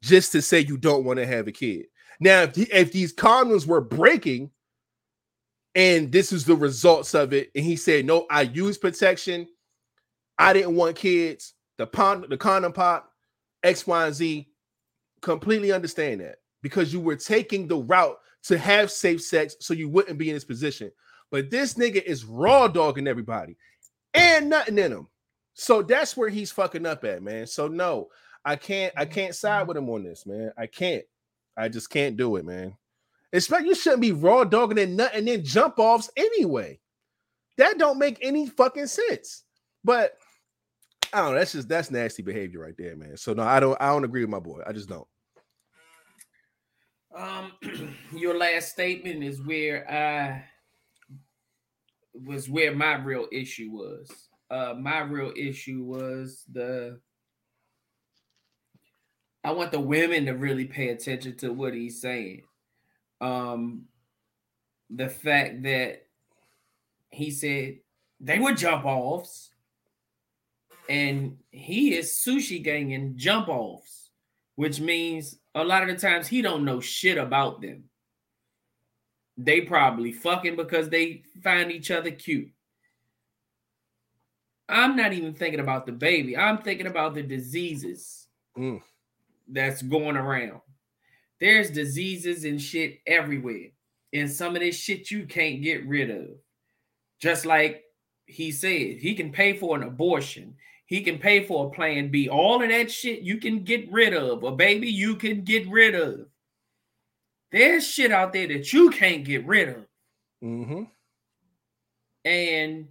just 0.01 0.31
to 0.31 0.41
say 0.41 0.61
you 0.61 0.75
don't 0.77 1.05
want 1.05 1.19
to 1.19 1.27
have 1.27 1.47
a 1.47 1.51
kid. 1.51 1.85
Now, 2.19 2.41
if, 2.41 2.53
the- 2.55 2.69
if 2.73 2.91
these 2.91 3.13
condoms 3.13 3.67
were 3.67 3.79
breaking 3.79 4.49
and 5.75 6.11
this 6.11 6.33
is 6.33 6.43
the 6.43 6.55
results 6.55 7.13
of 7.13 7.31
it, 7.31 7.51
and 7.55 7.63
he 7.63 7.75
said, 7.75 8.05
No, 8.07 8.25
I 8.31 8.41
use 8.41 8.79
protection, 8.79 9.47
I 10.39 10.53
didn't 10.53 10.75
want 10.75 10.95
kids, 10.95 11.53
the 11.77 11.85
pond, 11.85 12.25
the 12.27 12.37
condom 12.37 12.73
pop, 12.73 13.11
X, 13.63 13.85
Y, 13.85 14.05
and 14.07 14.15
Z, 14.15 14.47
completely 15.21 15.71
understand 15.71 16.21
that 16.21 16.37
because 16.63 16.91
you 16.91 16.99
were 16.99 17.15
taking 17.15 17.67
the 17.67 17.77
route 17.77 18.17
to 18.45 18.57
have 18.57 18.91
safe 18.91 19.21
sex 19.21 19.55
so 19.59 19.75
you 19.75 19.87
wouldn't 19.87 20.17
be 20.17 20.29
in 20.29 20.35
this 20.35 20.43
position. 20.43 20.91
But 21.31 21.49
this 21.49 21.75
nigga 21.75 22.03
is 22.03 22.25
raw 22.25 22.67
dogging 22.67 23.07
everybody 23.07 23.55
and 24.13 24.49
nothing 24.49 24.77
in 24.77 24.91
him. 24.91 25.07
So 25.53 25.81
that's 25.81 26.15
where 26.15 26.29
he's 26.29 26.51
fucking 26.51 26.85
up 26.85 27.03
at, 27.05 27.23
man. 27.23 27.47
So 27.47 27.67
no, 27.67 28.09
I 28.43 28.55
can't 28.55 28.93
I 28.97 29.05
can't 29.05 29.35
side 29.35 29.67
with 29.67 29.77
him 29.77 29.89
on 29.89 30.03
this, 30.03 30.25
man. 30.25 30.51
I 30.57 30.67
can't. 30.67 31.03
I 31.57 31.69
just 31.69 31.89
can't 31.89 32.17
do 32.17 32.35
it, 32.35 32.45
man. 32.45 32.75
Expect 33.33 33.65
you 33.65 33.75
shouldn't 33.75 34.01
be 34.01 34.11
raw 34.11 34.43
dogging 34.43 34.79
and 34.79 34.97
nothing 34.97 35.25
then 35.25 35.43
jump 35.43 35.79
offs 35.79 36.09
anyway. 36.17 36.79
That 37.57 37.77
don't 37.77 37.99
make 37.99 38.17
any 38.21 38.47
fucking 38.47 38.87
sense. 38.87 39.43
But 39.83 40.17
I 41.13 41.21
don't 41.21 41.31
know. 41.33 41.39
That's 41.39 41.53
just 41.53 41.69
that's 41.69 41.91
nasty 41.91 42.23
behavior 42.23 42.59
right 42.59 42.75
there, 42.77 42.95
man. 42.95 43.17
So 43.17 43.33
no, 43.33 43.43
I 43.43 43.59
don't 43.59 43.77
I 43.81 43.87
don't 43.87 44.03
agree 44.05 44.21
with 44.21 44.29
my 44.29 44.39
boy. 44.39 44.61
I 44.67 44.73
just 44.73 44.89
don't. 44.89 45.07
Um, 47.15 47.51
your 48.15 48.37
last 48.37 48.69
statement 48.69 49.23
is 49.23 49.41
where 49.41 49.89
I 49.91 50.45
was 52.13 52.49
where 52.49 52.73
my 52.73 52.95
real 52.95 53.27
issue 53.31 53.69
was. 53.71 54.09
Uh, 54.49 54.73
my 54.77 54.99
real 54.99 55.31
issue 55.35 55.83
was 55.83 56.43
the. 56.51 56.99
I 59.43 59.51
want 59.51 59.71
the 59.71 59.79
women 59.79 60.25
to 60.25 60.33
really 60.33 60.65
pay 60.65 60.89
attention 60.89 61.35
to 61.37 61.51
what 61.51 61.73
he's 61.73 62.01
saying. 62.01 62.43
Um, 63.21 63.85
the 64.89 65.09
fact 65.09 65.63
that 65.63 66.05
he 67.09 67.31
said 67.31 67.77
they 68.19 68.39
were 68.39 68.53
jump 68.53 68.85
offs, 68.85 69.51
and 70.89 71.37
he 71.51 71.95
is 71.95 72.21
sushi 72.25 72.63
ganging 72.63 73.17
jump 73.17 73.47
offs, 73.47 74.11
which 74.55 74.79
means 74.79 75.39
a 75.55 75.63
lot 75.63 75.83
of 75.83 75.89
the 75.89 75.95
times 75.95 76.27
he 76.27 76.41
don't 76.41 76.65
know 76.65 76.79
shit 76.79 77.17
about 77.17 77.61
them. 77.61 77.85
They 79.43 79.61
probably 79.61 80.11
fucking 80.11 80.55
because 80.55 80.89
they 80.89 81.23
find 81.43 81.71
each 81.71 81.89
other 81.89 82.11
cute. 82.11 82.49
I'm 84.69 84.95
not 84.95 85.13
even 85.13 85.33
thinking 85.33 85.59
about 85.59 85.85
the 85.85 85.91
baby. 85.91 86.37
I'm 86.37 86.59
thinking 86.59 86.87
about 86.87 87.13
the 87.13 87.23
diseases 87.23 88.27
Mm. 88.57 88.81
that's 89.47 89.81
going 89.81 90.17
around. 90.17 90.61
There's 91.39 91.71
diseases 91.71 92.43
and 92.43 92.61
shit 92.61 92.99
everywhere. 93.07 93.69
And 94.13 94.29
some 94.29 94.55
of 94.55 94.61
this 94.61 94.77
shit 94.77 95.09
you 95.09 95.25
can't 95.25 95.63
get 95.63 95.85
rid 95.87 96.09
of. 96.09 96.27
Just 97.19 97.45
like 97.45 97.83
he 98.25 98.51
said, 98.51 98.97
he 98.97 99.15
can 99.15 99.31
pay 99.31 99.53
for 99.57 99.75
an 99.75 99.83
abortion. 99.83 100.55
He 100.85 101.01
can 101.01 101.17
pay 101.17 101.45
for 101.45 101.67
a 101.67 101.69
plan 101.69 102.09
B. 102.09 102.27
All 102.29 102.61
of 102.61 102.69
that 102.69 102.91
shit 102.91 103.21
you 103.21 103.37
can 103.37 103.63
get 103.63 103.89
rid 103.91 104.13
of. 104.13 104.43
A 104.43 104.51
baby 104.51 104.89
you 104.89 105.15
can 105.15 105.43
get 105.43 105.67
rid 105.69 105.95
of. 105.95 106.27
There's 107.51 107.85
shit 107.85 108.11
out 108.11 108.33
there 108.33 108.47
that 108.47 108.71
you 108.71 108.89
can't 108.89 109.23
get 109.23 109.45
rid 109.45 109.69
of. 109.69 109.85
Mm-hmm. 110.43 110.83
And 112.23 112.87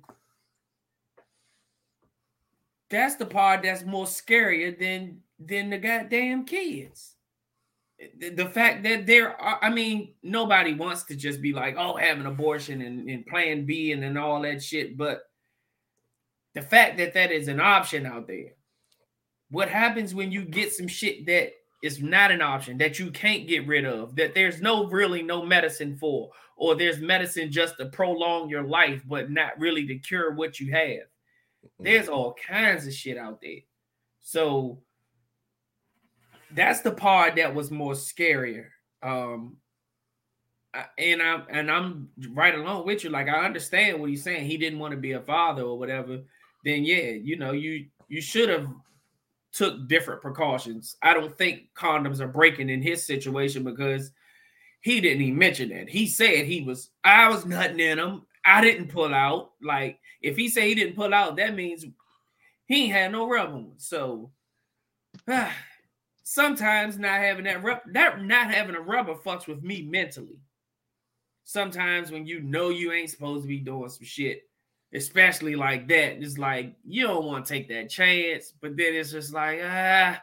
that's 2.90 3.14
the 3.14 3.26
part 3.26 3.62
that's 3.62 3.84
more 3.84 4.04
scarier 4.04 4.78
than 4.78 5.20
than 5.38 5.70
the 5.70 5.78
goddamn 5.78 6.44
kids. 6.44 7.14
The, 8.18 8.30
the 8.30 8.46
fact 8.46 8.82
that 8.84 9.06
there 9.06 9.40
are, 9.40 9.58
I 9.62 9.70
mean, 9.70 10.14
nobody 10.22 10.74
wants 10.74 11.04
to 11.04 11.16
just 11.16 11.40
be 11.40 11.52
like, 11.52 11.76
oh, 11.78 11.96
have 11.96 12.18
an 12.18 12.26
abortion 12.26 12.82
and, 12.82 13.08
and 13.08 13.26
plan 13.26 13.66
B 13.66 13.92
and, 13.92 14.02
and 14.04 14.18
all 14.18 14.42
that 14.42 14.62
shit. 14.62 14.96
But 14.96 15.22
the 16.54 16.62
fact 16.62 16.98
that 16.98 17.14
that 17.14 17.30
is 17.30 17.48
an 17.48 17.60
option 17.60 18.06
out 18.06 18.26
there. 18.26 18.52
What 19.50 19.68
happens 19.68 20.14
when 20.14 20.30
you 20.30 20.44
get 20.44 20.72
some 20.72 20.86
shit 20.86 21.26
that 21.26 21.52
is 21.82 22.02
not 22.02 22.30
an 22.30 22.42
option 22.42 22.78
that 22.78 22.98
you 22.98 23.10
can't 23.10 23.48
get 23.48 23.66
rid 23.66 23.84
of, 23.84 24.14
that 24.16 24.34
there's 24.34 24.60
no 24.60 24.86
really 24.86 25.22
no 25.22 25.44
medicine 25.44 25.96
for, 25.96 26.30
or 26.56 26.74
there's 26.74 26.98
medicine 26.98 27.50
just 27.50 27.78
to 27.78 27.86
prolong 27.86 28.50
your 28.50 28.62
life, 28.62 29.02
but 29.06 29.30
not 29.30 29.58
really 29.58 29.86
to 29.86 29.98
cure 29.98 30.34
what 30.34 30.60
you 30.60 30.72
have. 30.72 31.08
There's 31.78 32.08
all 32.08 32.34
kinds 32.46 32.86
of 32.86 32.92
shit 32.92 33.16
out 33.16 33.40
there. 33.40 33.60
So 34.20 34.82
that's 36.52 36.80
the 36.80 36.92
part 36.92 37.36
that 37.36 37.54
was 37.54 37.70
more 37.70 37.94
scarier. 37.94 38.66
Um 39.02 39.56
and 40.98 41.22
I'm 41.22 41.44
and 41.50 41.70
I'm 41.70 42.08
right 42.32 42.54
along 42.54 42.86
with 42.86 43.02
you. 43.02 43.10
Like 43.10 43.28
I 43.28 43.44
understand 43.44 44.00
what 44.00 44.10
he's 44.10 44.22
saying. 44.22 44.46
He 44.46 44.56
didn't 44.56 44.78
want 44.78 44.92
to 44.92 45.00
be 45.00 45.12
a 45.12 45.20
father 45.20 45.62
or 45.62 45.78
whatever. 45.78 46.20
Then 46.64 46.84
yeah, 46.84 47.10
you 47.10 47.36
know, 47.36 47.52
you 47.52 47.86
you 48.08 48.20
should 48.20 48.48
have 48.48 48.68
took 49.52 49.88
different 49.88 50.22
precautions. 50.22 50.96
I 51.02 51.14
don't 51.14 51.36
think 51.36 51.68
condoms 51.74 52.20
are 52.20 52.28
breaking 52.28 52.70
in 52.70 52.82
his 52.82 53.04
situation 53.04 53.64
because 53.64 54.12
he 54.80 55.00
didn't 55.00 55.22
even 55.22 55.38
mention 55.38 55.68
that. 55.70 55.88
He 55.88 56.06
said 56.06 56.44
he 56.44 56.62
was 56.62 56.90
I 57.04 57.28
was 57.28 57.44
nothing 57.44 57.80
in 57.80 57.98
him. 57.98 58.22
I 58.44 58.60
didn't 58.60 58.88
pull 58.88 59.14
out. 59.14 59.52
Like 59.62 59.98
if 60.22 60.36
he 60.36 60.48
say 60.48 60.68
he 60.68 60.74
didn't 60.74 60.96
pull 60.96 61.12
out, 61.12 61.36
that 61.36 61.54
means 61.54 61.84
he 62.66 62.84
ain't 62.84 62.92
had 62.92 63.12
no 63.12 63.28
rubber. 63.28 63.64
So 63.76 64.30
sometimes 66.22 66.98
not 66.98 67.20
having 67.20 67.44
that 67.44 67.62
rub 67.62 67.80
that 67.92 68.22
not 68.22 68.52
having 68.52 68.76
a 68.76 68.80
rubber 68.80 69.14
fucks 69.14 69.46
with 69.46 69.62
me 69.62 69.82
mentally. 69.82 70.40
Sometimes 71.44 72.10
when 72.10 72.26
you 72.26 72.40
know 72.40 72.68
you 72.68 72.92
ain't 72.92 73.10
supposed 73.10 73.42
to 73.42 73.48
be 73.48 73.58
doing 73.58 73.88
some 73.88 74.04
shit, 74.04 74.42
especially 74.94 75.54
like 75.56 75.86
that, 75.88 76.22
it's 76.22 76.38
like 76.38 76.74
you 76.84 77.06
don't 77.06 77.24
want 77.24 77.44
to 77.46 77.52
take 77.52 77.68
that 77.68 77.88
chance, 77.90 78.52
but 78.60 78.76
then 78.76 78.94
it's 78.94 79.12
just 79.12 79.32
like 79.32 79.60
ah. 79.62 80.20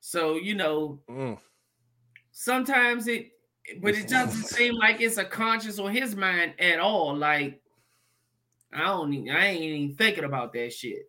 So 0.00 0.36
you 0.36 0.54
know, 0.54 1.00
Mm. 1.08 1.38
sometimes 2.32 3.06
it, 3.06 3.30
but 3.80 3.94
it 3.94 4.08
doesn't 4.08 4.42
seem 4.56 4.74
like 4.74 5.00
it's 5.00 5.18
a 5.18 5.24
conscious 5.24 5.78
on 5.78 5.92
his 5.92 6.16
mind 6.16 6.54
at 6.58 6.78
all. 6.80 7.16
Like 7.16 7.60
I 8.72 8.80
don't, 8.86 9.28
I 9.28 9.46
ain't 9.48 9.62
even 9.62 9.96
thinking 9.96 10.24
about 10.24 10.52
that 10.54 10.72
shit. 10.72 11.08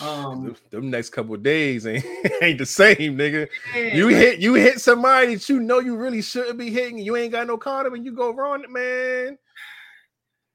Um, 0.00 0.44
them, 0.44 0.56
them 0.70 0.90
next 0.90 1.10
couple 1.10 1.34
of 1.34 1.42
days 1.42 1.84
ain't, 1.86 2.04
ain't 2.42 2.58
the 2.58 2.64
same, 2.64 3.18
nigga. 3.18 3.48
Yeah, 3.74 3.94
You 3.94 4.08
hit 4.08 4.38
you 4.38 4.54
hit 4.54 4.80
somebody 4.80 5.34
that 5.34 5.48
you 5.48 5.60
know 5.60 5.80
you 5.80 5.96
really 5.96 6.22
shouldn't 6.22 6.58
be 6.58 6.70
hitting, 6.70 6.98
you 6.98 7.16
ain't 7.16 7.32
got 7.32 7.46
no 7.46 7.58
condom, 7.58 7.94
and 7.94 8.04
you 8.04 8.12
go 8.12 8.30
wrong, 8.32 8.64
man. 8.70 9.36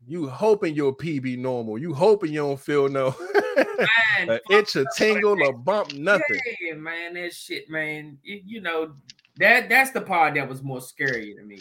You 0.06 0.28
hoping 0.28 0.76
your 0.76 0.94
be 0.94 1.38
normal. 1.38 1.78
You 1.78 1.94
hoping 1.94 2.34
you 2.34 2.40
don't 2.40 2.60
feel 2.60 2.90
no 2.90 3.16
man, 3.56 4.30
a 4.30 4.40
itch, 4.50 4.76
a 4.76 4.86
tingle, 4.96 5.42
a 5.48 5.54
bump, 5.54 5.94
nothing. 5.94 6.40
Yeah, 6.62 6.76
man, 6.76 7.14
that 7.16 7.34
shit, 7.34 7.70
man. 7.70 8.18
You, 8.24 8.42
you 8.46 8.62
know 8.62 8.94
that 9.38 9.70
that's 9.70 9.92
the 9.92 10.02
part 10.02 10.36
that 10.36 10.48
was 10.48 10.62
more 10.62 10.82
scary 10.82 11.34
to 11.36 11.44
me. 11.44 11.60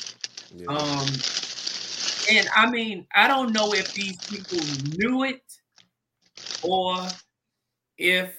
Yeah. 0.54 0.66
Um, 0.66 1.06
and 2.30 2.48
I 2.54 2.70
mean, 2.70 3.06
I 3.14 3.28
don't 3.28 3.52
know 3.52 3.72
if 3.72 3.92
these 3.94 4.16
people 4.26 4.58
knew 4.98 5.24
it 5.24 5.42
or 6.62 7.06
if 7.98 8.36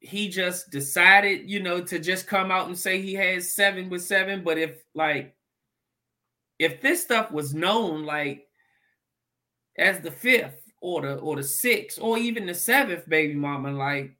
he 0.00 0.28
just 0.28 0.70
decided, 0.70 1.48
you 1.48 1.62
know, 1.62 1.80
to 1.82 1.98
just 1.98 2.26
come 2.26 2.50
out 2.50 2.66
and 2.66 2.78
say 2.78 3.00
he 3.00 3.14
has 3.14 3.52
seven 3.52 3.88
with 3.88 4.02
seven. 4.02 4.42
But 4.44 4.58
if 4.58 4.82
like, 4.94 5.34
if 6.58 6.80
this 6.80 7.02
stuff 7.02 7.30
was 7.30 7.54
known, 7.54 8.04
like 8.04 8.45
as 9.78 10.00
the 10.00 10.10
fifth 10.10 10.62
or 10.80 11.02
the 11.02 11.14
or 11.16 11.36
the 11.36 11.42
sixth 11.42 11.98
or 12.00 12.18
even 12.18 12.46
the 12.46 12.54
seventh 12.54 13.08
baby 13.08 13.34
mama, 13.34 13.72
like 13.72 14.16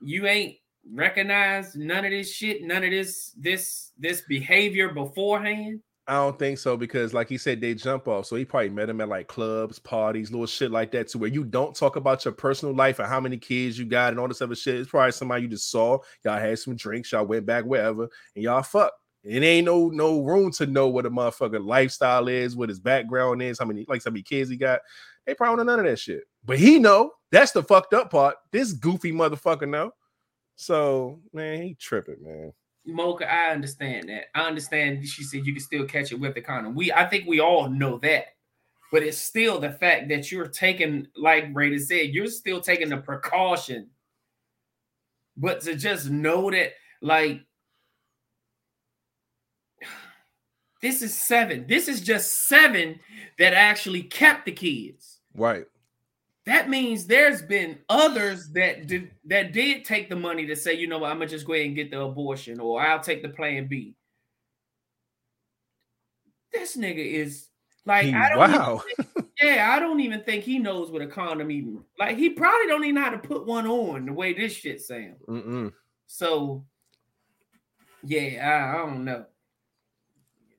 you 0.00 0.26
ain't 0.26 0.56
recognized 0.92 1.76
none 1.76 2.04
of 2.04 2.10
this 2.10 2.32
shit, 2.32 2.62
none 2.62 2.84
of 2.84 2.90
this 2.90 3.32
this 3.38 3.92
this 3.98 4.22
behavior 4.22 4.92
beforehand. 4.92 5.80
I 6.06 6.14
don't 6.14 6.38
think 6.38 6.58
so 6.58 6.76
because, 6.76 7.14
like 7.14 7.28
he 7.28 7.38
said, 7.38 7.60
they 7.60 7.72
jump 7.72 8.08
off. 8.08 8.26
So 8.26 8.34
he 8.34 8.44
probably 8.44 8.70
met 8.70 8.88
him 8.88 9.00
at 9.00 9.08
like 9.08 9.28
clubs, 9.28 9.78
parties, 9.78 10.32
little 10.32 10.46
shit 10.46 10.72
like 10.72 10.90
that, 10.90 11.06
to 11.08 11.18
where 11.18 11.30
you 11.30 11.44
don't 11.44 11.76
talk 11.76 11.94
about 11.94 12.24
your 12.24 12.34
personal 12.34 12.74
life 12.74 12.98
and 12.98 13.06
how 13.06 13.20
many 13.20 13.36
kids 13.36 13.78
you 13.78 13.84
got 13.84 14.12
and 14.12 14.18
all 14.18 14.26
this 14.26 14.42
other 14.42 14.56
shit. 14.56 14.74
It's 14.74 14.90
probably 14.90 15.12
somebody 15.12 15.42
you 15.42 15.48
just 15.48 15.70
saw. 15.70 15.98
Y'all 16.24 16.40
had 16.40 16.58
some 16.58 16.74
drinks, 16.74 17.12
y'all 17.12 17.26
went 17.26 17.46
back 17.46 17.64
wherever, 17.64 18.08
and 18.34 18.42
y'all 18.42 18.62
fuck. 18.62 18.92
It 19.22 19.42
ain't 19.42 19.66
no 19.66 19.88
no 19.88 20.22
room 20.22 20.50
to 20.52 20.66
know 20.66 20.88
what 20.88 21.06
a 21.06 21.10
motherfucker 21.10 21.64
lifestyle 21.64 22.28
is, 22.28 22.56
what 22.56 22.68
his 22.68 22.80
background 22.80 23.42
is, 23.42 23.58
how 23.58 23.66
many 23.66 23.84
like 23.88 24.02
how 24.04 24.10
many 24.10 24.22
kids 24.22 24.50
he 24.50 24.56
got. 24.56 24.80
They 25.26 25.34
probably 25.34 25.58
don't 25.58 25.66
know 25.66 25.72
none 25.76 25.84
of 25.84 25.90
that 25.90 25.98
shit. 25.98 26.22
But 26.44 26.58
he 26.58 26.78
know 26.78 27.12
that's 27.30 27.52
the 27.52 27.62
fucked 27.62 27.92
up 27.92 28.10
part. 28.10 28.36
This 28.50 28.72
goofy 28.72 29.12
motherfucker 29.12 29.68
know. 29.68 29.92
So 30.56 31.20
man, 31.32 31.62
he 31.62 31.74
tripping, 31.74 32.22
man. 32.22 32.52
Mocha, 32.86 33.30
I 33.30 33.50
understand 33.50 34.08
that. 34.08 34.24
I 34.34 34.46
understand 34.46 35.06
she 35.06 35.22
said 35.22 35.44
you 35.44 35.52
can 35.52 35.62
still 35.62 35.84
catch 35.84 36.12
it 36.12 36.20
with 36.20 36.34
the 36.34 36.40
condom. 36.40 36.74
We 36.74 36.92
I 36.92 37.06
think 37.06 37.26
we 37.26 37.40
all 37.40 37.68
know 37.68 37.98
that. 37.98 38.26
But 38.90 39.02
it's 39.04 39.18
still 39.18 39.60
the 39.60 39.70
fact 39.70 40.08
that 40.08 40.32
you're 40.32 40.48
taking, 40.48 41.06
like 41.16 41.52
Brady 41.52 41.78
said, 41.78 42.10
you're 42.10 42.26
still 42.26 42.60
taking 42.60 42.88
the 42.88 42.96
precaution. 42.96 43.88
But 45.36 45.60
to 45.62 45.76
just 45.76 46.10
know 46.10 46.50
that, 46.50 46.72
like, 47.00 47.40
this 50.82 51.02
is 51.02 51.14
seven. 51.14 51.66
This 51.68 51.88
is 51.88 52.00
just 52.00 52.48
seven 52.48 52.98
that 53.38 53.52
actually 53.54 54.02
kept 54.02 54.46
the 54.46 54.52
kids. 54.52 55.20
Right. 55.34 55.64
That 56.46 56.68
means 56.70 57.06
there's 57.06 57.42
been 57.42 57.78
others 57.88 58.48
that 58.54 58.86
did 58.86 59.10
that 59.26 59.52
did 59.52 59.84
take 59.84 60.08
the 60.08 60.16
money 60.16 60.46
to 60.46 60.56
say, 60.56 60.74
you 60.74 60.86
know 60.86 60.98
what, 60.98 61.10
I'm 61.10 61.18
gonna 61.18 61.28
just 61.28 61.46
go 61.46 61.52
ahead 61.52 61.66
and 61.66 61.76
get 61.76 61.90
the 61.90 62.00
abortion, 62.00 62.58
or 62.60 62.80
I'll 62.80 62.98
take 63.00 63.22
the 63.22 63.28
plan 63.28 63.66
B. 63.68 63.94
This 66.52 66.76
nigga 66.76 66.96
is 67.04 67.46
like, 67.84 68.06
He- 68.06 68.14
I 68.14 68.28
don't 68.30 68.38
wow. 68.38 68.82
think- 68.96 69.08
yeah, 69.40 69.70
I 69.74 69.78
don't 69.80 70.00
even 70.00 70.22
think 70.22 70.42
he 70.44 70.58
knows 70.58 70.90
what 70.90 71.02
a 71.02 71.06
condom 71.06 71.50
even 71.50 71.84
like. 71.98 72.16
He 72.16 72.30
probably 72.30 72.66
don't 72.66 72.84
even 72.84 72.96
know 72.96 73.02
how 73.02 73.10
to 73.10 73.18
put 73.18 73.46
one 73.46 73.66
on 73.66 74.06
the 74.06 74.12
way 74.12 74.32
this 74.32 74.52
shit 74.52 74.80
sounds. 74.80 75.22
So, 76.06 76.64
yeah, 78.02 78.46
I, 78.74 78.74
I 78.74 78.78
don't 78.86 79.04
know. 79.04 79.24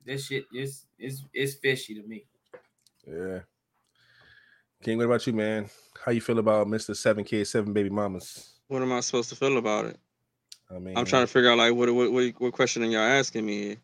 This 0.06 0.28
shit 0.28 0.46
is 0.54 0.86
is 0.98 1.24
is 1.34 1.56
fishy 1.56 1.96
to 1.96 2.04
me. 2.08 2.26
Yeah. 3.08 3.40
King, 4.84 4.98
what 4.98 5.06
about 5.06 5.28
you, 5.28 5.34
man? 5.34 5.70
How 6.04 6.12
you 6.12 6.22
feel 6.22 6.40
about 6.40 6.68
Mr. 6.68 6.96
Seven 6.96 7.24
Kids, 7.24 7.52
Seven 7.52 7.72
Baby 7.72 7.90
Mamas? 7.90 8.56
What 8.68 8.82
am 8.82 8.92
I 8.92 9.00
supposed 9.02 9.30
to 9.30 9.36
feel 9.36 9.58
about 9.58 9.86
it? 9.86 10.00
I 10.74 10.80
mean, 10.80 10.98
I'm 10.98 11.06
trying 11.06 11.24
to 11.24 11.28
figure 11.28 11.52
out 11.52 11.58
like 11.58 11.74
what 11.74 11.94
what 11.94 12.12
what, 12.12 12.34
what 12.40 12.54
question 12.54 12.84
are 12.84 12.88
y'all 12.88 13.02
asking 13.02 13.46
me? 13.46 13.62
here? 13.62 13.78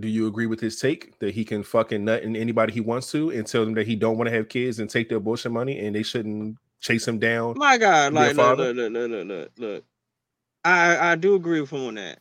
do 0.00 0.08
you 0.08 0.26
agree 0.26 0.46
with 0.46 0.60
his 0.60 0.80
take 0.80 1.18
that 1.18 1.34
he 1.34 1.44
can 1.44 1.62
fucking 1.62 2.04
nut 2.04 2.22
in 2.22 2.34
anybody 2.34 2.72
he 2.72 2.80
wants 2.80 3.10
to 3.10 3.30
and 3.30 3.46
tell 3.46 3.64
them 3.64 3.74
that 3.74 3.86
he 3.86 3.94
don't 3.94 4.16
want 4.16 4.28
to 4.28 4.34
have 4.34 4.48
kids 4.48 4.78
and 4.78 4.88
take 4.88 5.08
the 5.08 5.16
abortion 5.16 5.52
money 5.52 5.78
and 5.80 5.94
they 5.94 6.02
shouldn't 6.02 6.56
chase 6.80 7.06
him 7.06 7.18
down? 7.18 7.54
My 7.58 7.76
God, 7.76 8.14
like 8.14 8.28
look, 8.28 8.36
father? 8.36 8.72
look, 8.72 8.92
look, 8.92 9.10
look, 9.10 9.10
look, 9.10 9.28
look, 9.28 9.50
look. 9.58 9.84
I 10.64 11.12
I 11.12 11.16
do 11.16 11.34
agree 11.34 11.60
with 11.60 11.70
him 11.70 11.86
on 11.86 11.94
that. 11.96 12.20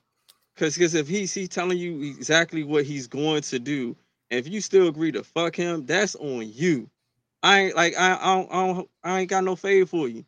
Cause 0.57 0.75
because 0.75 0.95
if 0.95 1.07
he's 1.07 1.33
he's 1.33 1.49
telling 1.49 1.77
you 1.77 2.01
exactly 2.03 2.63
what 2.63 2.85
he's 2.85 3.07
going 3.07 3.41
to 3.43 3.59
do, 3.59 3.95
and 4.29 4.39
if 4.39 4.47
you 4.51 4.61
still 4.61 4.87
agree 4.87 5.11
to 5.11 5.23
fuck 5.23 5.55
him, 5.55 5.85
that's 5.85 6.15
on 6.15 6.49
you. 6.51 6.89
I 7.43 7.59
ain't 7.61 7.75
like 7.75 7.97
I 7.97 8.13
I 8.15 8.35
don't, 8.35 8.51
I, 8.51 8.67
don't, 8.67 8.89
I 9.03 9.19
ain't 9.21 9.29
got 9.29 9.43
no 9.43 9.55
favor 9.55 9.87
for 9.87 10.07
you. 10.07 10.25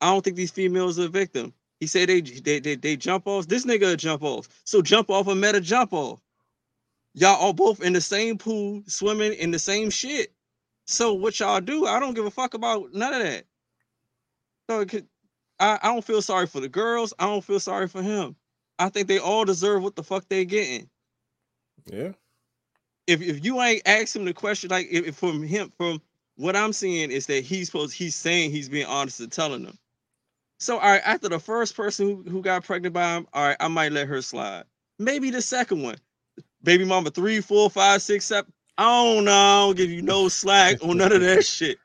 I 0.00 0.10
don't 0.10 0.24
think 0.24 0.36
these 0.36 0.50
females 0.50 0.98
are 0.98 1.06
a 1.06 1.08
victim. 1.08 1.52
He 1.80 1.86
said 1.86 2.08
they 2.08 2.20
they 2.20 2.58
they, 2.58 2.74
they 2.74 2.96
jump 2.96 3.26
off. 3.26 3.46
This 3.48 3.66
nigga 3.66 3.96
jump 3.96 4.22
off. 4.22 4.48
So 4.64 4.82
jump 4.82 5.10
off 5.10 5.28
a 5.28 5.60
jump 5.60 5.92
off. 5.92 6.20
Y'all 7.14 7.36
all 7.36 7.52
both 7.52 7.82
in 7.82 7.92
the 7.92 8.00
same 8.00 8.36
pool, 8.36 8.82
swimming 8.86 9.32
in 9.34 9.50
the 9.50 9.58
same 9.58 9.90
shit. 9.90 10.32
So 10.86 11.14
what 11.14 11.38
y'all 11.40 11.60
do? 11.60 11.86
I 11.86 11.98
don't 11.98 12.14
give 12.14 12.26
a 12.26 12.30
fuck 12.30 12.54
about 12.54 12.92
none 12.92 13.14
of 13.14 13.22
that. 13.22 13.44
So 14.68 14.84
I, 15.58 15.78
I 15.82 15.88
don't 15.88 16.04
feel 16.04 16.22
sorry 16.22 16.46
for 16.46 16.60
the 16.60 16.68
girls. 16.68 17.14
I 17.18 17.26
don't 17.26 17.44
feel 17.44 17.60
sorry 17.60 17.88
for 17.88 18.02
him. 18.02 18.36
I 18.78 18.88
think 18.88 19.08
they 19.08 19.18
all 19.18 19.44
deserve 19.44 19.82
what 19.82 19.96
the 19.96 20.02
fuck 20.02 20.28
they 20.28 20.44
getting. 20.44 20.88
Yeah. 21.86 22.12
If 23.06 23.22
if 23.22 23.44
you 23.44 23.60
ain't 23.62 23.82
asked 23.86 24.16
him 24.16 24.24
the 24.24 24.34
question, 24.34 24.70
like 24.70 24.88
if, 24.90 25.06
if 25.06 25.16
from 25.16 25.42
him 25.42 25.72
from 25.76 26.00
what 26.36 26.56
I'm 26.56 26.72
seeing 26.72 27.10
is 27.10 27.26
that 27.26 27.44
he's 27.44 27.66
supposed 27.66 27.94
he's 27.94 28.14
saying 28.14 28.50
he's 28.50 28.68
being 28.68 28.86
honest 28.86 29.20
and 29.20 29.32
telling 29.32 29.64
them. 29.64 29.78
So 30.58 30.78
all 30.78 30.90
right, 30.90 31.02
after 31.04 31.28
the 31.28 31.38
first 31.38 31.76
person 31.76 32.06
who, 32.06 32.30
who 32.30 32.42
got 32.42 32.64
pregnant 32.64 32.94
by 32.94 33.16
him, 33.16 33.26
all 33.32 33.48
right, 33.48 33.56
I 33.60 33.68
might 33.68 33.92
let 33.92 34.08
her 34.08 34.22
slide. 34.22 34.64
Maybe 34.98 35.30
the 35.30 35.42
second 35.42 35.82
one. 35.82 35.96
Baby 36.62 36.84
mama 36.84 37.10
three, 37.10 37.40
four, 37.40 37.70
five, 37.70 38.02
six, 38.02 38.24
seven. 38.24 38.52
I 38.78 38.84
don't 38.84 39.24
know. 39.24 39.32
I 39.32 39.66
don't 39.66 39.76
give 39.76 39.90
you 39.90 40.02
no 40.02 40.28
slack 40.28 40.82
on 40.82 40.98
none 40.98 41.12
of 41.12 41.20
that 41.20 41.44
shit. 41.46 41.78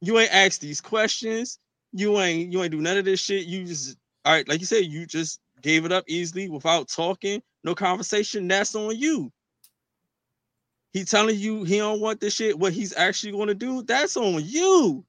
You 0.00 0.18
ain't 0.18 0.34
asked 0.34 0.60
these 0.60 0.80
questions. 0.80 1.58
You 1.92 2.18
ain't 2.20 2.52
you 2.52 2.62
ain't 2.62 2.72
do 2.72 2.80
none 2.80 2.98
of 2.98 3.04
this 3.04 3.20
shit. 3.20 3.46
You 3.46 3.64
just 3.64 3.96
all 4.24 4.32
right, 4.32 4.48
like 4.48 4.60
you 4.60 4.66
said, 4.66 4.84
you 4.84 5.06
just 5.06 5.40
gave 5.62 5.84
it 5.84 5.92
up 5.92 6.04
easily 6.06 6.48
without 6.48 6.88
talking, 6.88 7.42
no 7.64 7.74
conversation. 7.74 8.48
That's 8.48 8.74
on 8.74 8.96
you. 8.96 9.32
He 10.92 11.04
telling 11.04 11.38
you 11.38 11.64
he 11.64 11.78
don't 11.78 12.00
want 12.00 12.20
this 12.20 12.34
shit. 12.34 12.58
What 12.58 12.72
he's 12.72 12.96
actually 12.96 13.32
going 13.32 13.48
to 13.48 13.54
do, 13.54 13.82
that's 13.82 14.16
on 14.16 14.42
you. 14.44 15.04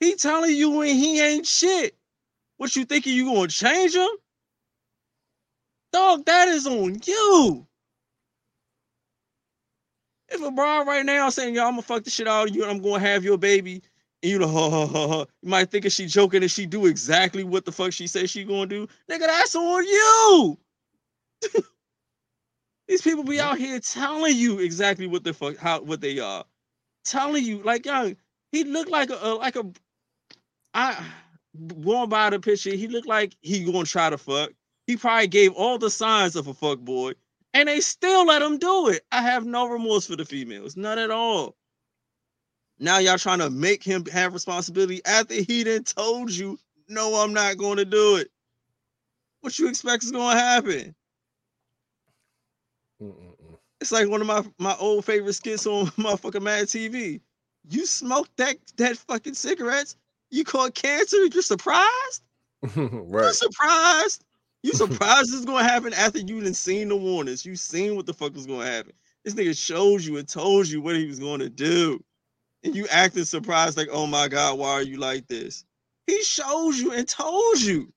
He 0.00 0.16
telling 0.16 0.56
you 0.56 0.70
when 0.70 0.96
he 0.96 1.20
ain't 1.20 1.46
shit. 1.46 1.96
What 2.56 2.74
you 2.76 2.84
thinking 2.84 3.14
you 3.14 3.26
gonna 3.26 3.48
change 3.48 3.94
him? 3.94 4.08
Dog, 5.92 6.24
that 6.26 6.48
is 6.48 6.66
on 6.66 7.00
you. 7.04 7.66
If 10.28 10.42
a 10.42 10.50
broad 10.50 10.86
right 10.86 11.04
now 11.04 11.28
saying, 11.28 11.54
yo, 11.54 11.64
I'm 11.64 11.72
gonna 11.72 11.82
fuck 11.82 12.04
the 12.04 12.10
shit 12.10 12.26
out 12.26 12.48
of 12.48 12.54
you 12.56 12.62
and 12.62 12.70
I'm 12.70 12.82
gonna 12.82 13.00
have 13.00 13.24
your 13.24 13.36
baby, 13.36 13.82
you 14.22 14.38
know, 14.38 15.26
you 15.42 15.48
might 15.48 15.70
think 15.70 15.84
if 15.84 15.92
she 15.92 16.06
joking 16.06 16.42
and 16.42 16.50
she 16.50 16.66
do 16.66 16.86
exactly 16.86 17.44
what 17.44 17.64
the 17.64 17.72
fuck 17.72 17.92
she 17.92 18.06
says 18.06 18.30
she 18.30 18.44
gonna 18.44 18.66
do, 18.66 18.86
nigga, 19.10 19.26
that's 19.26 19.54
on 19.54 19.84
you. 19.84 20.58
These 22.88 23.02
people 23.02 23.24
be 23.24 23.40
out 23.40 23.58
here 23.58 23.80
telling 23.80 24.36
you 24.36 24.58
exactly 24.60 25.06
what 25.06 25.24
the 25.24 25.34
fuck 25.34 25.56
how 25.56 25.80
what 25.82 26.00
they 26.00 26.18
are. 26.18 26.44
Telling 27.04 27.44
you, 27.44 27.58
like, 27.62 27.84
young, 27.84 28.16
he 28.52 28.64
looked 28.64 28.90
like 28.90 29.10
a, 29.10 29.14
a 29.14 29.34
like 29.34 29.56
a 29.56 29.64
I 30.74 31.04
going 31.84 32.08
by 32.08 32.30
the 32.30 32.40
picture, 32.40 32.70
he 32.70 32.88
looked 32.88 33.08
like 33.08 33.36
he 33.40 33.64
gonna 33.64 33.84
try 33.84 34.10
to 34.10 34.18
fuck. 34.18 34.52
He 34.86 34.96
probably 34.96 35.28
gave 35.28 35.52
all 35.52 35.78
the 35.78 35.90
signs 35.90 36.36
of 36.36 36.46
a 36.48 36.54
fuck 36.54 36.80
boy, 36.80 37.12
and 37.54 37.68
they 37.68 37.80
still 37.80 38.26
let 38.26 38.42
him 38.42 38.58
do 38.58 38.88
it. 38.88 39.04
I 39.12 39.22
have 39.22 39.44
no 39.44 39.66
remorse 39.66 40.06
for 40.06 40.16
the 40.16 40.24
females, 40.24 40.76
none 40.76 40.98
at 40.98 41.10
all. 41.10 41.56
Now 42.82 42.98
y'all 42.98 43.16
trying 43.16 43.38
to 43.38 43.48
make 43.48 43.84
him 43.84 44.04
have 44.06 44.34
responsibility 44.34 45.02
after 45.04 45.34
he 45.34 45.62
done 45.62 45.84
told 45.84 46.32
you, 46.32 46.58
no, 46.88 47.14
I'm 47.14 47.32
not 47.32 47.56
going 47.56 47.76
to 47.76 47.84
do 47.84 48.16
it. 48.16 48.28
What 49.40 49.56
you 49.56 49.68
expect 49.68 50.02
is 50.02 50.10
going 50.10 50.36
to 50.36 50.42
happen? 50.42 50.94
Mm-mm-mm. 53.00 53.58
It's 53.80 53.92
like 53.92 54.08
one 54.08 54.20
of 54.20 54.26
my 54.26 54.44
my 54.58 54.76
old 54.80 55.04
favorite 55.04 55.34
skits 55.34 55.64
on 55.64 55.86
motherfucking 55.96 56.42
Mad 56.42 56.66
TV. 56.66 57.20
You 57.70 57.86
smoked 57.86 58.36
that 58.38 58.56
that 58.78 58.96
fucking 58.96 59.34
cigarettes. 59.34 59.94
You 60.30 60.42
caught 60.42 60.74
cancer. 60.74 61.24
You're 61.26 61.42
surprised. 61.42 62.22
You're 62.76 63.32
surprised. 63.32 64.24
You 64.64 64.72
surprised 64.74 65.30
this 65.30 65.38
is 65.38 65.44
gonna 65.44 65.62
happen 65.62 65.94
after 65.94 66.18
you 66.18 66.40
done 66.40 66.52
seen 66.52 66.88
the 66.88 66.96
warnings. 66.96 67.46
You 67.46 67.54
seen 67.54 67.94
what 67.94 68.06
the 68.06 68.14
fuck 68.14 68.34
was 68.34 68.46
gonna 68.46 68.66
happen. 68.66 68.92
This 69.22 69.34
nigga 69.34 69.56
showed 69.56 70.02
you 70.02 70.16
and 70.16 70.26
told 70.26 70.66
you 70.66 70.80
what 70.80 70.96
he 70.96 71.06
was 71.06 71.20
gonna 71.20 71.48
do, 71.48 72.02
and 72.64 72.74
you 72.74 72.86
acted 72.90 73.26
surprised, 73.26 73.76
like, 73.76 73.88
"Oh 73.92 74.06
my 74.06 74.28
god, 74.28 74.58
why 74.58 74.70
are 74.72 74.82
you 74.82 74.98
like 74.98 75.26
this?" 75.28 75.64
He 76.06 76.22
showed 76.22 76.72
you 76.76 76.92
and 76.92 77.08
told 77.08 77.60
you. 77.60 77.92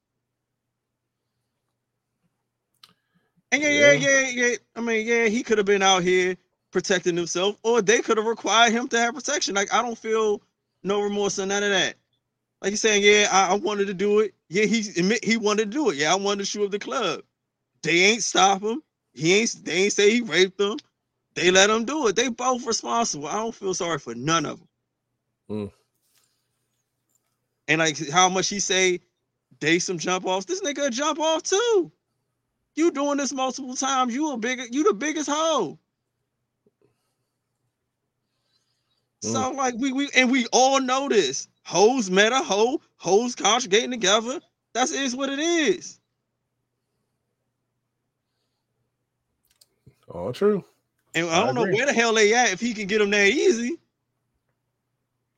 And 3.51 3.61
yeah, 3.61 3.69
yeah, 3.69 3.91
Yeah. 3.93 4.09
yeah, 4.09 4.29
yeah. 4.29 4.55
I 4.75 4.81
mean, 4.81 5.07
yeah, 5.07 5.27
he 5.27 5.43
could 5.43 5.57
have 5.57 5.67
been 5.67 5.83
out 5.83 6.03
here 6.03 6.37
protecting 6.71 7.15
himself, 7.17 7.57
or 7.63 7.81
they 7.81 8.01
could 8.01 8.17
have 8.17 8.25
required 8.27 8.73
him 8.73 8.87
to 8.89 8.99
have 8.99 9.15
protection. 9.15 9.55
Like, 9.55 9.73
I 9.73 9.81
don't 9.81 9.97
feel 9.97 10.41
no 10.83 11.01
remorse 11.01 11.39
or 11.39 11.45
none 11.45 11.63
of 11.63 11.71
that. 11.71 11.95
Like 12.61 12.71
he's 12.71 12.81
saying, 12.81 13.03
yeah, 13.03 13.29
I, 13.31 13.51
I 13.51 13.55
wanted 13.55 13.87
to 13.87 13.93
do 13.93 14.19
it. 14.21 14.33
Yeah, 14.49 14.65
he 14.65 14.79
admit 14.99 15.23
he 15.23 15.37
wanted 15.37 15.71
to 15.71 15.77
do 15.77 15.89
it. 15.91 15.97
Yeah, 15.97 16.11
I 16.13 16.15
wanted 16.15 16.39
to 16.39 16.45
shoot 16.45 16.65
up 16.65 16.71
the 16.71 16.79
club. 16.79 17.21
They 17.83 17.99
ain't 18.05 18.23
stop 18.23 18.63
him. 18.63 18.83
He 19.13 19.35
ain't. 19.35 19.55
They 19.65 19.83
ain't 19.85 19.93
say 19.93 20.11
he 20.11 20.21
raped 20.21 20.57
them. 20.57 20.77
They 21.35 21.51
let 21.51 21.67
them 21.67 21.83
do 21.85 22.07
it. 22.07 22.15
They 22.15 22.29
both 22.29 22.65
responsible. 22.65 23.27
I 23.27 23.35
don't 23.35 23.53
feel 23.53 23.73
sorry 23.73 23.99
for 23.99 24.15
none 24.15 24.45
of 24.45 24.59
them. 24.59 24.67
Mm. 25.49 25.71
And 27.67 27.79
like 27.79 28.09
how 28.09 28.29
much 28.29 28.49
he 28.49 28.59
say, 28.59 29.01
they 29.59 29.79
some 29.79 29.97
jump 29.97 30.25
offs. 30.25 30.45
This 30.45 30.61
nigga 30.61 30.91
jump 30.91 31.19
off 31.19 31.43
too. 31.43 31.91
You 32.75 32.91
doing 32.91 33.17
this 33.17 33.33
multiple 33.33 33.75
times. 33.75 34.13
You 34.13 34.31
a 34.31 34.37
bigger. 34.37 34.65
You 34.69 34.83
the 34.83 34.93
biggest 34.93 35.29
hoe. 35.29 35.77
So 39.21 39.51
like 39.51 39.73
we 39.77 39.91
we 39.91 40.09
and 40.15 40.31
we 40.31 40.45
all 40.51 40.79
know 40.79 41.09
this. 41.09 41.47
Hoes 41.63 42.11
met 42.11 42.31
a 42.31 42.39
hoe. 42.39 42.79
Hoes 42.97 43.35
conjugating 43.35 43.91
together. 43.91 44.39
That's 44.73 44.91
is 44.91 45.15
what 45.15 45.29
it 45.29 45.39
is. 45.39 45.99
All 50.07 50.31
true. 50.31 50.63
And 51.15 51.29
I 51.29 51.41
I 51.41 51.45
don't 51.45 51.55
know 51.55 51.65
where 51.65 51.85
the 51.85 51.93
hell 51.93 52.13
they 52.13 52.33
at 52.33 52.51
if 52.51 52.59
he 52.59 52.73
can 52.73 52.87
get 52.87 52.99
them 52.99 53.09
there 53.09 53.25
easy. 53.25 53.79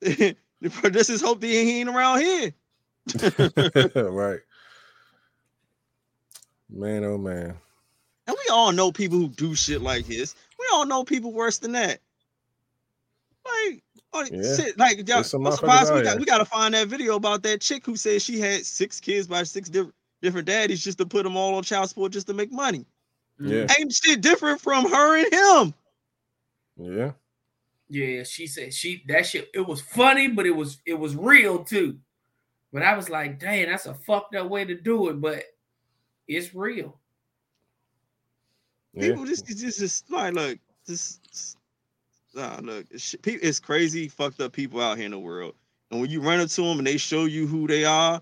this 0.00 1.08
is 1.08 1.22
hope 1.22 1.40
that 1.40 1.46
he 1.46 1.80
ain't 1.80 1.88
around 1.88 2.20
here. 2.20 2.52
right. 3.94 4.40
Man, 6.68 7.04
oh 7.04 7.16
man. 7.16 7.56
And 8.26 8.36
we 8.36 8.52
all 8.52 8.72
know 8.72 8.92
people 8.92 9.18
who 9.18 9.28
do 9.28 9.54
shit 9.54 9.80
like 9.80 10.06
this. 10.06 10.34
We 10.58 10.66
all 10.72 10.84
know 10.84 11.04
people 11.04 11.32
worse 11.32 11.58
than 11.58 11.72
that. 11.72 12.00
Like, 13.46 13.82
like 14.12 14.32
Yeah. 14.32 14.56
shit, 14.56 14.78
like 14.78 15.08
y'all, 15.08 15.18
I'm 15.18 15.52
surprised 15.52 15.94
we 15.94 16.02
got 16.02 16.18
we 16.18 16.26
gotta 16.26 16.44
find 16.44 16.74
that 16.74 16.88
video 16.88 17.14
about 17.16 17.42
that 17.44 17.60
chick 17.60 17.86
who 17.86 17.96
said 17.96 18.20
she 18.20 18.38
had 18.38 18.66
six 18.66 19.00
kids 19.00 19.26
by 19.26 19.44
six 19.44 19.68
different 19.70 19.94
different 20.20 20.46
daddies 20.46 20.82
just 20.82 20.98
to 20.98 21.06
put 21.06 21.22
them 21.22 21.36
all 21.36 21.54
on 21.54 21.62
child 21.62 21.88
support 21.88 22.12
just 22.12 22.26
to 22.26 22.34
make 22.34 22.52
money. 22.52 22.84
Yeah. 23.40 23.64
Mm-hmm. 23.64 23.82
Ain't 23.82 23.92
shit 23.92 24.20
different 24.20 24.60
from 24.60 24.90
her 24.90 25.18
and 25.18 25.32
him. 25.32 25.74
Yeah. 26.76 27.12
Yeah, 27.90 28.22
she 28.24 28.46
said 28.46 28.74
she 28.74 29.02
that 29.08 29.26
shit. 29.26 29.48
It 29.54 29.66
was 29.66 29.80
funny, 29.80 30.28
but 30.28 30.46
it 30.46 30.54
was 30.54 30.78
it 30.84 30.98
was 30.98 31.16
real 31.16 31.64
too. 31.64 31.98
But 32.72 32.82
I 32.82 32.94
was 32.94 33.08
like, 33.08 33.38
dang, 33.38 33.70
that's 33.70 33.86
a 33.86 33.94
fucked 33.94 34.34
up 34.34 34.48
way 34.48 34.64
to 34.64 34.74
do 34.74 35.08
it, 35.08 35.20
but 35.20 35.44
it's 36.26 36.54
real. 36.54 36.98
Yeah. 38.92 39.08
People 39.08 39.24
just 39.24 39.46
just, 39.46 39.78
just 39.78 40.10
like 40.10 40.34
look, 40.34 40.58
just 40.86 41.56
nah, 42.34 42.58
look, 42.62 42.86
it's, 42.90 43.14
it's 43.24 43.58
crazy, 43.58 44.08
fucked 44.08 44.40
up 44.40 44.52
people 44.52 44.80
out 44.80 44.96
here 44.96 45.06
in 45.06 45.12
the 45.12 45.18
world. 45.18 45.54
And 45.90 46.00
when 46.00 46.10
you 46.10 46.20
run 46.20 46.40
into 46.40 46.62
them 46.62 46.78
and 46.78 46.86
they 46.86 46.98
show 46.98 47.24
you 47.24 47.46
who 47.46 47.66
they 47.66 47.84
are, 47.84 48.20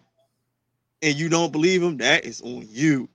and 1.02 1.14
you 1.16 1.28
don't 1.28 1.52
believe 1.52 1.80
them, 1.80 1.96
that 1.98 2.24
is 2.24 2.40
on 2.42 2.66
you. 2.68 3.08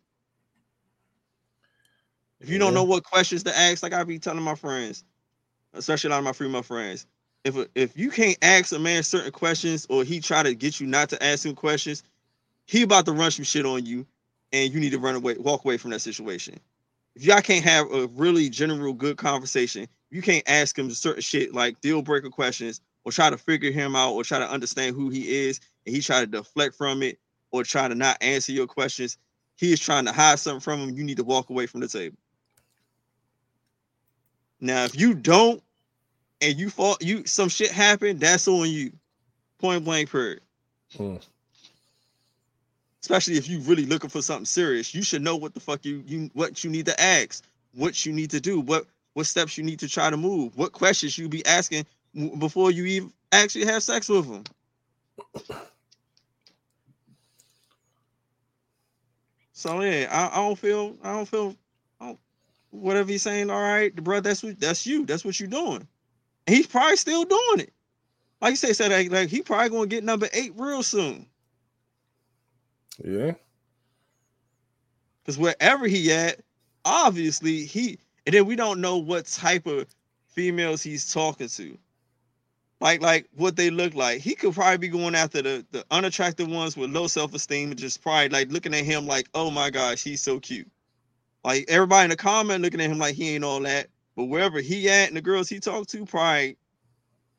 If 2.41 2.49
you 2.49 2.57
don't 2.57 2.73
know 2.73 2.83
what 2.83 3.03
questions 3.03 3.43
to 3.43 3.57
ask, 3.57 3.83
like 3.83 3.93
I 3.93 4.03
be 4.03 4.17
telling 4.17 4.41
my 4.41 4.55
friends, 4.55 5.03
especially 5.73 6.09
a 6.09 6.11
lot 6.11 6.19
of 6.19 6.25
my 6.25 6.33
female 6.33 6.63
friends, 6.63 7.05
if 7.43 7.55
if 7.75 7.95
you 7.95 8.09
can't 8.09 8.37
ask 8.41 8.71
a 8.73 8.79
man 8.79 9.03
certain 9.03 9.31
questions 9.31 9.85
or 9.89 10.03
he 10.03 10.19
try 10.19 10.41
to 10.43 10.55
get 10.55 10.79
you 10.79 10.87
not 10.87 11.09
to 11.09 11.23
ask 11.23 11.45
him 11.45 11.55
questions, 11.55 12.03
he 12.65 12.81
about 12.81 13.05
to 13.05 13.11
run 13.11 13.29
some 13.29 13.45
shit 13.45 13.65
on 13.65 13.85
you, 13.85 14.07
and 14.51 14.73
you 14.73 14.79
need 14.79 14.91
to 14.91 14.99
run 14.99 15.15
away, 15.15 15.35
walk 15.35 15.65
away 15.65 15.77
from 15.77 15.91
that 15.91 15.99
situation. 16.01 16.59
If 17.15 17.25
y'all 17.25 17.41
can't 17.41 17.63
have 17.63 17.91
a 17.91 18.07
really 18.07 18.49
general 18.49 18.93
good 18.93 19.17
conversation, 19.17 19.87
you 20.09 20.21
can't 20.23 20.43
ask 20.47 20.77
him 20.77 20.89
certain 20.91 21.21
shit 21.21 21.53
like 21.53 21.79
deal 21.81 22.01
breaker 22.01 22.29
questions 22.29 22.81
or 23.03 23.11
try 23.11 23.29
to 23.29 23.37
figure 23.37 23.71
him 23.71 23.95
out 23.95 24.13
or 24.13 24.23
try 24.23 24.39
to 24.39 24.49
understand 24.49 24.95
who 24.95 25.09
he 25.09 25.45
is, 25.47 25.59
and 25.85 25.95
he 25.95 26.01
try 26.01 26.21
to 26.21 26.27
deflect 26.27 26.75
from 26.75 27.03
it 27.03 27.19
or 27.51 27.63
try 27.63 27.87
to 27.87 27.95
not 27.95 28.17
answer 28.21 28.51
your 28.51 28.67
questions. 28.67 29.17
He 29.57 29.73
is 29.73 29.79
trying 29.79 30.05
to 30.05 30.11
hide 30.11 30.39
something 30.39 30.61
from 30.61 30.79
him. 30.79 30.95
You 30.97 31.03
need 31.03 31.17
to 31.17 31.23
walk 31.23 31.51
away 31.51 31.67
from 31.67 31.81
the 31.81 31.87
table. 31.87 32.17
Now, 34.61 34.85
if 34.85 34.97
you 34.97 35.15
don't, 35.15 35.61
and 36.41 36.57
you 36.57 36.69
fall, 36.69 36.97
you 37.01 37.25
some 37.25 37.49
shit 37.49 37.71
happened, 37.71 38.19
that's 38.19 38.47
on 38.47 38.69
you. 38.69 38.91
Point 39.59 39.83
blank, 39.83 40.11
period. 40.11 40.41
Hmm. 40.95 41.17
Especially 43.01 43.35
if 43.35 43.49
you 43.49 43.59
really 43.59 43.85
looking 43.85 44.09
for 44.09 44.21
something 44.21 44.45
serious, 44.45 44.93
you 44.93 45.03
should 45.03 45.21
know 45.21 45.35
what 45.35 45.53
the 45.53 45.59
fuck 45.59 45.83
you 45.83 46.03
you 46.05 46.29
what 46.33 46.63
you 46.63 46.69
need 46.69 46.85
to 46.85 47.01
ask, 47.01 47.43
what 47.73 48.05
you 48.05 48.13
need 48.13 48.29
to 48.31 48.39
do, 48.39 48.59
what 48.59 48.85
what 49.13 49.25
steps 49.25 49.57
you 49.57 49.63
need 49.63 49.79
to 49.79 49.89
try 49.89 50.09
to 50.09 50.17
move, 50.17 50.55
what 50.55 50.71
questions 50.71 51.17
you 51.17 51.27
be 51.27 51.45
asking 51.45 51.85
before 52.39 52.71
you 52.71 52.85
even 52.85 53.13
actually 53.31 53.65
have 53.65 53.83
sex 53.83 54.09
with 54.09 54.27
them. 54.27 54.43
So 59.53 59.81
yeah, 59.81 60.07
I, 60.11 60.39
I 60.39 60.43
don't 60.43 60.57
feel 60.57 60.95
I 61.03 61.13
don't 61.13 61.27
feel 61.27 61.55
whatever 62.71 63.11
he's 63.11 63.21
saying. 63.21 63.49
All 63.49 63.61
right, 63.61 63.93
bro, 63.95 64.19
that's 64.19 64.43
what 64.43 64.59
that's 64.59 64.85
you. 64.85 65.05
That's 65.05 65.23
what 65.23 65.39
you're 65.39 65.49
doing. 65.49 65.87
And 66.47 66.55
he's 66.55 66.67
probably 66.67 66.95
still 66.95 67.23
doing 67.23 67.59
it. 67.59 67.73
Like 68.41 68.51
you 68.51 68.55
say, 68.57 68.73
said 68.73 68.91
like, 68.91 69.11
like 69.11 69.29
he 69.29 69.41
probably 69.41 69.69
gonna 69.69 69.87
get 69.87 70.03
number 70.03 70.27
eight 70.33 70.53
real 70.55 70.81
soon. 70.81 71.27
Yeah. 73.03 73.33
Because 75.23 75.37
wherever 75.37 75.87
he 75.87 76.11
at, 76.11 76.41
obviously 76.83 77.65
he 77.65 77.99
and 78.25 78.33
then 78.33 78.45
we 78.45 78.55
don't 78.55 78.81
know 78.81 78.97
what 78.97 79.25
type 79.25 79.67
of 79.67 79.87
females 80.27 80.81
he's 80.81 81.13
talking 81.13 81.47
to. 81.49 81.77
Like 82.79 83.01
like 83.01 83.27
what 83.35 83.55
they 83.55 83.69
look 83.69 83.93
like. 83.93 84.21
He 84.21 84.33
could 84.33 84.55
probably 84.55 84.77
be 84.77 84.87
going 84.87 85.13
after 85.13 85.43
the, 85.43 85.65
the 85.71 85.85
unattractive 85.91 86.47
ones 86.47 86.75
with 86.75 86.89
low 86.89 87.05
self-esteem 87.05 87.69
and 87.69 87.79
just 87.79 88.01
probably 88.01 88.29
like 88.29 88.51
looking 88.51 88.73
at 88.73 88.83
him 88.83 89.05
like, 89.05 89.29
oh 89.35 89.51
my 89.51 89.69
gosh, 89.69 90.03
he's 90.03 90.21
so 90.21 90.39
cute. 90.39 90.69
Like 91.43 91.65
everybody 91.67 92.05
in 92.05 92.09
the 92.11 92.15
comment 92.15 92.61
looking 92.61 92.81
at 92.81 92.89
him 92.89 92.99
like 92.99 93.15
he 93.15 93.35
ain't 93.35 93.43
all 93.43 93.59
that. 93.61 93.87
But 94.15 94.25
wherever 94.25 94.59
he 94.59 94.89
at 94.89 95.07
and 95.07 95.17
the 95.17 95.21
girls 95.21 95.49
he 95.49 95.59
talked 95.59 95.89
to, 95.91 96.05
probably, 96.05 96.57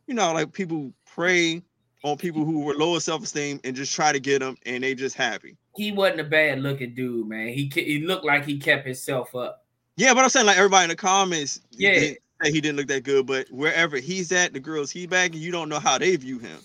you 0.07 0.15
know, 0.15 0.33
like 0.33 0.53
people 0.53 0.93
prey 1.07 1.63
on 2.03 2.17
people 2.17 2.45
who 2.45 2.61
were 2.61 2.75
lower 2.75 2.99
self-esteem 2.99 3.61
and 3.63 3.77
just 3.77 3.95
try 3.95 4.11
to 4.11 4.19
get 4.19 4.41
them 4.41 4.57
and 4.67 4.83
they 4.83 4.95
just 4.95 5.17
happy. 5.17 5.57
He 5.77 5.93
wasn't 5.93 6.21
a 6.21 6.25
bad 6.25 6.61
looking 6.61 6.95
dude, 6.95 7.29
man. 7.29 7.49
He 7.49 7.71
he 7.75 8.01
looked 8.01 8.25
like 8.25 8.45
he 8.45 8.59
kept 8.59 8.85
himself 8.85 9.35
up. 9.35 9.65
Yeah, 9.97 10.15
but 10.15 10.25
I'm 10.25 10.31
saying 10.31 10.47
like 10.47 10.57
everybody 10.57 10.85
in 10.85 10.91
the 10.91 10.97
comments, 10.97 11.61
Yeah. 11.71 11.93
they 11.93 12.19
say 12.43 12.53
he 12.53 12.61
didn't 12.61 12.77
look 12.77 12.89
that 12.89 13.05
good. 13.05 13.27
But 13.27 13.47
wherever 13.51 13.99
he's 13.99 14.33
at, 14.33 14.53
the 14.53 14.61
girls 14.61 14.91
he 14.91 15.07
bagging, 15.07 15.41
you 15.41 15.53
don't 15.53 15.69
know 15.69 15.79
how 15.79 15.99
they 15.99 16.17
view 16.17 16.39
him. 16.39 16.59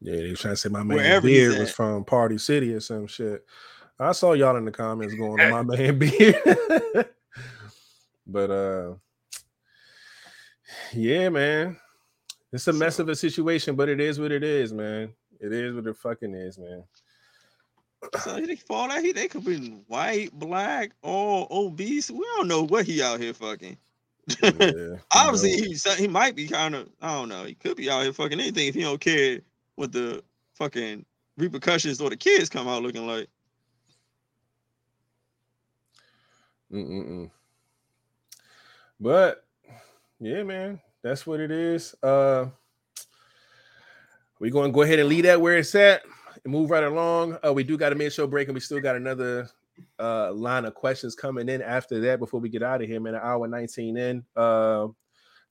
Yeah, 0.00 0.16
they 0.16 0.30
was 0.30 0.40
trying 0.40 0.54
to 0.54 0.56
say 0.56 0.68
my 0.68 0.82
man 0.82 0.96
Wherever 0.96 1.26
he's 1.26 1.48
Beard 1.48 1.58
was 1.58 1.72
from 1.72 2.04
Party 2.04 2.38
City 2.38 2.72
or 2.74 2.80
some 2.80 3.06
shit. 3.06 3.44
I 3.98 4.12
saw 4.12 4.32
y'all 4.32 4.56
in 4.56 4.64
the 4.64 4.70
comments 4.70 5.14
going 5.14 5.40
on 5.40 5.66
my 5.66 5.76
man 5.76 5.98
Beard. 5.98 6.36
but 8.26 8.50
uh 8.50 8.94
yeah, 10.92 11.28
man. 11.28 11.78
It's 12.52 12.68
a 12.68 12.72
mess 12.72 12.98
of 12.98 13.08
a 13.08 13.16
situation, 13.16 13.76
but 13.76 13.88
it 13.88 14.00
is 14.00 14.18
what 14.18 14.32
it 14.32 14.42
is, 14.42 14.72
man. 14.72 15.12
It 15.40 15.52
is 15.52 15.74
what 15.74 15.86
it 15.86 15.96
fucking 15.96 16.34
is, 16.34 16.58
man. 16.58 16.84
So 18.22 18.40
they 18.46 18.56
fall 18.56 18.90
out. 18.90 19.02
He 19.02 19.12
they 19.12 19.28
could 19.28 19.44
be 19.44 19.70
white, 19.88 20.32
black, 20.32 20.92
or 21.02 21.46
obese. 21.50 22.10
We 22.10 22.24
don't 22.36 22.48
know 22.48 22.62
what 22.62 22.86
he 22.86 23.02
out 23.02 23.20
here 23.20 23.34
fucking. 23.34 23.76
Yeah, 24.42 24.96
Obviously, 25.14 25.52
he 25.52 25.76
he 25.96 26.08
might 26.08 26.36
be 26.36 26.46
kind 26.48 26.74
of. 26.74 26.88
I 27.00 27.14
don't 27.14 27.28
know. 27.28 27.44
He 27.44 27.54
could 27.54 27.76
be 27.76 27.90
out 27.90 28.02
here 28.02 28.12
fucking 28.12 28.40
anything 28.40 28.68
if 28.68 28.74
he 28.74 28.82
don't 28.82 29.00
care 29.00 29.40
what 29.74 29.92
the 29.92 30.22
fucking 30.54 31.04
repercussions 31.36 32.00
or 32.00 32.10
the 32.10 32.16
kids 32.16 32.48
come 32.48 32.68
out 32.68 32.82
looking 32.82 33.06
like. 33.06 33.28
Mm-mm-mm. 36.76 37.30
But 39.00 39.44
yeah, 40.20 40.42
man, 40.42 40.80
that's 41.02 41.26
what 41.26 41.40
it 41.40 41.50
is. 41.50 41.94
Uh 42.02 42.46
we're 44.38 44.50
gonna 44.50 44.72
go 44.72 44.82
ahead 44.82 44.98
and 44.98 45.08
leave 45.08 45.24
that 45.24 45.40
where 45.40 45.56
it's 45.56 45.74
at 45.74 46.02
and 46.44 46.52
move 46.52 46.70
right 46.70 46.84
along. 46.84 47.38
Uh, 47.44 47.52
we 47.52 47.64
do 47.64 47.78
got 47.78 47.92
a 47.92 47.94
mid-show 47.94 48.26
break, 48.26 48.48
and 48.48 48.54
we 48.54 48.60
still 48.60 48.80
got 48.80 48.96
another 48.96 49.48
uh 49.98 50.32
line 50.32 50.64
of 50.64 50.74
questions 50.74 51.14
coming 51.14 51.48
in 51.48 51.62
after 51.62 52.00
that 52.00 52.18
before 52.18 52.40
we 52.40 52.48
get 52.48 52.62
out 52.62 52.82
of 52.82 52.88
here, 52.88 53.00
man. 53.00 53.14
An 53.14 53.20
hour 53.22 53.46
19 53.48 53.96
in. 53.96 54.24
Uh 54.36 54.88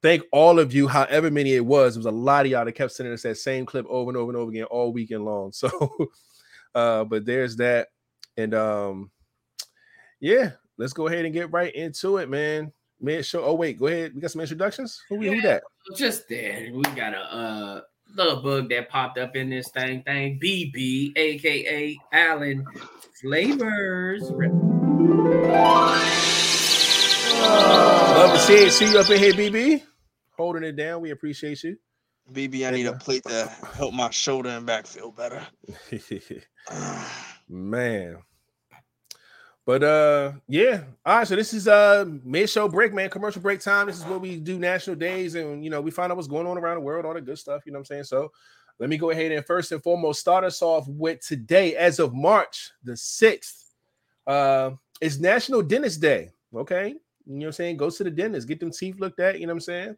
thank 0.03 0.21
all 0.31 0.59
of 0.59 0.73
you, 0.73 0.87
however 0.87 1.31
many 1.31 1.53
it 1.53 1.65
was. 1.65 1.95
It 1.95 1.99
was 1.99 2.05
a 2.05 2.11
lot 2.11 2.45
of 2.45 2.51
y'all 2.51 2.65
that 2.65 2.73
kept 2.73 2.91
sending 2.91 3.13
us 3.13 3.23
that 3.23 3.37
same 3.37 3.65
clip 3.65 3.87
over 3.89 4.11
and 4.11 4.17
over 4.17 4.29
and 4.29 4.37
over 4.37 4.51
again 4.51 4.65
all 4.65 4.93
weekend 4.93 5.25
long. 5.25 5.51
So 5.53 6.09
uh, 6.75 7.05
but 7.05 7.25
there's 7.25 7.55
that. 7.55 7.87
And 8.37 8.53
um, 8.53 9.09
yeah, 10.19 10.51
let's 10.77 10.93
go 10.93 11.07
ahead 11.07 11.25
and 11.25 11.33
get 11.33 11.51
right 11.51 11.73
into 11.73 12.17
it, 12.17 12.29
man. 12.29 12.71
Mid 12.99 13.25
show. 13.25 13.43
Oh, 13.43 13.53
wait, 13.53 13.77
go 13.77 13.87
ahead. 13.87 14.13
We 14.15 14.21
got 14.21 14.31
some 14.31 14.41
introductions. 14.41 15.01
Who, 15.09 15.17
we 15.17 15.27
who 15.27 15.41
that? 15.41 15.63
Just 15.95 16.27
there, 16.29 16.69
we 16.73 16.81
got 16.83 17.13
a 17.13 17.19
uh 17.19 17.81
little 18.15 18.41
bug 18.41 18.69
that 18.69 18.89
popped 18.89 19.17
up 19.17 19.35
in 19.35 19.49
this 19.49 19.69
thing. 19.69 20.03
Thing 20.03 20.39
BB, 20.41 21.17
aka 21.17 21.97
Allen 22.13 22.65
Flavors. 23.21 24.31
Love 27.37 28.33
to 28.33 28.39
see 28.39 28.53
it. 28.53 28.71
See 28.71 28.91
you 28.91 28.99
up 28.99 29.09
in 29.09 29.19
here, 29.19 29.33
BB. 29.33 29.83
Holding 30.37 30.63
it 30.63 30.75
down. 30.75 31.01
We 31.01 31.11
appreciate 31.11 31.63
you. 31.63 31.77
BB, 32.31 32.67
I 32.67 32.71
need 32.71 32.87
a 32.87 32.93
plate 32.93 33.23
to 33.27 33.47
help 33.75 33.93
my 33.93 34.09
shoulder 34.09 34.49
and 34.49 34.65
back 34.65 34.87
feel 34.87 35.11
better. 35.11 35.45
man. 37.49 38.17
But 39.65 39.83
uh 39.83 40.33
yeah. 40.47 40.83
All 41.05 41.17
right, 41.17 41.27
so 41.27 41.35
this 41.35 41.53
is 41.53 41.67
uh 41.67 42.05
mid-show 42.23 42.69
break, 42.69 42.93
man. 42.93 43.09
Commercial 43.09 43.41
break 43.41 43.59
time. 43.59 43.87
This 43.87 43.97
is 43.97 44.05
what 44.05 44.21
we 44.21 44.37
do 44.37 44.59
national 44.59 44.95
days, 44.95 45.35
and 45.35 45.63
you 45.63 45.71
know, 45.71 45.81
we 45.81 45.91
find 45.91 46.11
out 46.11 46.17
what's 46.17 46.27
going 46.27 46.45
on 46.45 46.57
around 46.57 46.75
the 46.75 46.81
world, 46.81 47.05
all 47.05 47.13
the 47.15 47.21
good 47.21 47.39
stuff, 47.39 47.63
you 47.65 47.71
know 47.71 47.79
what 47.79 47.81
I'm 47.81 47.85
saying? 47.85 48.03
So 48.03 48.31
let 48.79 48.89
me 48.89 48.97
go 48.97 49.09
ahead 49.09 49.31
and 49.31 49.45
first 49.45 49.71
and 49.71 49.81
foremost 49.81 50.19
start 50.19 50.43
us 50.43 50.61
off 50.61 50.87
with 50.87 51.25
today, 51.25 51.75
as 51.75 51.99
of 51.99 52.13
March 52.13 52.71
the 52.83 52.93
6th. 52.93 53.71
Uh 54.27 54.71
it's 55.01 55.17
National 55.17 55.61
Dentist 55.63 55.99
Day. 55.99 56.29
Okay. 56.55 56.95
You 57.25 57.33
know 57.33 57.39
what 57.39 57.45
I'm 57.47 57.51
saying? 57.53 57.77
Go 57.77 57.89
to 57.89 58.03
the 58.03 58.11
dentist, 58.11 58.47
get 58.47 58.59
them 58.59 58.71
teeth 58.71 58.99
looked 58.99 59.19
at, 59.19 59.39
you 59.39 59.47
know 59.47 59.53
what 59.53 59.57
I'm 59.57 59.61
saying? 59.61 59.97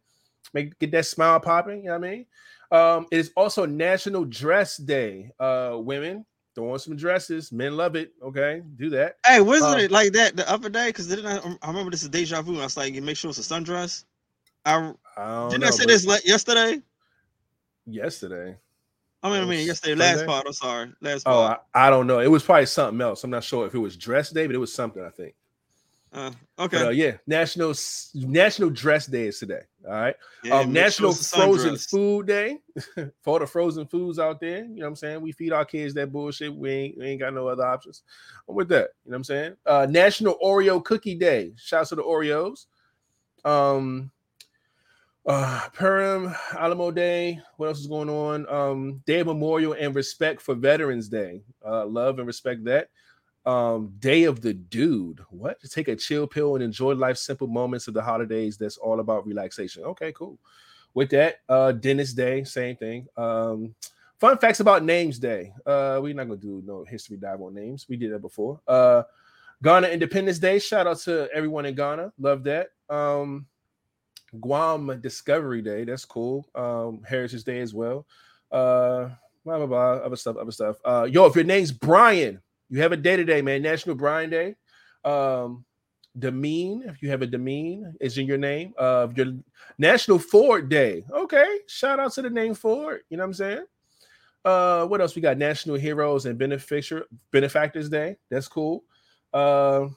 Make 0.54 0.78
get 0.78 0.90
that 0.92 1.04
smile 1.04 1.40
popping, 1.40 1.80
you 1.80 1.90
know 1.90 1.98
what 1.98 2.08
I 2.08 2.10
mean? 2.10 2.26
Um, 2.70 3.06
it 3.10 3.18
is 3.18 3.32
also 3.36 3.66
National 3.66 4.24
Dress 4.24 4.78
Day, 4.78 5.30
uh, 5.38 5.76
women. 5.78 6.24
Throw 6.58 6.72
on 6.72 6.78
some 6.80 6.96
dresses. 6.96 7.52
Men 7.52 7.76
love 7.76 7.96
it. 7.96 8.12
Okay, 8.22 8.62
do 8.76 8.90
that. 8.90 9.18
Hey, 9.26 9.40
wasn't 9.40 9.76
Um, 9.76 9.80
it 9.80 9.92
like 9.92 10.12
that 10.14 10.36
the 10.36 10.50
other 10.50 10.68
day? 10.70 10.88
Because 10.88 11.08
didn't 11.08 11.26
I? 11.26 11.38
I 11.62 11.68
remember 11.68 11.90
this 11.92 12.02
is 12.02 12.10
deja 12.10 12.42
vu. 12.42 12.60
I 12.60 12.64
was 12.64 12.76
like, 12.76 12.94
you 12.94 13.02
make 13.02 13.16
sure 13.16 13.30
it's 13.30 13.38
a 13.38 13.42
sundress. 13.42 14.04
I 14.66 14.94
I 15.16 15.26
don't 15.26 15.50
didn't 15.50 15.62
know, 15.62 15.68
I 15.68 15.70
say 15.70 15.86
this 15.86 16.06
le- 16.06 16.20
yesterday? 16.24 16.82
yesterday. 17.86 18.56
I 19.22 19.30
mean, 19.30 19.42
I 19.42 19.46
mean 19.46 19.66
yesterday, 19.66 19.96
last 19.96 20.26
part. 20.26 20.46
I'm 20.46 20.52
sorry, 20.54 20.92
last 21.02 21.26
Oh, 21.26 21.30
part. 21.30 21.54
I, 21.74 21.86
I 21.86 21.90
don't 21.90 22.06
know. 22.06 22.20
It 22.20 22.28
was 22.30 22.42
probably 22.42 22.66
something 22.66 23.00
else. 23.00 23.24
I'm 23.24 23.30
not 23.30 23.44
sure 23.44 23.66
if 23.66 23.74
it 23.74 23.78
was 23.78 23.96
dress 23.96 24.30
day, 24.30 24.46
but 24.46 24.56
it 24.56 24.60
was 24.60 24.72
something. 24.72 25.02
I 25.04 25.10
think. 25.10 25.34
Uh, 26.18 26.32
But, 26.56 26.64
okay. 26.64 26.82
uh, 26.82 26.90
yeah, 26.90 27.12
National 27.28 27.72
National 28.14 28.70
Dress 28.70 29.06
Day 29.06 29.28
is 29.28 29.38
today. 29.38 29.60
All 29.86 29.92
right. 29.92 30.16
Yeah, 30.42 30.58
um, 30.58 30.72
make 30.72 30.92
sure 30.92 31.10
National 31.10 31.12
Frozen 31.12 31.74
sundress. 31.74 31.90
Food 31.90 32.26
Day 32.26 32.58
for 33.22 33.34
all 33.34 33.38
the 33.38 33.46
frozen 33.46 33.86
foods 33.86 34.18
out 34.18 34.40
there. 34.40 34.64
You 34.64 34.68
know 34.68 34.82
what 34.82 34.88
I'm 34.88 34.96
saying? 34.96 35.20
We 35.20 35.30
feed 35.30 35.52
our 35.52 35.64
kids 35.64 35.94
that 35.94 36.10
bullshit. 36.10 36.52
We 36.52 36.70
ain't, 36.70 36.98
we 36.98 37.06
ain't 37.06 37.20
got 37.20 37.34
no 37.34 37.46
other 37.46 37.64
options. 37.64 38.02
I'm 38.48 38.56
with 38.56 38.68
that. 38.70 38.90
You 39.04 39.12
know 39.12 39.14
what 39.14 39.16
I'm 39.16 39.24
saying? 39.24 39.56
Uh, 39.64 39.86
National 39.88 40.36
Oreo 40.44 40.82
Cookie 40.84 41.14
Day. 41.14 41.52
Shouts 41.56 41.90
to 41.90 41.94
the 41.94 42.02
Oreos. 42.02 42.66
Um, 43.44 44.10
uh, 45.24 45.68
Purim, 45.72 46.34
Alamo 46.58 46.90
Day. 46.90 47.40
What 47.58 47.68
else 47.68 47.78
is 47.78 47.86
going 47.86 48.10
on? 48.10 48.48
Um, 48.48 49.02
Day 49.06 49.20
of 49.20 49.28
Memorial 49.28 49.76
and 49.78 49.94
Respect 49.94 50.42
for 50.42 50.56
Veterans 50.56 51.08
Day. 51.08 51.42
Uh, 51.64 51.86
love 51.86 52.18
and 52.18 52.26
respect 52.26 52.64
that. 52.64 52.88
Um, 53.46 53.94
Day 53.98 54.24
of 54.24 54.40
the 54.40 54.52
Dude. 54.52 55.20
What? 55.30 55.60
To 55.60 55.68
take 55.68 55.88
a 55.88 55.96
chill 55.96 56.26
pill 56.26 56.54
and 56.54 56.62
enjoy 56.62 56.92
life's 56.94 57.22
simple 57.22 57.46
moments 57.46 57.88
of 57.88 57.94
the 57.94 58.02
holidays. 58.02 58.58
That's 58.58 58.76
all 58.76 59.00
about 59.00 59.26
relaxation. 59.26 59.84
Okay, 59.84 60.12
cool. 60.12 60.38
With 60.94 61.10
that, 61.10 61.40
uh, 61.48 61.72
Dennis 61.72 62.12
Day, 62.12 62.44
same 62.44 62.76
thing. 62.76 63.06
Um, 63.16 63.74
fun 64.18 64.38
facts 64.38 64.60
about 64.60 64.84
Names 64.84 65.18
Day. 65.18 65.52
Uh, 65.64 66.00
we're 66.02 66.14
not 66.14 66.28
gonna 66.28 66.40
do 66.40 66.62
no 66.66 66.84
history 66.84 67.16
dive 67.16 67.40
on 67.40 67.54
names. 67.54 67.86
We 67.88 67.96
did 67.96 68.12
that 68.12 68.20
before. 68.20 68.60
Uh, 68.66 69.04
Ghana 69.62 69.88
Independence 69.88 70.38
Day. 70.38 70.58
Shout 70.58 70.86
out 70.86 70.98
to 71.00 71.28
everyone 71.32 71.66
in 71.66 71.74
Ghana. 71.74 72.12
Love 72.18 72.44
that. 72.44 72.68
Um, 72.88 73.46
Guam 74.40 75.00
Discovery 75.00 75.62
Day. 75.62 75.84
That's 75.84 76.04
cool. 76.04 76.46
Um, 76.54 77.02
Heritage 77.06 77.44
Day 77.44 77.60
as 77.60 77.74
well. 77.74 78.06
Uh, 78.52 79.10
blah 79.44 79.58
blah 79.58 79.66
blah. 79.66 79.92
Other 79.94 80.16
stuff. 80.16 80.36
Other 80.36 80.52
stuff. 80.52 80.76
Uh, 80.84 81.08
yo, 81.10 81.26
if 81.26 81.34
your 81.34 81.44
name's 81.44 81.72
Brian, 81.72 82.40
you 82.70 82.80
have 82.80 82.92
a 82.92 82.96
day 82.96 83.16
today, 83.16 83.42
man. 83.42 83.62
National 83.62 83.96
Brian 83.96 84.30
Day. 84.30 84.54
Um, 85.04 85.64
Demean, 86.18 86.82
if 86.86 87.02
you 87.02 87.10
have 87.10 87.22
a 87.22 87.26
Demean, 87.26 87.94
is 88.00 88.18
in 88.18 88.26
your 88.26 88.38
name. 88.38 88.74
Uh, 88.78 89.08
your 89.14 89.34
National 89.78 90.18
Ford 90.18 90.68
Day. 90.68 91.04
Okay, 91.12 91.58
shout 91.66 92.00
out 92.00 92.12
to 92.12 92.22
the 92.22 92.30
name 92.30 92.54
Ford. 92.54 93.02
You 93.08 93.16
know 93.16 93.22
what 93.22 93.28
I'm 93.28 93.34
saying? 93.34 93.64
Uh, 94.44 94.86
what 94.86 95.00
else 95.00 95.14
we 95.14 95.22
got? 95.22 95.38
National 95.38 95.76
Heroes 95.76 96.26
and 96.26 96.38
Beneficer 96.38 97.04
Benefactors 97.30 97.88
Day. 97.88 98.16
That's 98.30 98.48
cool. 98.48 98.84
Uh, 99.32 99.88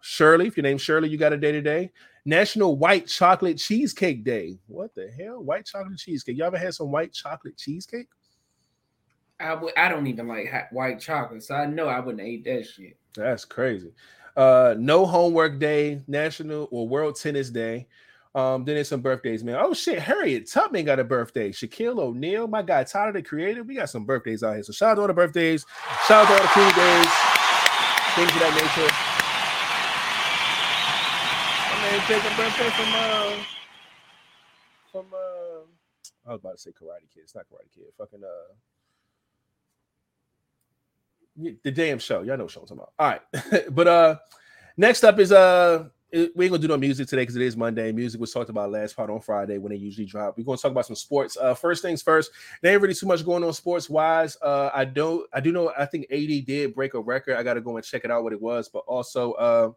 Shirley, 0.00 0.46
if 0.46 0.56
your 0.56 0.62
name's 0.62 0.82
Shirley, 0.82 1.08
you 1.08 1.18
got 1.18 1.32
a 1.32 1.36
day 1.36 1.52
today. 1.52 1.90
National 2.24 2.76
White 2.76 3.06
Chocolate 3.06 3.58
Cheesecake 3.58 4.24
Day. 4.24 4.58
What 4.66 4.94
the 4.94 5.08
hell? 5.08 5.42
White 5.42 5.66
chocolate 5.66 5.98
cheesecake. 5.98 6.36
You 6.36 6.44
all 6.44 6.48
ever 6.48 6.58
had 6.58 6.74
some 6.74 6.90
white 6.90 7.12
chocolate 7.12 7.56
cheesecake? 7.56 8.08
I 9.38 9.54
would. 9.54 9.72
I 9.76 9.88
don't 9.88 10.06
even 10.06 10.28
like 10.28 10.50
hot, 10.50 10.68
white 10.72 11.00
chocolate, 11.00 11.42
so 11.42 11.54
I 11.54 11.66
know 11.66 11.88
I 11.88 12.00
wouldn't 12.00 12.26
eat 12.26 12.44
that 12.44 12.66
shit. 12.66 12.96
That's 13.14 13.44
crazy. 13.44 13.92
Uh, 14.36 14.74
no 14.78 15.06
homework 15.06 15.58
day, 15.58 16.02
national 16.06 16.68
or 16.70 16.88
world 16.88 17.16
tennis 17.16 17.50
day. 17.50 17.86
Um, 18.34 18.64
then 18.64 18.74
there's 18.74 18.88
some 18.88 19.00
birthdays, 19.00 19.42
man. 19.42 19.56
Oh 19.58 19.72
shit, 19.72 19.98
Harriet 19.98 20.50
Tubman 20.50 20.84
got 20.84 21.00
a 21.00 21.04
birthday. 21.04 21.50
Shaquille 21.50 21.98
O'Neal, 21.98 22.46
my 22.46 22.60
guy 22.60 22.84
Tyler 22.84 23.12
the 23.12 23.22
Creator. 23.22 23.62
We 23.62 23.74
got 23.74 23.88
some 23.88 24.04
birthdays 24.04 24.42
out 24.42 24.54
here. 24.54 24.62
So 24.62 24.72
shout 24.72 24.90
out 24.90 24.94
to 24.96 25.00
all 25.00 25.06
the 25.06 25.14
birthdays, 25.14 25.64
shout 26.06 26.26
out 26.26 26.28
to 26.28 26.34
all 26.34 26.42
the 26.42 26.48
cool 26.52 26.68
days, 26.76 27.12
things 28.12 28.32
of 28.36 28.40
that 28.44 28.52
nature. 28.60 28.92
My 31.72 31.76
man 31.80 32.00
take 32.04 32.24
a 32.24 32.36
birthday 32.36 32.70
from 32.76 32.92
uh 32.92 33.44
from 34.92 35.06
uh 35.14 35.64
I 36.28 36.32
was 36.32 36.40
about 36.40 36.56
to 36.56 36.60
say 36.60 36.70
Karate 36.72 37.08
Kid. 37.14 37.22
It's 37.22 37.34
not 37.34 37.44
Karate 37.44 37.72
Kid. 37.74 37.86
Fucking 37.96 38.22
uh 38.22 38.52
yeah, 38.52 38.75
the 41.36 41.70
damn 41.70 41.98
show. 41.98 42.22
Y'all 42.22 42.36
know 42.36 42.44
what 42.44 42.52
show 42.52 42.60
I'm 42.60 42.66
talking 42.66 42.82
about. 42.82 42.92
All 42.98 43.08
right. 43.08 43.74
but 43.74 43.88
uh 43.88 44.16
next 44.76 45.04
up 45.04 45.18
is 45.18 45.32
uh 45.32 45.84
we 46.12 46.20
ain't 46.20 46.36
gonna 46.36 46.58
do 46.58 46.68
no 46.68 46.76
music 46.76 47.08
today 47.08 47.22
because 47.22 47.36
it 47.36 47.42
is 47.42 47.56
Monday. 47.56 47.92
Music 47.92 48.20
was 48.20 48.32
talked 48.32 48.48
about 48.48 48.70
last 48.70 48.96
part 48.96 49.10
on 49.10 49.20
Friday 49.20 49.58
when 49.58 49.70
they 49.70 49.76
usually 49.76 50.06
drop. 50.06 50.38
We're 50.38 50.44
gonna 50.44 50.56
talk 50.56 50.70
about 50.70 50.86
some 50.86 50.96
sports. 50.96 51.36
Uh 51.36 51.54
first 51.54 51.82
things 51.82 52.02
first, 52.02 52.30
there 52.62 52.72
ain't 52.72 52.80
really 52.80 52.94
too 52.94 53.06
much 53.06 53.24
going 53.24 53.44
on 53.44 53.52
sports 53.52 53.90
wise. 53.90 54.36
Uh 54.40 54.70
I 54.72 54.84
don't 54.84 55.28
I 55.32 55.40
do 55.40 55.52
know 55.52 55.72
I 55.76 55.84
think 55.86 56.06
AD 56.10 56.46
did 56.46 56.74
break 56.74 56.94
a 56.94 57.00
record. 57.00 57.36
I 57.36 57.42
gotta 57.42 57.60
go 57.60 57.76
and 57.76 57.84
check 57.84 58.04
it 58.04 58.10
out 58.10 58.22
what 58.22 58.32
it 58.32 58.40
was, 58.40 58.68
but 58.68 58.84
also 58.86 59.32
uh 59.32 59.70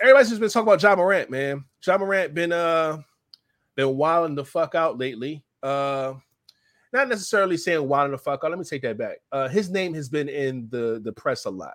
everybody's 0.00 0.28
just 0.28 0.40
been 0.40 0.50
talking 0.50 0.68
about 0.68 0.82
Ja 0.82 0.96
Morant, 0.96 1.30
man. 1.30 1.64
Ja 1.84 1.98
Morant 1.98 2.32
been 2.34 2.52
uh 2.52 2.98
been 3.74 3.96
wilding 3.96 4.36
the 4.36 4.44
fuck 4.44 4.74
out 4.74 4.98
lately. 4.98 5.44
Uh 5.62 6.14
not 6.96 7.08
necessarily 7.08 7.56
saying 7.56 7.86
wilding 7.86 8.12
the 8.12 8.18
fuck 8.18 8.42
out. 8.42 8.50
Let 8.50 8.58
me 8.58 8.64
take 8.64 8.82
that 8.82 8.98
back. 8.98 9.18
Uh 9.30 9.48
his 9.48 9.70
name 9.70 9.94
has 9.94 10.08
been 10.08 10.28
in 10.28 10.68
the 10.70 11.00
the 11.02 11.12
press 11.12 11.44
a 11.44 11.50
lot. 11.50 11.74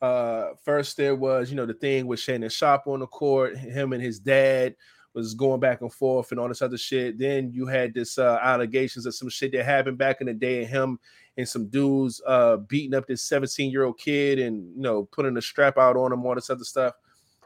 Uh 0.00 0.50
first 0.64 0.96
there 0.96 1.16
was, 1.16 1.50
you 1.50 1.56
know, 1.56 1.66
the 1.66 1.74
thing 1.74 2.06
with 2.06 2.20
Shannon 2.20 2.50
Sharpe 2.50 2.86
on 2.86 3.00
the 3.00 3.06
court, 3.06 3.56
him 3.56 3.92
and 3.92 4.02
his 4.02 4.18
dad 4.20 4.76
was 5.14 5.34
going 5.34 5.58
back 5.58 5.80
and 5.80 5.92
forth 5.92 6.30
and 6.30 6.38
all 6.38 6.48
this 6.48 6.62
other 6.62 6.78
shit. 6.78 7.18
Then 7.18 7.50
you 7.52 7.66
had 7.66 7.94
this 7.94 8.18
uh 8.18 8.38
allegations 8.42 9.06
of 9.06 9.14
some 9.14 9.28
shit 9.28 9.52
that 9.52 9.64
happened 9.64 9.98
back 9.98 10.20
in 10.20 10.26
the 10.26 10.34
day 10.34 10.60
and 10.62 10.68
him 10.68 10.98
and 11.36 11.48
some 11.48 11.66
dudes 11.66 12.20
uh 12.26 12.58
beating 12.58 12.94
up 12.94 13.06
this 13.06 13.28
17-year-old 13.28 13.98
kid 13.98 14.38
and 14.38 14.76
you 14.76 14.82
know 14.82 15.04
putting 15.06 15.36
a 15.36 15.42
strap 15.42 15.78
out 15.78 15.96
on 15.96 16.12
him, 16.12 16.24
all 16.24 16.34
this 16.34 16.50
other 16.50 16.64
stuff. 16.64 16.94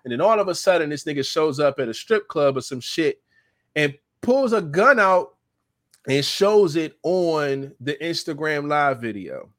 And 0.04 0.12
then 0.12 0.20
all 0.20 0.40
of 0.40 0.48
a 0.48 0.54
sudden, 0.54 0.90
this 0.90 1.04
nigga 1.04 1.24
shows 1.24 1.60
up 1.60 1.78
at 1.78 1.88
a 1.88 1.94
strip 1.94 2.26
club 2.26 2.56
or 2.56 2.60
some 2.60 2.80
shit 2.80 3.22
and 3.76 3.94
pulls 4.20 4.52
a 4.52 4.60
gun 4.60 4.98
out 4.98 5.36
and 6.08 6.24
shows 6.24 6.76
it 6.76 6.98
on 7.02 7.72
the 7.80 7.94
Instagram 8.00 8.68
live 8.68 9.00
video. 9.00 9.50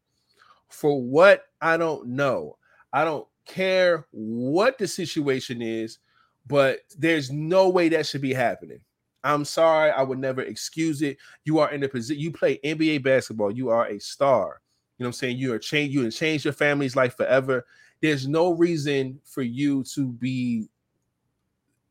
For 0.70 1.02
what 1.02 1.46
I 1.62 1.78
don't 1.78 2.10
know. 2.10 2.58
I 2.92 3.06
don't 3.06 3.28
care 3.46 4.06
what 4.12 4.78
the 4.78 4.88
situation 4.88 5.62
is, 5.62 6.00
but 6.48 6.80
there's 6.98 7.32
no 7.32 7.70
way 7.70 7.90
that 7.90 8.06
should 8.06 8.22
be 8.22 8.34
happening. 8.34 8.80
I'm 9.24 9.46
sorry, 9.46 9.92
I 9.92 10.04
would 10.04 10.20
never 10.20 10.42
excuse 10.42 11.02
it. 11.02 11.18
You 11.46 11.60
are 11.60 11.72
in 11.72 11.84
a 11.84 11.88
position, 11.88 12.22
you 12.22 12.32
play 12.32 12.60
NBA 12.64 13.04
basketball, 13.04 13.52
you 13.52 13.70
are 13.70 13.88
a 13.88 14.00
star. 14.00 14.62
You 14.98 15.04
know 15.04 15.08
what 15.08 15.10
I'm 15.10 15.14
saying? 15.14 15.38
You 15.38 15.54
are 15.54 15.60
change, 15.60 15.94
you 15.94 16.04
have 16.04 16.14
changed 16.14 16.46
your 16.46 16.54
family's 16.54 16.96
life 16.96 17.16
forever. 17.16 17.66
There's 18.02 18.28
no 18.28 18.52
reason 18.52 19.22
for 19.24 19.42
you 19.42 19.84
to 19.96 20.12
be 20.12 20.68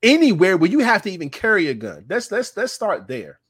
anywhere 0.03 0.57
where 0.57 0.71
you 0.71 0.81
have 0.81 1.03
to 1.03 1.11
even 1.11 1.31
carry 1.31 1.69
a 1.69 1.75
gun. 1.75 2.05
Let's 2.09 2.31
let's 2.31 2.55
let's 2.57 2.73
start 2.73 3.09
there. 3.09 3.41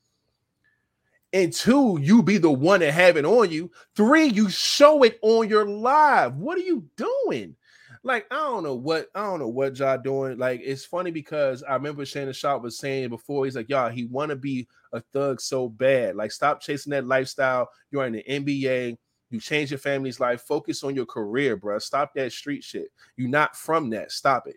And 1.33 1.53
two, 1.53 1.99
you 2.01 2.23
be 2.23 2.37
the 2.37 2.51
one 2.51 2.81
to 2.81 2.93
have 2.93 3.17
it 3.17 3.25
on 3.25 3.51
you. 3.51 3.71
Three, 3.97 4.27
you 4.27 4.51
show 4.51 5.03
it 5.03 5.19
on 5.23 5.49
your 5.49 5.65
live. 5.65 6.37
What 6.37 6.59
are 6.59 6.63
you 6.63 6.85
doing? 6.97 7.57
Like, 8.05 8.27
I 8.31 8.37
don't 8.37 8.65
know 8.65 8.75
what 8.75 9.09
I 9.15 9.23
don't 9.23 9.39
know 9.39 9.49
what 9.49 9.79
y'all 9.79 9.97
doing. 9.97 10.37
Like, 10.37 10.61
it's 10.65 10.85
funny 10.85 11.11
because 11.11 11.63
I 11.63 11.75
remember 11.75 12.05
Shannon 12.05 12.33
Sharpe 12.33 12.63
was 12.63 12.79
saying 12.79 13.11
before, 13.11 13.45
he's 13.45 13.55
like, 13.55 13.69
y'all, 13.69 13.91
he 13.91 14.07
want 14.07 14.31
to 14.31 14.37
be 14.37 14.67
a 14.93 15.01
thug 15.01 15.41
so 15.41 15.69
bad. 15.69 16.17
Like, 16.17 16.33
stop 16.33 16.61
chasing 16.61 16.91
that 16.91 17.07
lifestyle. 17.07 17.69
You're 17.91 18.07
in 18.07 18.15
the 18.15 18.25
NBA. 18.29 18.99
You 19.31 19.41
change 19.41 19.71
your 19.71 19.79
family's 19.79 20.21
life. 20.21 20.43
Focus 20.43 20.83
on 20.83 20.95
your 20.95 21.07
career, 21.07 21.57
bro. 21.57 21.79
Stop 21.79 22.13
that 22.15 22.33
street 22.33 22.65
shit. 22.65 22.89
You're 23.17 23.31
not 23.31 23.57
from 23.57 23.89
that. 23.91 24.13
Stop 24.13 24.47
it. 24.49 24.57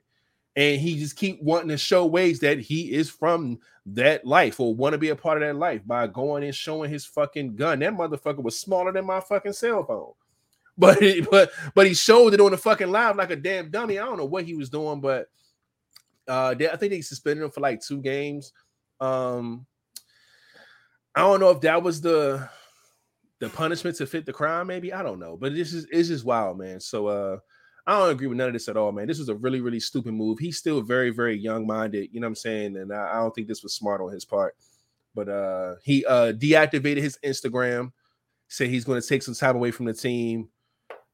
And 0.56 0.80
he 0.80 0.98
just 0.98 1.18
keep 1.18 1.42
wanting 1.42 1.68
to 1.70 1.78
show 1.78 2.06
ways 2.06 2.40
that 2.40 2.60
he 2.60 2.94
is 2.94 3.10
from 3.10 3.60
that 3.88 4.26
life 4.26 4.60
or 4.60 4.74
want 4.74 4.94
to 4.94 4.98
be 4.98 5.10
a 5.10 5.16
part 5.16 5.42
of 5.42 5.48
that 5.48 5.58
life 5.58 5.82
by 5.86 6.08
going 6.08 6.44
and 6.44 6.56
showing 6.56 6.90
his 6.90 7.06
fucking 7.06 7.56
gun. 7.56 7.80
That 7.80 7.94
motherfucker 7.94 8.42
was 8.42 8.60
smaller 8.60 8.92
than 8.92 9.06
my 9.06 9.20
fucking 9.20 9.54
cell 9.54 9.84
phone. 9.86 10.14
But 10.78 11.00
but 11.32 11.52
but 11.74 11.88
he 11.88 11.94
showed 11.94 12.34
it 12.34 12.42
on 12.42 12.52
the 12.52 12.58
fucking 12.58 12.92
live 12.92 13.16
like 13.16 13.32
a 13.32 13.38
damn 13.38 13.72
dummy. 13.72 13.98
I 13.98 14.04
don't 14.04 14.18
know 14.18 14.26
what 14.26 14.44
he 14.44 14.56
was 14.56 14.70
doing, 14.70 15.00
but 15.00 15.28
uh 16.28 16.54
they, 16.54 16.70
I 16.70 16.76
think 16.76 16.92
they 16.92 17.00
suspended 17.00 17.46
him 17.46 17.52
for 17.52 17.62
like 17.62 17.80
two 17.80 18.02
games. 18.02 18.52
Um 19.00 19.66
I 21.16 21.22
don't 21.22 21.40
know 21.40 21.52
if 21.52 21.62
that 21.62 21.82
was 21.82 22.02
the 22.02 22.50
the 23.40 23.48
punishment 23.48 23.96
to 23.98 24.06
fit 24.06 24.26
the 24.26 24.34
crime, 24.34 24.68
maybe. 24.68 24.92
I 24.92 25.02
don't 25.02 25.20
know, 25.20 25.38
but 25.38 25.54
this 25.54 25.74
is 25.74 25.88
it's 25.90 26.10
just 26.10 26.26
wild, 26.26 26.58
man. 26.58 26.82
So 26.82 27.08
uh 27.08 27.38
I 27.88 28.00
don't 28.00 28.12
agree 28.12 28.28
with 28.28 28.38
none 28.38 28.48
of 28.48 28.54
this 28.54 28.68
at 28.68 28.78
all, 28.78 28.92
man. 28.92 29.08
This 29.08 29.20
was 29.20 29.30
a 29.30 29.36
really, 29.36 29.62
really 29.62 29.80
stupid 29.80 30.14
move. 30.14 30.40
He's 30.40 30.58
still 30.58 30.82
very, 30.82 31.12
very 31.12 31.38
young-minded, 31.38 32.10
you 32.12 32.20
know 32.20 32.26
what 32.26 32.30
I'm 32.30 32.36
saying? 32.36 32.78
And 32.78 32.92
I, 32.92 33.12
I 33.12 33.16
don't 33.18 33.34
think 33.34 33.48
this 33.48 33.62
was 33.62 33.74
smart 33.74 34.02
on 34.02 34.12
his 34.12 34.26
part. 34.26 34.56
But 35.14 35.30
uh 35.30 35.76
he 35.84 36.06
uh 36.06 36.34
deactivated 36.34 36.98
his 36.98 37.18
Instagram, 37.24 37.92
said 38.50 38.68
he's 38.68 38.84
going 38.84 39.02
to 39.02 39.08
take 39.08 39.24
some 39.24 39.34
time 39.34 39.56
away 39.56 39.72
from 39.72 39.86
the 39.86 39.94
team 39.94 40.50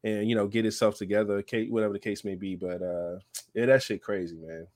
and 0.03 0.27
you 0.27 0.35
know 0.35 0.47
get 0.47 0.65
himself 0.65 0.97
together, 0.97 1.43
whatever 1.69 1.93
the 1.93 1.99
case 1.99 2.25
may 2.25 2.35
be. 2.35 2.55
But 2.55 2.81
uh 2.81 3.19
yeah, 3.53 3.67
that 3.67 3.83
shit 3.83 4.01
crazy, 4.01 4.37
man. 4.37 4.67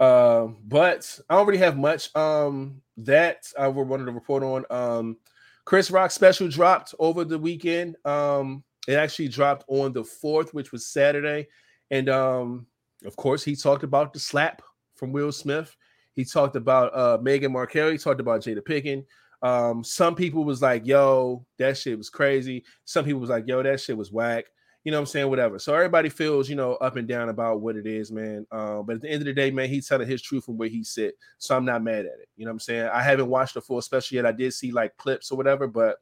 Um, 0.00 0.58
but 0.64 1.18
I 1.28 1.34
don't 1.34 1.46
really 1.46 1.58
have 1.58 1.76
much. 1.76 2.14
Um, 2.14 2.82
that 2.98 3.52
I 3.58 3.68
wanted 3.68 4.06
to 4.06 4.12
report 4.12 4.42
on. 4.42 4.64
Um, 4.70 5.16
Chris 5.64 5.90
Rock 5.90 6.10
special 6.10 6.48
dropped 6.48 6.94
over 6.98 7.24
the 7.24 7.38
weekend. 7.38 7.96
Um, 8.04 8.64
it 8.88 8.94
actually 8.94 9.28
dropped 9.28 9.64
on 9.68 9.92
the 9.92 10.02
fourth, 10.02 10.54
which 10.54 10.72
was 10.72 10.86
Saturday, 10.86 11.46
and 11.90 12.08
um, 12.08 12.66
of 13.04 13.14
course, 13.16 13.44
he 13.44 13.54
talked 13.54 13.84
about 13.84 14.14
the 14.14 14.18
slap 14.18 14.62
from 14.96 15.12
Will 15.12 15.30
Smith. 15.30 15.76
He 16.14 16.24
talked 16.24 16.56
about 16.56 16.94
uh 16.94 17.18
Meghan 17.18 17.52
Markle. 17.52 17.92
He 17.92 17.98
talked 17.98 18.20
about 18.20 18.40
Jada 18.40 18.62
Pinkett. 18.62 19.04
Um, 19.40 19.84
some 19.84 20.14
people 20.14 20.42
was 20.42 20.62
like, 20.62 20.86
"Yo, 20.86 21.44
that 21.58 21.76
shit 21.76 21.98
was 21.98 22.08
crazy." 22.08 22.64
Some 22.86 23.04
people 23.04 23.20
was 23.20 23.30
like, 23.30 23.46
"Yo, 23.46 23.62
that 23.62 23.78
shit 23.78 23.96
was 23.96 24.10
whack." 24.10 24.46
You 24.84 24.92
know 24.92 24.98
what 24.98 25.02
I'm 25.02 25.06
saying? 25.06 25.28
Whatever. 25.28 25.58
So 25.58 25.74
everybody 25.74 26.08
feels, 26.08 26.48
you 26.48 26.56
know, 26.56 26.76
up 26.76 26.96
and 26.96 27.06
down 27.06 27.28
about 27.28 27.60
what 27.60 27.76
it 27.76 27.86
is, 27.86 28.10
man. 28.10 28.46
Um, 28.50 28.86
but 28.86 28.96
at 28.96 29.02
the 29.02 29.10
end 29.10 29.20
of 29.20 29.26
the 29.26 29.34
day, 29.34 29.50
man, 29.50 29.68
he's 29.68 29.86
telling 29.86 30.08
his 30.08 30.22
truth 30.22 30.46
from 30.46 30.56
where 30.56 30.70
he 30.70 30.82
sit. 30.82 31.14
So 31.36 31.54
I'm 31.54 31.66
not 31.66 31.82
mad 31.82 32.06
at 32.06 32.20
it. 32.20 32.28
You 32.36 32.46
know 32.46 32.52
what 32.52 32.54
I'm 32.54 32.60
saying? 32.60 32.88
I 32.90 33.02
haven't 33.02 33.28
watched 33.28 33.52
the 33.52 33.60
full 33.60 33.82
special 33.82 34.14
yet. 34.14 34.24
I 34.24 34.32
did 34.32 34.54
see 34.54 34.72
like 34.72 34.96
clips 34.96 35.30
or 35.30 35.36
whatever, 35.36 35.66
but 35.66 35.98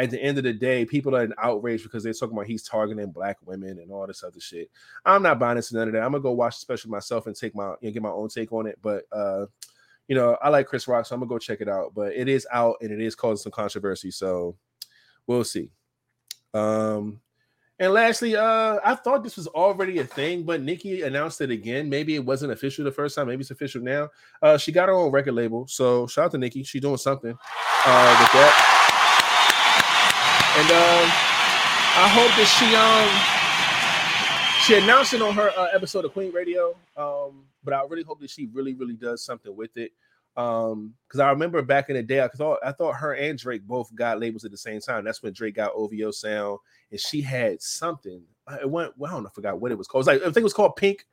at 0.00 0.10
the 0.10 0.20
end 0.20 0.38
of 0.38 0.44
the 0.44 0.52
day, 0.54 0.86
people 0.86 1.14
are 1.14 1.24
in 1.24 1.34
outrage 1.36 1.82
because 1.82 2.02
they're 2.02 2.14
talking 2.14 2.34
about 2.34 2.46
he's 2.46 2.62
targeting 2.62 3.10
black 3.10 3.36
women 3.44 3.78
and 3.78 3.92
all 3.92 4.06
this 4.06 4.24
other 4.24 4.40
shit. 4.40 4.70
I'm 5.04 5.22
not 5.22 5.38
buying 5.38 5.56
this 5.56 5.72
none 5.74 5.88
of 5.88 5.92
that. 5.92 6.02
I'm 6.02 6.12
gonna 6.12 6.22
go 6.22 6.32
watch 6.32 6.56
the 6.56 6.60
special 6.60 6.90
myself 6.90 7.26
and 7.26 7.36
take 7.36 7.54
my 7.54 7.74
you 7.82 7.88
know, 7.88 7.90
get 7.90 8.02
my 8.02 8.08
own 8.08 8.30
take 8.30 8.50
on 8.50 8.66
it. 8.66 8.78
But 8.80 9.04
uh, 9.12 9.44
you 10.08 10.16
know, 10.16 10.38
I 10.40 10.48
like 10.48 10.66
Chris 10.66 10.88
Rock, 10.88 11.04
so 11.04 11.14
I'm 11.14 11.20
gonna 11.20 11.28
go 11.28 11.38
check 11.38 11.60
it 11.60 11.68
out. 11.68 11.92
But 11.94 12.14
it 12.14 12.28
is 12.28 12.46
out 12.50 12.76
and 12.80 12.90
it 12.90 13.00
is 13.00 13.14
causing 13.14 13.42
some 13.42 13.52
controversy, 13.52 14.10
so 14.10 14.56
we'll 15.26 15.44
see. 15.44 15.70
Um, 16.54 17.20
and 17.78 17.92
lastly, 17.92 18.36
uh, 18.36 18.78
I 18.82 18.94
thought 18.94 19.22
this 19.22 19.36
was 19.36 19.48
already 19.48 19.98
a 19.98 20.04
thing, 20.04 20.44
but 20.44 20.62
Nicki 20.62 21.02
announced 21.02 21.42
it 21.42 21.50
again. 21.50 21.90
Maybe 21.90 22.14
it 22.14 22.24
wasn't 22.24 22.52
official 22.52 22.84
the 22.84 22.90
first 22.90 23.16
time. 23.16 23.26
Maybe 23.26 23.42
it's 23.42 23.50
official 23.50 23.82
now. 23.82 24.08
Uh, 24.40 24.56
she 24.56 24.72
got 24.72 24.88
her 24.88 24.94
own 24.94 25.12
record 25.12 25.34
label, 25.34 25.66
so 25.66 26.06
shout 26.06 26.26
out 26.26 26.30
to 26.32 26.38
Nicki. 26.38 26.62
She's 26.62 26.80
doing 26.80 26.96
something 26.96 27.32
uh, 27.32 28.16
with 28.20 28.32
that. 28.32 28.89
And 30.58 30.66
um, 30.70 31.06
I 31.94 32.08
hope 32.10 32.30
that 32.36 32.48
she 32.58 32.66
um 32.74 33.40
she 34.66 34.82
announced 34.82 35.14
it 35.14 35.22
on 35.22 35.34
her 35.34 35.50
uh, 35.56 35.68
episode 35.72 36.04
of 36.04 36.12
Queen 36.12 36.32
Radio. 36.32 36.76
Um, 36.96 37.44
but 37.64 37.74
I 37.74 37.82
really 37.88 38.02
hope 38.02 38.20
that 38.20 38.30
she 38.30 38.46
really, 38.52 38.74
really 38.74 38.94
does 38.94 39.24
something 39.24 39.54
with 39.54 39.76
it. 39.76 39.92
Um, 40.36 40.94
because 41.06 41.20
I 41.20 41.30
remember 41.30 41.60
back 41.62 41.88
in 41.88 41.96
the 41.96 42.02
day, 42.02 42.22
I 42.22 42.28
thought 42.28 42.58
I 42.64 42.72
thought 42.72 42.96
her 42.96 43.14
and 43.14 43.38
Drake 43.38 43.62
both 43.66 43.94
got 43.94 44.20
labels 44.20 44.44
at 44.44 44.50
the 44.50 44.56
same 44.56 44.80
time. 44.80 45.04
That's 45.04 45.22
when 45.22 45.32
Drake 45.32 45.56
got 45.56 45.72
OVO 45.74 46.10
Sound, 46.10 46.58
and 46.90 47.00
she 47.00 47.20
had 47.20 47.60
something. 47.60 48.22
It 48.60 48.70
went. 48.70 48.96
Well, 48.96 49.10
I 49.10 49.14
don't 49.14 49.24
know. 49.24 49.28
I 49.28 49.32
forgot 49.32 49.60
what 49.60 49.72
it 49.72 49.78
was 49.78 49.86
called. 49.86 50.06
It 50.06 50.10
was 50.10 50.20
like 50.20 50.22
I 50.22 50.32
think 50.32 50.38
it 50.38 50.44
was 50.44 50.54
called 50.54 50.76
Pink. 50.76 51.06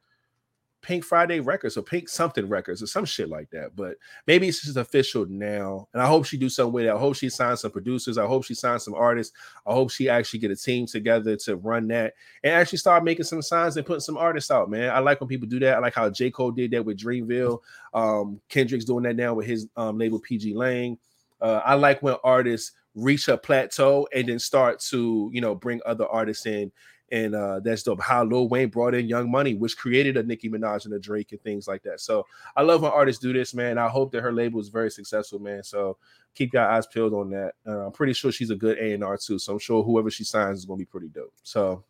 Pink 0.87 1.03
Friday 1.03 1.41
Records 1.41 1.75
or 1.75 1.81
Pink 1.81 2.07
something 2.07 2.47
records 2.47 2.81
or 2.81 2.87
some 2.87 3.03
shit 3.03 3.27
like 3.27 3.49
that. 3.49 3.75
But 3.75 3.97
maybe 4.25 4.47
it's 4.47 4.61
just 4.61 4.77
official 4.77 5.25
now. 5.25 5.89
And 5.91 6.01
I 6.01 6.07
hope 6.07 6.23
she 6.23 6.37
do 6.37 6.47
something 6.47 6.71
with 6.71 6.85
it. 6.85 6.91
I 6.91 6.97
hope 6.97 7.17
she 7.17 7.27
signs 7.27 7.59
some 7.59 7.71
producers. 7.71 8.17
I 8.17 8.25
hope 8.25 8.45
she 8.45 8.53
signs 8.53 8.85
some 8.85 8.93
artists. 8.93 9.35
I 9.65 9.73
hope 9.73 9.91
she 9.91 10.07
actually 10.07 10.39
get 10.39 10.51
a 10.51 10.55
team 10.55 10.85
together 10.85 11.35
to 11.35 11.57
run 11.57 11.89
that 11.89 12.13
and 12.41 12.53
actually 12.53 12.77
start 12.77 13.03
making 13.03 13.25
some 13.25 13.41
signs 13.41 13.75
and 13.75 13.85
putting 13.85 13.99
some 13.99 14.15
artists 14.15 14.49
out, 14.49 14.69
man. 14.69 14.89
I 14.89 14.99
like 14.99 15.19
when 15.19 15.27
people 15.27 15.49
do 15.49 15.59
that. 15.59 15.75
I 15.75 15.79
like 15.79 15.93
how 15.93 16.09
J. 16.09 16.31
Cole 16.31 16.51
did 16.51 16.71
that 16.71 16.85
with 16.85 16.97
Dreamville. 16.97 17.59
Um, 17.93 18.39
Kendrick's 18.47 18.85
doing 18.85 19.03
that 19.03 19.17
now 19.17 19.33
with 19.33 19.45
his 19.45 19.67
um, 19.75 19.97
label 19.97 20.21
pgLang. 20.21 20.97
Uh, 21.41 21.59
I 21.65 21.73
like 21.73 22.01
when 22.01 22.15
artists 22.23 22.71
reach 22.95 23.27
a 23.27 23.37
plateau 23.37 24.07
and 24.15 24.29
then 24.29 24.39
start 24.39 24.79
to, 24.79 25.29
you 25.33 25.41
know, 25.41 25.53
bring 25.53 25.81
other 25.85 26.07
artists 26.07 26.45
in 26.45 26.71
and 27.11 27.35
uh, 27.35 27.59
that's 27.61 27.83
dope. 27.83 28.01
How 28.01 28.23
Lil 28.23 28.49
Wayne 28.49 28.69
brought 28.69 28.93
in 28.93 29.07
Young 29.07 29.31
Money, 29.31 29.55
which 29.55 29.77
created 29.77 30.17
a 30.17 30.23
Nicki 30.23 30.49
Minaj 30.49 30.85
and 30.85 30.93
a 30.93 30.99
Drake 30.99 31.31
and 31.31 31.41
things 31.41 31.67
like 31.67 31.83
that. 31.83 32.01
So 32.01 32.25
I 32.55 32.63
love 32.63 32.81
when 32.81 32.91
artists 32.91 33.21
do 33.21 33.31
this, 33.33 33.53
man. 33.53 33.77
I 33.77 33.87
hope 33.87 34.11
that 34.11 34.21
her 34.21 34.33
label 34.33 34.59
is 34.59 34.69
very 34.69 34.91
successful, 34.91 35.39
man. 35.39 35.63
So 35.63 35.97
keep 36.35 36.53
your 36.53 36.69
eyes 36.69 36.87
peeled 36.87 37.13
on 37.13 37.29
that. 37.31 37.53
Uh, 37.65 37.87
I'm 37.87 37.91
pretty 37.91 38.13
sure 38.13 38.31
she's 38.31 38.49
a 38.49 38.55
good 38.55 38.77
A 38.77 38.93
and 38.93 39.03
R 39.03 39.17
too. 39.17 39.39
So 39.39 39.53
I'm 39.53 39.59
sure 39.59 39.83
whoever 39.83 40.11
she 40.11 40.23
signs 40.23 40.59
is 40.59 40.65
going 40.65 40.79
to 40.79 40.85
be 40.85 40.89
pretty 40.89 41.07
dope. 41.09 41.33
So 41.43 41.83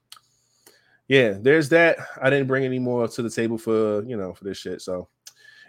yeah, 1.07 1.34
there's 1.39 1.69
that. 1.69 1.98
I 2.22 2.30
didn't 2.30 2.48
bring 2.48 2.65
any 2.65 2.80
more 2.80 3.07
to 3.07 3.22
the 3.22 3.30
table 3.30 3.57
for 3.57 4.03
you 4.03 4.18
know 4.18 4.34
for 4.34 4.44
this 4.44 4.57
shit. 4.57 4.81
So 4.81 5.07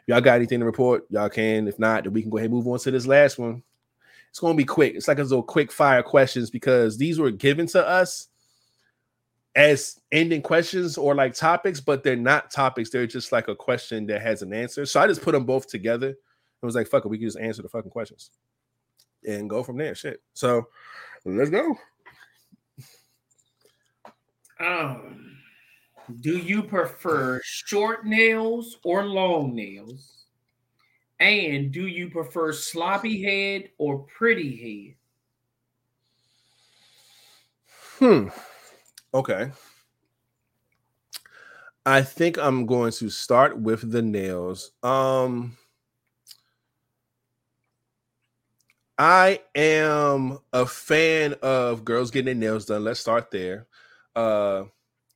y'all 0.07 0.21
got 0.21 0.37
anything 0.37 0.61
to 0.61 0.67
report, 0.67 1.05
y'all 1.11 1.29
can. 1.29 1.69
If 1.69 1.79
not, 1.79 2.05
then 2.05 2.13
we 2.13 2.23
can 2.23 2.31
go 2.31 2.39
ahead 2.39 2.51
and 2.51 2.55
move 2.55 2.67
on 2.67 2.79
to 2.81 2.91
this 2.91 3.07
last 3.07 3.39
one. 3.39 3.63
It's 4.31 4.41
going 4.41 4.55
to 4.55 4.59
be 4.59 4.65
quick. 4.65 4.95
It's 4.95 5.09
like 5.09 5.19
a 5.19 5.23
little 5.23 5.43
quick 5.43 5.73
fire 5.73 6.03
questions 6.03 6.51
because 6.51 6.99
these 6.99 7.19
were 7.19 7.31
given 7.31 7.67
to 7.69 7.87
us 7.87 8.29
as 9.55 10.01
ending 10.13 10.43
questions 10.43 10.97
or 10.97 11.15
like 11.15 11.35
topics, 11.35 11.81
but 11.81 12.03
they're 12.03 12.17
not 12.17 12.51
topics. 12.51 12.91
They're 12.91 13.07
just 13.07 13.33
like 13.33 13.49
a 13.49 13.57
question 13.57 14.07
that 14.07 14.23
has 14.23 14.43
an 14.43 14.53
answer. 14.53 14.87
So 14.87 15.01
I 15.01 15.07
just 15.07 15.23
put 15.23 15.33
them 15.33 15.45
both 15.45 15.67
together. 15.69 16.11
It 16.11 16.67
was 16.67 16.75
like, 16.75 16.89
fuck 16.89 17.05
it, 17.05 17.09
we 17.09 17.19
can 17.19 17.27
just 17.27 17.39
answer 17.39 17.63
the 17.63 17.69
fucking 17.69 17.91
questions 17.91 18.31
and 19.27 19.49
go 19.49 19.63
from 19.63 19.77
there. 19.77 19.95
Shit. 19.95 20.21
So 20.35 20.69
let's 21.25 21.51
go. 21.51 21.77
Um, 24.61 25.37
do 26.21 26.37
you 26.39 26.63
prefer 26.63 27.41
short 27.45 28.07
nails 28.07 28.79
or 28.85 29.05
long 29.05 29.55
nails? 29.55 30.25
And 31.21 31.73
do 31.73 31.87
you 31.87 32.11
prefer 32.11 32.53
sloppy 32.53 33.23
head 33.23 33.71
or 33.79 34.07
pretty 34.17 34.95
head? 37.99 37.99
Hmm. 37.99 38.29
Okay. 39.15 39.51
I 41.87 42.03
think 42.03 42.39
I'm 42.39 42.67
going 42.67 42.93
to 42.93 43.09
start 43.09 43.59
with 43.59 43.91
the 43.91 44.03
nails. 44.03 44.73
Um 44.83 45.57
I 48.99 49.41
am 49.55 50.39
a 50.53 50.67
fan 50.67 51.35
of 51.41 51.85
girls 51.85 52.11
getting 52.11 52.27
their 52.27 52.51
nails 52.51 52.67
done. 52.67 52.85
Let's 52.85 53.01
start 53.01 53.31
there. 53.31 53.67
Uh 54.15 54.65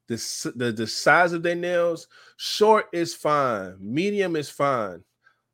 the, 0.08 0.52
the 0.56 0.72
the 0.72 0.86
size 0.86 1.32
of 1.32 1.42
their 1.42 1.54
nails, 1.54 2.08
short 2.36 2.86
is 2.92 3.14
fine, 3.14 3.76
medium 3.80 4.36
is 4.36 4.50
fine. 4.50 5.02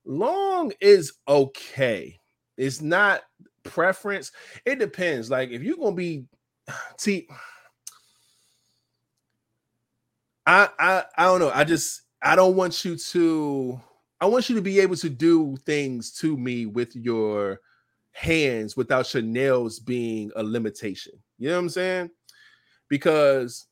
Long 0.05 0.73
is 0.81 1.13
okay. 1.27 2.19
It's 2.57 2.81
not 2.81 3.23
preference. 3.63 4.33
It 4.65 4.79
depends. 4.79 5.31
Like 5.31 5.51
if 5.51 5.63
you're 5.63 5.77
gonna 5.77 5.95
be 5.95 6.25
see 6.97 7.29
I, 10.49 10.69
I 10.79 11.05
I 11.19 11.25
don't 11.27 11.41
know. 11.41 11.53
I 11.55 11.65
just 11.65 12.03
I 12.23 12.35
don't 12.35 12.57
want 12.57 12.83
you 12.83 12.97
to 12.97 13.79
I 14.19 14.27
want 14.27 14.49
you 14.49 14.57
to 14.57 14.63
be 14.63 14.81
able 14.81 14.97
to 14.97 15.11
do 15.11 15.59
things 15.67 16.11
to 16.21 16.39
me 16.39 16.65
with 16.65 16.97
your 16.97 17.61
hands 18.13 18.75
without 18.75 19.13
your 19.13 19.23
nails 19.23 19.79
being 19.79 20.33
a 20.37 20.43
limitation. 20.43 21.13
You 21.39 21.51
know 21.51 21.57
what 21.57 21.61
I'm 21.65 21.69
saying? 21.69 22.11
Because 22.89 23.67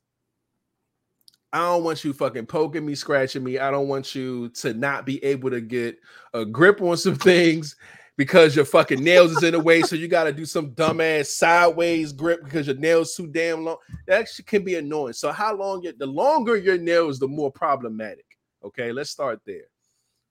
I 1.50 1.60
don't 1.60 1.82
want 1.82 2.04
you 2.04 2.12
fucking 2.12 2.44
poking 2.44 2.84
me, 2.84 2.94
scratching 2.94 3.42
me. 3.42 3.58
I 3.58 3.70
don't 3.70 3.88
want 3.88 4.14
you 4.14 4.50
to 4.50 4.74
not 4.74 5.06
be 5.06 5.24
able 5.24 5.48
to 5.48 5.62
get 5.62 5.98
a 6.34 6.44
grip 6.44 6.82
on 6.82 6.98
some 6.98 7.14
things 7.16 7.74
because 8.16 8.56
your 8.56 8.64
fucking 8.64 9.02
nails 9.02 9.32
is 9.32 9.42
in 9.42 9.52
the 9.52 9.60
way. 9.60 9.82
So 9.82 9.96
you 9.96 10.08
got 10.08 10.24
to 10.24 10.32
do 10.32 10.44
some 10.46 10.70
dumbass 10.70 11.26
sideways 11.26 12.12
grip 12.12 12.42
because 12.44 12.66
your 12.66 12.76
nails 12.76 13.14
too 13.14 13.26
damn 13.26 13.64
long. 13.64 13.76
That 14.06 14.20
actually 14.20 14.44
can 14.44 14.64
be 14.64 14.76
annoying. 14.76 15.12
So 15.12 15.32
how 15.32 15.54
long? 15.54 15.86
The 15.98 16.06
longer 16.06 16.56
your 16.56 16.78
nails, 16.78 17.18
the 17.18 17.28
more 17.28 17.50
problematic. 17.50 18.24
Okay, 18.64 18.92
let's 18.92 19.10
start 19.10 19.40
there. 19.46 19.66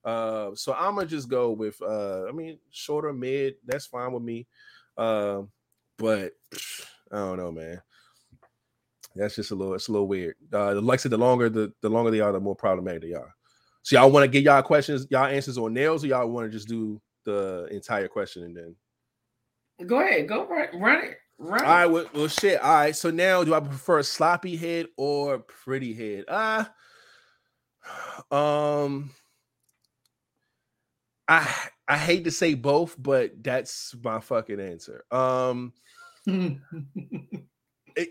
Uh, 0.03 0.51
so 0.55 0.73
I'm 0.73 0.95
gonna 0.95 1.07
just 1.07 1.29
go 1.29 1.51
with. 1.51 1.81
Uh, 1.81 2.25
I 2.27 2.31
mean, 2.31 2.59
shorter 2.71 3.13
mid. 3.13 3.55
That's 3.65 3.85
fine 3.85 4.11
with 4.11 4.23
me. 4.23 4.47
Uh, 4.97 5.43
but 5.97 6.33
I 7.11 7.17
don't 7.17 7.37
know, 7.37 7.51
man. 7.51 7.81
That's 9.15 9.35
just 9.35 9.51
a 9.51 9.55
little. 9.55 9.73
It's 9.73 9.87
a 9.87 9.91
little 9.91 10.07
weird. 10.07 10.35
Uh, 10.51 10.79
like 10.81 10.99
I 10.99 11.03
said, 11.03 11.11
the 11.11 11.17
longer 11.17 11.49
the 11.49 11.71
the 11.81 11.89
longer 11.89 12.11
they 12.11 12.19
are, 12.19 12.31
the 12.31 12.39
more 12.39 12.55
problematic 12.55 13.01
they 13.03 13.13
are. 13.13 13.33
So 13.83 13.95
y'all 13.95 14.11
want 14.11 14.23
to 14.23 14.27
get 14.27 14.43
y'all 14.43 14.63
questions, 14.63 15.05
y'all 15.11 15.25
answers 15.25 15.59
on 15.59 15.73
nails, 15.73 16.03
or 16.03 16.07
y'all 16.07 16.27
want 16.27 16.47
to 16.47 16.51
just 16.51 16.67
do 16.67 16.99
the 17.25 17.67
entire 17.71 18.07
question 18.07 18.43
and 18.43 18.55
then 18.55 18.75
go 19.87 19.99
ahead, 19.99 20.27
go 20.27 20.47
run, 20.47 20.67
run 20.79 21.03
it. 21.05 21.17
Run 21.37 21.65
All 21.65 21.67
right, 21.67 21.85
well, 21.85 22.05
well, 22.13 22.27
shit. 22.29 22.61
All 22.61 22.73
right, 22.73 22.95
so 22.95 23.11
now 23.11 23.43
do 23.43 23.53
I 23.53 23.59
prefer 23.59 23.99
a 23.99 24.03
sloppy 24.03 24.55
head 24.55 24.87
or 24.95 25.39
pretty 25.39 25.93
head? 25.93 26.23
Ah, 26.29 26.71
uh, 28.31 28.35
um, 28.35 29.11
I 31.27 31.53
I 31.87 31.97
hate 31.97 32.23
to 32.23 32.31
say 32.31 32.53
both, 32.53 32.95
but 32.97 33.43
that's 33.43 33.93
my 34.01 34.21
fucking 34.21 34.61
answer. 34.61 35.03
Um, 35.11 35.73
it, 36.25 36.59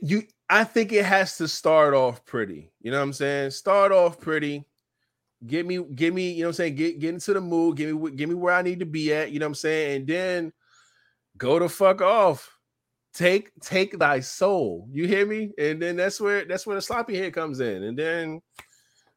you, 0.03 0.25
I 0.51 0.65
think 0.65 0.93
it 0.93 1.05
has 1.05 1.39
to 1.39 1.49
start 1.49 1.95
off 1.95 2.25
pretty. 2.27 2.71
You 2.81 2.91
know 2.91 2.99
what 2.99 3.05
I'm 3.05 3.13
saying? 3.15 3.51
Start 3.53 3.91
off 3.91 4.21
pretty 4.21 4.65
Get 5.47 5.67
me, 5.67 5.83
give 5.95 6.15
me, 6.15 6.33
you 6.33 6.43
know 6.43 6.49
what 6.49 6.51
I'm 6.51 6.55
saying? 6.55 6.75
Get 6.77 6.99
get 7.01 7.15
into 7.15 7.35
the 7.35 7.41
mood, 7.41 7.77
give 7.77 8.01
me 8.01 8.11
give 8.13 8.29
me 8.29 8.35
where 8.35 8.55
I 8.55 8.63
need 8.63 8.81
to 8.81 8.87
be 8.87 9.13
at, 9.13 9.31
you 9.31 9.39
know 9.39 9.47
what 9.47 9.51
I'm 9.51 9.55
saying? 9.57 9.97
And 9.97 10.07
then 10.07 10.53
go 11.37 11.59
to 11.59 11.69
fuck 11.69 12.01
off. 12.01 12.51
Take 13.13 13.53
take 13.61 13.99
thy 13.99 14.21
soul. 14.21 14.89
You 14.91 15.07
hear 15.07 15.27
me? 15.27 15.53
And 15.59 15.81
then 15.81 15.97
that's 15.97 16.21
where 16.21 16.45
that's 16.45 16.67
where 16.67 16.77
the 16.77 16.83
sloppy 16.83 17.17
head 17.17 17.33
comes 17.33 17.61
in. 17.61 17.85
And 17.85 17.99
then 17.99 18.41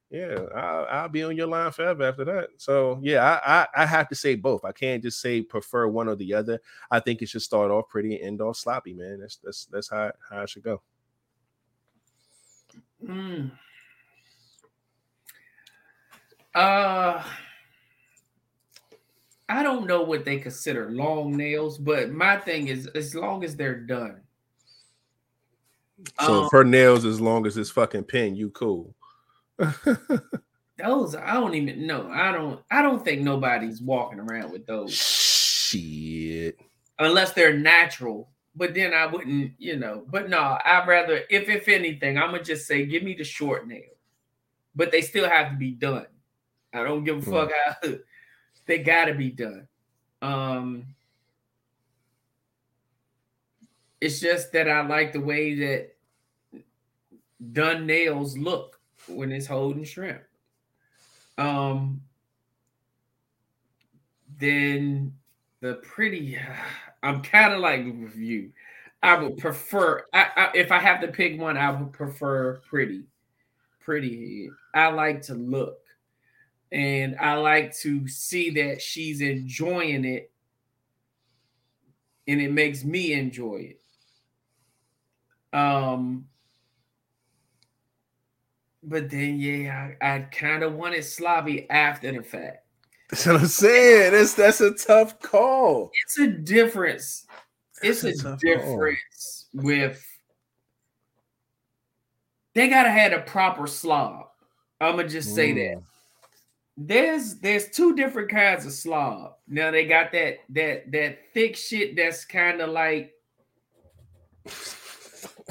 Yeah, 0.10 0.38
I'll, 0.56 0.86
I'll 0.90 1.10
be 1.10 1.24
on 1.24 1.36
your 1.36 1.48
line 1.48 1.72
forever 1.72 2.04
after 2.04 2.24
that. 2.26 2.50
So 2.58 2.98
yeah, 3.02 3.24
I, 3.46 3.62
I 3.62 3.68
I 3.84 3.86
have 3.86 4.08
to 4.10 4.16
say 4.16 4.36
both. 4.36 4.64
I 4.64 4.72
can't 4.72 5.04
just 5.04 5.20
say 5.20 5.42
prefer 5.42 5.88
one 5.88 6.08
or 6.08 6.16
the 6.16 6.34
other. 6.34 6.62
I 6.90 7.02
think 7.02 7.22
it 7.22 7.28
should 7.30 7.42
start 7.42 7.72
off 7.72 7.90
pretty 7.90 8.16
and 8.16 8.24
end 8.24 8.42
off 8.42 8.56
sloppy, 8.58 8.94
man. 8.94 9.20
That's 9.20 9.38
that's 9.38 9.66
that's 9.66 9.90
how 9.90 10.12
how 10.30 10.44
it 10.44 10.50
should 10.50 10.64
go. 10.64 10.82
Mm. 13.04 13.52
Uh, 16.58 17.24
I 19.48 19.62
don't 19.62 19.86
know 19.86 20.02
what 20.02 20.26
they 20.26 20.40
consider 20.40 20.90
long 20.90 21.38
nails, 21.38 21.78
but 21.78 22.10
my 22.12 22.38
thing 22.38 22.68
is, 22.68 22.88
as 22.88 23.14
long 23.14 23.44
as 23.44 23.56
they're 23.56 23.80
done. 23.80 24.22
So 26.20 26.40
Um, 26.40 26.46
if 26.46 26.52
her 26.52 26.64
nails 26.64 27.06
as 27.06 27.22
long 27.22 27.46
as 27.46 27.54
this 27.54 27.70
fucking 27.70 28.06
pin, 28.06 28.36
you 28.36 28.50
cool. 28.50 28.96
those 29.60 31.16
I 31.16 31.34
don't 31.34 31.54
even 31.54 31.86
know. 31.86 32.10
I 32.12 32.32
don't. 32.32 32.60
I 32.72 32.82
don't 32.82 33.06
think 33.06 33.22
nobody's 33.22 33.80
walking 33.80 34.20
around 34.20 34.52
with 34.52 34.66
those 34.66 34.94
Shit. 34.94 36.60
unless 36.98 37.34
they're 37.34 37.58
natural. 37.58 38.32
But 38.56 38.74
then 38.74 38.96
I 38.96 39.06
wouldn't, 39.06 39.54
you 39.60 39.78
know. 39.78 40.06
But 40.08 40.30
no, 40.30 40.58
I'd 40.66 40.88
rather, 40.88 41.22
if 41.30 41.50
if 41.50 41.68
anything, 41.68 42.18
I'm 42.18 42.32
gonna 42.32 42.44
just 42.44 42.66
say, 42.66 42.88
give 42.88 43.04
me 43.04 43.14
the 43.14 43.24
short 43.24 43.68
nail. 43.68 43.92
But 44.76 44.92
they 44.92 45.02
still 45.02 45.30
have 45.30 45.52
to 45.52 45.56
be 45.56 45.72
done. 45.72 46.08
I 46.74 46.84
don't 46.84 47.04
give 47.04 47.18
a 47.18 47.22
Hmm. 47.22 47.32
fuck 47.32 47.52
how 47.82 47.90
they 48.66 48.80
gotta 48.80 49.14
be 49.14 49.32
done. 49.32 49.68
Um 50.22 50.96
it's 54.02 54.20
just 54.20 54.52
that 54.52 54.70
I 54.70 54.86
like 54.86 55.14
the 55.14 55.20
way 55.22 55.56
that 55.56 55.96
done 57.52 57.86
nails 57.86 58.38
look 58.38 58.80
when 59.08 59.32
it's 59.32 59.48
holding 59.48 59.84
shrimp. 59.84 60.22
Um 61.38 62.02
then 64.40 65.14
the 65.62 65.76
pretty 65.76 66.38
I'm 67.04 67.22
kind 67.22 67.54
of 67.54 67.60
like 67.60 67.86
with 67.86 68.16
you. 68.16 68.52
I 69.04 69.16
would 69.18 69.38
prefer 69.38 70.06
I, 70.14 70.28
I, 70.36 70.52
if 70.56 70.72
I 70.72 70.80
have 70.80 71.02
to 71.02 71.08
pick 71.08 71.40
one, 71.40 71.58
I 71.58 71.70
would 71.72 71.94
prefer 71.94 72.58
pretty. 72.68 73.04
Pretty 73.80 74.46
head. 74.46 74.58
I 74.74 74.88
like 74.90 75.22
to 75.24 75.36
look 75.36 75.80
and 76.72 77.16
I 77.20 77.36
like 77.36 77.76
to 77.78 78.08
see 78.08 78.50
that 78.52 78.82
she's 78.82 79.22
enjoying 79.22 80.06
it 80.06 80.32
and 82.28 82.42
it 82.42 82.52
makes 82.52 82.84
me 82.84 83.14
enjoy 83.14 83.76
it. 83.76 85.58
Um 85.58 86.28
but 88.84 89.10
then 89.10 89.40
yeah, 89.40 89.92
I, 90.02 90.16
I 90.16 90.20
kind 90.20 90.64
of 90.64 90.74
want 90.74 90.96
it 90.96 91.04
sloppy 91.04 91.70
after 91.70 92.12
the 92.12 92.24
fact. 92.24 92.66
That's 93.10 93.26
what 93.26 93.38
I'm 93.38 93.48
saying. 93.48 94.12
That's 94.12 94.34
that's 94.34 94.62
a 94.62 94.72
tough 94.74 95.20
call. 95.20 95.92
It's 96.06 96.20
a 96.20 96.28
difference. 96.28 97.26
It's 97.82 98.04
a 98.04 98.10
a 98.10 98.14
tough 98.14 98.24
call. 98.24 98.38
difference 98.40 99.46
with 99.54 100.04
they 102.54 102.68
gotta 102.70 102.90
have 102.90 103.14
a 103.14 103.20
proper 103.20 103.68
slob. 103.68 104.28
I'ma 104.82 105.04
just 105.04 105.34
say 105.34 105.54
that. 105.54 105.82
There's 106.78 107.36
there's 107.40 107.70
two 107.70 107.96
different 107.96 108.30
kinds 108.30 108.66
of 108.66 108.72
slob. 108.72 109.36
Now 109.48 109.72
they 109.72 109.86
got 109.86 110.12
that 110.12 110.38
that 110.50 110.92
that 110.92 111.34
thick 111.34 111.56
shit 111.56 111.96
that's 111.96 112.24
kind 112.24 112.62
of 112.62 112.70
like 112.70 113.14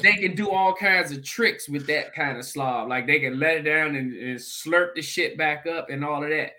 they 0.01 0.13
can 0.13 0.35
do 0.35 0.49
all 0.49 0.73
kinds 0.73 1.11
of 1.11 1.23
tricks 1.23 1.67
with 1.67 1.85
that 1.87 2.13
kind 2.13 2.37
of 2.37 2.45
slob. 2.45 2.87
Like 2.87 3.07
they 3.07 3.19
can 3.19 3.39
let 3.39 3.57
it 3.57 3.63
down 3.63 3.95
and, 3.95 4.13
and 4.13 4.39
slurp 4.39 4.95
the 4.95 5.01
shit 5.01 5.37
back 5.37 5.65
up 5.67 5.89
and 5.89 6.05
all 6.05 6.23
of 6.23 6.29
that. 6.29 6.51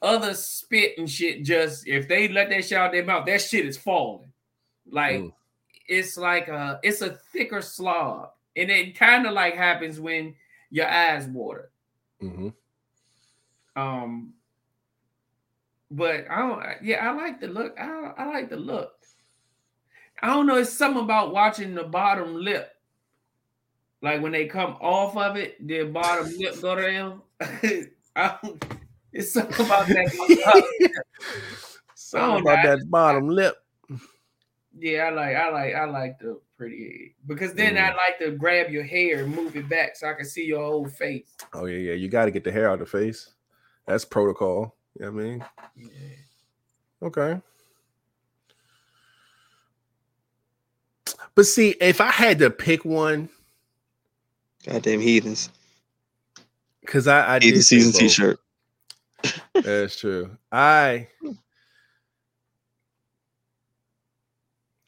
Other 0.00 0.32
spit 0.32 0.96
and 0.96 1.10
shit 1.10 1.44
just 1.44 1.86
if 1.86 2.08
they 2.08 2.28
let 2.28 2.48
that 2.50 2.64
shit 2.64 2.78
out 2.78 2.92
their 2.92 3.04
mouth, 3.04 3.26
that 3.26 3.42
shit 3.42 3.66
is 3.66 3.76
falling. 3.76 4.32
Like 4.90 5.16
it's 5.86 6.16
like 6.16 6.48
a 6.48 6.80
it's 6.82 7.02
a 7.02 7.18
thicker 7.32 7.60
slob. 7.60 8.30
And 8.56 8.70
it 8.70 8.96
kind 8.96 9.26
of 9.26 9.34
like 9.34 9.54
happens 9.54 10.00
when 10.00 10.34
your 10.70 10.88
eyes 10.88 11.26
water. 11.26 11.70
Mhm. 12.22 12.54
Um, 13.78 14.34
but 15.90 16.26
I 16.30 16.38
don't. 16.38 16.62
Yeah, 16.82 17.08
I 17.08 17.14
like 17.14 17.40
the 17.40 17.46
look. 17.48 17.78
I, 17.78 18.12
I 18.18 18.26
like 18.26 18.50
the 18.50 18.56
look. 18.56 18.92
I 20.20 20.28
don't 20.28 20.46
know. 20.46 20.56
It's 20.56 20.72
something 20.72 21.02
about 21.04 21.32
watching 21.32 21.74
the 21.74 21.84
bottom 21.84 22.34
lip, 22.34 22.70
like 24.02 24.20
when 24.20 24.32
they 24.32 24.46
come 24.46 24.72
off 24.80 25.16
of 25.16 25.36
it, 25.36 25.64
the 25.66 25.84
bottom 25.84 26.28
lip 26.38 26.60
go 26.60 26.74
down. 26.80 27.22
It's 29.12 29.32
something 29.32 29.64
about 29.64 29.86
that. 29.86 30.64
Something 31.94 32.36
Oh, 32.36 32.38
about 32.38 32.64
nah. 32.64 32.76
that 32.76 32.90
bottom 32.90 33.28
lip. 33.28 33.56
yeah, 34.78 35.04
I 35.04 35.10
like. 35.10 35.36
I 35.36 35.50
like. 35.50 35.74
I 35.74 35.84
like 35.84 36.18
the 36.18 36.40
pretty 36.56 37.14
because 37.26 37.52
then 37.54 37.74
Mm. 37.76 37.82
I 37.84 37.88
like 37.90 38.18
to 38.20 38.30
grab 38.32 38.70
your 38.70 38.82
hair 38.82 39.24
and 39.24 39.34
move 39.34 39.56
it 39.56 39.68
back 39.68 39.94
so 39.94 40.08
I 40.08 40.14
can 40.14 40.24
see 40.24 40.44
your 40.46 40.64
whole 40.64 40.88
face. 40.88 41.34
Oh 41.52 41.66
yeah, 41.66 41.78
yeah. 41.78 41.92
You 41.94 42.08
got 42.08 42.24
to 42.24 42.30
get 42.30 42.44
the 42.44 42.50
hair 42.52 42.68
out 42.68 42.74
of 42.74 42.80
the 42.80 42.86
face. 42.86 43.34
That's 43.88 44.04
protocol. 44.04 44.76
You 45.00 45.06
know 45.06 45.12
what 45.12 45.20
I 45.20 45.24
mean? 45.24 45.46
Okay. 47.02 47.40
But 51.34 51.46
see, 51.46 51.76
if 51.80 52.00
I 52.00 52.10
had 52.10 52.38
to 52.40 52.50
pick 52.50 52.84
one, 52.84 53.30
Goddamn 54.66 55.00
heathens. 55.00 55.50
because 56.82 57.08
I, 57.08 57.36
I 57.36 57.40
Heathen 57.40 57.58
did 57.58 57.64
say 57.64 57.76
season 57.78 57.92
t-shirt. 57.92 58.40
That's 59.54 59.96
true. 59.98 60.36
I 60.52 61.08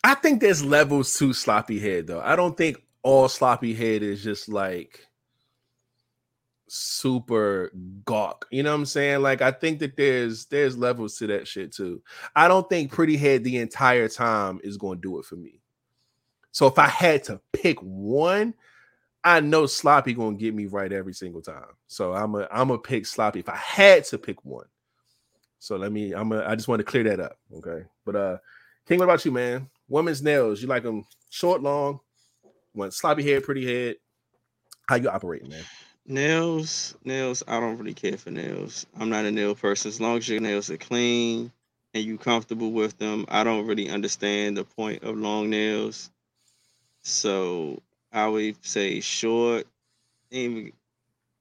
I 0.05 0.15
think 0.17 0.41
there's 0.41 0.65
levels 0.65 1.15
to 1.19 1.33
sloppy 1.33 1.79
head 1.81 2.07
though. 2.09 2.21
I 2.21 2.37
don't 2.37 2.57
think 2.57 2.83
all 3.03 3.29
sloppy 3.29 3.75
head 3.75 4.03
is 4.03 4.23
just 4.25 4.49
like 4.49 5.07
super 6.73 7.73
gawk. 8.05 8.47
You 8.51 8.63
know 8.63 8.71
what 8.71 8.77
I'm 8.77 8.87
saying? 8.87 9.23
Like 9.23 9.43
I 9.43 9.51
think 9.51 9.81
that 9.81 9.97
there's 9.97 10.47
there's 10.47 10.79
levels 10.79 11.19
to 11.19 11.27
that 11.27 11.49
shit 11.49 11.73
too. 11.73 12.01
I 12.37 12.47
don't 12.47 12.69
think 12.69 12.93
pretty 12.93 13.17
head 13.17 13.43
the 13.43 13.59
entire 13.59 14.09
time 14.09 14.61
is 14.63 14.77
going 14.77 14.99
to 14.99 15.03
do 15.03 15.19
it 15.19 15.25
for 15.25 15.35
me. 15.35 15.61
So 16.53 16.67
if 16.67 16.79
I 16.79 16.87
had 16.87 17.25
to 17.25 17.41
pick 17.53 17.79
one, 17.81 18.55
I 19.25 19.41
know 19.41 19.67
sloppy 19.67 20.15
going 20.15 20.39
to 20.39 20.41
get 20.41 20.55
me 20.55 20.67
right 20.67 20.93
every 20.93 21.13
single 21.13 21.43
time. 21.43 21.75
So 21.89 22.15
I'm 22.15 22.37
a 22.37 22.47
I'm 22.53 22.71
a 22.71 22.79
pick 22.79 23.05
sloppy 23.05 23.41
if 23.41 23.49
I 23.49 23.57
had 23.57 24.05
to 24.05 24.19
pick 24.19 24.45
one. 24.45 24.67
So 25.59 25.77
let 25.77 25.91
me 25.91 26.13
I'm 26.13 26.31
a 26.31 26.45
I 26.45 26.55
just 26.55 26.69
want 26.69 26.79
to 26.79 26.85
clear 26.85 27.03
that 27.05 27.19
up, 27.19 27.39
okay? 27.57 27.85
But 28.05 28.17
uh 28.17 28.39
King, 28.87 29.01
what 29.01 29.05
about 29.07 29.25
you, 29.25 29.33
man? 29.33 29.69
Women's 29.89 30.23
nails, 30.23 30.63
you 30.63 30.69
like 30.69 30.85
them 30.85 31.05
short, 31.31 31.63
long, 31.63 31.99
want 32.75 32.95
sloppy 32.95 33.29
head, 33.29 33.43
pretty 33.43 33.67
head? 33.67 33.97
How 34.89 34.95
you 34.97 35.09
operating, 35.09 35.51
man? 35.51 35.65
Nails, 36.07 36.97
nails. 37.05 37.43
I 37.47 37.61
don't 37.61 37.79
really 37.79 37.95
care 37.95 38.19
for 38.19 38.31
nails. 38.31 38.87
I'm 38.99 39.11
not 39.11 39.25
a 39.25 39.31
nail 39.31 39.55
person. 39.55 39.89
As 39.89 40.01
long 40.01 40.19
as 40.19 40.29
your 40.29 40.41
nails 40.41 40.71
are 40.71 40.77
clean 40.77 41.53
and 41.95 42.05
you 42.05 42.19
comfortable 42.19 42.73
with 42.73 42.99
them, 42.99 43.25
I 43.29 43.45
don't 43.45 43.67
really 43.67 43.89
understand 43.91 44.57
the 44.57 44.65
point 44.65 45.05
of 45.05 45.17
long 45.17 45.51
nails. 45.51 46.11
So 47.03 47.81
I 48.13 48.29
would 48.29 48.65
say 48.65 49.01
short, 49.01 49.67
even 50.31 50.73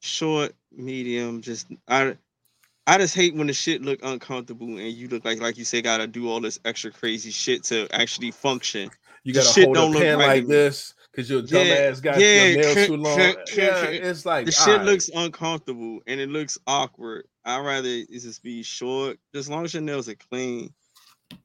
short, 0.02 0.54
medium. 0.72 1.42
Just 1.42 1.68
I, 1.88 2.16
I 2.88 2.98
just 3.00 3.16
hate 3.16 3.36
when 3.36 3.48
the 3.48 3.54
shit 3.54 3.82
look 3.82 4.00
uncomfortable 4.04 4.68
and 4.68 4.94
you 4.94 5.08
look 5.08 5.26
like 5.26 5.42
like 5.42 5.58
you 5.58 5.66
say 5.66 5.82
gotta 5.82 6.08
do 6.08 6.30
all 6.30 6.42
this 6.42 6.60
extra 6.66 6.92
crazy 6.92 7.32
shit 7.32 7.64
to 7.66 7.88
actually 7.92 8.32
function. 8.32 8.92
You 9.24 9.34
gotta 9.34 9.50
shit 9.50 9.66
hold 9.66 9.76
don't 9.76 9.94
a 9.94 9.94
look 9.94 10.02
pen 10.04 10.20
right 10.20 10.28
like 10.28 10.48
this 10.48 10.94
because 11.12 11.30
your 11.30 11.42
dumb 11.42 11.66
Yeah, 11.68 11.74
ass 11.74 12.00
got 12.00 12.20
yeah, 12.20 12.46
your 12.46 12.62
nails 12.62 12.88
too 12.88 12.98
long. 12.98 13.20
yeah, 13.20 13.34
it's 13.88 14.26
like 14.26 14.46
the 14.46 14.52
shit 14.52 14.68
alright. 14.68 14.86
looks 14.86 15.10
uncomfortable 15.14 16.00
and 16.08 16.20
it 16.20 16.30
looks 16.30 16.58
awkward. 16.68 17.26
I'd 17.46 17.66
rather 17.66 17.88
it 17.88 18.10
just 18.12 18.44
be 18.44 18.64
short, 18.64 19.18
just 19.34 19.48
as 19.48 19.50
long 19.50 19.66
as 19.66 19.74
your 19.74 19.84
nails 19.84 20.08
are 20.10 20.16
clean 20.16 20.74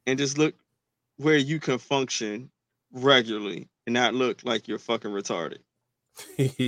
and 0.07 0.19
just 0.19 0.39
look 0.39 0.55
where 1.17 1.37
you 1.37 1.61
can 1.61 1.79
function 1.79 2.51
regularly 2.93 3.69
and 3.87 3.95
not 3.95 4.15
look 4.15 4.41
like 4.45 4.69
you're 4.69 4.79
fucking 4.79 5.11
retarded. 5.11 5.59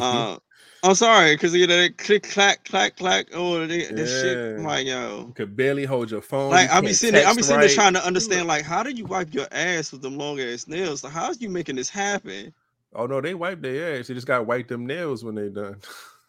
Uh, 0.00 0.36
I'm 0.82 0.94
sorry, 0.94 1.34
because 1.34 1.54
you 1.54 1.66
know 1.66 1.76
that 1.76 1.98
click 1.98 2.22
clack 2.24 2.64
clack 2.64 2.96
clack. 2.96 3.28
Oh, 3.32 3.66
they, 3.66 3.84
that 3.84 4.06
shit. 4.06 4.58
I'm 4.58 4.64
like 4.64 4.86
yo, 4.86 5.32
could 5.34 5.56
barely 5.56 5.84
hold 5.84 6.10
your 6.10 6.20
phone. 6.20 6.50
like 6.50 6.68
you 6.70 6.76
I 6.76 6.80
be 6.80 6.92
sitting, 6.92 7.14
there, 7.20 7.26
I 7.26 7.34
be 7.34 7.42
sitting 7.42 7.60
there 7.60 7.68
trying 7.68 7.94
to 7.94 8.04
understand, 8.04 8.46
like, 8.46 8.64
how 8.64 8.82
do 8.82 8.90
you 8.90 9.04
wipe 9.04 9.32
your 9.34 9.46
ass 9.52 9.92
with 9.92 10.02
them 10.02 10.16
long 10.16 10.40
ass 10.40 10.66
nails? 10.68 11.02
Like, 11.04 11.12
how's 11.12 11.40
you 11.40 11.48
making 11.48 11.76
this 11.76 11.88
happen? 11.88 12.52
Oh 12.96 13.06
no, 13.06 13.20
they 13.20 13.34
wipe 13.34 13.60
their 13.60 13.98
ass. 14.00 14.08
They 14.08 14.14
just 14.14 14.26
got 14.26 14.38
to 14.38 14.44
wipe 14.44 14.68
them 14.68 14.86
nails 14.86 15.22
when 15.22 15.34
they 15.34 15.50
done. 15.50 15.76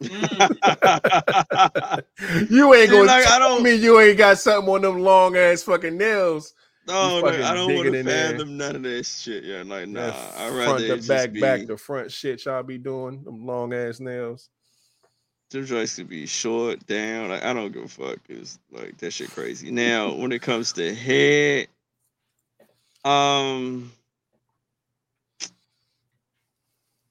you 0.00 0.10
ain't 2.74 2.90
gonna 2.90 3.04
like, 3.04 3.26
I 3.26 3.38
don't- 3.38 3.62
me 3.62 3.74
you 3.74 3.98
ain't 4.00 4.18
got 4.18 4.38
something 4.38 4.72
on 4.72 4.82
them 4.82 5.00
long 5.00 5.36
ass 5.36 5.62
fucking 5.62 5.96
nails. 5.96 6.54
No, 6.86 7.20
fucking 7.22 7.42
I 7.42 7.54
don't 7.54 7.74
want 7.74 7.92
to 7.92 8.04
fathom 8.04 8.56
none 8.56 8.76
of 8.76 8.82
that 8.82 9.04
shit. 9.04 9.44
Yeah, 9.44 9.62
like 9.66 9.88
nah, 9.88 10.06
That 10.10 10.34
I 10.38 10.48
rather 10.50 10.86
front 10.86 11.02
to 11.02 11.08
back, 11.08 11.32
be, 11.32 11.40
back 11.40 11.66
to 11.66 11.76
front 11.76 12.12
shit 12.12 12.44
y'all 12.44 12.62
be 12.62 12.78
doing 12.78 13.24
them 13.24 13.44
long 13.44 13.74
ass 13.74 14.00
nails. 14.00 14.48
Them 15.50 15.66
joints 15.66 15.96
could 15.96 16.08
be 16.08 16.26
short, 16.26 16.86
down. 16.86 17.30
Like 17.30 17.42
I 17.44 17.52
don't 17.52 17.72
give 17.72 17.84
a 17.84 17.88
fuck. 17.88 18.18
It's 18.28 18.58
like 18.70 18.96
that 18.98 19.12
shit 19.12 19.30
crazy. 19.30 19.70
Now, 19.70 20.14
when 20.14 20.32
it 20.32 20.42
comes 20.42 20.72
to 20.74 20.94
head, 20.94 21.68
um, 23.04 23.92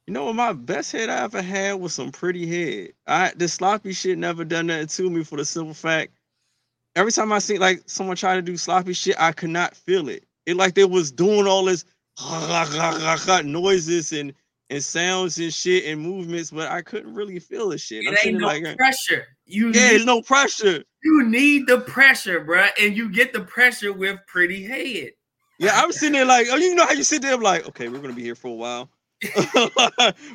you 0.07 0.13
know 0.13 0.23
what? 0.23 0.35
My 0.35 0.53
best 0.53 0.93
head 0.93 1.09
I 1.09 1.23
ever 1.23 1.41
had 1.41 1.73
was 1.73 1.93
some 1.93 2.13
pretty 2.13 2.47
head. 2.47 2.93
I 3.07 3.33
this 3.35 3.53
sloppy 3.53 3.91
shit 3.91 4.17
never 4.17 4.45
done 4.45 4.67
nothing 4.67 4.87
to 4.87 5.09
me 5.09 5.23
for 5.25 5.37
the 5.37 5.43
simple 5.43 5.73
fact. 5.73 6.13
Every 6.95 7.11
time 7.11 7.33
I 7.33 7.39
see 7.39 7.57
like 7.57 7.83
someone 7.87 8.15
try 8.15 8.35
to 8.35 8.41
do 8.41 8.55
sloppy 8.55 8.93
shit, 8.93 9.19
I 9.19 9.33
could 9.33 9.49
not 9.49 9.75
feel 9.75 10.07
it. 10.07 10.23
It 10.45 10.55
like 10.55 10.75
they 10.75 10.85
was 10.85 11.11
doing 11.11 11.45
all 11.45 11.65
this 11.65 11.83
noises 13.43 14.13
and 14.13 14.33
and 14.69 14.83
sounds 14.83 15.37
and 15.39 15.53
shit 15.53 15.85
and 15.85 16.01
movements, 16.01 16.51
but 16.51 16.69
I 16.69 16.81
couldn't 16.81 17.13
really 17.13 17.39
feel 17.39 17.69
the 17.69 17.77
shit. 17.77 18.05
I'm 18.07 18.13
It 18.13 18.25
ain't 18.25 18.39
no 18.39 18.47
like, 18.47 18.65
uh, 18.65 18.75
pressure. 18.75 19.27
You 19.45 19.71
yeah, 19.71 19.91
need, 19.91 20.05
no 20.05 20.21
pressure. 20.21 20.83
you 21.03 21.25
need 21.25 21.67
the 21.67 21.81
pressure, 21.81 22.43
bruh, 22.43 22.69
and 22.81 22.95
you 22.95 23.09
get 23.09 23.33
the 23.33 23.41
pressure 23.41 23.93
with 23.93 24.19
pretty 24.27 24.63
head. 24.63 25.11
Yeah, 25.59 25.71
I'm 25.73 25.91
sitting 25.91 26.13
there 26.13 26.25
like, 26.25 26.47
oh, 26.51 26.57
you 26.57 26.75
know 26.75 26.85
how 26.85 26.91
you 26.93 27.03
sit 27.03 27.21
there 27.21 27.33
I'm 27.33 27.41
like, 27.41 27.67
okay, 27.67 27.89
we're 27.89 27.99
gonna 27.99 28.13
be 28.13 28.23
here 28.23 28.35
for 28.35 28.49
a 28.49 28.53
while. 28.53 28.89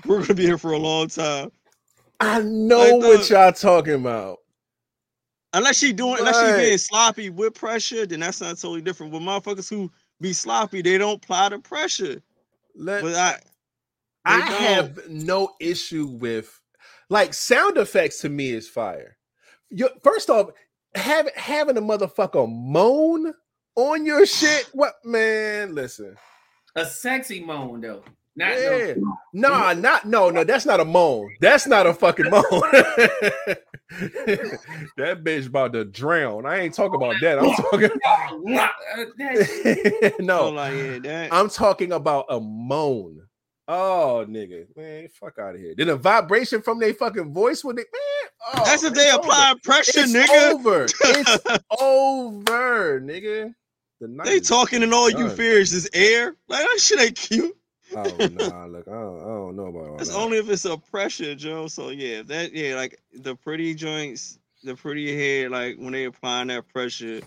we're 0.06 0.20
gonna 0.22 0.34
be 0.34 0.42
here 0.44 0.58
for 0.58 0.72
a 0.72 0.78
long 0.78 1.08
time. 1.08 1.50
I 2.20 2.40
know 2.42 2.78
Like 2.78 2.92
what 3.02 3.28
the- 3.28 3.34
y'all 3.34 3.52
talking 3.52 3.94
about. 3.94 4.38
Unless 5.54 5.76
she 5.78 5.92
doing, 5.92 6.16
unless 6.18 6.40
she 6.40 6.64
being 6.66 6.78
sloppy 6.78 7.28
with 7.28 7.52
pressure, 7.54 8.06
then 8.06 8.20
that's 8.20 8.40
not 8.40 8.56
totally 8.58 8.80
different. 8.80 9.12
But 9.12 9.20
motherfuckers 9.20 9.68
who 9.68 9.92
be 10.18 10.32
sloppy, 10.32 10.80
they 10.80 10.96
don't 10.96 11.22
apply 11.22 11.50
the 11.50 11.58
pressure. 11.58 12.22
Let, 12.74 13.02
But 13.02 13.14
I, 13.14 13.38
I 14.24 14.38
don't. 14.38 14.48
have 14.48 15.08
no 15.10 15.50
issue 15.60 16.06
with 16.06 16.58
like 17.10 17.34
sound 17.34 17.76
effects 17.76 18.20
to 18.22 18.30
me 18.30 18.50
is 18.52 18.66
fire. 18.66 19.18
You, 19.68 19.90
first 20.02 20.30
off, 20.30 20.52
have, 20.94 21.28
having 21.36 21.76
a 21.76 21.82
motherfucker 21.82 22.50
moan 22.50 23.34
on 23.76 24.06
your 24.06 24.24
shit. 24.24 24.70
What 24.72 24.94
man? 25.04 25.74
Listen, 25.74 26.16
A 26.76 26.86
sexy 26.86 27.44
moan 27.44 27.82
though. 27.82 28.02
Not 28.34 28.48
yeah, 28.58 28.94
no, 29.34 29.50
nah, 29.50 29.72
not 29.74 30.06
no, 30.06 30.30
no. 30.30 30.42
That's 30.42 30.64
not 30.64 30.80
a 30.80 30.84
moan. 30.86 31.28
That's 31.40 31.66
not 31.66 31.86
a 31.86 31.92
fucking 31.92 32.30
moan. 32.30 32.42
that 34.96 35.22
bitch 35.22 35.46
about 35.48 35.72
to 35.74 35.84
drown. 35.84 36.46
I 36.46 36.60
ain't 36.60 36.74
talking 36.74 36.94
about 36.94 37.16
that. 37.20 37.38
I'm 37.38 37.52
talking. 37.54 37.90
Uh, 38.06 39.04
that- 39.18 40.10
so 40.18 40.24
no, 40.24 40.48
like, 40.50 40.74
yeah, 40.74 40.98
that. 41.00 41.32
I'm 41.32 41.48
talking 41.50 41.92
about 41.92 42.26
a 42.30 42.40
moan. 42.40 43.20
Oh, 43.68 44.26
nigga, 44.28 44.66
man, 44.76 45.08
fuck 45.20 45.38
out 45.38 45.54
of 45.54 45.60
here. 45.60 45.74
Then 45.76 45.88
a 45.90 45.96
vibration 45.96 46.62
from 46.62 46.78
their 46.80 46.94
fucking 46.94 47.32
voice 47.32 47.62
when 47.64 47.76
they 47.76 47.82
man. 47.82 48.30
Oh, 48.54 48.64
that's 48.64 48.82
if 48.82 48.92
it's 48.92 48.98
they 49.04 49.10
over. 49.10 49.20
apply 49.20 49.54
pressure, 49.62 49.92
It's 50.00 50.12
nigga. 50.12 50.52
over. 50.52 50.84
It's 50.84 51.38
over, 51.80 53.00
nigga. 53.00 53.54
The 54.00 54.20
They 54.24 54.40
talking 54.40 54.82
and 54.82 54.92
all 54.92 55.08
you 55.08 55.28
done. 55.28 55.36
fear 55.36 55.58
is 55.60 55.70
this 55.70 55.88
air. 55.94 56.34
Like 56.48 56.66
that 56.66 56.80
shit 56.80 57.00
ain't 57.00 57.14
cute. 57.16 57.56
Oh 57.94 58.28
nah, 58.32 58.66
look, 58.66 58.88
I 58.88 58.92
don't, 58.92 59.20
I 59.20 59.26
don't 59.26 59.56
know 59.56 59.66
about 59.66 59.88
all 59.88 59.96
That's 59.98 60.10
that. 60.10 60.16
only 60.16 60.38
if 60.38 60.48
it's 60.48 60.64
a 60.64 60.76
pressure, 60.78 61.34
Joe. 61.34 61.66
So 61.66 61.90
yeah, 61.90 62.22
that 62.22 62.52
yeah, 62.52 62.74
like 62.76 63.00
the 63.12 63.36
pretty 63.36 63.74
joints, 63.74 64.38
the 64.62 64.74
pretty 64.74 65.14
hair, 65.14 65.50
like 65.50 65.76
when 65.76 65.92
they 65.92 66.04
applying 66.04 66.48
that 66.48 66.68
pressure 66.68 67.20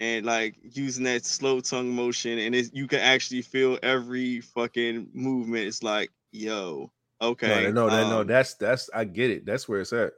and 0.00 0.26
like 0.26 0.56
using 0.72 1.04
that 1.04 1.24
slow 1.24 1.60
tongue 1.60 1.90
motion, 1.90 2.38
and 2.38 2.54
it's, 2.54 2.70
you 2.72 2.86
can 2.86 3.00
actually 3.00 3.42
feel 3.42 3.78
every 3.82 4.40
fucking 4.40 5.08
movement. 5.12 5.66
It's 5.66 5.82
like, 5.82 6.10
yo, 6.32 6.90
okay, 7.20 7.72
no, 7.72 7.88
no, 7.88 7.96
that, 7.96 8.08
no, 8.08 8.20
um, 8.20 8.26
that's 8.26 8.54
that's 8.54 8.90
I 8.94 9.04
get 9.04 9.30
it. 9.30 9.46
That's 9.46 9.68
where 9.68 9.80
it's 9.80 9.92
at. 9.92 10.12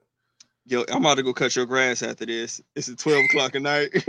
Yo, 0.67 0.85
I'm 0.91 0.99
about 1.05 1.17
to 1.17 1.23
go 1.23 1.33
cut 1.33 1.55
your 1.57 1.67
grass 1.67 2.03
after 2.03 2.27
this. 2.27 2.61
It's 2.77 2.89
at 2.89 2.99
12 2.99 3.25
o'clock 3.27 3.55
at 3.57 3.63
night. 3.63 3.91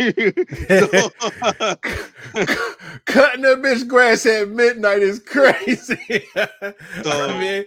Cutting 3.05 3.45
a 3.45 3.55
bitch 3.57 3.87
grass 3.87 4.25
at 4.25 4.49
midnight 4.49 5.01
is 5.01 5.19
crazy. 5.19 6.25
I 6.35 6.73
So- 7.03 7.37
mean, 7.39 7.65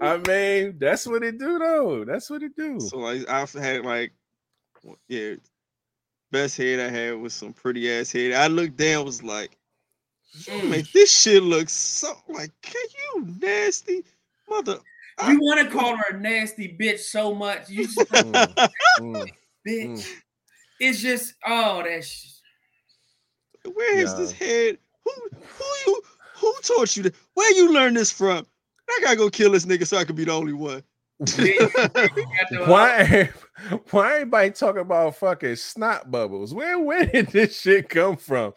I 0.00 0.16
mean, 0.18 0.76
that's 0.78 1.06
what 1.06 1.22
it 1.22 1.38
do 1.38 1.58
though. 1.58 2.04
That's 2.04 2.30
what 2.30 2.42
it 2.42 2.56
do. 2.56 2.80
So 2.80 2.98
like 2.98 3.28
I've 3.28 3.52
had 3.52 3.84
like 3.84 4.12
yeah, 5.08 5.34
best 6.30 6.56
head 6.56 6.80
I 6.80 6.88
had 6.88 7.18
was 7.18 7.34
some 7.34 7.52
pretty 7.52 7.90
ass 7.92 8.12
head. 8.12 8.32
I 8.32 8.46
looked 8.46 8.76
down, 8.76 9.04
was 9.04 9.22
like, 9.22 9.56
you 10.46 10.62
make 10.64 10.90
this 10.92 11.14
shit 11.14 11.42
look 11.42 11.68
so 11.68 12.12
like 12.28 12.50
can 12.62 12.82
you 13.14 13.26
nasty 13.40 14.04
mother 14.48 14.78
you 15.28 15.40
want 15.40 15.60
to 15.60 15.70
call 15.70 15.96
her 15.96 16.16
a 16.16 16.20
nasty 16.20 16.76
bitch 16.78 17.00
so 17.00 17.34
much. 17.34 17.70
You 17.70 17.84
just 17.84 17.98
Mm, 17.98 18.54
mm. 19.00 19.32
bitch. 19.66 19.86
Mm. 19.86 20.12
It's 20.78 21.00
just 21.00 21.34
oh 21.46 21.82
that's 21.82 22.42
where 23.64 23.98
is 23.98 24.14
this 24.16 24.32
head? 24.32 24.78
Who 25.04 25.12
who 25.30 25.64
you 25.86 26.02
who 26.36 26.54
taught 26.62 26.96
you 26.96 27.04
that? 27.04 27.14
Where 27.34 27.52
you 27.52 27.72
learn 27.72 27.94
this 27.94 28.10
from? 28.10 28.46
I 28.88 29.00
gotta 29.02 29.16
go 29.16 29.30
kill 29.30 29.52
this 29.52 29.66
nigga 29.66 29.86
so 29.86 29.96
I 29.96 30.04
can 30.04 30.16
be 30.16 30.24
the 30.24 30.32
only 30.32 30.52
one. 30.52 30.82
Why? 32.66 33.30
Why 33.90 34.14
everybody 34.14 34.50
talking 34.50 34.82
about 34.82 35.16
fucking 35.16 35.56
snot 35.56 36.10
bubbles? 36.10 36.52
Where 36.52 36.78
where 36.78 37.06
did 37.06 37.28
this 37.28 37.58
shit 37.58 37.88
come 37.88 38.16
from? 38.16 38.52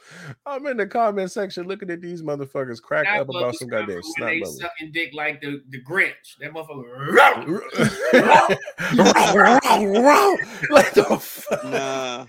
I'm 0.46 0.66
in 0.68 0.78
the 0.78 0.88
comment 0.88 1.32
section 1.32 1.68
looking 1.68 1.90
at 1.90 2.02
these 2.02 2.22
motherfuckers 2.22 2.82
crack 2.82 3.06
Snot 3.06 3.22
up 3.22 3.30
about 3.30 3.56
some 3.56 3.70
goddamn 3.70 4.02
snot 4.04 4.30
they 4.30 4.40
bubbles. 4.40 4.60
sucking 4.60 4.92
dick 4.92 5.14
like 5.14 5.42
the, 5.42 5.62
the 5.70 5.82
Grinch. 5.84 6.38
That 6.42 6.52
motherfucker. 6.52 7.16
like 10.70 10.94
the 10.94 11.18
fuck? 11.20 11.64
Nah. 11.66 12.26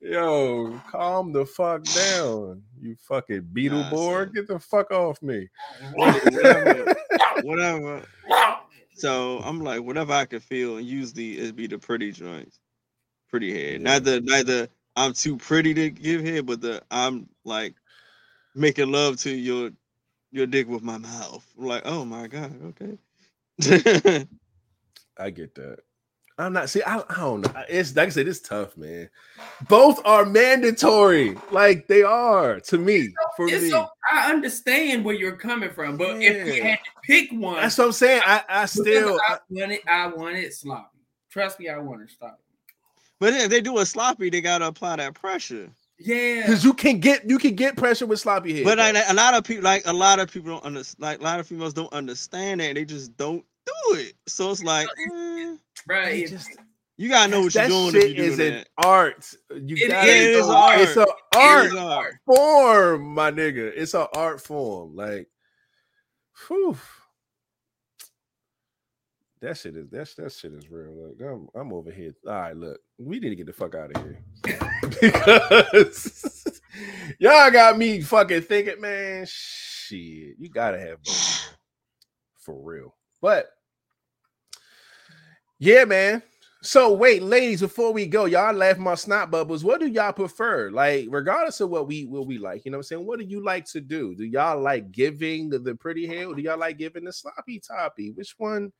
Yo, 0.00 0.80
calm 0.90 1.32
the 1.32 1.46
fuck 1.46 1.84
down, 1.84 2.62
you 2.80 2.96
fucking 3.00 3.42
Beetleborg. 3.52 4.26
son. 4.26 4.32
Get 4.34 4.48
the 4.48 4.58
fuck 4.58 4.90
off 4.90 5.22
me. 5.22 5.48
whatever, 5.94 6.94
whatever. 7.42 8.02
So 9.00 9.38
I'm 9.40 9.60
like, 9.60 9.82
whatever 9.82 10.12
I 10.12 10.26
can 10.26 10.40
feel, 10.40 10.76
and 10.76 10.86
usually 10.86 11.38
it'd 11.38 11.56
be 11.56 11.66
the 11.66 11.78
pretty 11.78 12.12
joints, 12.12 12.60
pretty 13.30 13.52
head. 13.52 13.80
Not 13.82 14.04
the, 14.04 14.20
not 14.20 14.46
the 14.46 14.68
I'm 14.96 15.14
too 15.14 15.36
pretty 15.38 15.74
to 15.74 15.90
give 15.90 16.22
head, 16.22 16.46
but 16.46 16.60
the 16.60 16.82
I'm 16.90 17.28
like 17.44 17.76
making 18.54 18.92
love 18.92 19.18
to 19.18 19.30
your 19.30 19.70
your 20.32 20.46
dick 20.46 20.68
with 20.68 20.82
my 20.82 20.98
mouth. 20.98 21.44
I'm 21.58 21.66
like, 21.66 21.82
oh 21.86 22.04
my 22.04 22.26
god, 22.28 22.76
okay. 23.60 24.26
I 25.18 25.30
get 25.30 25.54
that. 25.56 25.80
I'm 26.40 26.52
not 26.52 26.70
see. 26.70 26.82
I, 26.82 26.98
I 26.98 27.16
don't 27.16 27.42
know. 27.42 27.62
It's 27.68 27.94
like 27.94 28.06
I 28.06 28.10
said, 28.10 28.28
it's 28.28 28.40
tough, 28.40 28.76
man. 28.76 29.10
Both 29.68 30.00
are 30.04 30.24
mandatory, 30.24 31.36
like 31.50 31.86
they 31.86 32.02
are 32.02 32.60
to 32.60 32.78
me. 32.78 33.12
For 33.36 33.48
It's 33.48 33.64
me, 33.64 33.70
so, 33.70 33.86
I 34.10 34.30
understand 34.30 35.04
where 35.04 35.14
you're 35.14 35.36
coming 35.36 35.70
from, 35.70 35.96
but 35.96 36.22
if 36.22 36.44
we 36.44 36.60
had 36.60 36.78
to 36.78 36.90
pick 37.04 37.30
one, 37.32 37.56
that's 37.56 37.76
what 37.78 37.86
I'm 37.86 37.92
saying. 37.92 38.22
I, 38.24 38.42
I 38.48 38.66
still, 38.66 39.18
I 39.28 39.38
want 39.50 39.72
it. 39.72 39.82
I 39.86 40.06
want 40.06 40.36
it 40.36 40.54
sloppy. 40.54 40.98
Trust 41.30 41.60
me, 41.60 41.68
I 41.68 41.78
want 41.78 42.02
it 42.02 42.10
sloppy. 42.18 42.42
but 43.18 43.34
if 43.34 43.50
they 43.50 43.60
do 43.60 43.78
a 43.78 43.86
sloppy, 43.86 44.30
they 44.30 44.40
gotta 44.40 44.66
apply 44.66 44.96
that 44.96 45.14
pressure. 45.14 45.70
Yeah, 45.98 46.42
because 46.42 46.64
you 46.64 46.72
can 46.72 46.98
get 46.98 47.28
you 47.28 47.38
can 47.38 47.54
get 47.54 47.76
pressure 47.76 48.06
with 48.06 48.20
sloppy 48.20 48.54
head. 48.54 48.64
But 48.64 48.78
like, 48.78 48.96
a 49.06 49.14
lot 49.14 49.34
of 49.34 49.44
people, 49.44 49.64
like 49.64 49.82
a 49.86 49.92
lot 49.92 50.18
of 50.18 50.32
people 50.32 50.52
don't 50.52 50.64
understand. 50.64 51.02
Like 51.02 51.20
a 51.20 51.22
lot 51.22 51.40
of 51.40 51.46
females 51.46 51.74
don't 51.74 51.92
understand 51.92 52.60
that. 52.60 52.74
They 52.74 52.86
just 52.86 53.16
don't 53.18 53.44
do 53.66 53.94
it. 53.96 54.14
So 54.26 54.50
it's 54.50 54.62
like, 54.62 54.88
eh, 55.12 55.56
right. 55.88 56.26
Just- 56.28 56.50
you 56.96 57.08
gotta 57.08 57.30
know 57.30 57.40
what 57.40 57.54
you're 57.54 57.66
doing. 57.66 57.92
shit 57.92 58.04
if 58.10 58.16
you're 58.16 58.26
is 58.26 58.36
doing 58.36 58.52
an 58.52 58.58
that. 58.58 58.68
art. 58.86 59.34
You 59.50 59.76
It 59.76 59.88
gotta 59.88 60.10
is 60.10 60.46
know- 60.46 60.54
art. 60.54 60.80
It's 60.80 60.96
an 60.96 61.02
it 61.02 61.08
art 61.36 61.66
is 61.66 61.74
art. 61.74 62.14
form, 62.26 63.14
my 63.14 63.30
nigga. 63.30 63.72
It's 63.74 63.94
an 63.94 64.06
art 64.14 64.42
form. 64.42 64.94
Like, 64.94 65.26
whew. 66.46 66.76
That 69.40 69.56
shit 69.56 69.74
is 69.78 69.88
that's 69.88 70.12
that 70.16 70.30
shit 70.32 70.52
is 70.52 70.70
real. 70.70 70.92
Like, 71.18 71.26
I'm 71.26 71.48
I'm 71.54 71.72
over 71.72 71.90
here. 71.90 72.12
All 72.26 72.34
right, 72.34 72.54
look, 72.54 72.78
we 72.98 73.18
need 73.18 73.30
to 73.30 73.36
get 73.36 73.46
the 73.46 73.54
fuck 73.54 73.74
out 73.74 73.96
of 73.96 74.02
here 74.02 74.22
because 75.00 76.60
y'all 77.18 77.50
got 77.50 77.78
me 77.78 78.02
fucking 78.02 78.42
thinking, 78.42 78.78
man. 78.82 79.24
Shit, 79.26 80.36
you 80.38 80.50
gotta 80.52 80.78
have 80.78 81.02
both 81.02 81.56
for 82.40 82.60
real. 82.62 82.94
But 83.20 83.50
yeah, 85.58 85.84
man. 85.84 86.22
So 86.62 86.92
wait, 86.92 87.22
ladies, 87.22 87.60
before 87.60 87.92
we 87.92 88.06
go, 88.06 88.26
y'all 88.26 88.54
laugh 88.54 88.76
my 88.76 88.94
snot 88.94 89.30
bubbles. 89.30 89.64
What 89.64 89.80
do 89.80 89.86
y'all 89.86 90.12
prefer? 90.12 90.70
Like, 90.70 91.06
regardless 91.08 91.60
of 91.60 91.70
what 91.70 91.86
we 91.86 92.04
what 92.04 92.26
we 92.26 92.36
like, 92.38 92.64
you 92.64 92.70
know 92.70 92.76
what 92.76 92.80
I'm 92.80 92.88
saying? 92.88 93.06
What 93.06 93.18
do 93.18 93.24
you 93.24 93.42
like 93.42 93.64
to 93.66 93.80
do? 93.80 94.14
Do 94.14 94.24
y'all 94.24 94.60
like 94.60 94.92
giving 94.92 95.48
the, 95.48 95.58
the 95.58 95.74
pretty 95.74 96.06
hair? 96.06 96.26
Do 96.34 96.42
y'all 96.42 96.58
like 96.58 96.76
giving 96.76 97.04
the 97.04 97.12
sloppy 97.12 97.60
toppy? 97.60 98.10
Which 98.10 98.34
one 98.36 98.72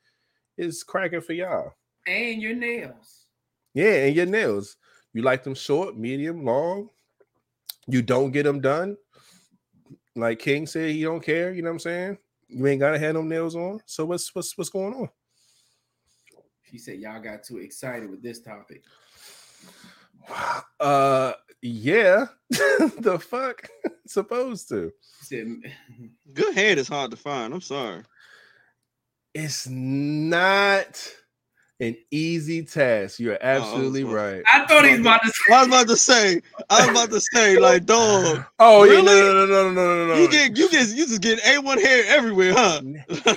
is 0.58 0.82
cracking 0.82 1.22
for 1.22 1.32
y'all? 1.32 1.72
and 2.06 2.42
your 2.42 2.54
nails. 2.54 3.26
Yeah, 3.74 4.06
and 4.06 4.16
your 4.16 4.26
nails. 4.26 4.76
You 5.12 5.22
like 5.22 5.42
them 5.42 5.54
short, 5.54 5.96
medium, 5.96 6.44
long. 6.44 6.88
You 7.86 8.02
don't 8.02 8.30
get 8.30 8.44
them 8.44 8.60
done. 8.60 8.96
Like 10.16 10.38
King 10.38 10.66
said, 10.66 10.90
he 10.90 11.02
don't 11.02 11.22
care. 11.22 11.52
You 11.52 11.62
know 11.62 11.70
what 11.70 11.74
I'm 11.74 11.80
saying? 11.80 12.18
You 12.51 12.66
ain't 12.66 12.81
gotta 12.81 12.98
have 12.98 13.14
no 13.14 13.22
nails 13.22 13.56
on. 13.56 13.81
So 13.86 14.05
what's 14.05 14.35
what's 14.35 14.56
what's 14.56 14.70
going 14.70 14.94
on? 14.94 15.09
She 16.62 16.78
said 16.78 16.98
y'all 16.98 17.20
got 17.20 17.43
too 17.43 17.59
excited 17.59 18.10
with 18.10 18.22
this 18.22 18.40
topic. 18.40 18.82
Uh, 20.78 21.32
yeah. 21.62 22.27
the 22.51 23.18
fuck, 23.18 23.68
supposed 24.06 24.68
to. 24.68 24.93
Said, 25.22 25.47
Good 26.32 26.55
head 26.55 26.78
is 26.78 26.89
hard 26.89 27.10
to 27.10 27.16
find. 27.16 27.52
I'm 27.52 27.60
sorry. 27.60 28.02
It's 29.35 29.68
not 29.68 31.12
an 31.81 31.97
easy 32.11 32.62
task. 32.62 33.19
You're 33.19 33.39
absolutely 33.40 34.05
well, 34.05 34.15
right. 34.15 34.43
I 34.47 34.66
thought 34.66 34.85
he's 34.85 35.01
about 35.01 35.23
to 35.23 35.32
I 35.51 35.59
was 35.61 35.69
about 35.69 35.89
to 35.89 35.97
say. 35.97 36.43
I 36.69 36.81
was 36.81 36.90
about 36.90 37.11
to 37.11 37.20
say, 37.20 37.59
like, 37.61 37.86
dog. 37.86 38.44
Oh 38.59 38.85
yeah, 38.85 38.93
Really? 38.93 39.05
no, 39.05 39.32
no, 39.32 39.47
no, 39.47 39.47
no, 39.47 39.73
no, 39.73 40.07
no, 40.07 40.15
no. 40.15 40.20
You 40.20 40.31
get, 40.31 40.57
you 40.57 40.70
get, 40.70 40.89
you 40.89 41.07
just 41.07 41.23
get 41.23 41.40
a 41.47 41.59
one 41.59 41.81
hair 41.81 42.05
everywhere, 42.07 42.52
huh? 42.55 42.82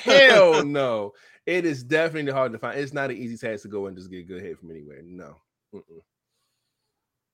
Hell 0.03 0.65
no. 0.65 1.13
It 1.45 1.65
is 1.65 1.83
definitely 1.83 2.31
hard 2.31 2.53
to 2.53 2.59
find. 2.59 2.79
It's 2.79 2.93
not 2.93 3.11
an 3.11 3.17
easy 3.17 3.37
task 3.37 3.63
to 3.63 3.67
go 3.67 3.87
and 3.87 3.97
just 3.97 4.09
get 4.09 4.27
good 4.27 4.43
head 4.43 4.57
from 4.59 4.71
anywhere. 4.71 5.01
No. 5.03 5.35
Mm-mm. 5.73 6.01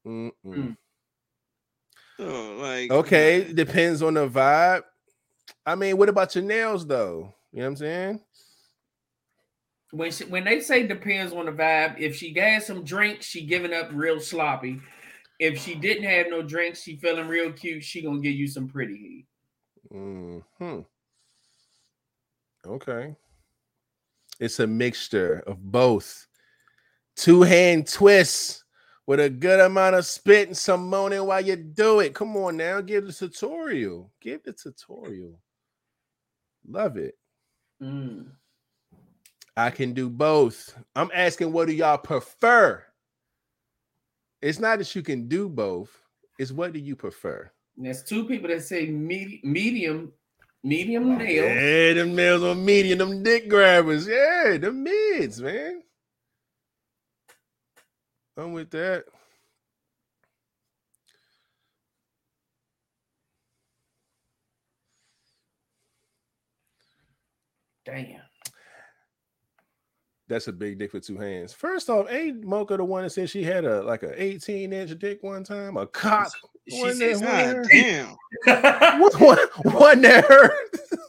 Mm-mm. 0.07 0.31
Mm. 0.45 0.77
Oh, 2.19 2.57
like, 2.59 2.91
Okay, 2.91 3.53
depends 3.53 4.01
on 4.01 4.15
the 4.15 4.27
vibe. 4.27 4.83
I 5.65 5.75
mean, 5.75 5.97
what 5.97 6.09
about 6.09 6.35
your 6.35 6.43
nails 6.43 6.85
though? 6.85 7.33
You 7.51 7.59
know 7.59 7.65
what 7.65 7.69
I'm 7.69 7.75
saying? 7.77 8.19
When 9.91 10.11
she, 10.11 10.25
when 10.25 10.43
they 10.43 10.59
say 10.59 10.85
depends 10.85 11.33
on 11.33 11.45
the 11.45 11.51
vibe, 11.51 11.99
if 11.99 12.15
she 12.15 12.33
had 12.33 12.63
some 12.63 12.83
drinks, 12.83 13.25
she 13.25 13.45
giving 13.45 13.73
up 13.73 13.89
real 13.91 14.19
sloppy. 14.19 14.81
If 15.39 15.59
she 15.61 15.73
didn't 15.73 16.03
have 16.03 16.27
no 16.29 16.41
drinks, 16.41 16.83
she 16.83 16.97
feeling 16.97 17.27
real 17.27 17.51
cute. 17.51 17.83
She 17.83 18.01
gonna 18.01 18.19
give 18.19 18.35
you 18.35 18.47
some 18.47 18.67
pretty 18.67 18.97
heat. 18.97 19.25
Hmm. 19.91 20.79
Okay. 22.65 23.15
It's 24.39 24.59
a 24.59 24.67
mixture 24.67 25.43
of 25.47 25.61
both. 25.61 26.27
Two 27.15 27.41
hand 27.41 27.87
twists 27.87 28.63
with 29.07 29.19
a 29.19 29.29
good 29.29 29.59
amount 29.59 29.95
of 29.95 30.05
spit 30.05 30.47
and 30.47 30.57
some 30.57 30.87
moaning 30.87 31.25
while 31.25 31.41
you 31.41 31.55
do 31.55 31.99
it. 31.99 32.13
Come 32.13 32.37
on 32.37 32.57
now, 32.57 32.79
give 32.79 33.07
the 33.07 33.13
tutorial. 33.13 34.11
Give 34.21 34.43
the 34.43 34.53
tutorial. 34.53 35.39
Love 36.67 36.97
it. 36.97 37.17
Mm. 37.81 38.27
I 39.59 39.71
can 39.71 39.93
do 39.93 40.09
both. 40.09 40.73
I'm 40.95 41.11
asking, 41.13 41.51
what 41.51 41.67
do 41.67 41.73
y'all 41.73 41.97
prefer? 41.97 42.81
It's 44.41 44.57
not 44.57 44.79
that 44.79 44.95
you 44.95 45.01
can 45.01 45.27
do 45.27 45.49
both. 45.49 45.91
It's 46.39 46.53
what 46.53 46.71
do 46.71 46.79
you 46.79 46.95
prefer? 46.95 47.51
And 47.75 47.85
There's 47.85 48.01
two 48.01 48.23
people 48.23 48.47
that 48.47 48.63
say 48.63 48.85
medi- 48.85 49.41
medium, 49.43 50.13
medium 50.63 51.17
nails. 51.17 51.61
Yeah, 51.61 51.93
them 51.93 52.15
nails 52.15 52.41
on 52.41 52.63
medium, 52.63 52.99
them 52.99 53.21
dick 53.21 53.49
grabbers. 53.49 54.07
Yeah, 54.07 54.57
the 54.61 54.71
mids, 54.71 55.41
man. 55.41 55.83
I'm 58.37 58.53
with 58.53 58.69
that. 58.71 59.03
Damn. 67.83 68.28
That's 70.29 70.47
a 70.47 70.53
big 70.53 70.77
dick 70.77 70.91
for 70.91 70.99
two 70.99 71.17
hands. 71.17 71.53
First 71.53 71.89
off, 71.89 72.07
ain't 72.09 72.43
Mocha 72.45 72.77
the 72.77 72.83
one 72.85 73.03
that 73.03 73.09
said 73.09 73.29
she 73.31 73.43
had 73.43 73.65
a 73.65 73.81
like 73.81 74.03
a 74.03 74.21
18 74.21 74.71
inch 74.71 74.97
dick 74.99 75.23
one 75.23 75.43
time? 75.43 75.75
A 75.75 75.87
cock? 75.87 76.31
She 76.69 76.79
One 76.81 76.95
said, 76.95 77.15
that- 77.17 77.55
God 77.55 78.15
damn. 78.47 78.99
one, 79.01 79.11
one, 79.63 79.73
one 79.73 80.01
that 80.03 80.23
hurt. 80.25 80.53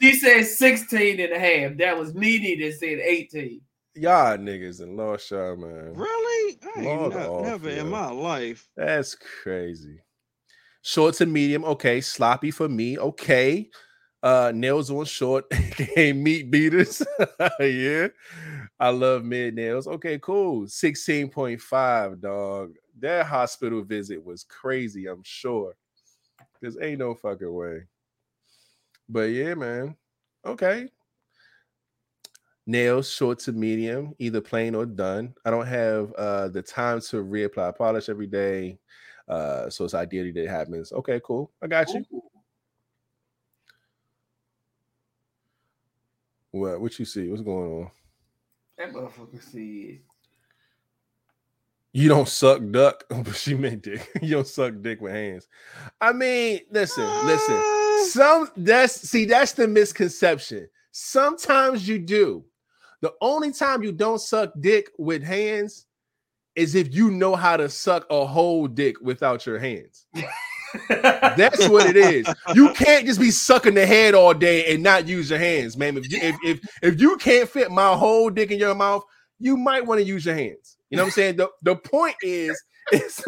she 0.01 0.15
said 0.15 0.45
16 0.47 1.21
and 1.21 1.33
a 1.35 1.39
half. 1.39 1.77
That 1.77 1.99
was 1.99 2.15
Nene 2.15 2.59
that 2.61 2.79
said 2.79 2.99
18. 2.99 3.61
Y'all 3.97 4.39
niggas 4.39 4.81
in 4.81 4.97
lost 4.97 5.31
y'all, 5.31 5.57
man. 5.57 5.93
Really? 5.95 6.59
I 6.77 6.81
ain't 6.81 7.13
not- 7.15 7.27
off, 7.27 7.45
never 7.45 7.69
yo. 7.71 7.81
in 7.83 7.91
my 7.91 8.11
life. 8.11 8.69
That's 8.75 9.15
crazy. 9.43 9.99
Short 10.83 11.15
to 11.17 11.27
medium, 11.27 11.65
okay. 11.65 12.01
Sloppy 12.01 12.51
for 12.51 12.69
me, 12.71 12.99
okay. 12.99 13.69
Uh, 14.23 14.53
nails 14.55 14.91
on 14.91 15.05
short, 15.05 15.45
aka 15.53 16.13
meat 16.15 16.51
beaters. 16.51 17.03
yeah, 17.61 18.09
I 18.81 18.89
love 18.89 19.25
mid 19.25 19.55
nails. 19.55 19.87
Okay, 19.87 20.19
cool. 20.19 20.63
16.5, 20.63 22.21
dog. 22.21 22.75
That 22.99 23.27
hospital 23.27 23.83
visit 23.83 24.25
was 24.25 24.45
crazy, 24.45 25.07
I'm 25.07 25.23
sure. 25.23 25.77
There's 26.61 26.79
ain't 26.81 26.99
no 26.99 27.15
fucking 27.15 27.53
way. 27.53 27.83
But 29.07 29.31
yeah, 29.31 29.55
man. 29.55 29.97
Okay. 30.47 30.89
Nails 32.67 33.11
short 33.11 33.39
to 33.41 33.53
medium, 33.53 34.15
either 34.19 34.41
plain 34.41 34.75
or 34.75 34.87
done. 34.87 35.35
I 35.45 35.51
don't 35.51 35.67
have 35.67 36.13
uh 36.15 36.49
the 36.49 36.63
time 36.63 37.01
to 37.03 37.17
reapply 37.17 37.77
polish 37.77 38.09
every 38.09 38.27
day. 38.27 38.79
Uh, 39.29 39.69
so 39.71 39.85
it's 39.85 39.95
ideally 39.95 40.33
that 40.33 40.45
it 40.45 40.51
happens. 40.51 40.93
Okay, 40.93 41.21
cool. 41.25 41.53
I 41.63 41.67
got 41.67 41.93
you. 41.93 42.05
What 46.53 46.81
what 46.81 46.99
you 46.99 47.05
see? 47.05 47.29
What's 47.29 47.43
going 47.43 47.83
on? 47.83 47.91
That 48.81 48.95
motherfucker 48.95 49.43
said. 49.43 49.99
You 51.93 52.09
don't 52.09 52.29
suck 52.29 52.63
duck, 52.71 53.05
but 53.11 53.37
she 53.37 53.55
meant 53.55 53.83
dick. 53.83 54.09
You 54.23 54.37
don't 54.37 54.47
suck 54.47 54.73
dick 54.81 55.03
with 55.03 55.13
hands. 55.13 55.49
I 56.01 56.15
mean, 56.15 56.61
listen, 56.71 57.05
listen. 57.27 57.57
Ah. 57.57 58.07
Some 58.09 58.51
that's 58.57 58.95
see, 58.95 59.27
that's 59.27 59.53
the 59.53 59.69
misconception. 59.69 60.67
Sometimes 60.93 61.87
you 61.87 61.99
do. 61.99 62.43
The 63.03 63.13
only 63.21 63.53
time 63.53 63.83
you 63.83 63.93
don't 63.93 64.19
suck 64.19 64.53
dick 64.61 64.89
with 64.97 65.23
hands 65.23 65.85
is 66.55 66.75
if 66.75 66.95
you 66.95 67.11
know 67.11 67.37
how 67.37 67.59
to 67.59 67.69
suck 67.69 68.07
a 68.09 68.25
whole 68.25 68.67
dick 68.67 68.99
without 69.03 69.45
your 69.45 69.59
hands. 69.59 70.07
That's 70.89 71.69
what 71.69 71.87
it 71.87 71.97
is. 71.97 72.27
You 72.55 72.73
can't 72.75 73.07
just 73.07 73.21
be 73.21 73.31
sucking 73.31 73.75
the 73.75 73.87
head 73.87 74.15
all 74.15 74.35
day 74.35 74.73
and 74.73 74.83
not 74.83 75.07
use 75.07 75.31
your 75.31 75.39
hands, 75.39 75.77
man. 75.77 75.97
If 75.97 76.11
you, 76.11 76.19
if, 76.21 76.37
if 76.45 76.61
if 76.83 77.01
you 77.01 77.17
can't 77.17 77.49
fit 77.49 77.71
my 77.71 77.95
whole 77.97 78.31
dick 78.31 78.51
in 78.51 78.59
your 78.59 78.75
mouth, 78.75 79.03
you 79.39 79.57
might 79.57 79.85
want 79.87 80.01
to 80.01 80.05
use 80.05 80.25
your 80.25 80.35
hands. 80.35 80.77
You 80.91 80.97
know 80.97 81.05
what 81.05 81.09
I'm 81.09 81.13
saying? 81.13 81.37
The, 81.37 81.51
the 81.63 81.77
point 81.77 82.17
is, 82.23 82.61
is, 82.93 83.25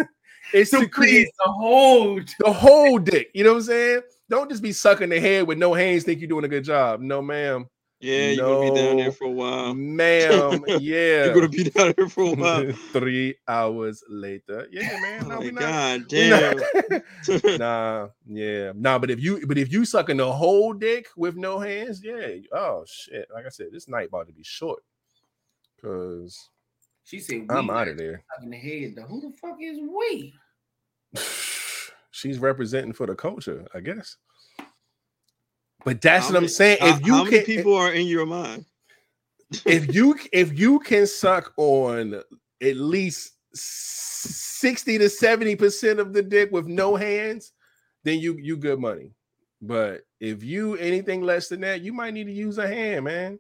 is 0.53 0.71
to 0.71 0.89
create 0.89 1.29
the 1.45 1.53
whole 1.53 2.21
the 2.41 2.53
whole 2.53 2.99
dick. 2.99 3.31
You 3.35 3.45
know 3.45 3.53
what 3.53 3.59
I'm 3.59 3.65
saying? 3.65 4.01
Don't 4.29 4.51
just 4.51 4.63
be 4.63 4.73
sucking 4.73 5.11
the 5.11 5.21
head 5.21 5.47
with 5.47 5.59
no 5.59 5.75
hands. 5.75 6.05
Think 6.05 6.21
you're 6.21 6.29
doing 6.29 6.45
a 6.45 6.49
good 6.49 6.65
job. 6.65 7.01
No, 7.01 7.21
ma'am. 7.23 7.69
Yeah, 8.03 8.31
you're 8.33 8.45
gonna 8.59 8.71
be 8.71 8.75
down 8.77 8.97
there 8.97 9.13
for 9.13 9.25
a 9.27 9.31
while. 9.31 9.75
Ma'am, 9.75 10.65
yeah. 10.67 11.25
You're 11.27 11.35
gonna 11.35 11.49
be 11.49 11.65
down 11.71 11.95
there 11.97 12.09
for 12.09 12.25
a 12.25 12.35
while. 12.35 12.73
Three 12.93 13.37
hours 13.47 14.03
later. 14.09 14.67
Yeah, 14.73 14.99
man. 15.01 15.29
No, 15.29 15.37
Like, 15.37 15.45
we 15.45 15.51
not. 15.53 15.61
God 15.61 16.05
damn. 16.09 16.57
not- 16.57 17.45
nah, 17.61 18.09
yeah. 18.27 18.73
Nah, 18.75 18.99
but 18.99 19.11
if 19.11 19.21
you 19.21 19.47
but 19.47 19.57
if 19.57 19.73
you 19.73 19.85
sucking 19.85 20.17
the 20.17 20.33
whole 20.33 20.73
dick 20.73 21.07
with 21.17 21.37
no 21.37 21.59
hands, 21.61 22.03
yeah. 22.05 22.27
Oh 22.53 22.85
shit. 22.87 23.29
Like 23.33 23.47
I 23.47 23.51
said, 23.51 23.69
this 23.73 23.87
night 23.89 24.09
about 24.09 24.27
to 24.27 24.33
be 24.33 24.43
short. 24.43 24.83
Cause 25.81 26.49
She 27.05 27.19
said, 27.21 27.47
I'm 27.51 27.71
out 27.71 27.89
of 27.89 27.97
there. 27.99 28.25
The 28.45 28.57
head, 28.57 28.95
though. 28.97 29.03
Who 29.03 29.21
the 29.21 29.33
fuck 29.37 29.59
is 29.61 29.79
we? 29.81 30.35
She's 32.11 32.39
representing 32.39 32.93
for 32.93 33.07
the 33.07 33.15
culture, 33.15 33.67
I 33.75 33.81
guess. 33.81 34.17
But 35.85 36.01
that's 36.01 36.27
How 36.29 36.35
what 36.35 36.43
I'm 36.43 36.49
saying. 36.49 36.79
how- 36.81 36.97
If 36.97 37.07
you 37.07 37.15
how 37.15 37.25
many 37.25 37.39
can, 37.39 37.47
people 37.47 37.75
are 37.77 37.93
in 37.93 38.07
your 38.07 38.27
mind? 38.27 38.65
if 39.67 39.95
you 39.95 40.17
if 40.33 40.59
you 40.59 40.79
can 40.81 41.07
suck 41.07 41.53
on 41.57 42.23
at 42.63 42.77
least 42.77 43.33
60 43.55 44.99
to 44.99 45.09
70 45.09 45.57
percent 45.57 46.01
of 46.01 46.13
the 46.13 46.23
dick 46.23 46.51
with 46.53 46.67
no 46.67 46.97
hands, 46.97 47.53
then 48.05 48.19
you 48.19 48.37
you 48.39 48.57
good 48.57 48.79
money. 48.79 49.11
But 49.61 50.03
if 50.21 50.43
you 50.43 50.77
anything 50.77 51.23
less 51.23 51.49
than 51.49 51.61
that, 51.61 51.83
you 51.83 51.93
might 51.93 52.15
need 52.15 52.25
to 52.25 52.33
use 52.33 52.59
a 52.59 52.67
hand, 52.67 53.05
man. 53.05 53.39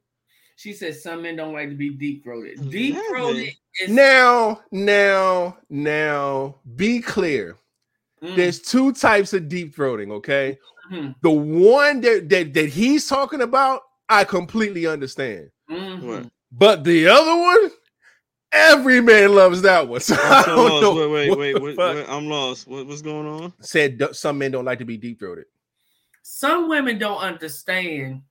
She 0.56 0.72
says 0.72 1.02
some 1.02 1.22
men 1.22 1.34
don't 1.36 1.52
like 1.54 1.70
to 1.70 1.74
be 1.74 1.90
deep 1.90 2.22
throated. 2.22 2.70
Deep 2.70 2.96
throated 3.08 3.54
is 3.80 3.90
Now, 3.90 4.60
now, 4.70 5.56
now, 5.70 6.56
be 6.76 7.00
clear. 7.00 7.56
Mm. 8.22 8.36
There's 8.36 8.60
two 8.60 8.92
types 8.92 9.32
of 9.32 9.48
deep 9.48 9.74
throating, 9.74 10.12
okay? 10.12 10.58
Mhm. 10.92 11.14
The 11.22 11.30
one 11.30 12.00
that, 12.02 12.28
that 12.28 12.54
that 12.54 12.68
he's 12.68 13.06
talking 13.06 13.40
about, 13.40 13.80
I 14.08 14.24
completely 14.24 14.86
understand. 14.86 15.50
Mhm. 15.70 16.30
But 16.50 16.84
the 16.84 17.08
other 17.08 17.34
one, 17.34 17.70
every 18.52 19.00
man 19.00 19.34
loves 19.34 19.62
that 19.62 19.88
one. 19.88 20.00
So 20.08 20.14
I 20.14 20.38
I'm 20.38 20.44
so 20.44 20.56
don't 20.56 20.68
lost. 20.68 20.82
know. 20.82 21.08
Wait, 21.10 21.10
wait, 21.10 21.30
what 21.30 21.38
wait. 21.38 21.52
the 21.54 21.60
What, 21.60 21.76
fuck. 21.76 21.96
what- 21.96 22.08
I'm 22.14 22.26
lost. 22.28 22.66
What, 22.66 22.86
what's 22.86 23.02
going 23.02 23.26
on? 23.26 23.52
Said 23.60 24.02
some 24.12 24.38
men 24.38 24.50
don't 24.50 24.64
like 24.66 24.78
to 24.80 24.84
be 24.84 24.96
deep 24.98 25.18
throated. 25.18 25.46
Some 26.22 26.68
women 26.68 26.98
don't 26.98 27.18
understand 27.18 28.22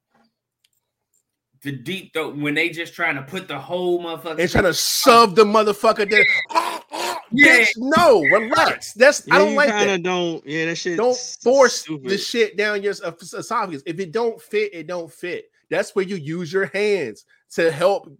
the 1.63 1.71
deep 1.71 2.13
throat 2.13 2.35
when 2.37 2.53
they 2.55 2.69
just 2.69 2.93
trying 2.93 3.15
to 3.15 3.21
put 3.23 3.47
the 3.47 3.59
whole 3.59 4.01
motherfucker. 4.03 4.39
And 4.39 4.49
trying 4.49 4.63
to 4.65 4.73
shove 4.73 5.35
the 5.35 5.43
motherfucker 5.43 6.09
there. 6.09 6.25
Yeah. 7.31 7.59
Bitch, 7.61 7.67
no, 7.77 8.21
relax. 8.23 8.93
That's 8.93 9.25
Yeah, 9.27 9.35
I 9.35 9.37
don't 9.39 9.55
like 9.55 9.69
that. 9.69 10.03
don't. 10.03 10.45
Yeah, 10.45 10.65
that 10.65 10.75
shit. 10.75 10.97
Don't 10.97 11.17
force 11.17 11.81
stupid. 11.81 12.09
the 12.09 12.17
shit 12.17 12.57
down 12.57 12.81
your 12.83 12.91
es- 12.91 13.01
esophagus. 13.33 13.83
If 13.85 13.99
it 13.99 14.11
don't 14.11 14.41
fit, 14.41 14.73
it 14.73 14.87
don't 14.87 15.11
fit. 15.11 15.45
That's 15.69 15.95
where 15.95 16.05
you 16.05 16.17
use 16.17 16.51
your 16.51 16.65
hands 16.67 17.25
to 17.51 17.71
help 17.71 18.11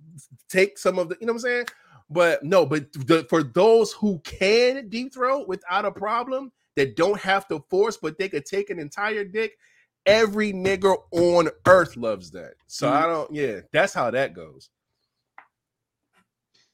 take 0.49 0.77
some 0.77 0.97
of 0.99 1.09
the, 1.09 1.17
you 1.19 1.27
know 1.27 1.33
what 1.33 1.39
I'm 1.39 1.41
saying? 1.41 1.65
But 2.09 2.43
no, 2.43 2.65
but 2.65 2.91
the, 2.93 3.25
for 3.29 3.43
those 3.43 3.91
who 3.93 4.19
can 4.19 4.87
deep 4.89 5.13
throat 5.13 5.47
without 5.47 5.85
a 5.85 5.91
problem, 5.91 6.51
that 6.75 6.95
don't 6.95 7.19
have 7.19 7.47
to 7.49 7.59
force, 7.69 7.97
but 7.97 8.17
they 8.17 8.29
could 8.29 8.45
take 8.45 8.69
an 8.69 8.79
entire 8.79 9.25
dick. 9.25 9.57
Every 10.05 10.51
nigger 10.53 10.95
on 11.11 11.49
earth 11.67 11.95
loves 11.97 12.31
that. 12.31 12.53
So 12.67 12.87
Mm. 12.87 12.91
I 12.93 13.01
don't, 13.07 13.33
yeah, 13.35 13.59
that's 13.73 13.93
how 13.93 14.09
that 14.11 14.33
goes. 14.33 14.69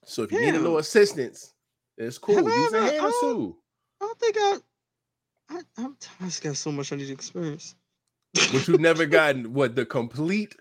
So 0.06 0.24
if 0.24 0.32
you 0.32 0.40
need 0.40 0.56
a 0.56 0.60
little 0.60 0.78
assistance, 0.78 1.54
it's 1.98 2.18
cool. 2.18 2.36
Have 2.36 2.48
I 2.48 2.56
Use 2.56 2.74
ever- 2.74 2.86
hand 2.86 3.06
or 3.06 3.12
oh. 3.12 3.22
two. 3.22 3.58
I 4.02 4.06
don't 4.06 4.20
think 4.20 4.36
I. 4.40 4.58
I, 5.50 5.62
I'm, 5.78 5.98
I 6.20 6.26
just 6.26 6.44
got 6.44 6.58
so 6.58 6.72
much 6.72 6.92
I 6.92 6.98
need 6.98 7.08
to 7.08 7.14
experience. 7.14 7.76
But 8.34 8.68
you've 8.68 8.82
never 8.82 9.06
gotten 9.08 9.54
what 9.54 9.76
the 9.76 9.86
complete 9.86 10.56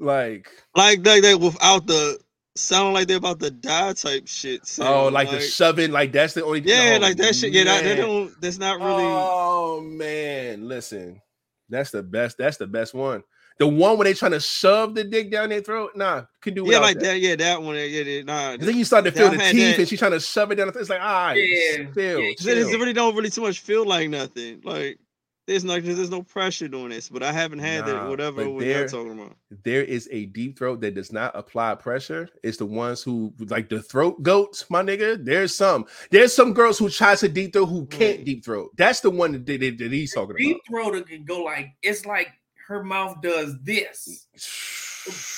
like 0.00 0.50
like 0.74 1.06
like 1.06 1.22
that 1.22 1.38
without 1.40 1.86
the 1.86 2.18
sound 2.56 2.94
like 2.94 3.08
they're 3.08 3.16
about 3.16 3.40
to 3.40 3.50
die 3.50 3.92
type 3.92 4.26
shit. 4.26 4.66
So, 4.66 4.82
oh 4.82 4.86
sound, 5.04 5.14
like, 5.14 5.30
the 5.30 5.40
shoving 5.40 5.92
like 5.92 6.12
that's 6.12 6.34
the 6.34 6.44
only 6.44 6.60
yeah, 6.60 6.94
oh, 6.96 7.00
like 7.00 7.16
that 7.18 7.34
shit. 7.34 7.52
Yeah, 7.52 7.64
that, 7.64 7.84
that 7.84 7.96
don't. 7.96 8.40
That's 8.40 8.58
not 8.58 8.78
really. 8.78 9.04
Oh 9.04 9.80
man, 9.80 10.68
listen, 10.68 11.20
that's 11.68 11.90
the 11.90 12.02
best. 12.02 12.38
That's 12.38 12.56
the 12.56 12.66
best 12.66 12.94
one. 12.94 13.22
The 13.58 13.66
one 13.68 13.96
where 13.96 14.04
they 14.04 14.14
trying 14.14 14.32
to 14.32 14.40
shove 14.40 14.94
the 14.96 15.04
dick 15.04 15.30
down 15.30 15.48
their 15.50 15.60
throat. 15.60 15.92
Nah, 15.94 16.24
can 16.40 16.54
do 16.54 16.64
yeah, 16.68 16.78
like 16.80 16.96
that. 16.96 17.04
that. 17.04 17.20
Yeah, 17.20 17.36
that 17.36 17.62
one. 17.62 17.76
Yeah, 17.76 17.82
yeah 17.84 18.22
nah. 18.22 18.50
And 18.52 18.62
then 18.62 18.76
you 18.76 18.84
start 18.84 19.04
to 19.04 19.12
feel 19.12 19.30
the 19.30 19.38
teeth, 19.38 19.76
that- 19.76 19.78
and 19.80 19.88
she 19.88 19.96
trying 19.96 20.10
to 20.12 20.20
shove 20.20 20.50
it 20.50 20.56
down 20.56 20.66
the 20.66 20.72
throat. 20.72 20.80
It's 20.80 20.90
like, 20.90 21.00
all 21.00 21.26
right, 21.26 21.34
Yeah, 21.36 21.90
feel, 21.92 22.18
yeah, 22.20 22.30
It 22.30 22.44
it 22.46 22.78
really 22.78 22.92
don't 22.92 23.14
really 23.14 23.30
too 23.30 23.42
much 23.42 23.60
feel 23.60 23.86
like 23.86 24.08
nothing. 24.10 24.60
Like 24.64 24.98
there's 25.46 25.62
no 25.62 25.78
there's 25.78 26.10
no 26.10 26.22
pressure 26.22 26.66
doing 26.66 26.88
this, 26.88 27.08
but 27.10 27.22
I 27.22 27.30
haven't 27.30 27.60
had 27.60 27.86
Nah, 27.86 27.92
that 27.92 28.08
whatever 28.08 28.44
but 28.44 28.54
what 28.54 28.64
you're 28.64 28.74
there- 28.74 28.88
talking 28.88 29.12
about. 29.12 29.36
there 29.62 29.84
is 29.84 30.08
a 30.10 30.24
deep 30.26 30.58
throat 30.58 30.80
that 30.80 30.94
does 30.96 31.12
not 31.12 31.30
apply 31.36 31.76
pressure. 31.76 32.28
It's 32.42 32.56
the 32.56 32.66
ones 32.66 33.02
who 33.04 33.32
like 33.38 33.68
the 33.68 33.82
throat 33.82 34.20
goats, 34.22 34.68
my 34.68 34.82
nigga. 34.82 35.24
There's 35.24 35.54
some. 35.54 35.84
There's 36.10 36.34
some 36.34 36.54
girls 36.54 36.76
who 36.78 36.88
try 36.88 37.14
to 37.14 37.28
deep 37.28 37.52
throat 37.52 37.66
who 37.66 37.86
can't 37.86 38.24
deep 38.24 38.44
throat. 38.44 38.70
That's 38.76 38.98
the 38.98 39.10
one 39.10 39.30
that, 39.32 39.46
that, 39.46 39.60
that 39.78 39.92
he's 39.92 40.12
talking 40.12 40.30
about. 40.30 40.38
Deep 40.38 40.58
about. 40.68 40.92
throater 40.92 41.06
can 41.06 41.24
go 41.24 41.44
like 41.44 41.68
it's 41.82 42.04
like 42.04 42.32
her 42.68 42.82
mouth 42.82 43.20
does 43.22 43.54
this, 43.62 44.26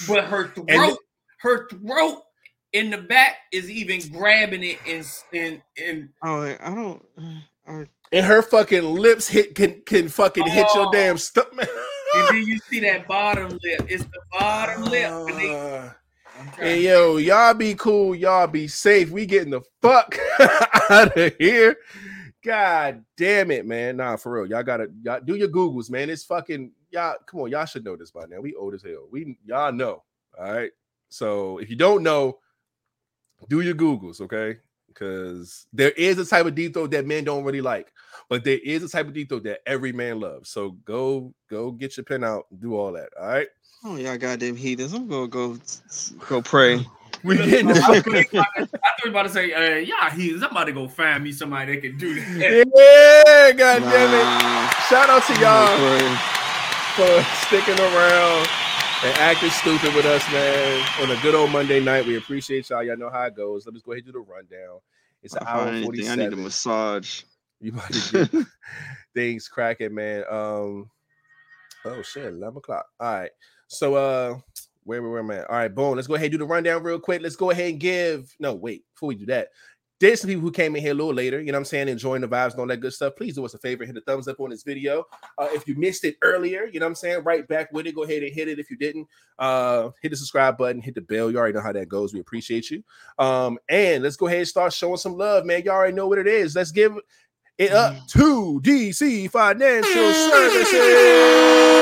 but 0.09 0.25
her 0.25 0.49
throat, 0.49 0.99
her 1.41 1.69
throat 1.69 2.23
in 2.73 2.91
the 2.91 2.99
back 2.99 3.37
is 3.53 3.71
even 3.71 4.01
grabbing 4.13 4.63
it 4.63 4.79
and 4.87 5.07
and 5.33 5.63
and 5.83 6.09
Oh, 6.23 6.43
I 6.43 6.59
I 6.61 6.75
don't. 6.75 7.05
I, 7.69 7.87
And 8.13 8.25
her 8.25 8.43
fucking 8.43 8.85
lips 8.85 9.27
hit 9.29 9.55
can 9.55 9.83
can 9.87 10.09
fucking 10.09 10.47
hit 10.47 10.67
your 10.75 10.87
Oh. 10.89 10.93
damn 10.93 11.19
stomach. 11.19 11.69
and 12.15 12.29
then 12.29 12.47
you 12.47 12.59
see 12.59 12.79
that 12.81 13.09
bottom 13.09 13.51
lip. 13.51 13.87
It's 13.89 14.05
the 14.05 14.21
bottom 14.39 14.85
lip. 14.85 15.11
And 15.11 15.37
they, 15.39 15.55
Uh, 15.55 15.91
I'm 16.39 16.47
trying 16.53 16.67
Hey 16.69 16.77
to- 16.77 16.83
yo, 16.83 17.17
y'all 17.17 17.55
be 17.55 17.75
cool, 17.75 18.15
y'all 18.15 18.47
be 18.47 18.69
safe. 18.69 19.11
We 19.11 19.27
getting 19.27 19.51
the 19.51 19.63
fuck 19.83 20.17
out 20.91 21.17
of 21.17 21.35
here. 21.41 21.77
God 22.45 23.05
damn 23.17 23.51
it, 23.51 23.67
man. 23.67 23.97
Nah, 23.97 24.15
for 24.17 24.33
real. 24.33 24.47
Y'all 24.47 24.63
gotta 24.63 24.89
y'all 25.03 25.21
do 25.21 25.35
your 25.35 25.49
Googles, 25.49 25.91
man. 25.91 26.09
It's 26.11 26.23
fucking 26.25 26.71
y'all. 26.97 27.17
Come 27.27 27.41
on, 27.41 27.51
y'all 27.51 27.67
should 27.67 27.85
know 27.85 27.95
this 27.97 28.11
by 28.11 28.25
now. 28.29 28.41
We 28.41 28.55
old 28.55 28.75
as 28.75 28.83
hell. 28.83 29.07
We 29.11 29.37
y'all 29.47 29.73
know. 29.73 30.03
All 30.39 30.53
right. 30.53 30.71
So 31.09 31.59
if 31.59 31.71
you 31.71 31.77
don't 31.77 32.03
know, 32.03 32.39
do 33.49 33.61
your 33.61 33.75
Googles, 33.75 34.21
okay? 34.23 34.59
Because 34.89 35.67
there 35.73 35.91
is 35.91 36.19
a 36.19 36.25
type 36.25 36.47
of 36.47 36.55
deep 36.55 36.73
throat 36.73 36.91
that 36.93 37.07
men 37.07 37.23
don't 37.25 37.45
really 37.45 37.61
like, 37.61 37.93
but 38.31 38.45
there 38.45 38.59
is 38.65 38.83
a 38.83 38.89
type 38.89 39.07
of 39.07 39.13
deep 39.13 39.29
throat 39.29 39.45
that 39.45 39.61
every 39.67 39.93
man 39.93 40.19
loves. 40.21 40.49
So 40.49 40.71
go, 40.87 41.33
go 41.51 41.71
get 41.71 41.97
your 41.99 42.05
pen 42.05 42.25
out, 42.25 42.47
and 42.51 42.61
do 42.61 42.75
all 42.75 42.93
that. 42.93 43.11
All 43.21 43.27
right. 43.29 43.49
oh 43.85 43.97
y'all 43.97 44.17
goddamn 44.17 44.57
heathens. 44.57 44.95
I'm 44.95 45.07
gonna 45.07 45.29
go 45.29 45.59
go 46.29 46.43
pray. 46.43 46.85
We 47.25 47.37
getting 47.39 47.69
the 47.69 47.75
I 47.75 47.81
fuck 48.01 48.05
thought 48.05 48.33
you 48.33 48.41
about 48.41 48.47
to- 48.57 48.63
I 48.63 48.65
thought 48.67 49.05
you 49.05 49.11
about 49.11 49.23
to 49.25 49.29
say, 49.31 49.53
uh, 49.53 49.79
yeah, 49.79 50.15
he's 50.15 50.43
I'm 50.43 50.51
about 50.51 50.65
to 50.65 50.73
go 50.73 50.87
find 50.87 51.25
me 51.25 51.33
somebody 51.33 51.75
that 51.75 51.81
can 51.81 51.97
do 51.97 52.15
that. 52.15 52.67
Yeah, 52.75 53.53
god 53.53 53.81
damn 53.83 54.15
it. 54.15 54.75
Shout 54.89 55.09
out 55.11 55.25
to 55.25 55.33
y'all 55.41 55.67
gonna 55.77 55.99
pray. 55.99 56.46
For 56.97 57.23
sticking 57.47 57.79
around 57.79 58.49
and 59.05 59.15
acting 59.19 59.51
stupid 59.51 59.95
with 59.95 60.07
us, 60.07 60.27
man. 60.33 60.89
On 61.03 61.11
a 61.11 61.21
good 61.21 61.35
old 61.35 61.51
Monday 61.51 61.79
night. 61.79 62.07
We 62.07 62.17
appreciate 62.17 62.71
y'all. 62.71 62.83
Y'all 62.83 62.97
know 62.97 63.11
how 63.11 63.25
it 63.25 63.37
goes. 63.37 63.67
Let 63.67 63.77
us 63.77 63.83
go 63.83 63.93
ahead 63.93 64.05
and 64.05 64.15
do 64.15 64.19
the 64.19 64.25
rundown. 64.25 64.79
It's 65.23 65.35
an 65.35 65.43
hour 65.47 65.69
anything, 65.69 66.09
I 66.09 66.15
need 66.15 66.33
a 66.33 66.37
massage. 66.37 67.23
You 67.59 67.73
to 67.73 68.27
get 68.33 68.47
things 69.15 69.49
cracking, 69.49 69.95
man. 69.95 70.25
Um, 70.31 70.91
oh 71.87 72.03
shit, 72.03 72.27
11 72.27 72.59
o'clock. 72.59 72.85
All 73.01 73.15
right. 73.15 73.31
So 73.67 73.95
uh 73.95 74.39
where 74.85 75.03
where 75.03 75.21
am 75.21 75.31
I? 75.31 75.43
All 75.45 75.57
right, 75.57 75.75
boom. 75.75 75.97
Let's 75.97 76.07
go 76.07 76.17
ahead 76.17 76.27
and 76.27 76.33
do 76.33 76.39
the 76.39 76.45
rundown 76.45 76.83
real 76.83 77.01
quick. 77.01 77.23
Let's 77.23 77.35
go 77.35 77.51
ahead 77.51 77.71
and 77.71 77.81
give 77.81 78.31
no 78.39 78.55
wait 78.55 78.85
before 78.95 79.09
we 79.09 79.15
do 79.15 79.27
that. 79.27 79.49
There's 79.99 80.21
some 80.21 80.29
people 80.29 80.43
who 80.43 80.51
came 80.51 80.77
in 80.77 80.83
here 80.83 80.93
a 80.93 80.95
little 80.95 81.15
later, 81.15 81.41
you 81.41 81.47
know 81.47 81.53
what 81.53 81.61
I'm 81.61 81.65
saying, 81.65 81.89
enjoying 81.89 82.21
the 82.21 82.29
vibes 82.29 82.51
and 82.51 82.61
all 82.61 82.67
that 82.67 82.81
good 82.81 82.93
stuff. 82.93 83.15
Please 83.17 83.35
do 83.35 83.45
us 83.47 83.55
a 83.55 83.59
favor, 83.59 83.85
hit 83.85 83.97
a 83.97 84.03
thumbs 84.03 84.29
up 84.29 84.41
on 84.41 84.51
this 84.51 84.63
video. 84.63 85.05
Uh, 85.39 85.49
if 85.53 85.67
you 85.67 85.75
missed 85.75 86.05
it 86.05 86.17
earlier, 86.21 86.67
you 86.67 86.81
know 86.81 86.87
what 86.87 86.91
I'm 86.91 86.95
saying, 86.97 87.25
right 87.25 87.49
back 87.49 87.73
with 87.73 87.87
it. 87.87 87.95
Go 87.95 88.05
ahead 88.05 88.23
and 88.23 88.33
hit 88.33 88.49
it 88.49 88.59
if 88.59 88.71
you 88.71 88.77
didn't. 88.77 89.09
Uh, 89.39 89.91
hit 90.03 90.11
the 90.11 90.17
subscribe 90.17 90.59
button, 90.59 90.83
hit 90.83 90.95
the 90.95 91.01
bell. 91.01 91.31
You 91.31 91.39
already 91.39 91.55
know 91.55 91.63
how 91.63 91.73
that 91.73 91.89
goes. 91.89 92.13
We 92.13 92.21
appreciate 92.21 92.71
you. 92.71 92.83
Um, 93.19 93.59
and 93.71 94.03
let's 94.03 94.17
go 94.17 94.27
ahead 94.27 94.41
and 94.41 94.49
start 94.49 94.75
showing 94.75 94.99
some 94.99 95.17
love, 95.17 95.47
man. 95.47 95.63
You 95.65 95.71
already 95.71 95.95
know 95.95 96.09
what 96.09 96.19
it 96.19 96.27
is. 96.27 96.55
Let's 96.55 96.73
give 96.73 96.99
it 97.57 97.73
up 97.73 97.95
to 98.09 98.61
DC 98.63 99.31
Financial 99.31 100.13
Services. 100.13 101.76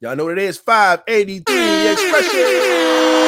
Y'all 0.00 0.16
know 0.16 0.24
what 0.24 0.38
it 0.38 0.44
is. 0.44 0.56
583 0.56 1.92
expressions. 1.92 3.23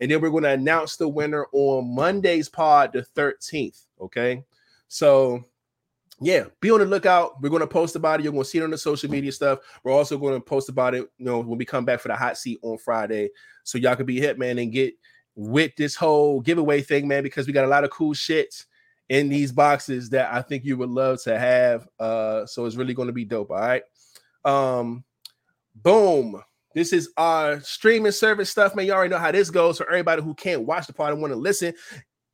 And 0.00 0.10
then 0.10 0.20
we're 0.20 0.30
going 0.30 0.44
to 0.44 0.50
announce 0.50 0.96
the 0.96 1.08
winner 1.08 1.46
on 1.52 1.94
monday's 1.94 2.48
pod 2.48 2.92
the 2.92 3.06
13th 3.16 3.86
okay 4.00 4.42
so 4.90 5.44
yeah, 6.20 6.44
be 6.60 6.70
on 6.70 6.80
the 6.80 6.84
lookout. 6.84 7.40
We're 7.40 7.48
going 7.48 7.60
to 7.60 7.66
post 7.66 7.96
about 7.96 8.20
it. 8.20 8.24
You're 8.24 8.32
going 8.32 8.44
to 8.44 8.48
see 8.48 8.58
it 8.58 8.64
on 8.64 8.70
the 8.70 8.76
social 8.76 9.08
media 9.08 9.32
stuff. 9.32 9.60
We're 9.84 9.92
also 9.92 10.18
going 10.18 10.34
to 10.34 10.40
post 10.40 10.68
about 10.68 10.94
it, 10.94 11.08
you 11.16 11.24
know, 11.24 11.38
when 11.38 11.56
we 11.56 11.64
come 11.64 11.86
back 11.86 12.00
for 12.00 12.08
the 12.08 12.16
hot 12.16 12.36
seat 12.36 12.58
on 12.62 12.76
Friday. 12.76 13.30
So 13.64 13.78
y'all 13.78 13.96
can 13.96 14.04
be 14.04 14.20
hit, 14.20 14.38
man, 14.38 14.58
and 14.58 14.70
get 14.70 14.94
with 15.36 15.74
this 15.76 15.94
whole 15.94 16.40
giveaway 16.40 16.82
thing, 16.82 17.08
man, 17.08 17.22
because 17.22 17.46
we 17.46 17.54
got 17.54 17.64
a 17.64 17.68
lot 17.68 17.84
of 17.84 17.90
cool 17.90 18.12
shit 18.12 18.66
in 19.08 19.28
these 19.30 19.52
boxes 19.52 20.10
that 20.10 20.32
I 20.32 20.42
think 20.42 20.64
you 20.64 20.76
would 20.76 20.90
love 20.90 21.22
to 21.22 21.38
have. 21.38 21.88
Uh, 21.98 22.44
so 22.44 22.66
it's 22.66 22.76
really 22.76 22.94
going 22.94 23.08
to 23.08 23.14
be 23.14 23.24
dope. 23.24 23.50
All 23.50 23.58
right. 23.58 23.82
Um, 24.44 25.04
boom. 25.74 26.42
This 26.74 26.92
is 26.92 27.10
our 27.16 27.60
streaming 27.60 28.12
service 28.12 28.50
stuff, 28.50 28.76
man. 28.76 28.86
You 28.86 28.92
already 28.92 29.10
know 29.10 29.18
how 29.18 29.32
this 29.32 29.50
goes. 29.50 29.78
For 29.78 29.88
everybody 29.88 30.22
who 30.22 30.34
can't 30.34 30.62
watch 30.62 30.86
the 30.86 30.92
part 30.92 31.12
and 31.12 31.20
want 31.22 31.32
to 31.32 31.38
listen, 31.38 31.74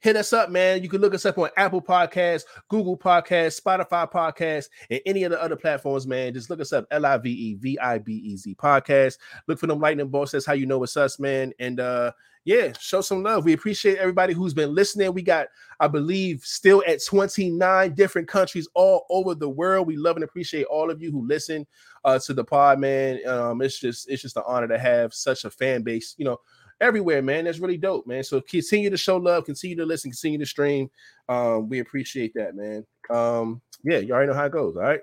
hit 0.06 0.14
us 0.14 0.32
up, 0.32 0.50
man. 0.50 0.84
You 0.84 0.88
can 0.88 1.00
look 1.00 1.14
us 1.14 1.26
up 1.26 1.36
on 1.36 1.50
Apple 1.56 1.82
Podcasts, 1.82 2.44
Google 2.68 2.96
Podcasts, 2.96 3.60
Spotify 3.60 4.08
Podcasts, 4.08 4.68
and 4.88 5.00
any 5.04 5.24
of 5.24 5.32
the 5.32 5.42
other 5.42 5.56
platforms, 5.56 6.06
man. 6.06 6.32
Just 6.32 6.48
look 6.48 6.60
us 6.60 6.72
up, 6.72 6.86
L 6.92 7.04
I 7.04 7.18
V 7.18 7.28
E 7.28 7.54
V 7.54 7.76
I 7.80 7.98
B 7.98 8.12
E 8.12 8.36
Z 8.36 8.54
Podcast. 8.54 9.18
Look 9.48 9.58
for 9.58 9.66
them 9.66 9.80
lightning 9.80 10.06
bolts. 10.06 10.30
That's 10.30 10.46
how 10.46 10.52
you 10.52 10.64
know 10.64 10.80
it's 10.84 10.96
us, 10.96 11.18
man. 11.18 11.52
And 11.58 11.80
uh, 11.80 12.12
yeah, 12.44 12.72
show 12.78 13.00
some 13.00 13.24
love. 13.24 13.44
We 13.44 13.54
appreciate 13.54 13.98
everybody 13.98 14.32
who's 14.32 14.54
been 14.54 14.76
listening. 14.76 15.12
We 15.12 15.22
got, 15.22 15.48
I 15.80 15.88
believe, 15.88 16.44
still 16.44 16.84
at 16.86 17.04
29 17.04 17.92
different 17.94 18.28
countries 18.28 18.68
all 18.74 19.06
over 19.10 19.34
the 19.34 19.48
world. 19.48 19.88
We 19.88 19.96
love 19.96 20.14
and 20.16 20.22
appreciate 20.24 20.66
all 20.66 20.88
of 20.88 21.02
you 21.02 21.10
who 21.10 21.26
listen 21.26 21.66
uh, 22.04 22.20
to 22.20 22.32
the 22.32 22.44
pod, 22.44 22.78
man. 22.78 23.26
Um, 23.26 23.60
it's 23.60 23.80
just 23.80 24.08
it's 24.08 24.22
just 24.22 24.36
an 24.36 24.44
honor 24.46 24.68
to 24.68 24.78
have 24.78 25.12
such 25.12 25.44
a 25.44 25.50
fan 25.50 25.82
base, 25.82 26.14
you 26.16 26.24
know, 26.24 26.38
everywhere, 26.80 27.22
man. 27.22 27.44
That's 27.44 27.58
really 27.58 27.78
dope, 27.78 28.06
man. 28.06 28.24
So 28.24 28.40
continue 28.40 28.90
to 28.90 28.96
show 28.96 29.16
love, 29.16 29.44
continue 29.44 29.76
to 29.76 29.86
listen, 29.86 30.10
continue 30.10 30.38
to 30.38 30.46
stream. 30.46 30.90
Um, 31.28 31.68
we 31.68 31.80
appreciate 31.80 32.32
that, 32.34 32.54
man. 32.54 32.86
Um, 33.10 33.60
yeah, 33.84 33.98
you 33.98 34.12
already 34.12 34.30
know 34.30 34.36
how 34.36 34.46
it 34.46 34.52
goes. 34.52 34.76
All 34.76 34.82
right. 34.82 35.00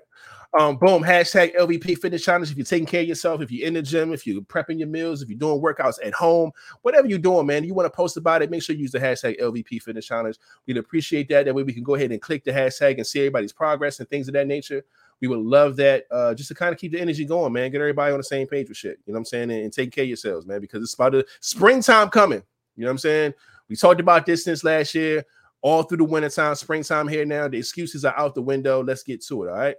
Um, 0.56 0.76
boom, 0.76 1.02
hashtag 1.02 1.56
LVP 1.56 1.98
Fitness 1.98 2.24
Challenge. 2.24 2.48
If 2.48 2.56
you're 2.56 2.64
taking 2.64 2.86
care 2.86 3.00
of 3.00 3.08
yourself, 3.08 3.40
if 3.40 3.50
you're 3.50 3.66
in 3.66 3.74
the 3.74 3.82
gym, 3.82 4.12
if 4.12 4.24
you're 4.24 4.40
prepping 4.42 4.78
your 4.78 4.86
meals, 4.86 5.20
if 5.20 5.28
you're 5.28 5.38
doing 5.38 5.60
workouts 5.60 5.96
at 6.04 6.14
home, 6.14 6.52
whatever 6.82 7.08
you're 7.08 7.18
doing, 7.18 7.46
man, 7.46 7.64
you 7.64 7.74
want 7.74 7.86
to 7.86 7.96
post 7.96 8.16
about 8.16 8.40
it, 8.40 8.50
make 8.50 8.62
sure 8.62 8.76
you 8.76 8.82
use 8.82 8.92
the 8.92 9.00
hashtag 9.00 9.40
LVP 9.40 9.82
Fitness 9.82 10.06
Challenge. 10.06 10.36
We'd 10.66 10.76
appreciate 10.76 11.28
that. 11.30 11.46
That 11.46 11.54
way 11.56 11.64
we 11.64 11.72
can 11.72 11.82
go 11.82 11.96
ahead 11.96 12.12
and 12.12 12.22
click 12.22 12.44
the 12.44 12.52
hashtag 12.52 12.98
and 12.98 13.06
see 13.06 13.18
everybody's 13.18 13.52
progress 13.52 13.98
and 13.98 14.08
things 14.08 14.28
of 14.28 14.34
that 14.34 14.46
nature. 14.46 14.84
We 15.20 15.28
would 15.28 15.40
love 15.40 15.76
that 15.76 16.04
uh, 16.10 16.34
just 16.34 16.48
to 16.48 16.54
kind 16.54 16.72
of 16.72 16.78
keep 16.78 16.92
the 16.92 17.00
energy 17.00 17.24
going, 17.24 17.52
man. 17.52 17.70
Get 17.70 17.80
everybody 17.80 18.12
on 18.12 18.18
the 18.18 18.24
same 18.24 18.46
page 18.46 18.68
with 18.68 18.76
shit. 18.76 18.98
You 19.06 19.12
know 19.12 19.16
what 19.16 19.20
I'm 19.20 19.24
saying? 19.26 19.50
And, 19.50 19.62
and 19.64 19.72
take 19.72 19.92
care 19.92 20.04
of 20.04 20.08
yourselves, 20.08 20.46
man, 20.46 20.60
because 20.60 20.82
it's 20.82 20.94
about 20.94 21.12
the 21.12 21.26
springtime 21.40 22.10
coming. 22.10 22.42
You 22.76 22.82
know 22.82 22.88
what 22.88 22.92
I'm 22.92 22.98
saying? 22.98 23.34
We 23.68 23.76
talked 23.76 24.00
about 24.00 24.26
distance 24.26 24.64
last 24.64 24.94
year, 24.94 25.24
all 25.62 25.82
through 25.82 25.98
the 25.98 26.04
wintertime, 26.04 26.54
springtime 26.54 27.08
here 27.08 27.24
now. 27.24 27.48
The 27.48 27.58
excuses 27.58 28.04
are 28.04 28.18
out 28.18 28.34
the 28.34 28.42
window. 28.42 28.82
Let's 28.82 29.02
get 29.02 29.24
to 29.26 29.44
it. 29.44 29.48
All 29.48 29.56
right. 29.56 29.76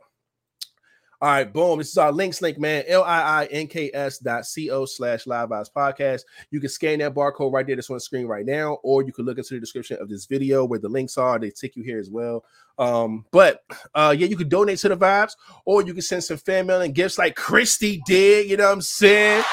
All 1.22 1.30
right, 1.30 1.52
boom. 1.52 1.78
This 1.78 1.90
is 1.90 1.98
our 1.98 2.12
links 2.12 2.42
link, 2.42 2.60
man. 2.60 2.84
L-I-I-N-K-S 2.88 4.20
dot 4.20 4.46
C-O 4.46 4.86
slash 4.86 5.26
live 5.26 5.50
vibes 5.50 5.72
podcast. 5.72 6.22
You 6.52 6.60
can 6.60 6.70
scan 6.70 7.00
that 7.00 7.14
barcode 7.14 7.54
right 7.54 7.66
there 7.66 7.78
that's 7.78 7.90
on 7.90 7.96
the 7.96 8.02
screen 8.02 8.28
right 8.28 8.46
now, 8.46 8.80
or 8.84 9.02
you 9.02 9.14
can 9.14 9.26
look 9.26 9.38
into 9.38 9.54
the 9.54 9.60
description 9.62 9.98
of 10.02 10.10
this 10.10 10.26
video 10.26 10.66
where 10.66 10.80
the 10.80 10.90
links 10.90 11.18
are. 11.18 11.40
They 11.40 11.52
take 11.52 11.78
you 11.78 11.84
here 11.84 12.00
as 12.00 12.10
well. 12.10 12.44
Um, 12.78 13.26
but 13.32 13.64
uh 13.94 14.14
yeah, 14.18 14.28
you 14.28 14.36
can 14.36 14.50
donate 14.50 14.80
to 14.80 14.90
the 14.90 14.98
vibes, 14.98 15.32
or 15.64 15.82
you 15.82 15.94
can 15.94 16.02
send 16.02 16.26
some 16.26 16.36
fan 16.36 16.68
mail 16.68 16.82
and 16.82 16.94
gifts 16.94 17.18
like 17.18 17.36
Christy 17.36 18.02
did. 18.06 18.50
You 18.50 18.58
know 18.58 18.66
what 18.66 18.74
I'm 18.74 18.82
saying? 18.82 19.44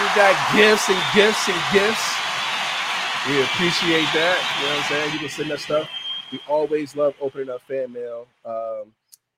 We 0.00 0.06
got 0.16 0.56
gifts 0.56 0.88
and 0.88 1.02
gifts 1.14 1.46
and 1.46 1.60
gifts. 1.72 2.14
We 3.28 3.42
appreciate 3.42 4.08
that. 4.14 4.56
You 4.58 4.66
know 4.66 4.74
what 4.74 4.84
I'm 4.84 4.88
saying? 4.88 5.12
You 5.12 5.18
can 5.18 5.28
send 5.28 5.52
us 5.52 5.62
stuff. 5.62 5.88
We 6.32 6.40
always 6.48 6.96
love 6.96 7.14
opening 7.20 7.50
up 7.50 7.60
fan 7.68 7.92
mail. 7.92 8.26
Um, 8.44 8.92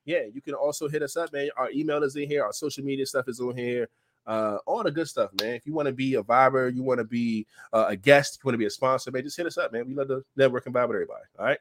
yeah, 0.07 0.23
you 0.33 0.41
can 0.41 0.55
also 0.55 0.89
hit 0.89 1.03
us 1.03 1.16
up, 1.16 1.33
man. 1.33 1.51
Our 1.57 1.70
email 1.70 2.03
is 2.03 2.16
in 2.16 2.28
here, 2.28 2.45
our 2.45 2.53
social 2.53 2.85
media 2.85 3.05
stuff 3.05 3.28
is 3.28 3.41
on 3.41 3.57
here. 3.57 3.89
Uh, 4.27 4.59
all 4.66 4.83
the 4.83 4.91
good 4.91 5.09
stuff, 5.09 5.31
man. 5.41 5.55
If 5.55 5.66
you 5.66 5.74
want 5.74 5.87
to 5.87 5.93
be 5.93 6.15
a 6.15 6.23
viber, 6.23 6.74
you 6.74 6.83
want 6.83 6.99
to 6.99 7.05
be 7.05 7.47
uh, 7.73 7.87
a 7.89 7.97
guest, 7.97 8.39
you 8.43 8.49
want 8.49 8.55
to 8.55 8.59
be 8.59 8.66
a 8.66 8.70
sponsor, 8.70 9.11
man, 9.11 9.23
just 9.23 9.37
hit 9.37 9.47
us 9.47 9.59
up, 9.59 9.73
man. 9.73 9.87
We 9.87 9.95
love 9.95 10.09
to 10.09 10.24
network 10.37 10.66
and 10.66 10.74
vibe 10.74 10.89
with 10.89 10.97
everybody. 10.97 11.24
All 11.39 11.45
right. 11.45 11.59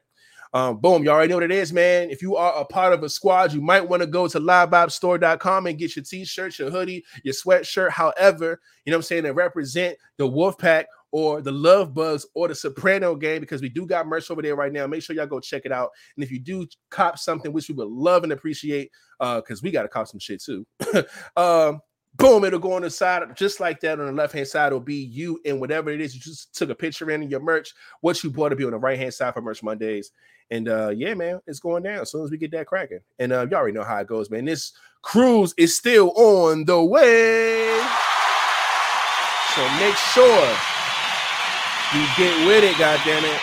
Um, 0.52 0.78
boom, 0.78 1.02
you 1.02 1.10
already 1.10 1.28
know 1.28 1.36
what 1.36 1.42
it 1.42 1.50
is, 1.50 1.72
man. 1.72 2.08
If 2.10 2.22
you 2.22 2.36
are 2.36 2.54
a 2.60 2.64
part 2.64 2.92
of 2.92 3.02
a 3.02 3.08
squad, 3.08 3.52
you 3.52 3.60
might 3.60 3.86
want 3.86 4.00
to 4.00 4.06
go 4.06 4.28
to 4.28 4.40
livebobstore.com 4.40 5.66
and 5.66 5.78
get 5.78 5.96
your 5.96 6.04
t-shirt, 6.04 6.58
your 6.58 6.70
hoodie, 6.70 7.04
your 7.24 7.34
sweatshirt, 7.34 7.90
however, 7.90 8.60
you 8.84 8.90
know 8.90 8.96
what 8.96 9.00
I'm 9.00 9.22
saying, 9.22 9.32
represent 9.32 9.98
the 10.16 10.26
wolf 10.26 10.56
pack 10.56 10.86
or 11.16 11.40
the 11.40 11.50
Love 11.50 11.94
Bugs 11.94 12.26
or 12.34 12.46
the 12.46 12.54
Soprano 12.54 13.14
game 13.16 13.40
because 13.40 13.62
we 13.62 13.70
do 13.70 13.86
got 13.86 14.06
merch 14.06 14.30
over 14.30 14.42
there 14.42 14.54
right 14.54 14.70
now. 14.70 14.86
Make 14.86 15.02
sure 15.02 15.16
y'all 15.16 15.24
go 15.24 15.40
check 15.40 15.62
it 15.64 15.72
out. 15.72 15.88
And 16.14 16.22
if 16.22 16.30
you 16.30 16.38
do 16.38 16.66
cop 16.90 17.18
something, 17.18 17.54
which 17.54 17.70
we 17.70 17.74
would 17.74 17.88
love 17.88 18.22
and 18.22 18.32
appreciate, 18.32 18.90
uh, 19.18 19.36
because 19.36 19.62
we 19.62 19.70
got 19.70 19.84
to 19.84 19.88
cop 19.88 20.08
some 20.08 20.20
shit 20.20 20.42
too. 20.42 20.66
um, 21.38 21.80
boom, 22.16 22.44
it'll 22.44 22.58
go 22.58 22.74
on 22.74 22.82
the 22.82 22.90
side 22.90 23.22
just 23.34 23.60
like 23.60 23.80
that. 23.80 23.98
On 23.98 24.04
the 24.04 24.12
left 24.12 24.34
hand 24.34 24.46
side, 24.46 24.74
will 24.74 24.80
be 24.80 24.96
you 24.96 25.40
and 25.46 25.58
whatever 25.58 25.88
it 25.88 26.02
is 26.02 26.14
you 26.14 26.20
just 26.20 26.54
took 26.54 26.68
a 26.68 26.74
picture 26.74 27.10
in 27.10 27.30
your 27.30 27.40
merch. 27.40 27.72
What 28.02 28.22
you 28.22 28.30
bought 28.30 28.50
to 28.50 28.56
be 28.56 28.66
on 28.66 28.72
the 28.72 28.78
right 28.78 28.98
hand 28.98 29.14
side 29.14 29.32
for 29.32 29.40
Merch 29.40 29.62
Mondays. 29.62 30.12
And 30.50 30.68
uh, 30.68 30.90
yeah, 30.94 31.14
man, 31.14 31.40
it's 31.46 31.60
going 31.60 31.84
down 31.84 32.00
as 32.00 32.10
soon 32.10 32.24
as 32.24 32.30
we 32.30 32.36
get 32.36 32.50
that 32.50 32.66
cracking. 32.66 33.00
And 33.18 33.32
uh, 33.32 33.46
you 33.50 33.56
already 33.56 33.72
know 33.72 33.84
how 33.84 33.96
it 33.96 34.06
goes, 34.06 34.28
man. 34.28 34.44
This 34.44 34.72
cruise 35.00 35.54
is 35.56 35.74
still 35.74 36.12
on 36.14 36.66
the 36.66 36.84
way. 36.84 37.80
So 39.54 39.66
make 39.78 39.96
sure 39.96 40.75
you 41.94 42.06
get 42.16 42.46
with 42.46 42.64
it, 42.64 42.78
God 42.78 43.00
damn 43.04 43.24
it. 43.24 43.40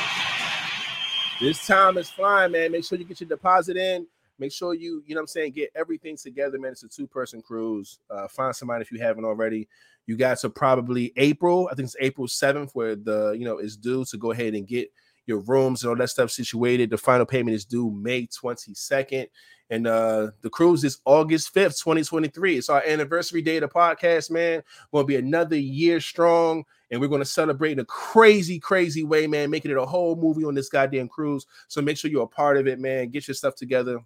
This 1.40 1.66
time 1.66 1.98
is 1.98 2.10
flying, 2.10 2.52
man. 2.52 2.72
Make 2.72 2.86
sure 2.86 2.98
you 2.98 3.06
get 3.06 3.22
your 3.22 3.30
deposit 3.30 3.78
in. 3.78 4.08
Make 4.40 4.52
sure 4.52 4.74
you, 4.74 5.04
you 5.06 5.16
know 5.16 5.20
what 5.20 5.24
I'm 5.24 5.28
saying, 5.28 5.52
get 5.54 5.72
everything 5.76 6.18
together, 6.18 6.60
man. 6.60 6.72
It's 6.72 6.84
a 6.84 6.88
two-person 6.88 7.42
cruise. 7.42 8.00
Uh, 8.10 8.28
find 8.28 8.56
somebody 8.56 8.82
if 8.82 8.92
you 8.92 9.00
haven't 9.00 9.26
already. 9.26 9.68
You 10.06 10.18
guys 10.18 10.44
are 10.44 10.50
probably 10.50 11.14
April, 11.16 11.70
I 11.72 11.76
think 11.76 11.86
it's 11.86 11.96
April 12.00 12.28
7th, 12.28 12.72
where 12.74 12.96
the 12.96 13.32
you 13.32 13.46
know 13.46 13.60
is 13.60 13.78
due 13.78 14.04
to 14.06 14.18
go 14.18 14.32
ahead 14.32 14.54
and 14.54 14.68
get 14.68 14.92
your 15.26 15.40
rooms 15.40 15.84
and 15.84 15.90
all 15.90 15.96
that 15.96 16.10
stuff 16.10 16.32
situated. 16.32 16.90
The 16.90 16.98
final 16.98 17.26
payment 17.26 17.56
is 17.56 17.64
due 17.64 17.90
May 17.92 18.28
22nd. 18.28 19.28
And 19.74 19.88
uh 19.88 20.30
the 20.42 20.52
cruise 20.52 20.84
is 20.84 21.00
August 21.04 21.52
5th, 21.56 21.82
2023. 21.82 22.58
It's 22.58 22.70
our 22.70 22.84
anniversary 22.86 23.42
day 23.42 23.58
of 23.58 23.62
the 23.62 23.68
podcast, 23.68 24.30
man. 24.30 24.62
Gonna 24.94 25.04
be 25.04 25.16
another 25.16 25.56
year 25.56 26.00
strong, 26.00 26.64
and 26.92 27.02
we're 27.02 27.08
gonna 27.08 27.26
celebrate 27.26 27.72
in 27.72 27.80
a 27.80 27.86
crazy, 27.86 28.60
crazy 28.60 29.04
way, 29.04 29.26
man, 29.26 29.50
making 29.50 29.72
it 29.72 29.78
a 29.78 29.86
whole 29.86 30.16
movie 30.16 30.46
on 30.46 30.54
this 30.54 30.70
goddamn 30.70 31.08
cruise. 31.08 31.48
So 31.70 31.82
make 31.82 31.98
sure 31.98 32.12
you're 32.12 32.22
a 32.22 32.28
part 32.28 32.58
of 32.58 32.68
it, 32.68 32.80
man. 32.80 33.10
Get 33.10 33.28
your 33.28 33.34
stuff 33.34 33.56
together. 33.56 34.00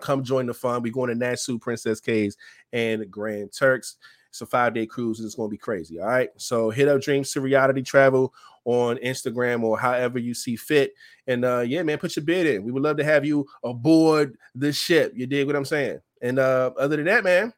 Come 0.00 0.24
join 0.24 0.46
the 0.46 0.54
fun. 0.54 0.82
We're 0.82 0.90
going 0.90 1.10
to 1.10 1.14
Nassau, 1.14 1.58
Princess 1.58 2.00
Cays, 2.00 2.38
and 2.72 3.10
Grand 3.10 3.52
Turks. 3.52 3.96
It's 4.30 4.40
a 4.40 4.46
five 4.46 4.72
day 4.72 4.86
cruise. 4.86 5.20
And 5.20 5.26
it's 5.26 5.36
to 5.36 5.48
be 5.48 5.58
crazy. 5.58 6.00
All 6.00 6.06
right. 6.06 6.30
So 6.38 6.70
hit 6.70 6.88
up 6.88 7.02
Dreams 7.02 7.30
to 7.32 7.42
Reality 7.42 7.82
Travel 7.82 8.32
on 8.64 8.96
Instagram 8.96 9.62
or 9.62 9.78
however 9.78 10.18
you 10.18 10.34
see 10.34 10.56
fit. 10.56 10.92
And 11.26 11.44
uh, 11.44 11.60
yeah, 11.60 11.82
man, 11.82 11.98
put 11.98 12.16
your 12.16 12.24
bid 12.24 12.46
in. 12.46 12.64
We 12.64 12.72
would 12.72 12.82
love 12.82 12.96
to 12.98 13.04
have 13.04 13.24
you 13.24 13.46
aboard 13.62 14.36
the 14.54 14.72
ship. 14.72 15.12
You 15.14 15.26
dig 15.26 15.46
what 15.46 15.56
I'm 15.56 15.64
saying? 15.64 16.00
And 16.22 16.38
uh, 16.38 16.70
other 16.78 16.96
than 16.96 17.06
that, 17.06 17.24
man, 17.24 17.52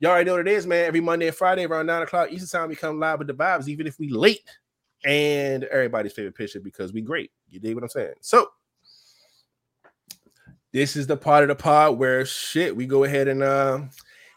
y'all 0.00 0.12
already 0.12 0.26
know 0.26 0.36
what 0.36 0.46
it 0.46 0.52
is, 0.52 0.66
man. 0.66 0.84
Every 0.84 1.00
Monday 1.00 1.26
and 1.26 1.36
Friday 1.36 1.64
around 1.64 1.86
nine 1.86 2.02
o'clock 2.02 2.30
Eastern 2.30 2.60
time, 2.60 2.68
we 2.68 2.76
come 2.76 3.00
live 3.00 3.18
with 3.18 3.28
the 3.28 3.34
vibes, 3.34 3.68
even 3.68 3.86
if 3.86 3.98
we 3.98 4.08
late. 4.08 4.48
And 5.04 5.64
everybody's 5.64 6.12
favorite 6.12 6.34
picture 6.34 6.60
because 6.60 6.92
we 6.92 7.02
great. 7.02 7.30
You 7.50 7.60
dig 7.60 7.74
what 7.74 7.84
I'm 7.84 7.90
saying? 7.90 8.14
So 8.20 8.48
this 10.72 10.96
is 10.96 11.06
the 11.06 11.16
part 11.16 11.42
of 11.44 11.48
the 11.48 11.54
pod 11.54 11.98
where 11.98 12.24
shit 12.24 12.74
we 12.74 12.86
go 12.86 13.04
ahead 13.04 13.28
and 13.28 13.42
uh 13.42 13.80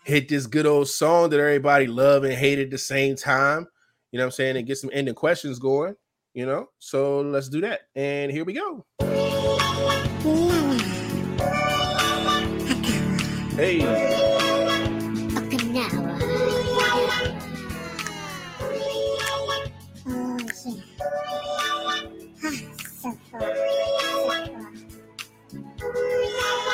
hit 0.07 0.30
this 0.30 0.45
good 0.45 0.65
old 0.65 0.88
song 0.88 1.30
that 1.30 1.39
everybody 1.39 1.85
love 1.85 2.23
and 2.23 2.34
hate 2.34 2.60
at 2.60 2.69
the 2.69 2.77
same 2.77 3.15
time. 3.15 3.68
You 4.11 4.18
know 4.18 4.23
what 4.23 4.27
I'm 4.27 4.31
saying? 4.31 4.56
And 4.56 4.65
get 4.65 4.77
some 4.77 4.89
ending 4.94 5.15
questions 5.15 5.60
going, 5.60 5.95
you 6.38 6.45
know. 6.45 6.69
So 6.77 7.22
let's 7.22 7.49
do 7.49 7.61
that. 7.61 7.81
And 7.95 8.31
here 8.31 8.45
we 8.45 8.53
go. 8.53 8.85
Hey. 13.55 13.81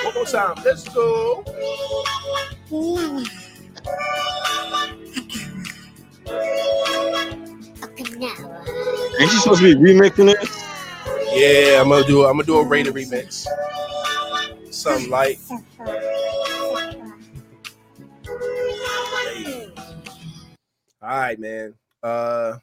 One 0.03 0.13
more 0.13 0.25
time. 0.25 0.61
Let's 0.65 0.89
go. 0.89 1.45
Ain't 9.19 9.31
you 9.31 9.39
supposed 9.39 9.61
to 9.61 9.75
be 9.75 9.93
remixing 9.93 10.33
it? 10.33 10.49
Yeah, 11.33 11.81
I'm 11.81 11.89
gonna 11.89 12.05
do. 12.05 12.25
I'm 12.25 12.33
gonna 12.33 12.43
do 12.43 12.57
a 12.57 12.65
rated 12.65 12.93
remix. 12.93 13.45
Something 14.71 15.09
like. 15.09 15.39
All 21.01 21.09
right, 21.09 21.37
man. 21.39 21.73
Uh, 22.01 22.57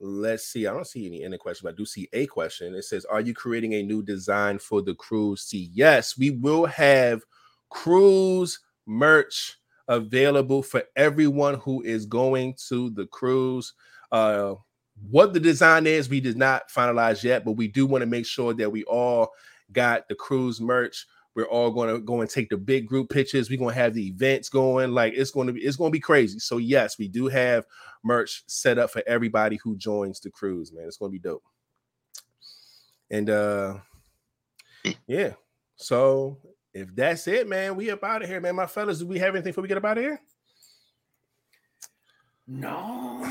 let's 0.00 0.44
see. 0.44 0.66
I 0.66 0.72
don't 0.72 0.86
see 0.86 1.06
any 1.06 1.24
any 1.24 1.38
question, 1.38 1.66
but 1.66 1.74
I 1.74 1.76
do 1.76 1.86
see 1.86 2.08
a 2.12 2.26
question. 2.26 2.74
It 2.74 2.84
says, 2.84 3.04
"Are 3.06 3.20
you 3.20 3.34
creating 3.34 3.74
a 3.74 3.82
new 3.82 4.02
design 4.02 4.58
for 4.58 4.82
the 4.82 4.94
cruise?" 4.94 5.42
See, 5.42 5.70
yes, 5.72 6.18
we 6.18 6.30
will 6.30 6.66
have 6.66 7.22
cruise 7.70 8.58
merch 8.86 9.59
available 9.90 10.62
for 10.62 10.84
everyone 10.96 11.56
who 11.56 11.82
is 11.82 12.06
going 12.06 12.54
to 12.68 12.88
the 12.90 13.06
cruise. 13.08 13.74
Uh, 14.10 14.54
what 15.10 15.34
the 15.34 15.40
design 15.40 15.86
is, 15.86 16.08
we 16.08 16.20
did 16.20 16.36
not 16.36 16.70
finalize 16.70 17.22
yet, 17.22 17.44
but 17.44 17.52
we 17.52 17.68
do 17.68 17.86
want 17.86 18.02
to 18.02 18.06
make 18.06 18.24
sure 18.24 18.54
that 18.54 18.70
we 18.70 18.84
all 18.84 19.30
got 19.72 20.08
the 20.08 20.14
cruise 20.14 20.60
merch. 20.60 21.06
We're 21.34 21.44
all 21.44 21.70
going 21.70 21.94
to 21.94 22.00
go 22.00 22.20
and 22.20 22.30
take 22.30 22.50
the 22.50 22.56
big 22.56 22.86
group 22.86 23.10
pictures. 23.10 23.50
We're 23.50 23.58
going 23.58 23.74
to 23.74 23.80
have 23.80 23.94
the 23.94 24.06
events 24.06 24.48
going. 24.48 24.92
Like 24.92 25.14
it's 25.14 25.30
going 25.30 25.46
to 25.48 25.52
be, 25.52 25.60
it's 25.60 25.76
going 25.76 25.90
to 25.90 25.96
be 25.96 26.00
crazy. 26.00 26.38
So 26.38 26.58
yes, 26.58 26.98
we 26.98 27.08
do 27.08 27.26
have 27.26 27.66
merch 28.04 28.44
set 28.46 28.78
up 28.78 28.90
for 28.90 29.02
everybody 29.06 29.58
who 29.62 29.76
joins 29.76 30.20
the 30.20 30.30
cruise. 30.30 30.72
Man, 30.72 30.86
it's 30.86 30.96
going 30.96 31.10
to 31.10 31.18
be 31.18 31.18
dope. 31.18 31.42
And 33.10 33.28
uh 33.28 33.78
yeah. 35.06 35.32
So 35.76 36.38
if 36.72 36.94
that's 36.94 37.26
it, 37.26 37.48
man, 37.48 37.76
we 37.76 37.90
up 37.90 38.04
out 38.04 38.22
of 38.22 38.28
here, 38.28 38.40
man. 38.40 38.56
My 38.56 38.66
fellas, 38.66 39.00
do 39.00 39.06
we 39.06 39.18
have 39.18 39.34
anything 39.34 39.50
before 39.50 39.62
we 39.62 39.68
get 39.68 39.78
up 39.78 39.84
out 39.84 39.98
of 39.98 40.04
here? 40.04 40.20
No. 42.46 43.24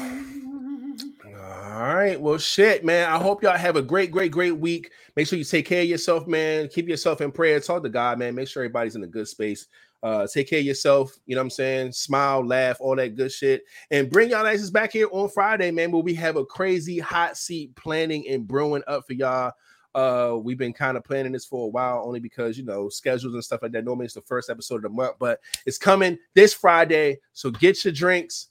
All 1.26 1.94
right. 1.94 2.20
Well, 2.20 2.38
shit, 2.38 2.84
man. 2.84 3.10
I 3.10 3.18
hope 3.18 3.44
y'all 3.44 3.58
have 3.58 3.76
a 3.76 3.82
great, 3.82 4.12
great, 4.12 4.32
great 4.32 4.58
week. 4.58 4.92
Make 5.16 5.28
sure 5.28 5.38
you 5.38 5.46
take 5.46 5.66
care 5.66 5.82
of 5.82 5.88
yourself, 5.88 6.28
man. 6.28 6.68
Keep 6.68 6.88
yourself 6.88 7.22
in 7.22 7.32
prayer. 7.32 7.60
Talk 7.60 7.84
to 7.84 7.90
God, 7.90 8.20
man. 8.20 8.36
Make 8.36 8.48
sure 8.48 8.64
everybody's 8.64 8.96
in 8.96 9.04
a 9.04 9.08
good 9.08 9.28
space. 9.28 9.68
Uh, 10.02 10.28
take 10.28 10.50
care 10.50 10.60
of 10.60 10.66
yourself. 10.66 11.18
You 11.26 11.36
know 11.36 11.42
what 11.42 11.46
I'm 11.46 11.50
saying? 11.52 11.92
Smile, 11.92 12.46
laugh, 12.46 12.78
all 12.80 12.96
that 12.96 13.16
good 13.16 13.32
shit. 13.32 13.64
And 13.92 14.10
bring 14.10 14.30
y'all 14.30 14.48
asses 14.48 14.72
back 14.72 14.94
here 14.94 15.08
on 15.12 15.30
Friday, 15.30 15.72
man, 15.72 15.92
where 15.92 16.02
we 16.02 16.14
have 16.16 16.38
a 16.38 16.46
crazy 16.46 17.00
hot 17.00 17.38
seat 17.38 17.76
planning 17.76 18.28
and 18.30 18.48
brewing 18.48 18.84
up 18.88 19.06
for 19.08 19.14
y'all. 19.14 19.52
Uh, 19.96 20.38
we've 20.42 20.58
been 20.58 20.74
kind 20.74 20.98
of 20.98 21.04
planning 21.04 21.32
this 21.32 21.46
for 21.46 21.66
a 21.66 21.70
while, 21.70 22.04
only 22.06 22.20
because 22.20 22.58
you 22.58 22.64
know 22.64 22.90
schedules 22.90 23.34
and 23.34 23.44
stuff 23.44 23.62
like 23.62 23.72
that. 23.72 23.86
Normally 23.86 24.06
it's 24.06 24.14
the 24.14 24.22
first 24.22 24.50
episode 24.50 24.78
of 24.78 24.84
the 24.84 24.90
month, 24.90 25.16
but 25.20 25.40
it's 25.66 25.78
coming 25.78 26.18
this 26.36 26.54
Friday. 26.54 27.20
So 27.34 27.52
get 27.52 27.84
your 27.84 27.94
drinks, 27.94 28.48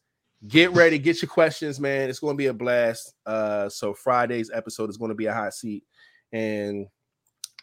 get 0.48 0.72
ready, 0.72 0.98
get 0.98 1.22
your 1.22 1.28
questions, 1.28 1.78
man. 1.78 2.08
It's 2.08 2.18
going 2.18 2.34
to 2.34 2.38
be 2.38 2.46
a 2.46 2.54
blast. 2.54 3.14
Uh, 3.24 3.68
so 3.68 3.94
Friday's 3.94 4.50
episode 4.52 4.90
is 4.90 4.96
going 4.96 5.10
to 5.10 5.14
be 5.14 5.26
a 5.26 5.34
hot 5.34 5.54
seat, 5.54 5.84
and 6.32 6.86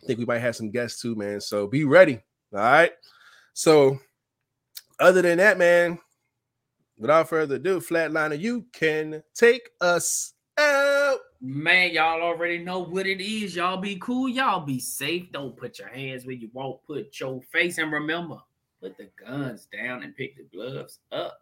I 0.04 0.08
think 0.08 0.20
we 0.20 0.26
might 0.26 0.40
have 0.40 0.56
some 0.56 0.72
guests 0.72 1.02
too, 1.02 1.16
man. 1.16 1.42
So 1.42 1.68
be 1.68 1.84
ready. 1.84 2.22
All 2.54 2.60
right. 2.60 2.92
So, 3.54 4.00
other 5.00 5.22
than 5.22 5.38
that, 5.38 5.58
man, 5.58 6.00
without 6.98 7.30
further 7.30 7.56
ado, 7.56 7.80
Flatliner, 7.80 8.40
you 8.40 8.66
can 8.74 9.24
take 9.34 9.70
us 9.82 10.34
out. 10.58 10.95
Man, 11.48 11.92
y'all 11.92 12.24
already 12.24 12.58
know 12.58 12.80
what 12.80 13.06
it 13.06 13.22
is. 13.22 13.56
Y'all 13.56 13.78
be 13.78 13.98
cool. 13.98 14.28
Y'all 14.28 14.66
be 14.66 14.80
safe. 14.80 15.32
Don't 15.32 15.56
put 15.56 15.78
your 15.78 15.90
hands 15.90 16.26
where 16.26 16.34
you 16.34 16.50
won't 16.54 16.84
put 16.88 17.20
your 17.20 17.40
face. 17.54 17.78
And 17.78 17.92
remember, 17.92 18.38
put 18.82 18.98
the 18.98 19.10
guns 19.24 19.68
down 19.72 20.02
and 20.02 20.16
pick 20.16 20.38
the 20.38 20.44
gloves 20.52 20.98
up. 21.12 21.38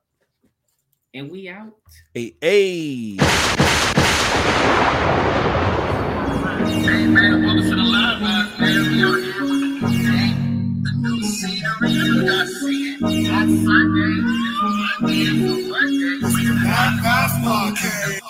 And 1.13 1.31
we 1.31 1.47
out. 1.47 1.73
Hey, 2.13 2.35
hey. 2.41 3.15
Hey 3.15 3.17
man, 7.07 7.45
welcome 7.45 7.63
to 7.63 7.69
the 7.69 7.77
live 7.77 8.21
live, 8.21 8.59
man. 8.59 8.91
We 8.91 9.03
are 9.03 9.21
here 9.21 9.41
with 9.41 9.61
the 9.61 9.67
new 9.79 10.03
day, 10.03 10.33
the 10.83 10.91
new 10.99 11.23
scenery. 11.23 11.91
You 11.91 12.27
got 12.27 12.47
see 12.47 12.91
it 12.91 13.01
on 13.03 13.47
Sunday. 13.63 14.15
Monday 14.99 15.27
and 15.27 15.69
Monday. 15.69 16.19
We 16.23 16.29
podcast. 17.41 18.22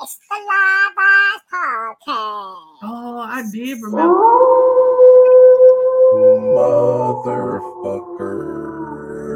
It's 0.00 0.16
the 0.30 0.36
Live 0.36 0.92
Eyes 0.96 1.40
Podcast. 1.52 1.96
Oh, 2.82 3.18
I 3.26 3.42
did 3.52 3.78
remember. 3.82 4.14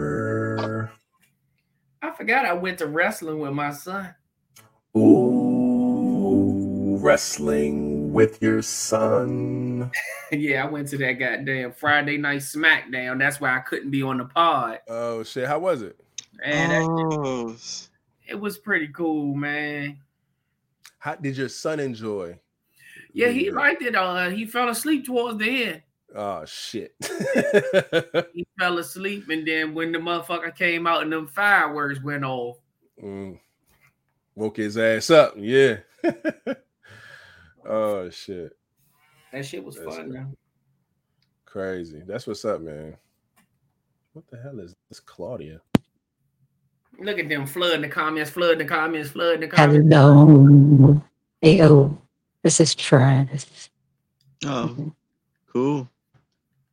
Motherfucker. 0.03 0.91
I 2.03 2.11
forgot 2.13 2.45
I 2.45 2.53
went 2.53 2.79
to 2.79 2.87
wrestling 2.87 3.41
with 3.41 3.53
my 3.53 3.73
son. 3.73 4.15
Ooh, 4.97 6.29
wrestling 7.01 8.13
with 8.13 8.41
your 8.43 8.63
son. 8.63 9.91
yeah, 10.33 10.65
I 10.65 10.71
went 10.71 10.87
to 10.89 10.99
that 10.99 11.15
goddamn 11.15 11.73
Friday 11.73 12.19
night 12.19 12.41
SmackDown. 12.43 13.19
That's 13.19 13.41
why 13.41 13.57
I 13.57 13.61
couldn't 13.61 13.91
be 13.91 14.03
on 14.03 14.19
the 14.19 14.27
pod. 14.27 14.79
Oh 14.89 15.23
shit, 15.25 15.49
how 15.49 15.59
was 15.59 15.83
it? 15.83 15.99
And 16.45 16.71
that- 16.73 16.83
Oh, 16.89 17.57
it 18.29 18.39
was 18.39 18.59
pretty 18.59 18.89
cool, 18.89 19.35
man. 19.35 19.99
How 21.03 21.17
did 21.17 21.37
your 21.37 21.49
son 21.49 21.81
enjoy? 21.81 22.39
Yeah, 23.13 23.31
he 23.31 23.51
liked 23.51 23.83
it. 23.83 23.97
Uh, 23.97 24.31
he 24.31 24.47
fell 24.47 24.69
asleep 24.69 25.05
towards 25.05 25.37
the 25.37 25.65
end. 25.65 25.83
Oh 26.15 26.45
shit. 26.45 26.95
He 28.33 28.47
fell 28.57 28.79
asleep, 28.79 29.29
and 29.29 29.45
then 29.45 29.75
when 29.75 29.91
the 29.91 29.99
motherfucker 29.99 30.55
came 30.57 30.87
out 30.87 31.03
and 31.03 31.13
them 31.13 31.27
fireworks 31.27 32.01
went 32.01 32.25
off, 32.25 32.59
Mm. 33.03 33.41
Woke 34.37 34.59
his 34.59 34.79
ass 34.79 35.11
up. 35.11 35.35
Yeah. 35.37 35.79
oh 37.69 38.09
shit. 38.11 38.57
that 39.33 39.45
shit 39.45 39.65
was 39.65 39.75
That's 39.75 39.97
fun. 39.97 40.13
Man. 40.13 40.37
Crazy. 41.47 42.03
That's 42.07 42.29
what's 42.29 42.45
up, 42.45 42.61
man. 42.61 42.97
What 44.13 44.25
the 44.31 44.41
hell 44.41 44.61
is 44.61 44.77
this, 44.89 45.01
Claudia? 45.01 45.61
Look 47.03 47.19
at 47.19 47.29
them 47.29 47.47
flooding 47.47 47.81
the 47.81 47.89
comments, 47.89 48.31
flooding 48.31 48.59
the 48.59 48.65
comments, 48.65 49.11
flooding 49.11 49.41
the 49.41 49.49
comments. 49.49 49.93
Hello. 49.93 51.03
Ayo. 51.43 51.99
This 52.45 52.61
is 52.61 52.75
Travis. 52.77 53.71
oh, 54.47 54.93
cool. 55.53 55.89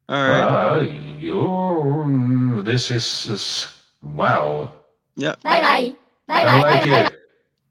All 0.07 0.27
right. 0.27 0.41
Uh, 0.41 0.81
you, 1.19 2.61
this 2.63 2.91
is, 2.91 3.27
is 3.29 3.67
wow. 4.03 4.71
Yep. 5.15 5.41
Bye 5.41 5.61
bye. 5.61 5.95
Bye 6.27 6.41
I 6.41 6.45
bye. 6.45 6.59
like 6.61 6.87
it. 6.87 7.13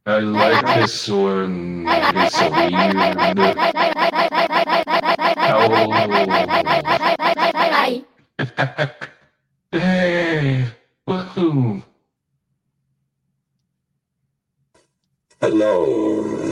I 0.06 0.18
like 0.18 0.66
this 0.80 1.08
one. 1.08 1.86
It's 1.88 2.40
a 2.40 2.50
weird. 2.50 2.96
Hey, 9.70 10.66
woohoo. 11.06 11.82
Hello. 15.40 16.38